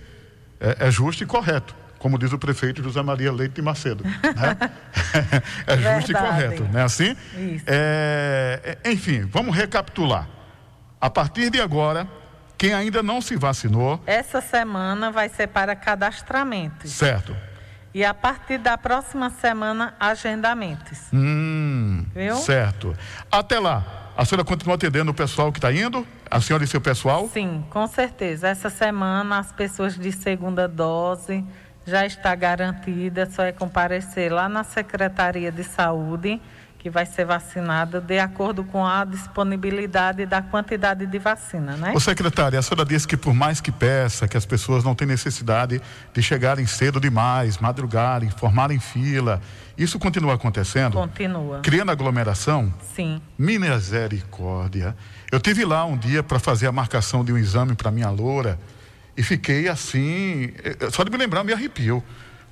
é, 0.60 0.88
é 0.88 0.92
justo 0.92 1.24
e 1.24 1.26
correto 1.26 1.76
como 2.00 2.18
diz 2.18 2.32
o 2.32 2.40
prefeito 2.40 2.82
José 2.82 3.02
Maria 3.02 3.32
Leite 3.32 3.56
de 3.56 3.62
Macedo. 3.62 4.04
Né? 4.04 4.72
é 5.68 5.78
justo 5.78 6.08
Verdade. 6.08 6.12
e 6.12 6.16
correto, 6.16 6.64
não 6.72 6.80
é 6.80 6.84
assim? 6.84 7.16
Isso. 7.38 7.66
É, 7.68 8.78
é, 8.84 8.92
enfim, 8.92 9.26
vamos 9.26 9.56
recapitular. 9.56 10.28
A 11.00 11.10
partir 11.10 11.50
de 11.50 11.62
agora, 11.62 12.08
quem 12.58 12.74
ainda 12.74 13.04
não 13.04 13.22
se 13.22 13.36
vacinou. 13.36 14.02
Essa 14.08 14.42
semana 14.42 15.12
vai 15.12 15.30
ser 15.30 15.48
para 15.48 15.76
cadastramento. 15.76 16.88
Certo. 16.88 17.36
E 17.94 18.06
a 18.06 18.14
partir 18.14 18.60
da 18.60 18.78
próxima 18.78 19.30
semana, 19.30 19.96
agendamentos. 20.00 21.00
Hum, 21.12 22.06
Viu? 22.14 22.36
Certo. 22.38 22.96
Até 23.32 23.60
lá, 23.60 23.99
a 24.20 24.26
senhora 24.26 24.44
continua 24.44 24.76
atendendo 24.76 25.12
o 25.12 25.14
pessoal 25.14 25.50
que 25.50 25.60
está 25.60 25.72
indo? 25.72 26.06
A 26.30 26.42
senhora 26.42 26.62
e 26.62 26.68
seu 26.68 26.82
pessoal? 26.82 27.30
Sim, 27.34 27.64
com 27.70 27.88
certeza. 27.88 28.50
Essa 28.50 28.70
semana 28.70 29.40
as 29.40 29.54
pessoas 29.54 29.98
de 29.98 30.12
segunda 30.12 30.68
dose 30.68 31.42
já 31.86 32.06
está 32.06 32.36
garantida, 32.36 33.30
só 33.32 33.44
é 33.44 33.54
comparecer 33.54 34.30
lá 34.30 34.50
na 34.50 34.66
Secretaria 34.66 35.54
de 35.54 35.64
Saúde 35.64 36.42
que 36.80 36.90
vai 36.90 37.06
ser 37.06 37.26
vacinada 37.26 38.00
de 38.00 38.18
acordo 38.20 38.64
com 38.64 38.86
a 38.86 39.04
disponibilidade 39.04 40.26
da 40.26 40.42
quantidade 40.42 41.06
de 41.06 41.20
vacina, 41.20 41.76
né? 41.76 41.92
O 41.94 42.00
secretário, 42.00 42.58
a 42.58 42.62
senhora 42.62 42.86
disse 42.86 43.06
que 43.06 43.18
por 43.18 43.34
mais 43.34 43.60
que 43.60 43.70
peça, 43.70 44.30
que 44.30 44.38
as 44.38 44.46
pessoas 44.46 44.84
não 44.84 44.96
têm 44.96 45.06
necessidade 45.06 45.82
de 46.14 46.24
chegarem 46.24 46.66
cedo 46.66 47.00
demais, 47.00 47.58
madrugarem, 47.58 48.30
formarem 48.30 48.80
fila, 48.80 49.42
isso 49.84 49.98
continua 49.98 50.34
acontecendo? 50.34 50.94
Continua. 50.94 51.62
Criando 51.62 51.92
aglomeração? 51.92 52.74
Sim. 52.94 53.22
Misericórdia. 53.38 54.96
Eu 55.32 55.40
tive 55.40 55.64
lá 55.64 55.86
um 55.86 55.98
dia 55.98 56.22
para 56.22 56.38
fazer 56.38 56.68
a 56.68 56.72
marcação 56.72 57.24
de 57.24 57.32
um 57.32 57.38
exame 57.38 57.74
para 57.76 57.90
minha 57.90 58.10
loura 58.10 58.60
e 59.16 59.24
fiquei 59.24 59.68
assim, 59.70 60.52
eh, 60.64 60.90
só 60.92 61.04
de 61.04 61.10
me 61.10 61.18
lembrar 61.18 61.44
me 61.44 61.54
arrepio. 61.54 62.04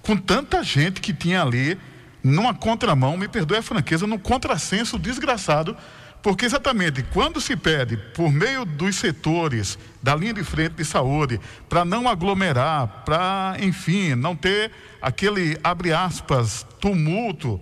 Com 0.01 0.15
tanta 0.15 0.63
gente 0.63 1.01
que 1.01 1.13
tinha 1.13 1.41
ali, 1.41 1.77
numa 2.23 2.53
contramão, 2.53 3.17
me 3.17 3.27
perdoe 3.27 3.57
a 3.57 3.61
franqueza, 3.61 4.07
num 4.07 4.17
contrassenso 4.17 4.97
desgraçado, 4.97 5.75
porque 6.21 6.45
exatamente 6.45 7.03
quando 7.13 7.39
se 7.39 7.55
pede, 7.55 7.97
por 8.13 8.31
meio 8.31 8.65
dos 8.65 8.95
setores 8.97 9.77
da 10.01 10.15
linha 10.15 10.33
de 10.33 10.43
frente 10.43 10.73
de 10.73 10.85
saúde, 10.85 11.39
para 11.69 11.85
não 11.85 12.07
aglomerar, 12.07 13.03
para, 13.05 13.55
enfim, 13.59 14.15
não 14.15 14.35
ter 14.35 14.71
aquele, 15.01 15.57
abre 15.63 15.93
aspas, 15.93 16.65
tumulto 16.87 17.59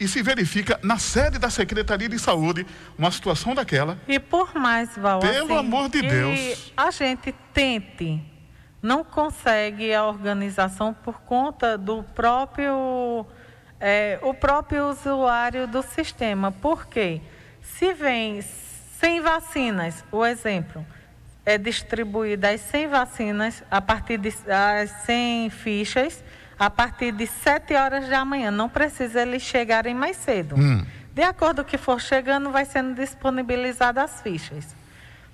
e 0.00 0.08
se 0.08 0.22
verifica 0.22 0.78
na 0.82 0.98
sede 0.98 1.38
da 1.38 1.50
Secretaria 1.50 2.08
de 2.08 2.18
Saúde 2.18 2.66
uma 2.98 3.10
situação 3.10 3.54
daquela. 3.54 3.98
E 4.08 4.18
por 4.18 4.54
mais, 4.54 4.96
Val, 4.96 5.20
pelo 5.20 5.44
assim, 5.44 5.56
amor 5.56 5.88
de 5.88 6.02
Deus, 6.02 6.72
a 6.76 6.90
gente 6.90 7.32
tente, 7.52 8.20
não 8.82 9.04
consegue 9.04 9.92
a 9.92 10.04
organização 10.04 10.94
por 10.94 11.20
conta 11.20 11.76
do 11.76 12.02
próprio 12.02 13.26
é, 13.78 14.18
o 14.22 14.32
próprio 14.32 14.88
usuário 14.88 15.66
do 15.68 15.82
sistema. 15.82 16.50
Por 16.50 16.86
quê? 16.86 17.20
Se 17.60 17.92
vem 17.92 18.40
sem 18.98 19.20
vacinas, 19.20 20.02
o 20.10 20.24
exemplo 20.24 20.84
é 21.44 21.58
distribuído 21.58 22.46
as 22.46 22.62
100 22.62 22.88
vacinas 22.88 23.62
a 23.70 23.80
partir 23.80 24.16
de 24.16 24.32
as 24.50 24.90
100 25.04 25.50
fichas 25.50 26.24
a 26.64 26.70
partir 26.70 27.12
de 27.12 27.26
7 27.26 27.74
horas 27.74 28.08
da 28.08 28.24
manhã. 28.24 28.50
Não 28.50 28.68
precisa 28.68 29.20
eles 29.22 29.42
chegarem 29.42 29.94
mais 29.94 30.16
cedo. 30.16 30.56
Hum. 30.56 30.84
De 31.12 31.22
acordo 31.22 31.62
com 31.62 31.68
o 31.68 31.70
que 31.70 31.78
for 31.78 32.00
chegando, 32.00 32.50
vai 32.50 32.64
sendo 32.64 32.94
disponibilizadas 32.94 34.04
as 34.04 34.22
fichas. 34.22 34.74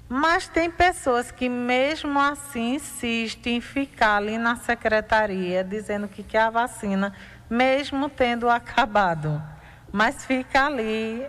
Mas 0.08 0.48
tem 0.48 0.68
pessoas 0.68 1.30
que 1.30 1.48
mesmo 1.48 2.18
assim 2.20 2.74
insistem 2.74 3.58
em 3.58 3.60
ficar 3.60 4.16
ali 4.16 4.36
na 4.38 4.56
secretaria 4.56 5.62
dizendo 5.62 6.08
que 6.08 6.24
quer 6.24 6.42
a 6.42 6.50
vacina, 6.50 7.14
mesmo 7.48 8.08
tendo 8.08 8.50
acabado. 8.50 9.40
Mas 9.92 10.24
fica 10.24 10.66
ali, 10.66 11.24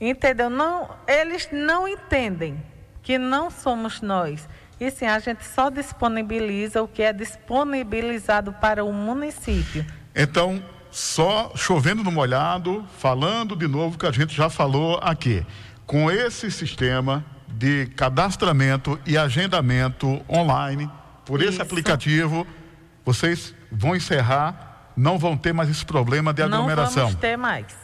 entendeu? 0.00 0.48
Não, 0.48 0.88
eles 1.08 1.48
não 1.50 1.88
entendem 1.88 2.62
que 3.02 3.18
não 3.18 3.50
somos 3.50 4.00
nós. 4.00 4.48
E 4.84 4.90
sim, 4.90 5.06
a 5.06 5.18
gente 5.18 5.42
só 5.46 5.70
disponibiliza 5.70 6.82
o 6.82 6.86
que 6.86 7.02
é 7.02 7.10
disponibilizado 7.10 8.52
para 8.52 8.84
o 8.84 8.92
município. 8.92 9.82
Então, 10.14 10.62
só 10.90 11.52
chovendo 11.56 12.04
no 12.04 12.12
molhado, 12.12 12.84
falando 12.98 13.56
de 13.56 13.66
novo 13.66 13.96
que 13.96 14.04
a 14.04 14.12
gente 14.12 14.36
já 14.36 14.50
falou 14.50 15.00
aqui. 15.02 15.42
Com 15.86 16.10
esse 16.10 16.50
sistema 16.50 17.24
de 17.48 17.86
cadastramento 17.96 19.00
e 19.06 19.16
agendamento 19.16 20.22
online, 20.28 20.90
por 21.24 21.40
esse 21.40 21.52
Isso. 21.52 21.62
aplicativo, 21.62 22.46
vocês 23.06 23.54
vão 23.72 23.96
encerrar, 23.96 24.90
não 24.94 25.18
vão 25.18 25.34
ter 25.34 25.54
mais 25.54 25.70
esse 25.70 25.84
problema 25.86 26.34
de 26.34 26.42
aglomeração. 26.42 27.04
Não 27.04 27.08
vamos 27.08 27.20
ter 27.22 27.38
mais. 27.38 27.74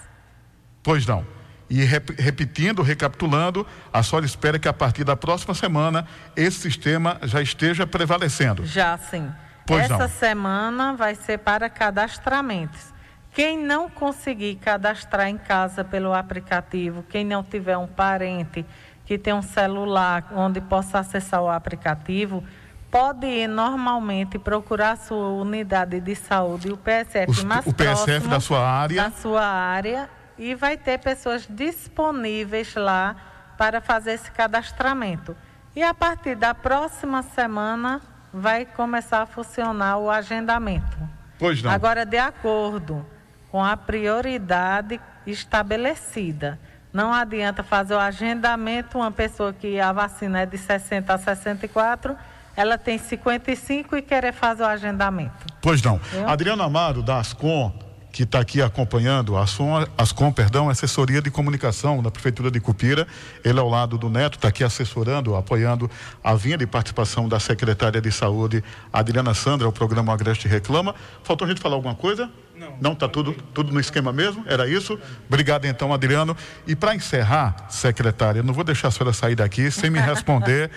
Pois 0.83 1.07
não. 1.07 1.25
E 1.71 1.85
rep, 1.85 2.11
repetindo, 2.19 2.83
recapitulando, 2.83 3.65
a 3.93 4.03
senhora 4.03 4.27
espera 4.27 4.59
que 4.59 4.67
a 4.67 4.73
partir 4.73 5.05
da 5.05 5.15
próxima 5.17 5.55
semana 5.55 6.05
esse 6.37 6.59
sistema 6.59 7.17
já 7.23 7.41
esteja 7.41 7.87
prevalecendo. 7.87 8.67
Já 8.67 8.99
sim. 8.99 9.31
Pois 9.65 9.85
Essa 9.85 9.99
não. 9.99 10.09
semana 10.09 10.95
vai 10.95 11.15
ser 11.15 11.39
para 11.39 11.71
cadastramentos. 11.71 12.93
Quem 13.33 13.57
não 13.57 13.89
conseguir 13.89 14.57
cadastrar 14.57 15.29
em 15.29 15.39
casa 15.39 15.85
pelo 15.85 16.13
aplicativo, 16.13 17.05
quem 17.09 17.25
não 17.25 17.45
tiver 17.45 17.77
um 17.77 17.87
parente 17.87 18.67
que 19.07 19.17
tem 19.17 19.33
um 19.33 19.43
celular 19.43 20.27
onde 20.35 20.61
possa 20.61 20.99
acessar 20.99 21.41
o 21.41 21.49
aplicativo, 21.49 22.43
pode 22.91 23.27
ir 23.29 23.47
normalmente 23.47 24.37
procurar 24.41 24.93
a 24.93 24.97
sua 24.97 25.29
unidade 25.29 26.01
de 26.01 26.17
saúde, 26.17 26.73
o 26.73 26.77
PSF 26.77 27.31
Os- 27.31 27.45
mais 27.45 27.65
o 27.65 27.73
PSF 27.73 28.05
próximo 28.05 28.29
da 28.31 28.41
sua 28.41 28.69
área. 28.69 29.03
da 29.05 29.11
sua 29.13 29.45
área 29.47 30.09
e 30.41 30.55
vai 30.55 30.79
ter 30.79 30.99
pessoas 30.99 31.47
disponíveis 31.49 32.75
lá 32.75 33.15
para 33.59 33.79
fazer 33.79 34.13
esse 34.13 34.31
cadastramento. 34.31 35.37
E 35.77 35.83
a 35.83 35.93
partir 35.93 36.35
da 36.35 36.55
próxima 36.55 37.23
semana 37.23 38.01
vai 38.33 38.65
começar 38.65 39.21
a 39.21 39.27
funcionar 39.27 39.99
o 39.99 40.11
agendamento. 40.11 40.97
Pois 41.39 41.63
não. 41.63 41.71
Agora, 41.71 42.07
de 42.07 42.17
acordo 42.17 43.05
com 43.51 43.63
a 43.63 43.77
prioridade 43.77 44.99
estabelecida. 45.27 46.59
Não 46.93 47.13
adianta 47.13 47.63
fazer 47.63 47.95
o 47.95 47.99
agendamento, 47.99 48.99
uma 48.99 49.13
pessoa 49.13 49.53
que 49.53 49.79
a 49.79 49.93
vacina 49.93 50.41
é 50.41 50.47
de 50.47 50.57
60 50.57 51.13
a 51.13 51.19
64, 51.19 52.17
ela 52.57 52.79
tem 52.79 52.97
55 52.97 53.97
e 53.97 54.03
querer 54.03 54.33
fazer 54.33 54.63
o 54.63 54.67
agendamento. 54.67 55.47
Pois 55.61 55.83
não. 55.83 56.01
Eu? 56.13 56.29
Adriano 56.29 56.63
Amaro, 56.63 57.03
da 57.03 57.19
Ascom, 57.19 57.90
que 58.13 58.25
está 58.25 58.41
aqui 58.41 58.61
acompanhando, 58.61 59.37
a 59.37 59.43
Ascom, 59.43 59.85
Ascom, 59.97 60.33
perdão, 60.33 60.69
assessoria 60.69 61.23
de 61.23 61.31
comunicação 61.31 62.03
da 62.03 62.11
Prefeitura 62.11 62.51
de 62.51 62.61
Cupira. 62.61 63.07
Ele 63.45 63.59
ao 63.59 63.69
lado 63.69 63.97
do 63.97 64.11
Neto, 64.11 64.37
está 64.37 64.49
aqui 64.49 64.65
assessorando, 64.65 65.37
apoiando 65.37 65.91
a 66.23 66.35
vinda 66.35 66.63
e 66.63 66.67
participação 66.67 67.29
da 67.29 67.39
secretária 67.39 68.01
de 68.01 68.11
saúde, 68.11 68.65
Adriana 68.93 69.35
Sandra, 69.35 69.67
ao 69.67 69.73
programa 69.73 70.13
Agreste 70.13 70.49
Reclama. 70.49 70.95
Faltou 71.23 71.47
a 71.47 71.49
gente 71.49 71.61
falar 71.61 71.77
alguma 71.77 71.95
coisa? 71.95 72.31
Não. 72.57 72.77
Não, 72.81 72.93
está 72.93 73.09
tudo, 73.09 73.33
tudo 73.55 73.73
no 73.73 73.81
esquema 73.81 74.13
mesmo? 74.13 74.45
Era 74.47 74.69
isso? 74.69 74.99
Obrigado 75.27 75.65
então, 75.65 75.95
Adriano. 75.95 76.37
E 76.67 76.77
para 76.77 76.95
encerrar, 76.95 77.67
secretária, 77.71 78.43
não 78.43 78.53
vou 78.53 78.65
deixar 78.65 78.89
a 78.89 78.91
senhora 78.91 79.13
sair 79.13 79.35
daqui 79.35 79.71
sem 79.71 79.89
me 79.89 79.99
responder. 80.01 80.71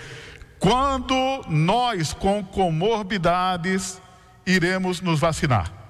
Quando 0.58 1.14
nós 1.48 2.14
com 2.14 2.42
comorbidades 2.42 4.00
iremos 4.46 5.00
nos 5.00 5.20
vacinar? 5.20 5.83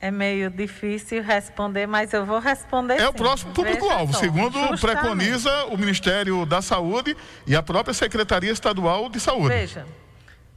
É 0.00 0.10
meio 0.10 0.48
difícil 0.48 1.22
responder, 1.22 1.86
mas 1.86 2.14
eu 2.14 2.24
vou 2.24 2.38
responder 2.38 2.98
É 2.98 3.06
o 3.06 3.12
sim. 3.12 3.18
próximo 3.18 3.52
público-alvo, 3.52 4.14
segundo 4.14 4.58
justamente. 4.58 4.80
preconiza 4.80 5.66
o 5.66 5.76
Ministério 5.76 6.46
da 6.46 6.62
Saúde 6.62 7.14
e 7.46 7.54
a 7.54 7.62
própria 7.62 7.92
Secretaria 7.92 8.50
Estadual 8.50 9.10
de 9.10 9.20
Saúde. 9.20 9.48
Veja, 9.48 9.86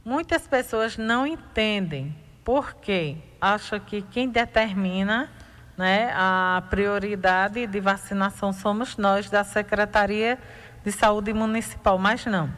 muitas 0.02 0.46
pessoas 0.46 0.96
não 0.96 1.26
entendem 1.26 2.16
por 2.42 2.74
quê. 2.76 3.16
Acham 3.38 3.78
que 3.78 4.00
quem 4.00 4.30
determina 4.30 5.30
né, 5.76 6.10
a 6.14 6.62
prioridade 6.70 7.66
de 7.66 7.80
vacinação 7.80 8.50
somos 8.50 8.96
nós 8.96 9.28
da 9.28 9.44
Secretaria 9.44 10.38
de 10.82 10.90
Saúde 10.90 11.34
Municipal, 11.34 11.98
mas 11.98 12.24
não. 12.24 12.50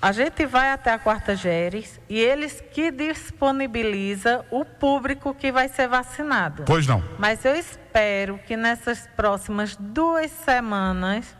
A 0.00 0.12
gente 0.12 0.44
vai 0.44 0.70
até 0.70 0.92
a 0.92 0.98
Quarta 0.98 1.34
Geres 1.34 1.98
e 2.08 2.18
eles 2.18 2.62
que 2.72 2.90
disponibiliza 2.90 4.44
o 4.50 4.64
público 4.64 5.34
que 5.34 5.50
vai 5.50 5.68
ser 5.68 5.88
vacinado. 5.88 6.64
Pois 6.66 6.86
não. 6.86 7.02
Mas 7.18 7.44
eu 7.44 7.56
espero 7.56 8.38
que 8.46 8.56
nessas 8.56 9.06
próximas 9.16 9.74
duas 9.76 10.30
semanas, 10.30 11.34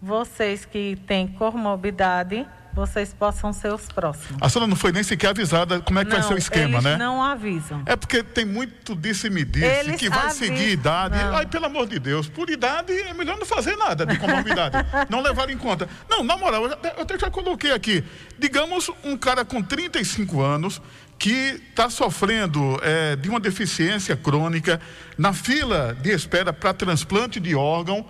vocês 0.00 0.64
que 0.64 0.96
têm 1.06 1.28
comorbidade, 1.28 2.46
vocês 2.78 3.12
possam 3.12 3.52
ser 3.52 3.72
os 3.72 3.86
próximos. 3.88 4.40
A 4.40 4.48
senhora 4.48 4.68
não 4.68 4.76
foi 4.76 4.92
nem 4.92 5.02
sequer 5.02 5.30
avisada 5.30 5.80
como 5.80 5.98
é 5.98 6.04
que 6.04 6.10
vai 6.10 6.22
ser 6.22 6.34
o 6.34 6.38
esquema, 6.38 6.74
eles 6.74 6.84
né? 6.84 6.96
não 6.96 7.22
avisam. 7.22 7.82
É 7.84 7.96
porque 7.96 8.22
tem 8.22 8.44
muito 8.44 8.94
disse 8.94 9.26
e 9.26 9.30
me 9.30 9.44
disse 9.44 9.66
Eles 9.66 9.96
que 9.96 10.08
vai 10.08 10.26
avisam. 10.26 10.46
seguir 10.46 10.70
idade. 10.70 11.16
Não. 11.16 11.36
Ai, 11.36 11.46
pelo 11.46 11.66
amor 11.66 11.86
de 11.86 11.98
Deus, 11.98 12.28
por 12.28 12.48
idade 12.48 12.92
é 12.92 13.12
melhor 13.12 13.36
não 13.36 13.44
fazer 13.44 13.76
nada 13.76 14.06
de 14.06 14.16
comorbidade. 14.16 14.76
não 15.10 15.20
levar 15.20 15.50
em 15.50 15.58
conta. 15.58 15.88
Não, 16.08 16.22
na 16.22 16.36
moral, 16.36 16.66
eu, 16.66 16.72
até 16.72 17.18
já 17.18 17.30
coloquei 17.30 17.72
aqui. 17.72 18.04
Digamos 18.38 18.90
um 19.02 19.16
cara 19.16 19.44
com 19.44 19.60
35 19.62 20.40
anos 20.40 20.80
que 21.18 21.60
está 21.68 21.90
sofrendo 21.90 22.78
eh, 22.80 23.16
de 23.16 23.28
uma 23.28 23.40
deficiência 23.40 24.16
crônica 24.16 24.80
na 25.16 25.32
fila 25.32 25.96
de 26.00 26.10
espera 26.10 26.52
para 26.52 26.72
transplante 26.72 27.40
de 27.40 27.56
órgão. 27.56 28.06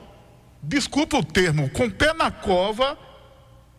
Desculpa 0.63 1.17
o 1.17 1.25
termo, 1.25 1.71
com 1.71 1.89
pé 1.89 2.13
na 2.13 2.31
cova, 2.31 2.99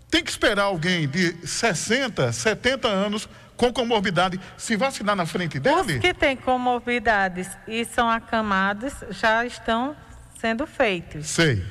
tem 0.10 0.24
que 0.24 0.32
esperar 0.32 0.64
alguém 0.64 1.08
de 1.08 1.36
60, 1.46 2.32
70 2.32 2.88
anos 2.88 3.30
com 3.56 3.72
comorbidade 3.74 4.40
se 4.58 4.76
vacinar 4.76 5.16
na 5.16 5.26
frente 5.26 5.60
dele? 5.60 5.96
Os 5.96 6.00
que 6.00 6.14
têm 6.14 6.36
comorbidades 6.36 7.50
e 7.68 7.84
são 7.86 8.10
acamados 8.10 8.94
já 9.12 9.46
estão 9.46 9.96
sendo 10.40 10.66
feitos. 10.66 11.28
Sei. 11.28 11.64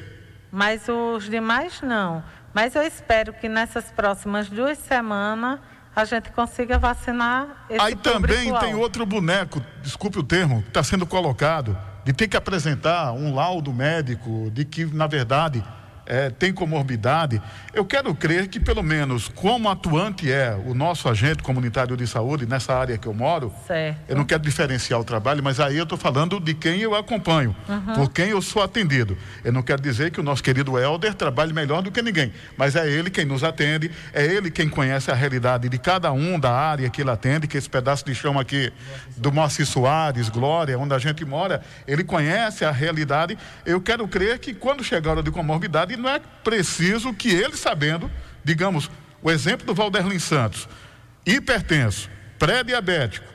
Mas 0.52 0.88
os 0.88 1.24
demais 1.28 1.80
não. 1.80 2.22
Mas 2.54 2.74
eu 2.74 2.82
espero 2.82 3.32
que 3.32 3.48
nessas 3.48 3.86
próximas 3.86 4.48
duas 4.48 4.78
semanas 4.78 5.60
a 5.94 6.04
gente 6.04 6.30
consiga 6.30 6.78
vacinar 6.78 7.66
esse 7.68 7.80
Aí 7.80 7.96
também 7.96 8.52
tem 8.60 8.74
outro 8.74 9.04
boneco, 9.04 9.60
desculpe 9.82 10.18
o 10.18 10.22
termo, 10.22 10.62
que 10.62 10.68
está 10.68 10.82
sendo 10.82 11.06
colocado, 11.06 11.76
de 12.04 12.12
ter 12.12 12.28
que 12.28 12.36
apresentar 12.36 13.12
um 13.12 13.34
laudo 13.34 13.72
médico 13.72 14.50
de 14.52 14.64
que, 14.64 14.84
na 14.84 15.06
verdade, 15.06 15.64
eh, 16.08 16.30
tem 16.30 16.52
comorbidade. 16.52 17.40
Eu 17.74 17.84
quero 17.84 18.12
crer 18.14 18.48
que, 18.48 18.58
pelo 18.58 18.82
menos, 18.82 19.28
como 19.28 19.68
atuante 19.68 20.32
é 20.32 20.58
o 20.66 20.74
nosso 20.74 21.08
agente 21.08 21.42
comunitário 21.42 21.96
de 21.96 22.06
saúde 22.06 22.46
nessa 22.46 22.74
área 22.74 22.96
que 22.96 23.06
eu 23.06 23.12
moro, 23.14 23.52
Certo. 23.66 23.98
eu 24.08 24.16
não 24.16 24.24
quero 24.24 24.42
diferenciar 24.42 24.98
o 24.98 25.04
trabalho, 25.04 25.42
mas 25.44 25.60
aí 25.60 25.76
eu 25.76 25.82
estou 25.84 25.98
falando 25.98 26.40
de 26.40 26.54
quem 26.54 26.80
eu 26.80 26.94
acompanho, 26.94 27.54
Uhum. 27.68 27.94
por 27.94 28.10
quem 28.10 28.30
eu 28.30 28.40
sou 28.40 28.62
atendido. 28.62 29.16
Eu 29.44 29.52
não 29.52 29.62
quero 29.62 29.82
dizer 29.82 30.10
que 30.10 30.18
o 30.18 30.22
nosso 30.22 30.42
querido 30.42 30.78
Helder 30.78 31.14
trabalhe 31.14 31.52
melhor 31.52 31.82
do 31.82 31.90
que 31.92 32.00
ninguém, 32.02 32.32
mas 32.56 32.74
é 32.74 32.88
ele 32.90 33.10
quem 33.10 33.26
nos 33.26 33.44
atende, 33.44 33.90
é 34.14 34.24
ele 34.24 34.50
quem 34.50 34.68
conhece 34.68 35.10
a 35.10 35.14
realidade 35.14 35.68
de 35.68 35.78
cada 35.78 36.10
um 36.10 36.40
da 36.40 36.50
área 36.50 36.88
que 36.88 37.02
ele 37.02 37.10
atende, 37.10 37.46
que 37.46 37.58
esse 37.58 37.68
pedaço 37.68 38.04
de 38.06 38.14
chão 38.14 38.38
aqui 38.38 38.72
do 39.16 39.30
Moacir 39.30 39.66
Soares, 39.66 40.30
Glória, 40.30 40.78
onde 40.78 40.94
a 40.94 40.98
gente 40.98 41.24
mora, 41.24 41.60
ele 41.86 42.02
conhece 42.02 42.64
a 42.64 42.70
realidade. 42.70 43.36
Eu 43.66 43.80
quero 43.80 44.08
crer 44.08 44.38
que 44.38 44.54
quando 44.54 44.82
chegar 44.82 45.10
a 45.10 45.12
hora 45.14 45.22
de 45.22 45.30
comorbidade, 45.30 45.97
não 45.98 46.08
é 46.08 46.18
preciso 46.18 47.12
que 47.12 47.30
ele 47.30 47.56
sabendo, 47.56 48.10
digamos, 48.44 48.90
o 49.22 49.30
exemplo 49.30 49.66
do 49.66 49.74
Valderlin 49.74 50.18
Santos, 50.18 50.68
hipertenso, 51.26 52.08
pré-diabético, 52.38 53.26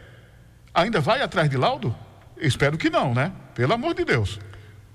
ainda 0.73 0.99
vai 0.99 1.22
atrás 1.22 1.49
de 1.49 1.57
laudo? 1.57 1.95
Espero 2.38 2.77
que 2.77 2.90
não, 2.90 3.14
né? 3.14 3.31
Pelo 3.53 3.73
amor 3.73 3.94
de 3.94 4.03
Deus. 4.03 4.40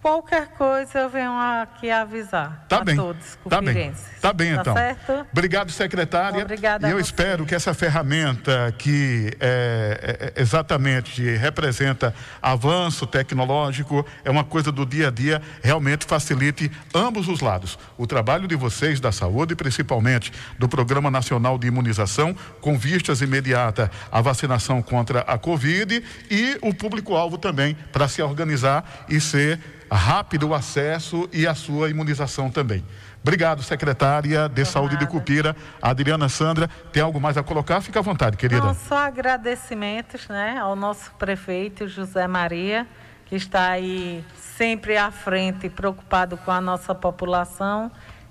Qualquer 0.00 0.46
coisa 0.48 1.00
eu 1.00 1.10
venho 1.10 1.32
aqui 1.32 1.90
avisar 1.90 2.64
Tá 2.68 2.78
a 2.78 2.84
bem. 2.84 2.94
todos 2.94 3.36
Tá 3.48 3.60
bem. 3.60 3.92
Tá 4.20 4.32
bem, 4.32 4.54
Tá 4.54 4.60
então. 4.60 4.74
certo? 4.74 5.26
Obrigado, 5.32 5.72
secretária. 5.72 6.42
Obrigada 6.42 6.88
E 6.88 6.92
eu 6.92 7.00
espero 7.00 7.44
que 7.44 7.52
essa 7.54 7.74
ferramenta 7.74 8.72
que 8.78 9.32
é, 9.40 10.32
é, 10.36 10.40
exatamente 10.40 11.22
representa 11.36 12.14
avanço 12.40 13.06
tecnológico, 13.08 14.06
é 14.24 14.30
uma 14.30 14.44
coisa 14.44 14.70
do 14.70 14.86
dia 14.86 15.08
a 15.08 15.10
dia, 15.10 15.42
realmente 15.62 16.06
facilite 16.06 16.70
ambos 16.94 17.26
os 17.26 17.40
lados. 17.40 17.76
O 17.96 18.06
trabalho 18.06 18.46
de 18.46 18.54
vocês 18.54 19.00
da 19.00 19.10
saúde, 19.10 19.56
principalmente 19.56 20.32
do 20.58 20.68
Programa 20.68 21.10
Nacional 21.10 21.58
de 21.58 21.66
Imunização, 21.66 22.36
com 22.60 22.78
vistas 22.78 23.20
imediata 23.20 23.90
à 24.12 24.20
vacinação 24.20 24.80
contra 24.80 25.20
a 25.22 25.36
Covid 25.36 26.04
e 26.30 26.56
o 26.62 26.72
público-alvo 26.72 27.36
também 27.36 27.76
para 27.92 28.06
se 28.06 28.22
organizar 28.22 29.06
e 29.08 29.20
ser 29.20 29.58
rápido 29.90 30.48
o 30.48 30.54
acesso 30.54 31.28
e 31.32 31.46
a 31.46 31.54
sua 31.54 31.90
imunização 31.90 32.50
também. 32.50 32.84
Obrigado, 33.22 33.62
secretária 33.62 34.48
de 34.48 34.64
Saúde 34.64 34.96
de 34.96 35.06
Cupira, 35.06 35.54
Adriana 35.82 36.28
Sandra. 36.28 36.68
Tem 36.92 37.02
algo 37.02 37.20
mais 37.20 37.36
a 37.36 37.42
colocar? 37.42 37.80
Fica 37.80 37.98
à 37.98 38.02
vontade, 38.02 38.36
querida. 38.36 38.62
Não, 38.62 38.74
só 38.74 38.98
agradecimentos 38.98 40.28
né, 40.28 40.56
ao 40.58 40.76
nosso 40.76 41.10
prefeito 41.12 41.88
José 41.88 42.26
Maria, 42.26 42.86
que 43.26 43.36
está 43.36 43.70
aí 43.70 44.24
sempre 44.36 44.96
à 44.96 45.10
frente, 45.10 45.68
preocupado 45.68 46.36
com 46.38 46.50
a 46.50 46.60
nossa 46.60 46.94
população, 46.94 47.90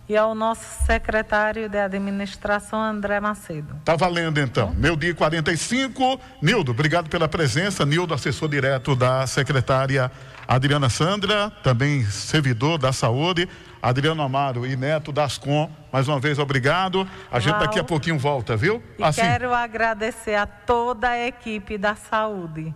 e 0.09 0.15
ao 0.15 0.33
nosso 0.33 0.85
secretário 0.85 1.67
de 1.67 1.77
administração, 1.77 2.81
André 2.81 3.19
Macedo. 3.19 3.75
Tá 3.83 3.95
valendo 3.95 4.39
então. 4.39 4.73
Meu 4.75 4.95
dia 4.95 5.13
45. 5.13 6.19
Nildo, 6.41 6.71
obrigado 6.71 7.09
pela 7.09 7.27
presença. 7.27 7.85
Nildo, 7.85 8.13
assessor 8.13 8.47
direto 8.47 8.95
da 8.95 9.27
secretária 9.27 10.09
Adriana 10.47 10.89
Sandra, 10.89 11.51
também 11.61 12.05
servidor 12.05 12.77
da 12.77 12.93
saúde. 12.93 13.49
Adriano 13.81 14.21
Amaro 14.23 14.65
e 14.65 14.75
Neto 14.75 15.11
das 15.11 15.37
Com, 15.37 15.69
mais 15.91 16.07
uma 16.07 16.19
vez 16.19 16.39
obrigado. 16.39 17.07
A 17.31 17.39
gente 17.39 17.59
daqui 17.59 17.79
a 17.79 17.83
pouquinho 17.83 18.17
volta, 18.17 18.55
viu? 18.55 18.81
E 18.97 19.13
quero 19.13 19.53
agradecer 19.53 20.35
a 20.35 20.47
toda 20.47 21.09
a 21.09 21.27
equipe 21.27 21.77
da 21.77 21.95
saúde, 21.95 22.73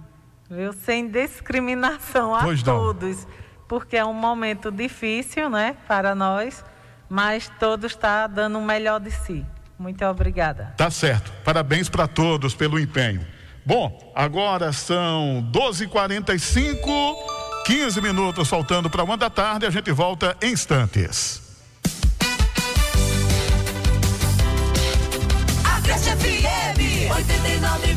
viu? 0.49 0.71
Sem 0.73 1.07
discriminação 1.09 2.35
a 2.35 2.43
Pois 2.43 2.61
não. 2.63 2.77
todos, 2.77 3.27
porque 3.67 3.97
é 3.97 4.05
um 4.05 4.13
momento 4.13 4.71
difícil, 4.71 5.49
né, 5.49 5.75
para 5.87 6.13
nós, 6.13 6.63
mas 7.11 7.51
todos 7.59 7.91
estão 7.91 8.29
dando 8.29 8.57
o 8.57 8.65
melhor 8.65 8.97
de 8.97 9.11
si. 9.11 9.45
Muito 9.77 10.05
obrigada. 10.05 10.73
Tá 10.77 10.89
certo. 10.89 11.29
Parabéns 11.43 11.89
para 11.89 12.07
todos 12.07 12.55
pelo 12.55 12.79
empenho. 12.79 13.27
Bom, 13.65 14.13
agora 14.15 14.71
são 14.71 15.45
12h45, 15.51 17.15
15 17.65 17.99
minutos 17.99 18.47
faltando 18.47 18.89
para 18.89 19.03
uma 19.03 19.17
da 19.17 19.29
tarde. 19.29 19.65
A 19.65 19.69
gente 19.69 19.91
volta 19.91 20.37
em 20.41 20.53
instantes. 20.53 21.41
FM 26.01 27.11
89,5. 27.11 27.90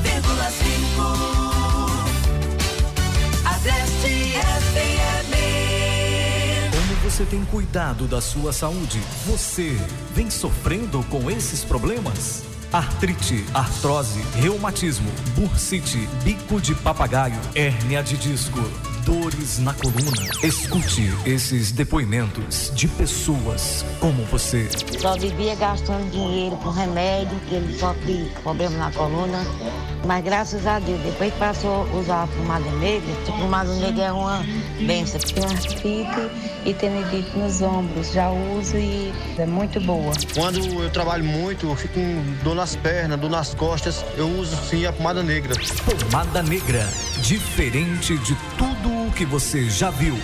Você 7.14 7.24
tem 7.24 7.44
cuidado 7.44 8.08
da 8.08 8.20
sua 8.20 8.52
saúde? 8.52 8.98
Você 9.24 9.78
vem 10.12 10.28
sofrendo 10.28 11.00
com 11.04 11.30
esses 11.30 11.62
problemas? 11.62 12.42
Artrite, 12.72 13.44
artrose, 13.54 14.20
reumatismo, 14.34 15.08
bursite, 15.36 16.08
bico 16.24 16.60
de 16.60 16.74
papagaio, 16.74 17.38
hérnia 17.54 18.02
de 18.02 18.16
disco, 18.16 18.58
dores 19.04 19.58
na 19.58 19.74
coluna. 19.74 20.30
Escute 20.42 21.12
esses 21.26 21.70
depoimentos 21.70 22.72
de 22.74 22.88
pessoas 22.88 23.84
como 24.00 24.24
você. 24.24 24.68
Só 24.98 25.16
vivia 25.16 25.54
gastando 25.54 26.10
dinheiro 26.10 26.56
com 26.56 26.70
remédio, 26.70 27.38
que 27.48 27.54
ele 27.54 27.78
sofre 27.78 28.32
problema 28.42 28.76
na 28.78 28.90
coluna. 28.92 29.44
Mas 30.06 30.24
graças 30.24 30.66
a 30.66 30.78
Deus, 30.78 31.00
depois 31.02 31.32
que 31.32 31.38
passou 31.38 31.82
a 31.82 31.96
usar 31.96 32.22
a 32.24 32.26
pomada 32.26 32.70
negra, 32.72 33.12
a 33.28 33.32
pomada 33.32 33.74
negra 33.76 34.04
é 34.04 34.12
uma 34.12 34.44
benção. 34.86 35.20
Tenho 35.20 35.48
artrite 35.48 36.30
e 36.64 36.74
tendinite 36.74 37.36
nos 37.36 37.60
ombros. 37.62 38.12
Já 38.12 38.30
uso 38.30 38.76
e 38.76 39.12
é 39.38 39.46
muito 39.46 39.80
boa. 39.80 40.12
Quando 40.34 40.60
eu 40.82 40.90
trabalho 40.90 41.24
muito, 41.24 41.66
eu 41.66 41.76
fico 41.76 41.94
com 41.94 42.22
dor 42.42 42.54
nas 42.54 42.74
pernas, 42.76 43.18
dor 43.20 43.30
nas 43.30 43.54
costas, 43.54 44.04
eu 44.16 44.28
uso 44.28 44.56
sim 44.68 44.86
a 44.86 44.92
pomada 44.92 45.22
negra. 45.22 45.54
Pomada 45.84 46.42
negra, 46.42 46.88
diferente 47.22 48.16
de 48.18 48.34
tudo 48.58 48.73
que 49.14 49.24
você 49.24 49.70
já 49.70 49.90
viu 49.90 50.18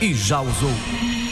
e 0.00 0.14
já 0.14 0.40
usou. 0.40 1.25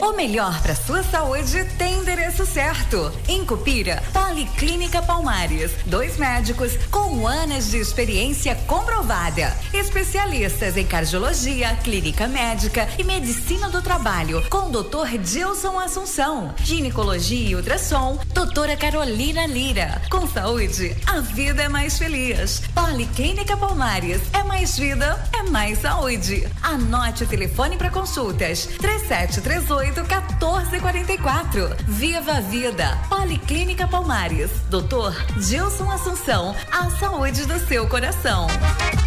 O 0.00 0.12
melhor 0.12 0.60
para 0.60 0.74
sua 0.74 1.02
saúde 1.02 1.64
tem 1.78 1.94
endereço 1.94 2.44
certo. 2.44 3.10
Em 3.26 3.44
Cupira, 3.46 4.02
Policlínica 4.12 5.00
Palmares. 5.00 5.72
Dois 5.86 6.18
médicos 6.18 6.76
com 6.90 7.26
anos 7.26 7.70
de 7.70 7.78
experiência 7.78 8.54
comprovada. 8.66 9.56
Especialistas 9.72 10.76
em 10.76 10.86
cardiologia, 10.86 11.74
clínica 11.76 12.26
médica 12.26 12.86
e 12.98 13.04
medicina 13.04 13.70
do 13.70 13.80
trabalho. 13.80 14.44
Com 14.50 14.70
Dr. 14.70 15.18
Dilson 15.18 15.78
Assunção. 15.78 16.54
Ginecologia 16.58 17.50
e 17.50 17.56
ultrassom. 17.56 18.18
Doutora 18.34 18.76
Carolina 18.76 19.46
Lira. 19.46 20.02
Com 20.10 20.26
saúde, 20.26 20.94
a 21.06 21.20
vida 21.20 21.62
é 21.62 21.68
mais 21.68 21.96
feliz. 21.96 22.62
Policlínica 22.74 23.56
Palmares. 23.56 24.20
É 24.34 24.42
mais 24.42 24.78
vida, 24.78 25.18
é 25.32 25.42
mais 25.44 25.78
saúde. 25.78 26.46
Anote 26.62 27.24
o 27.24 27.26
telefone 27.26 27.76
para 27.76 27.90
consultas. 27.90 28.66
3738 28.78 29.85
1444. 29.92 31.76
Viva 31.86 32.32
a 32.32 32.40
vida. 32.40 32.98
Policlínica 33.08 33.86
Palmares. 33.86 34.50
Doutor 34.68 35.14
Gilson 35.40 35.90
Assunção. 35.90 36.54
A 36.72 36.90
saúde 36.90 37.44
do 37.46 37.58
seu 37.66 37.88
coração. 37.88 38.46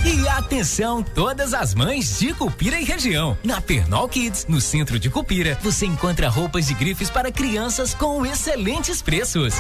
E 0.06 0.28
atenção, 0.30 1.04
todas 1.04 1.54
as 1.54 1.76
mães 1.76 2.18
de 2.20 2.34
Cupira 2.34 2.80
e 2.80 2.86
região. 2.86 3.38
Na 3.44 3.60
Pernol 3.60 4.08
Kids, 4.08 4.46
no 4.48 4.62
centro 4.62 4.98
de 4.98 5.10
Cupira, 5.10 5.58
você 5.62 5.86
encontra 5.86 6.30
roupas 6.30 6.68
de 6.68 6.74
grifes 6.74 7.10
para 7.10 7.32
crianças 7.32 7.94
com 7.94 8.26
excelentes 8.26 9.02
preços. 9.02 9.56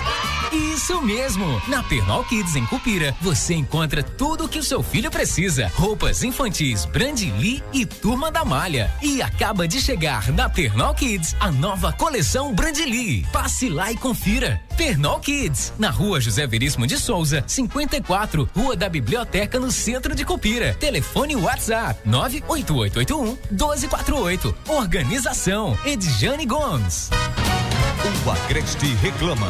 Isso 0.73 1.01
mesmo! 1.01 1.61
Na 1.67 1.83
Pernol 1.83 2.23
Kids 2.23 2.55
em 2.55 2.65
Cupira, 2.65 3.13
você 3.21 3.53
encontra 3.53 4.01
tudo 4.01 4.45
o 4.45 4.49
que 4.49 4.59
o 4.59 4.63
seu 4.63 4.81
filho 4.81 5.11
precisa: 5.11 5.69
roupas 5.75 6.23
infantis, 6.23 6.85
Brandly 6.85 7.61
e 7.73 7.85
Turma 7.85 8.31
da 8.31 8.45
Malha. 8.45 8.89
E 9.01 9.21
acaba 9.21 9.67
de 9.67 9.81
chegar 9.81 10.31
na 10.31 10.47
Pernol 10.47 10.93
Kids 10.93 11.08
a 11.39 11.51
nova 11.51 11.91
coleção 11.91 12.53
Brandly. 12.53 13.25
Passe 13.31 13.67
lá 13.67 13.91
e 13.91 13.97
confira. 13.97 14.61
Pernol 14.77 15.19
Kids, 15.19 15.73
na 15.79 15.89
rua 15.89 16.21
José 16.21 16.45
Veríssimo 16.45 16.85
de 16.85 16.99
Souza, 16.99 17.43
54, 17.47 18.47
Rua 18.55 18.75
da 18.75 18.87
Biblioteca, 18.87 19.59
no 19.59 19.71
centro 19.71 20.13
de 20.13 20.23
Cupira. 20.23 20.75
Telefone 20.79 21.35
WhatsApp 21.35 21.99
98881 22.05 23.37
1248. 23.49 24.55
Organização 24.67 25.77
Edjane 25.83 26.45
Gomes. 26.45 27.09
O 28.25 28.29
Agreste 28.29 28.93
reclama. 29.01 29.47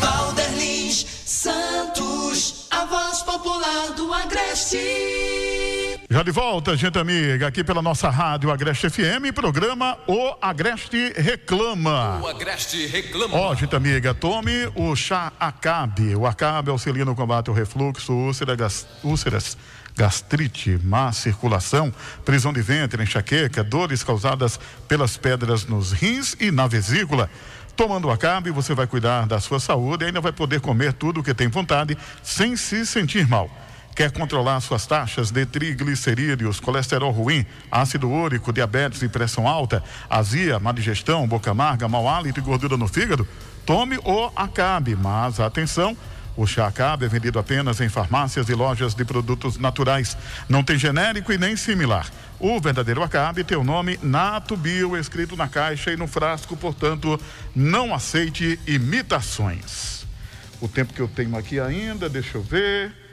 Valderlins 0.00 1.04
Santos, 1.24 2.68
a 2.70 2.84
voz 2.84 3.22
popular 3.22 3.94
do 3.96 4.14
Agreste. 4.14 5.63
Já 6.14 6.22
de 6.22 6.30
volta, 6.30 6.76
gente 6.76 6.96
amiga, 6.96 7.48
aqui 7.48 7.64
pela 7.64 7.82
nossa 7.82 8.08
rádio 8.08 8.48
Agreste 8.48 8.88
FM, 8.88 9.34
programa 9.34 9.98
O 10.06 10.36
Agreste 10.40 11.12
Reclama. 11.16 12.20
O 12.22 12.28
Agreste 12.28 12.86
reclama. 12.86 13.36
Ó, 13.36 13.52
gente 13.56 13.74
amiga, 13.74 14.14
tome 14.14 14.70
o 14.76 14.94
chá 14.94 15.32
Acabe. 15.40 16.14
O 16.14 16.24
Acabe 16.24 16.70
auxilia 16.70 17.04
no 17.04 17.16
combate 17.16 17.48
ao 17.48 17.54
refluxo, 17.56 18.12
úlcera, 18.12 18.54
gas, 18.54 18.86
úlceras, 19.02 19.58
gastrite, 19.96 20.78
má 20.84 21.10
circulação, 21.10 21.92
prisão 22.24 22.52
de 22.52 22.62
ventre, 22.62 23.02
enxaqueca, 23.02 23.64
dores 23.64 24.04
causadas 24.04 24.60
pelas 24.86 25.16
pedras 25.16 25.66
nos 25.66 25.90
rins 25.90 26.36
e 26.38 26.52
na 26.52 26.68
vesícula. 26.68 27.28
Tomando 27.74 28.06
o 28.06 28.12
Acabe, 28.12 28.52
você 28.52 28.72
vai 28.72 28.86
cuidar 28.86 29.26
da 29.26 29.40
sua 29.40 29.58
saúde 29.58 30.04
e 30.04 30.06
ainda 30.06 30.20
vai 30.20 30.30
poder 30.30 30.60
comer 30.60 30.92
tudo 30.92 31.18
o 31.18 31.24
que 31.24 31.34
tem 31.34 31.48
vontade 31.48 31.98
sem 32.22 32.54
se 32.54 32.86
sentir 32.86 33.26
mal. 33.26 33.50
Quer 33.94 34.10
controlar 34.10 34.60
suas 34.60 34.86
taxas 34.86 35.30
de 35.30 35.46
triglicerídeos, 35.46 36.58
colesterol 36.58 37.12
ruim, 37.12 37.46
ácido 37.70 38.10
úrico, 38.10 38.52
diabetes 38.52 39.02
e 39.02 39.08
pressão 39.08 39.46
alta, 39.46 39.84
azia, 40.10 40.58
má 40.58 40.72
digestão, 40.72 41.28
boca 41.28 41.52
amarga, 41.52 41.86
mau 41.86 42.08
hálito 42.08 42.40
e 42.40 42.42
gordura 42.42 42.76
no 42.76 42.88
fígado? 42.88 43.26
Tome 43.64 43.96
o 43.98 44.32
Acabe, 44.34 44.96
mas 44.96 45.38
atenção, 45.38 45.96
o 46.36 46.44
chá 46.44 46.66
Acabe 46.66 47.04
é 47.04 47.08
vendido 47.08 47.38
apenas 47.38 47.80
em 47.80 47.88
farmácias 47.88 48.48
e 48.48 48.54
lojas 48.54 48.94
de 48.94 49.04
produtos 49.04 49.58
naturais. 49.58 50.16
Não 50.48 50.64
tem 50.64 50.76
genérico 50.76 51.32
e 51.32 51.38
nem 51.38 51.54
similar. 51.54 52.10
O 52.40 52.60
verdadeiro 52.60 53.00
Acabe 53.00 53.44
tem 53.44 53.56
o 53.56 53.62
nome 53.62 53.96
Nato 54.02 54.56
Bio 54.56 54.96
escrito 54.96 55.36
na 55.36 55.46
caixa 55.46 55.92
e 55.92 55.96
no 55.96 56.08
frasco, 56.08 56.56
portanto, 56.56 57.18
não 57.54 57.94
aceite 57.94 58.58
imitações. 58.66 60.04
O 60.60 60.66
tempo 60.66 60.92
que 60.92 61.00
eu 61.00 61.06
tenho 61.06 61.36
aqui 61.36 61.60
ainda, 61.60 62.08
deixa 62.08 62.38
eu 62.38 62.42
ver. 62.42 63.03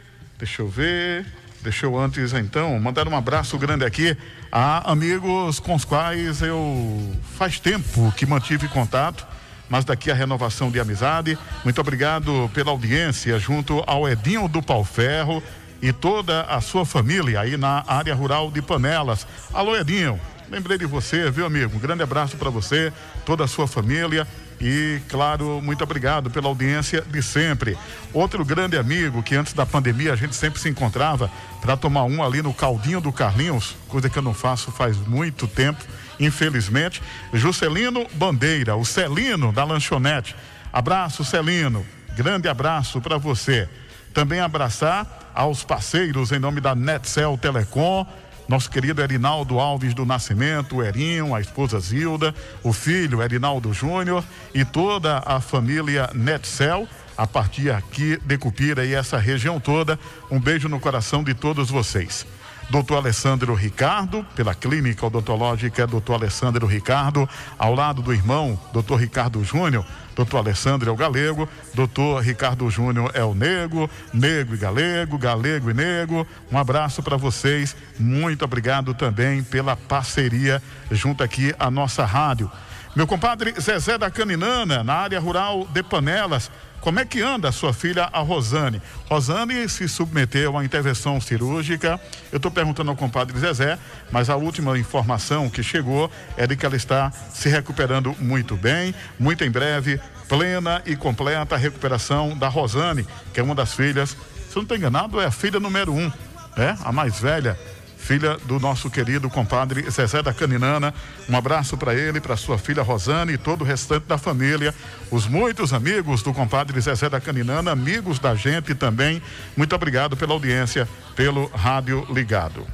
Deixa 0.42 0.64
eu 0.64 0.68
ver. 0.68 1.24
Deixa 1.62 1.86
eu 1.86 1.96
antes, 1.96 2.34
então, 2.34 2.80
mandar 2.80 3.08
um 3.08 3.16
abraço 3.16 3.56
grande 3.60 3.86
aqui 3.86 4.18
a 4.52 4.92
amigos 4.92 5.60
com 5.60 5.76
os 5.76 5.86
quais 5.86 6.42
eu 6.42 7.16
faz 7.38 7.60
tempo 7.60 8.12
que 8.18 8.26
mantive 8.26 8.68
contato, 8.68 9.28
mas 9.70 9.86
daqui 9.86 10.10
a 10.10 10.16
renovação 10.16 10.72
de 10.72 10.80
amizade. 10.80 11.38
Muito 11.64 11.80
obrigado 11.80 12.50
pela 12.56 12.72
audiência 12.72 13.38
junto 13.38 13.84
ao 13.86 14.10
Edinho 14.10 14.48
do 14.48 14.64
Pau 14.64 14.84
Ferro 14.84 15.44
e 15.80 15.94
toda 15.94 16.42
a 16.46 16.60
sua 16.62 16.84
família 16.84 17.42
aí 17.42 17.56
na 17.56 17.84
área 17.86 18.16
rural 18.16 18.50
de 18.50 18.64
Panelas. 18.64 19.28
Alô, 19.54 19.78
Edinho. 19.78 20.20
Lembrei 20.50 20.80
de 20.80 20.88
você, 20.88 21.30
viu, 21.30 21.46
amigo? 21.46 21.78
Um 21.78 21.80
grande 21.80 22.02
abraço 22.02 22.38
para 22.38 22.50
você, 22.50 22.92
toda 23.24 23.44
a 23.44 23.48
sua 23.48 23.68
família. 23.68 24.28
E, 24.62 25.02
claro, 25.10 25.60
muito 25.60 25.84
obrigado 25.84 26.30
pela 26.30 26.48
audiência 26.48 27.02
de 27.02 27.24
sempre. 27.24 27.76
Outro 28.14 28.46
grande 28.46 28.78
amigo 28.78 29.24
que 29.24 29.36
antes 29.36 29.54
da 29.54 29.66
pandemia 29.66 30.14
a 30.14 30.16
gente 30.16 30.36
sempre 30.36 30.60
se 30.60 30.70
encontrava 30.70 31.32
para 31.60 31.76
tomar 31.76 32.04
um 32.04 32.24
ali 32.24 32.44
no 32.44 32.54
Caldinho 32.54 33.02
do 33.02 33.12
Carlinhos, 33.12 33.76
coisa 33.88 34.08
que 34.08 34.20
eu 34.20 34.22
não 34.22 34.36
faço 34.36 34.72
faz 34.72 34.96
muito 34.98 35.48
tempo, 35.48 35.84
infelizmente. 36.20 37.02
Juscelino 37.34 38.06
Bandeira, 38.14 38.76
o 38.76 38.86
Celino 38.86 39.52
da 39.52 39.64
Lanchonete. 39.64 40.36
Abraço, 40.72 41.26
Celino. 41.26 41.84
Grande 42.16 42.48
abraço 42.48 43.02
para 43.02 43.18
você. 43.18 43.68
Também 44.14 44.42
abraçar 44.42 45.32
aos 45.34 45.64
parceiros 45.64 46.32
em 46.32 46.38
nome 46.38 46.62
da 46.62 46.76
Netcel 46.76 47.36
Telecom 47.36 48.06
nosso 48.52 48.70
querido 48.70 49.02
Erinaldo 49.02 49.62
Alves 49.62 49.94
do 49.94 50.06
Nascimento, 50.06 50.76
o 50.76 50.84
Erinho, 50.84 51.34
a 51.34 51.40
esposa 51.40 51.80
Zilda, 51.80 52.36
o 52.62 52.74
filho 52.74 53.22
Erinaldo 53.22 53.72
Júnior 53.74 54.26
e 54.54 54.66
toda 54.66 55.24
a 55.26 55.40
família 55.40 56.10
Netcel, 56.14 56.86
a 57.16 57.26
partir 57.26 57.72
aqui 57.72 58.20
de 58.26 58.38
Cupira 58.38 58.84
e 58.84 58.94
essa 58.94 59.18
região 59.18 59.58
toda. 59.58 59.98
Um 60.30 60.38
beijo 60.38 60.68
no 60.68 60.82
coração 60.82 61.24
de 61.24 61.34
todos 61.34 61.70
vocês. 61.70 62.28
Doutor 62.70 62.98
Alessandro 62.98 63.54
Ricardo, 63.54 64.26
pela 64.36 64.54
Clínica 64.54 65.06
Odontológica 65.06 65.88
Doutor 65.88 66.16
Alessandro 66.16 66.68
Ricardo, 66.68 67.28
ao 67.58 67.74
lado 67.74 68.02
do 68.02 68.14
irmão 68.14 68.60
Doutor 68.74 68.98
Ricardo 68.98 69.42
Júnior. 69.46 69.86
Doutor 70.22 70.38
Alessandro 70.38 70.88
é 70.88 70.94
o 70.94 70.96
galego, 70.96 71.50
doutor 71.74 72.22
Ricardo 72.22 72.70
Júnior 72.70 73.10
é 73.16 73.24
o 73.24 73.34
nego, 73.34 73.90
nego 74.14 74.54
e 74.54 74.58
galego, 74.58 75.18
galego 75.18 75.72
e 75.72 75.74
nego. 75.74 76.28
Um 76.52 76.60
abraço 76.60 77.02
para 77.02 77.18
vocês, 77.18 77.76
muito 77.98 78.46
obrigado 78.46 78.94
também 78.94 79.42
pela 79.42 79.76
parceria 79.76 80.62
junto 80.92 81.24
aqui 81.24 81.56
à 81.58 81.72
nossa 81.72 82.06
rádio. 82.06 82.52
Meu 82.96 83.08
compadre 83.08 83.52
Zezé 83.60 83.98
da 83.98 84.12
Caninana, 84.12 84.84
na 84.84 84.94
área 84.94 85.20
rural 85.20 85.68
de 85.74 85.82
Panelas, 85.82 86.52
como 86.82 87.00
é 87.00 87.06
que 87.06 87.22
anda 87.22 87.48
a 87.48 87.52
sua 87.52 87.74
filha, 87.74 88.10
a 88.12 88.20
Rosane? 88.22 88.82
Rosane 89.08 89.70
se 89.70 89.88
submeteu 89.88 90.58
a 90.58 90.66
intervenção 90.66 91.22
cirúrgica. 91.22 92.00
Eu 92.32 92.38
estou 92.38 92.52
perguntando 92.52 92.90
ao 92.90 92.98
compadre 92.98 93.38
Zezé, 93.40 93.78
mas 94.12 94.32
a 94.32 94.36
última 94.36 94.78
informação 94.80 95.48
que 95.48 95.62
chegou 95.62 96.12
é 96.36 96.48
de 96.48 96.58
que 96.58 96.66
ela 96.66 96.76
está 96.76 97.12
se 97.32 97.50
recuperando 97.50 98.16
muito 98.20 98.58
bem, 98.58 98.96
muito 99.20 99.44
em 99.44 99.52
breve, 99.52 100.02
plena 100.28 100.82
e 100.86 100.96
completa 100.96 101.56
recuperação 101.56 102.36
da 102.36 102.48
Rosane, 102.48 103.08
que 103.32 103.40
é 103.40 103.44
uma 103.44 103.54
das 103.54 103.76
filhas, 103.76 104.10
se 104.10 104.18
eu 104.50 104.56
não 104.56 104.64
estou 104.64 104.76
enganado, 104.76 105.22
é 105.22 105.26
a 105.26 105.32
filha 105.32 105.60
número 105.60 105.94
um, 105.94 106.12
né? 106.58 106.76
A 106.84 106.92
mais 106.92 107.20
velha 107.20 107.58
filha 108.02 108.38
do 108.46 108.60
nosso 108.60 108.90
querido 108.90 109.30
compadre 109.30 109.90
Zezé 109.90 110.22
da 110.22 110.34
Caninana. 110.34 110.94
Um 111.30 111.38
abraço 111.38 111.78
para 111.78 111.94
ele, 111.94 112.20
para 112.20 112.36
sua 112.36 112.58
filha 112.58 112.82
Rosane 112.82 113.34
e 113.34 113.38
todo 113.38 113.62
o 113.62 113.64
restante 113.66 114.08
da 114.08 114.18
família, 114.18 114.74
os 115.12 115.28
muitos 115.28 115.72
amigos 115.72 116.24
do 116.24 116.34
compadre 116.34 116.82
Zezé 116.82 117.08
da 117.10 117.22
Caninana, 117.22 117.72
amigos 117.72 118.20
da 118.20 118.36
gente 118.36 118.74
também. 118.74 119.22
Muito 119.56 119.76
obrigado 119.76 120.18
pela 120.18 120.34
audiência, 120.34 120.90
pelo 121.16 121.46
rádio 121.48 122.06
ligado. 122.10 122.66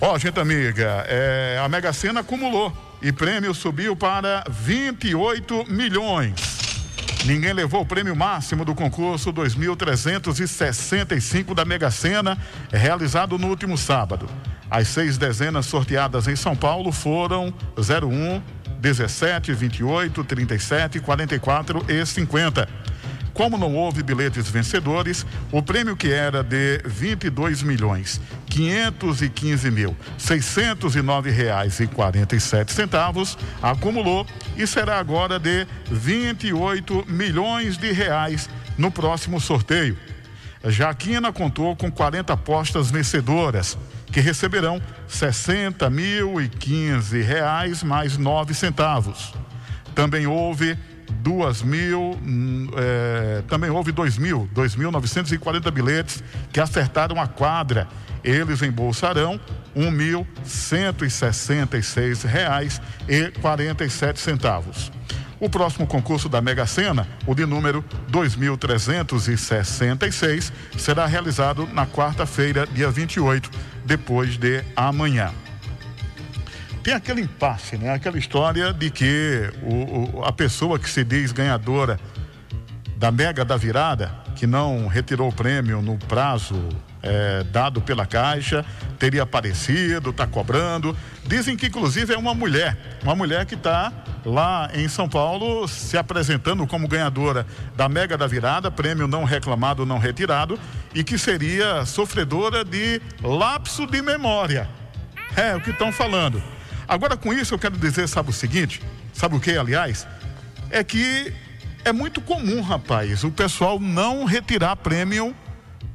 Ó, 0.00 0.14
oh, 0.14 0.18
gente 0.18 0.38
amiga, 0.38 1.04
é, 1.08 1.60
a 1.62 1.68
Mega 1.68 1.92
Sena 1.92 2.20
acumulou 2.20 2.72
e 3.02 3.12
prêmio 3.12 3.52
subiu 3.52 3.96
para 3.96 4.44
28 4.48 5.66
milhões. 5.68 6.57
Ninguém 7.28 7.52
levou 7.52 7.82
o 7.82 7.86
prêmio 7.86 8.16
máximo 8.16 8.64
do 8.64 8.74
concurso 8.74 9.30
2365 9.30 11.54
da 11.54 11.62
Mega 11.62 11.90
Sena, 11.90 12.38
realizado 12.72 13.36
no 13.36 13.48
último 13.48 13.76
sábado. 13.76 14.26
As 14.70 14.88
seis 14.88 15.18
dezenas 15.18 15.66
sorteadas 15.66 16.26
em 16.26 16.34
São 16.34 16.56
Paulo 16.56 16.90
foram 16.90 17.52
01, 17.76 18.40
17, 18.80 19.52
28, 19.52 20.24
37, 20.24 21.00
44 21.00 21.84
e 21.86 22.06
50. 22.06 22.66
Como 23.38 23.56
não 23.56 23.72
houve 23.76 24.02
bilhetes 24.02 24.50
vencedores, 24.50 25.24
o 25.52 25.62
prêmio 25.62 25.96
que 25.96 26.10
era 26.10 26.42
de 26.42 26.82
22 26.84 27.62
milhões 27.62 28.20
515 28.46 29.70
mil 29.70 29.96
609 30.18 31.30
reais 31.30 31.78
e 31.78 31.86
47 31.86 32.72
centavos 32.72 33.38
acumulou 33.62 34.26
e 34.56 34.66
será 34.66 34.98
agora 34.98 35.38
de 35.38 35.64
28 35.88 37.04
milhões 37.06 37.78
de 37.78 37.92
reais 37.92 38.50
no 38.76 38.90
próximo 38.90 39.40
sorteio. 39.40 39.96
Jaquina 40.64 41.32
contou 41.32 41.76
com 41.76 41.92
40 41.92 42.32
apostas 42.32 42.90
vencedoras 42.90 43.78
que 44.10 44.18
receberão 44.18 44.82
60 45.06 45.88
mil 45.90 46.40
e 46.40 46.48
15 46.48 47.22
reais 47.22 47.84
mais 47.84 48.18
nove 48.18 48.52
centavos. 48.52 49.32
Também 49.94 50.26
houve 50.26 50.76
duas 51.10 51.62
mil, 51.62 52.18
é, 52.76 53.42
também 53.48 53.70
houve 53.70 53.92
dois 53.92 54.18
mil, 54.18 54.46
dois 54.52 54.76
mil 54.76 54.90
novecentos 54.90 55.32
e 55.32 55.38
quarenta 55.38 55.70
bilhetes 55.70 56.22
que 56.52 56.60
acertaram 56.60 57.18
a 57.20 57.26
quadra. 57.26 57.88
Eles 58.22 58.60
embolsarão 58.62 59.40
um 59.74 59.90
mil 59.90 60.26
cento 60.44 61.04
e 61.04 61.10
sessenta 61.10 61.78
e 61.78 61.82
seis 61.82 62.22
reais 62.22 62.80
e 63.08 63.30
quarenta 63.40 63.84
e 63.84 63.90
sete 63.90 64.20
centavos. 64.20 64.92
O 65.40 65.48
próximo 65.48 65.86
concurso 65.86 66.28
da 66.28 66.40
Mega 66.40 66.66
Sena, 66.66 67.06
o 67.24 67.32
de 67.32 67.46
número 67.46 67.84
2366, 68.08 70.52
será 70.76 71.06
realizado 71.06 71.64
na 71.72 71.86
quarta-feira, 71.86 72.66
dia 72.66 72.90
28, 72.90 73.48
depois 73.84 74.36
de 74.36 74.64
amanhã 74.74 75.32
tem 76.88 76.94
aquele 76.94 77.20
impasse, 77.20 77.76
né? 77.76 77.92
Aquela 77.92 78.16
história 78.16 78.72
de 78.72 78.88
que 78.88 79.52
o, 79.62 80.20
o, 80.20 80.24
a 80.24 80.32
pessoa 80.32 80.78
que 80.78 80.88
se 80.88 81.04
diz 81.04 81.32
ganhadora 81.32 82.00
da 82.96 83.12
mega 83.12 83.44
da 83.44 83.58
virada, 83.58 84.10
que 84.34 84.46
não 84.46 84.86
retirou 84.86 85.28
o 85.28 85.32
prêmio 85.32 85.82
no 85.82 85.98
prazo 85.98 86.58
é, 87.02 87.44
dado 87.44 87.82
pela 87.82 88.06
Caixa, 88.06 88.64
teria 88.98 89.24
aparecido, 89.24 90.08
está 90.08 90.26
cobrando. 90.26 90.96
Dizem 91.26 91.58
que 91.58 91.66
inclusive 91.66 92.14
é 92.14 92.16
uma 92.16 92.32
mulher, 92.32 92.74
uma 93.02 93.14
mulher 93.14 93.44
que 93.44 93.54
está 93.54 93.92
lá 94.24 94.70
em 94.72 94.88
São 94.88 95.10
Paulo 95.10 95.68
se 95.68 95.98
apresentando 95.98 96.66
como 96.66 96.88
ganhadora 96.88 97.46
da 97.76 97.86
Mega 97.86 98.16
da 98.16 98.26
Virada, 98.26 98.70
prêmio 98.70 99.06
não 99.06 99.24
reclamado, 99.24 99.84
não 99.84 99.98
retirado, 99.98 100.58
e 100.94 101.04
que 101.04 101.18
seria 101.18 101.84
sofredora 101.84 102.64
de 102.64 102.98
lapso 103.22 103.86
de 103.86 104.00
memória. 104.00 104.66
É 105.36 105.54
o 105.54 105.60
que 105.60 105.68
estão 105.68 105.92
falando. 105.92 106.42
Agora, 106.88 107.16
com 107.16 107.34
isso, 107.34 107.54
eu 107.54 107.58
quero 107.58 107.76
dizer, 107.76 108.08
sabe 108.08 108.30
o 108.30 108.32
seguinte? 108.32 108.80
Sabe 109.12 109.36
o 109.36 109.40
que, 109.40 109.56
aliás? 109.56 110.06
É 110.70 110.82
que 110.82 111.32
é 111.84 111.92
muito 111.92 112.20
comum, 112.20 112.60
rapaz, 112.62 113.22
o 113.24 113.30
pessoal 113.30 113.78
não 113.78 114.24
retirar 114.24 114.74
prêmio 114.76 115.36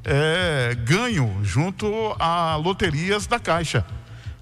é, 0.06 0.76
ganho 0.84 1.40
junto 1.44 2.16
a 2.20 2.56
loterias 2.56 3.26
da 3.26 3.40
Caixa. 3.40 3.86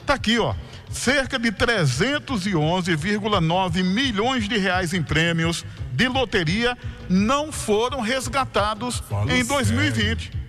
Tá 0.05 0.15
aqui, 0.15 0.37
ó. 0.39 0.53
Cerca 0.89 1.39
de 1.39 1.49
311,9 1.51 3.83
milhões 3.83 4.49
de 4.49 4.57
reais 4.57 4.93
em 4.93 5.01
prêmios 5.01 5.65
de 5.93 6.09
loteria 6.09 6.77
não 7.09 7.51
foram 7.51 8.01
resgatados 8.01 9.01
Fala 9.09 9.31
em 9.31 9.45
2020. 9.45 10.23
Sério. 10.23 10.40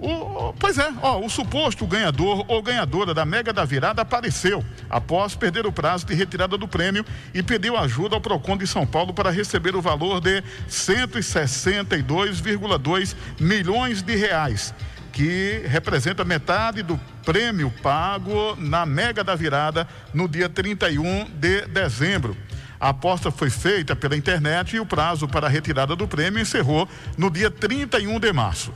O, 0.00 0.54
pois 0.58 0.76
é, 0.78 0.92
ó, 1.02 1.18
o 1.18 1.28
suposto 1.28 1.84
ganhador 1.84 2.44
ou 2.46 2.62
ganhadora 2.62 3.12
da 3.12 3.24
Mega 3.24 3.52
da 3.52 3.64
Virada 3.64 4.02
apareceu 4.02 4.64
após 4.88 5.34
perder 5.34 5.66
o 5.66 5.72
prazo 5.72 6.06
de 6.06 6.14
retirada 6.14 6.56
do 6.56 6.68
prêmio 6.68 7.04
e 7.34 7.42
pediu 7.42 7.76
ajuda 7.76 8.14
ao 8.14 8.20
Procon 8.20 8.56
de 8.56 8.64
São 8.64 8.86
Paulo 8.86 9.12
para 9.12 9.30
receber 9.30 9.74
o 9.74 9.82
valor 9.82 10.20
de 10.20 10.40
162,2 10.70 13.16
milhões 13.40 14.00
de 14.00 14.14
reais, 14.14 14.72
que 15.12 15.64
representa 15.66 16.24
metade 16.24 16.84
do 16.84 16.96
prêmio 17.24 17.74
pago 17.82 18.54
na 18.56 18.86
Mega 18.86 19.24
da 19.24 19.34
Virada 19.34 19.88
no 20.14 20.28
dia 20.28 20.48
31 20.48 21.24
de 21.24 21.66
dezembro. 21.66 22.36
A 22.80 22.90
aposta 22.90 23.32
foi 23.32 23.50
feita 23.50 23.96
pela 23.96 24.16
internet 24.16 24.76
e 24.76 24.80
o 24.80 24.86
prazo 24.86 25.26
para 25.26 25.48
a 25.48 25.50
retirada 25.50 25.96
do 25.96 26.06
prêmio 26.06 26.40
encerrou 26.40 26.88
no 27.16 27.28
dia 27.28 27.50
31 27.50 28.20
de 28.20 28.32
março. 28.32 28.72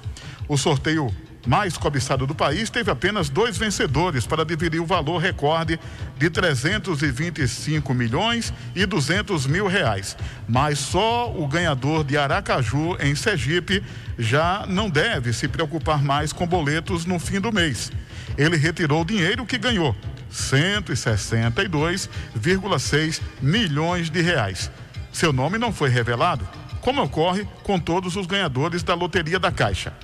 O 0.53 0.59
sorteio 0.59 1.11
mais 1.47 1.79
cobiçado 1.79 2.27
do 2.27 2.35
país 2.35 2.69
teve 2.69 2.91
apenas 2.91 3.31
dois 3.31 3.57
vencedores 3.57 4.27
para 4.27 4.45
dividir 4.45 4.83
o 4.83 4.85
valor 4.85 5.17
recorde 5.17 5.81
de 6.19 6.29
325 6.29 7.95
milhões 7.95 8.53
e 8.77 8.85
200 8.85 9.47
mil 9.47 9.67
reais. 9.67 10.15
Mas 10.47 10.79
só 10.79 11.33
o 11.35 11.49
ganhador 11.49 12.05
de 12.05 12.19
Aracaju, 12.19 12.99
em 13.01 13.15
Sergipe, 13.15 13.83
já 14.19 14.67
não 14.69 14.91
deve 14.91 15.33
se 15.33 15.49
preocupar 15.49 16.03
mais 16.03 16.35
com 16.35 16.47
boletos 16.47 17.07
no 17.07 17.19
fim 17.19 17.41
do 17.41 17.51
mês. 17.51 17.91
Ele 18.37 18.59
retirou 18.59 19.01
o 19.01 19.07
dinheiro 19.07 19.47
que 19.47 19.57
ganhou, 19.57 19.97
162,6 20.31 23.23
milhões 23.41 24.11
de 24.11 24.21
reais. 24.21 24.71
Seu 25.11 25.33
nome 25.33 25.57
não 25.57 25.73
foi 25.73 25.89
revelado, 25.89 26.47
como 26.83 27.03
ocorre 27.03 27.49
com 27.63 27.81
todos 27.81 28.17
os 28.17 28.27
ganhadores 28.27 28.83
da 28.83 28.93
Loteria 28.93 29.39
da 29.39 29.51
Caixa. 29.51 29.95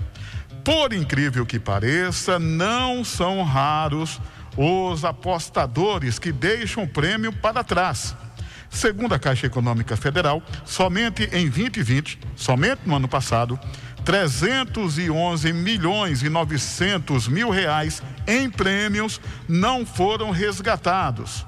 Por 0.68 0.92
incrível 0.92 1.46
que 1.46 1.58
pareça, 1.58 2.38
não 2.38 3.02
são 3.02 3.42
raros 3.42 4.20
os 4.54 5.02
apostadores 5.02 6.18
que 6.18 6.30
deixam 6.30 6.82
o 6.82 6.86
prêmio 6.86 7.32
para 7.32 7.64
trás. 7.64 8.14
Segundo 8.68 9.14
a 9.14 9.18
Caixa 9.18 9.46
Econômica 9.46 9.96
Federal, 9.96 10.42
somente 10.66 11.22
em 11.32 11.48
2020, 11.48 12.20
somente 12.36 12.82
no 12.84 12.94
ano 12.94 13.08
passado, 13.08 13.58
311 14.04 15.54
milhões 15.54 16.22
e 16.22 16.28
900 16.28 17.28
mil 17.28 17.48
reais 17.48 18.02
em 18.26 18.50
prêmios 18.50 19.22
não 19.48 19.86
foram 19.86 20.30
resgatados. 20.30 21.46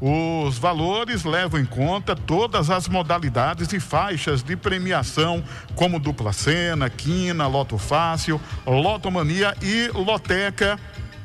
Os 0.00 0.56
valores 0.56 1.24
levam 1.24 1.60
em 1.60 1.64
conta 1.66 2.16
todas 2.16 2.70
as 2.70 2.88
modalidades 2.88 3.70
e 3.74 3.78
faixas 3.78 4.42
de 4.42 4.56
premiação, 4.56 5.44
como 5.74 6.00
dupla 6.00 6.32
cena, 6.32 6.88
quina, 6.88 7.46
loto 7.46 7.76
fácil, 7.76 8.40
lotomania 8.66 9.54
e 9.60 9.88
loteca, 9.88 10.78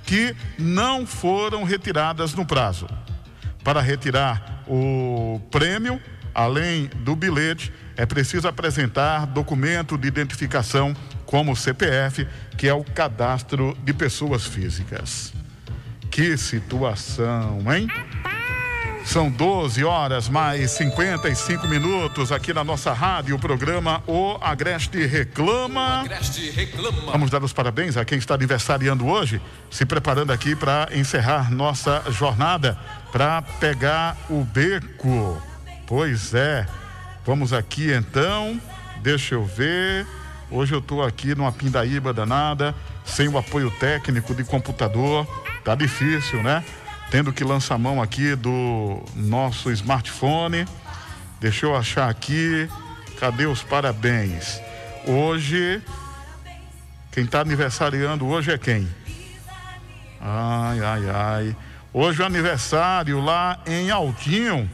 que 0.03 0.35
não 0.59 1.05
foram 1.05 1.63
retiradas 1.63 2.33
no 2.33 2.45
prazo. 2.45 2.87
Para 3.63 3.79
retirar 3.79 4.63
o 4.67 5.41
prêmio, 5.49 5.99
além 6.33 6.87
do 6.97 7.15
bilhete, 7.15 7.71
é 7.95 8.05
preciso 8.05 8.45
apresentar 8.45 9.25
documento 9.25 9.97
de 9.97 10.05
identificação 10.05 10.93
como 11.25 11.53
o 11.53 11.55
CPF, 11.55 12.27
que 12.57 12.67
é 12.67 12.73
o 12.73 12.83
cadastro 12.83 13.75
de 13.83 13.93
pessoas 13.93 14.45
físicas. 14.45 15.33
Que 16.11 16.37
situação, 16.37 17.61
hein? 17.73 17.87
São 19.05 19.29
12 19.29 19.83
horas 19.85 20.27
mais 20.27 20.71
55 20.71 21.67
minutos 21.67 22.31
aqui 22.31 22.53
na 22.53 22.63
nossa 22.63 22.91
rádio, 22.91 23.35
o 23.35 23.39
programa 23.39 24.03
O 24.07 24.37
Agreste 24.41 25.05
Reclama. 25.05 26.01
O 26.01 26.05
Agreste 26.05 26.49
Reclama. 26.49 27.11
Vamos 27.11 27.29
dar 27.29 27.43
os 27.43 27.53
parabéns 27.53 27.95
a 27.95 28.03
quem 28.03 28.17
está 28.17 28.33
aniversariando 28.33 29.07
hoje, 29.07 29.41
se 29.71 29.85
preparando 29.85 30.33
aqui 30.33 30.55
para 30.55 30.89
encerrar 30.91 31.51
nossa 31.51 32.03
jornada, 32.09 32.77
para 33.11 33.41
pegar 33.41 34.17
o 34.29 34.43
beco. 34.43 35.41
Pois 35.87 36.33
é. 36.33 36.67
Vamos 37.25 37.53
aqui 37.53 37.91
então 37.91 38.59
Deixa 39.05 39.35
eu 39.35 39.45
ver. 39.45 40.03
Hoje 40.49 40.73
eu 40.73 40.79
estou 40.79 41.03
aqui 41.03 41.35
numa 41.35 41.51
pindaíba 41.51 42.11
danada, 42.11 42.73
sem 43.05 43.27
o 43.27 43.37
apoio 43.37 43.69
técnico 43.69 44.33
de 44.33 44.43
computador. 44.43 45.27
Tá 45.63 45.75
difícil, 45.75 46.41
né? 46.41 46.63
Tendo 47.09 47.31
que 47.31 47.43
lançar 47.43 47.77
mão 47.77 48.01
aqui 48.01 48.35
do 48.35 49.03
nosso 49.15 49.71
smartphone. 49.71 50.65
Deixa 51.39 51.65
eu 51.65 51.75
achar 51.75 52.09
aqui. 52.09 52.69
Cadê 53.19 53.45
os 53.45 53.63
parabéns? 53.63 54.59
Hoje, 55.07 55.81
quem 57.11 57.23
está 57.23 57.41
aniversariando 57.41 58.25
hoje 58.27 58.51
é 58.51 58.57
quem? 58.57 58.87
Ai, 60.19 60.79
ai, 60.79 61.09
ai. 61.09 61.55
Hoje 61.93 62.21
é 62.21 62.25
aniversário 62.25 63.21
lá 63.21 63.59
em 63.65 63.91
Altinho 63.91 64.69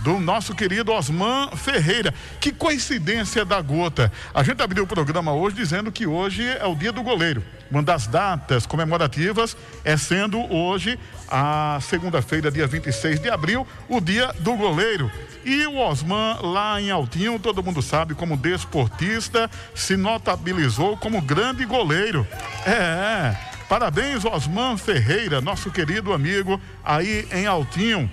do 0.00 0.18
nosso 0.18 0.54
querido 0.54 0.92
Osman 0.92 1.50
Ferreira. 1.56 2.12
Que 2.40 2.52
coincidência 2.52 3.44
da 3.44 3.60
gota. 3.60 4.10
A 4.34 4.42
gente 4.42 4.62
abriu 4.62 4.84
o 4.84 4.86
programa 4.86 5.32
hoje 5.32 5.56
dizendo 5.56 5.92
que 5.92 6.06
hoje 6.06 6.46
é 6.46 6.64
o 6.66 6.74
dia 6.74 6.92
do 6.92 7.02
goleiro. 7.02 7.42
Uma 7.70 7.82
das 7.82 8.06
datas 8.06 8.66
comemorativas 8.66 9.56
é 9.84 9.96
sendo 9.96 10.40
hoje, 10.52 10.98
a 11.28 11.78
segunda-feira, 11.80 12.50
dia 12.50 12.66
26 12.66 13.20
de 13.20 13.30
abril, 13.30 13.66
o 13.88 14.00
dia 14.00 14.32
do 14.40 14.54
goleiro. 14.56 15.10
E 15.44 15.66
o 15.66 15.76
Osman, 15.76 16.38
lá 16.42 16.80
em 16.80 16.90
Altinho, 16.90 17.38
todo 17.38 17.62
mundo 17.62 17.80
sabe, 17.80 18.14
como 18.14 18.36
desportista, 18.36 19.50
se 19.74 19.96
notabilizou 19.96 20.96
como 20.96 21.20
grande 21.20 21.64
goleiro. 21.64 22.26
É, 22.66 23.36
parabéns, 23.68 24.24
Osman 24.24 24.76
Ferreira, 24.76 25.40
nosso 25.40 25.70
querido 25.70 26.12
amigo 26.12 26.60
aí 26.84 27.26
em 27.32 27.46
Altinho. 27.46 28.10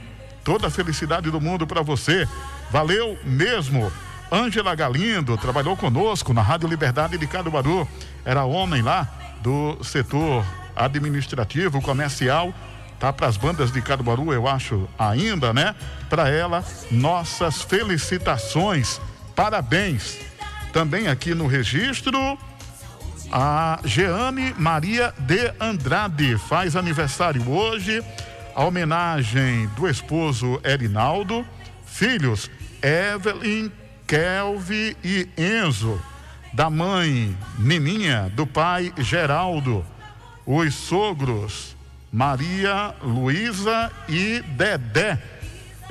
Toda 0.48 0.68
a 0.68 0.72
felicidade 0.72 1.30
do 1.30 1.41
mundo 1.41 1.68
para 1.68 1.82
você. 1.82 2.26
Valeu 2.72 3.19
mesmo. 3.26 3.91
Ângela 4.32 4.74
Galindo 4.76 5.38
trabalhou 5.38 5.76
conosco 5.76 6.34
na 6.34 6.41
Rádio 6.41 6.69
Liberdade 6.69 7.18
de 7.18 7.28
Caruaru. 7.28 7.86
Era 8.24 8.45
homem 8.45 8.82
lá 8.82 9.06
do 9.41 9.78
setor 9.84 10.45
administrativo, 10.74 11.82
comercial. 11.82 12.53
Tá 12.98 13.11
para 13.11 13.28
as 13.28 13.36
bandas 13.36 13.74
de 13.74 13.82
Caruaru, 13.82 14.32
eu 14.32 14.48
acho, 14.48 14.88
ainda, 14.98 15.53
né? 15.53 15.76
Para 16.10 16.30
ela, 16.30 16.64
nossas 16.90 17.61
felicitações. 17.64 19.02
Parabéns. 19.36 20.18
Também 20.72 21.10
aqui 21.10 21.36
no 21.36 21.45
registro, 21.45 22.18
a 23.34 23.82
Jeane 23.84 24.56
Maria 24.57 25.14
de 25.19 25.53
Andrade 25.60 26.38
faz 26.38 26.78
aniversário 26.78 27.49
hoje 27.52 28.02
a 28.57 28.65
homenagem 28.65 29.67
do 29.75 29.88
esposo 29.88 30.59
Erinaldo, 30.63 31.45
filhos 31.85 32.49
Evelyn, 32.81 33.71
Kelvin 34.07 34.95
e 35.03 35.29
Enzo, 35.38 36.01
da 36.51 36.67
mãe 36.67 37.38
Nininha, 37.59 38.31
do 38.35 38.47
pai 38.47 38.91
Geraldo, 38.97 39.85
os 40.43 40.73
sogros 40.73 41.77
Maria 42.11 42.95
Luísa 42.99 43.91
e 44.09 44.41
Dedé. 44.41 45.21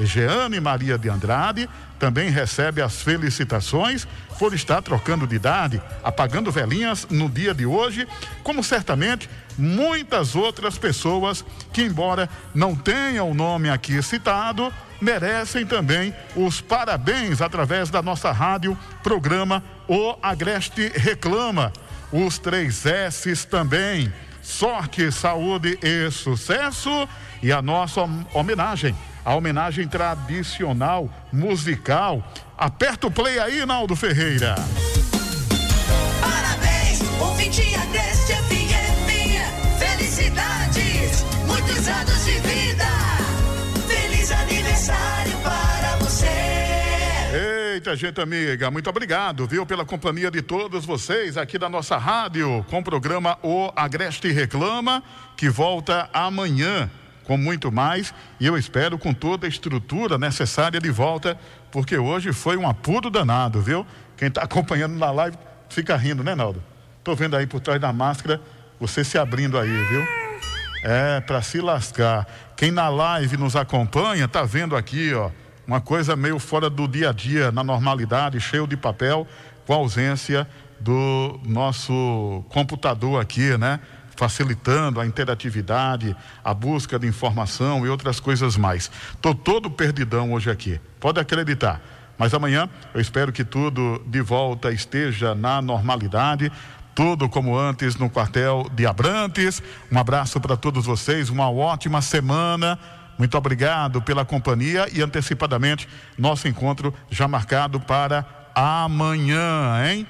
Jeane 0.00 0.58
Maria 0.58 0.98
de 0.98 1.08
Andrade 1.08 1.70
também 1.98 2.30
recebe 2.30 2.82
as 2.82 3.02
felicitações 3.02 4.06
por 4.38 4.52
estar 4.54 4.82
trocando 4.82 5.26
de 5.26 5.36
idade, 5.36 5.82
apagando 6.04 6.52
velhinhas 6.52 7.06
no 7.10 7.28
dia 7.28 7.54
de 7.54 7.64
hoje, 7.64 8.06
como 8.42 8.62
certamente 8.62 9.28
muitas 9.56 10.34
outras 10.34 10.76
pessoas 10.76 11.44
que, 11.72 11.82
embora 11.82 12.28
não 12.54 12.74
tenham 12.74 13.30
o 13.30 13.34
nome 13.34 13.70
aqui 13.70 14.02
citado, 14.02 14.72
merecem 15.00 15.66
também 15.66 16.14
os 16.34 16.60
parabéns 16.60 17.40
através 17.40 17.90
da 17.90 18.02
nossa 18.02 18.30
rádio, 18.32 18.76
programa 19.02 19.62
O 19.88 20.16
Agreste 20.22 20.92
Reclama. 20.94 21.72
Os 22.12 22.38
três 22.38 22.86
S's 22.86 23.44
também. 23.44 24.12
Sorte, 24.42 25.10
saúde 25.10 25.78
e 25.82 26.10
sucesso. 26.10 27.08
E 27.42 27.50
a 27.50 27.60
nossa 27.60 28.02
homenagem, 28.32 28.94
a 29.26 29.34
homenagem 29.34 29.88
tradicional, 29.88 31.10
musical. 31.32 32.22
Aperta 32.56 33.08
o 33.08 33.10
play 33.10 33.40
aí, 33.40 33.66
Naldo 33.66 33.96
Ferreira. 33.96 34.54
Parabéns, 36.20 37.00
ouvinte 37.20 37.74
Agreste 37.74 38.34
FM. 38.34 39.80
Felicidades, 39.80 41.24
muitos 41.44 41.88
anos 41.88 42.24
de 42.24 42.38
vida. 42.38 42.86
Feliz 43.88 44.30
aniversário 44.30 45.36
para 45.42 45.96
você. 45.96 47.74
Eita, 47.74 47.96
gente 47.96 48.20
amiga, 48.20 48.70
muito 48.70 48.88
obrigado, 48.88 49.44
viu, 49.44 49.66
pela 49.66 49.84
companhia 49.84 50.30
de 50.30 50.40
todos 50.40 50.86
vocês 50.86 51.36
aqui 51.36 51.58
da 51.58 51.68
nossa 51.68 51.96
rádio, 51.98 52.64
com 52.70 52.78
o 52.78 52.84
programa 52.84 53.36
O 53.42 53.72
Agreste 53.74 54.30
Reclama, 54.30 55.02
que 55.36 55.50
volta 55.50 56.08
amanhã 56.12 56.88
com 57.26 57.36
muito 57.36 57.72
mais 57.72 58.14
e 58.38 58.46
eu 58.46 58.56
espero 58.56 58.96
com 58.98 59.12
toda 59.12 59.46
a 59.46 59.48
estrutura 59.48 60.16
necessária 60.16 60.80
de 60.80 60.90
volta, 60.90 61.38
porque 61.70 61.98
hoje 61.98 62.32
foi 62.32 62.56
um 62.56 62.68
apuro 62.68 63.10
danado, 63.10 63.60
viu? 63.60 63.84
Quem 64.16 64.28
está 64.28 64.42
acompanhando 64.44 64.96
na 64.96 65.10
live 65.10 65.36
fica 65.68 65.96
rindo, 65.96 66.22
né, 66.22 66.34
Naldo? 66.34 66.62
Tô 67.02 67.14
vendo 67.14 67.36
aí 67.36 67.46
por 67.46 67.60
trás 67.60 67.80
da 67.80 67.92
máscara 67.92 68.40
você 68.78 69.02
se 69.02 69.18
abrindo 69.18 69.58
aí, 69.58 69.84
viu? 69.84 70.04
É, 70.84 71.20
para 71.20 71.42
se 71.42 71.60
lascar. 71.60 72.26
Quem 72.56 72.70
na 72.70 72.88
live 72.88 73.36
nos 73.36 73.56
acompanha, 73.56 74.28
tá 74.28 74.44
vendo 74.44 74.76
aqui, 74.76 75.12
ó, 75.14 75.30
uma 75.66 75.80
coisa 75.80 76.14
meio 76.14 76.38
fora 76.38 76.70
do 76.70 76.86
dia 76.86 77.10
a 77.10 77.12
dia, 77.12 77.50
na 77.50 77.64
normalidade, 77.64 78.38
cheio 78.38 78.66
de 78.66 78.76
papel, 78.76 79.26
com 79.66 79.72
a 79.72 79.76
ausência 79.76 80.46
do 80.78 81.40
nosso 81.44 82.44
computador 82.50 83.20
aqui, 83.20 83.56
né? 83.58 83.80
Facilitando 84.16 85.00
a 85.00 85.06
interatividade, 85.06 86.16
a 86.42 86.54
busca 86.54 86.98
de 86.98 87.06
informação 87.06 87.84
e 87.86 87.88
outras 87.88 88.18
coisas 88.18 88.56
mais. 88.56 88.90
Tô 89.20 89.34
todo 89.34 89.70
perdidão 89.70 90.32
hoje 90.32 90.50
aqui. 90.50 90.80
Pode 90.98 91.20
acreditar. 91.20 91.80
Mas 92.18 92.32
amanhã 92.32 92.68
eu 92.94 93.00
espero 93.00 93.30
que 93.30 93.44
tudo 93.44 94.02
de 94.06 94.22
volta 94.22 94.72
esteja 94.72 95.34
na 95.34 95.60
normalidade 95.60 96.50
tudo 96.96 97.28
como 97.28 97.54
antes 97.58 97.94
no 97.96 98.08
quartel 98.08 98.70
de 98.72 98.86
Abrantes. 98.86 99.62
Um 99.92 99.98
abraço 99.98 100.40
para 100.40 100.56
todos 100.56 100.86
vocês, 100.86 101.28
uma 101.28 101.50
ótima 101.50 102.00
semana. 102.00 102.78
Muito 103.18 103.36
obrigado 103.36 104.00
pela 104.00 104.24
companhia 104.24 104.88
e 104.90 105.02
antecipadamente 105.02 105.86
nosso 106.16 106.48
encontro 106.48 106.94
já 107.10 107.28
marcado 107.28 107.78
para 107.78 108.24
amanhã, 108.54 109.84
hein? 109.86 110.06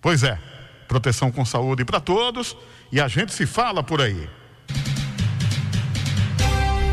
Pois 0.00 0.22
é, 0.22 0.38
proteção 0.86 1.32
com 1.32 1.44
saúde 1.44 1.84
para 1.84 1.98
todos 1.98 2.56
e 2.90 3.00
a 3.00 3.08
gente 3.08 3.32
se 3.32 3.46
fala 3.46 3.82
por 3.82 4.00
aí. 4.00 4.28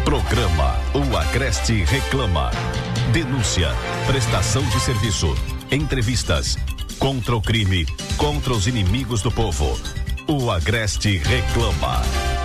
Programa 0.03 0.75
O 0.93 1.17
Agreste 1.17 1.83
Reclama. 1.83 2.51
Denúncia, 3.11 3.69
prestação 4.05 4.63
de 4.63 4.79
serviço, 4.79 5.33
entrevistas, 5.71 6.57
contra 6.99 7.35
o 7.35 7.41
crime, 7.41 7.85
contra 8.17 8.53
os 8.53 8.67
inimigos 8.67 9.21
do 9.21 9.31
povo. 9.31 9.79
O 10.27 10.51
Agreste 10.51 11.17
Reclama. 11.17 12.44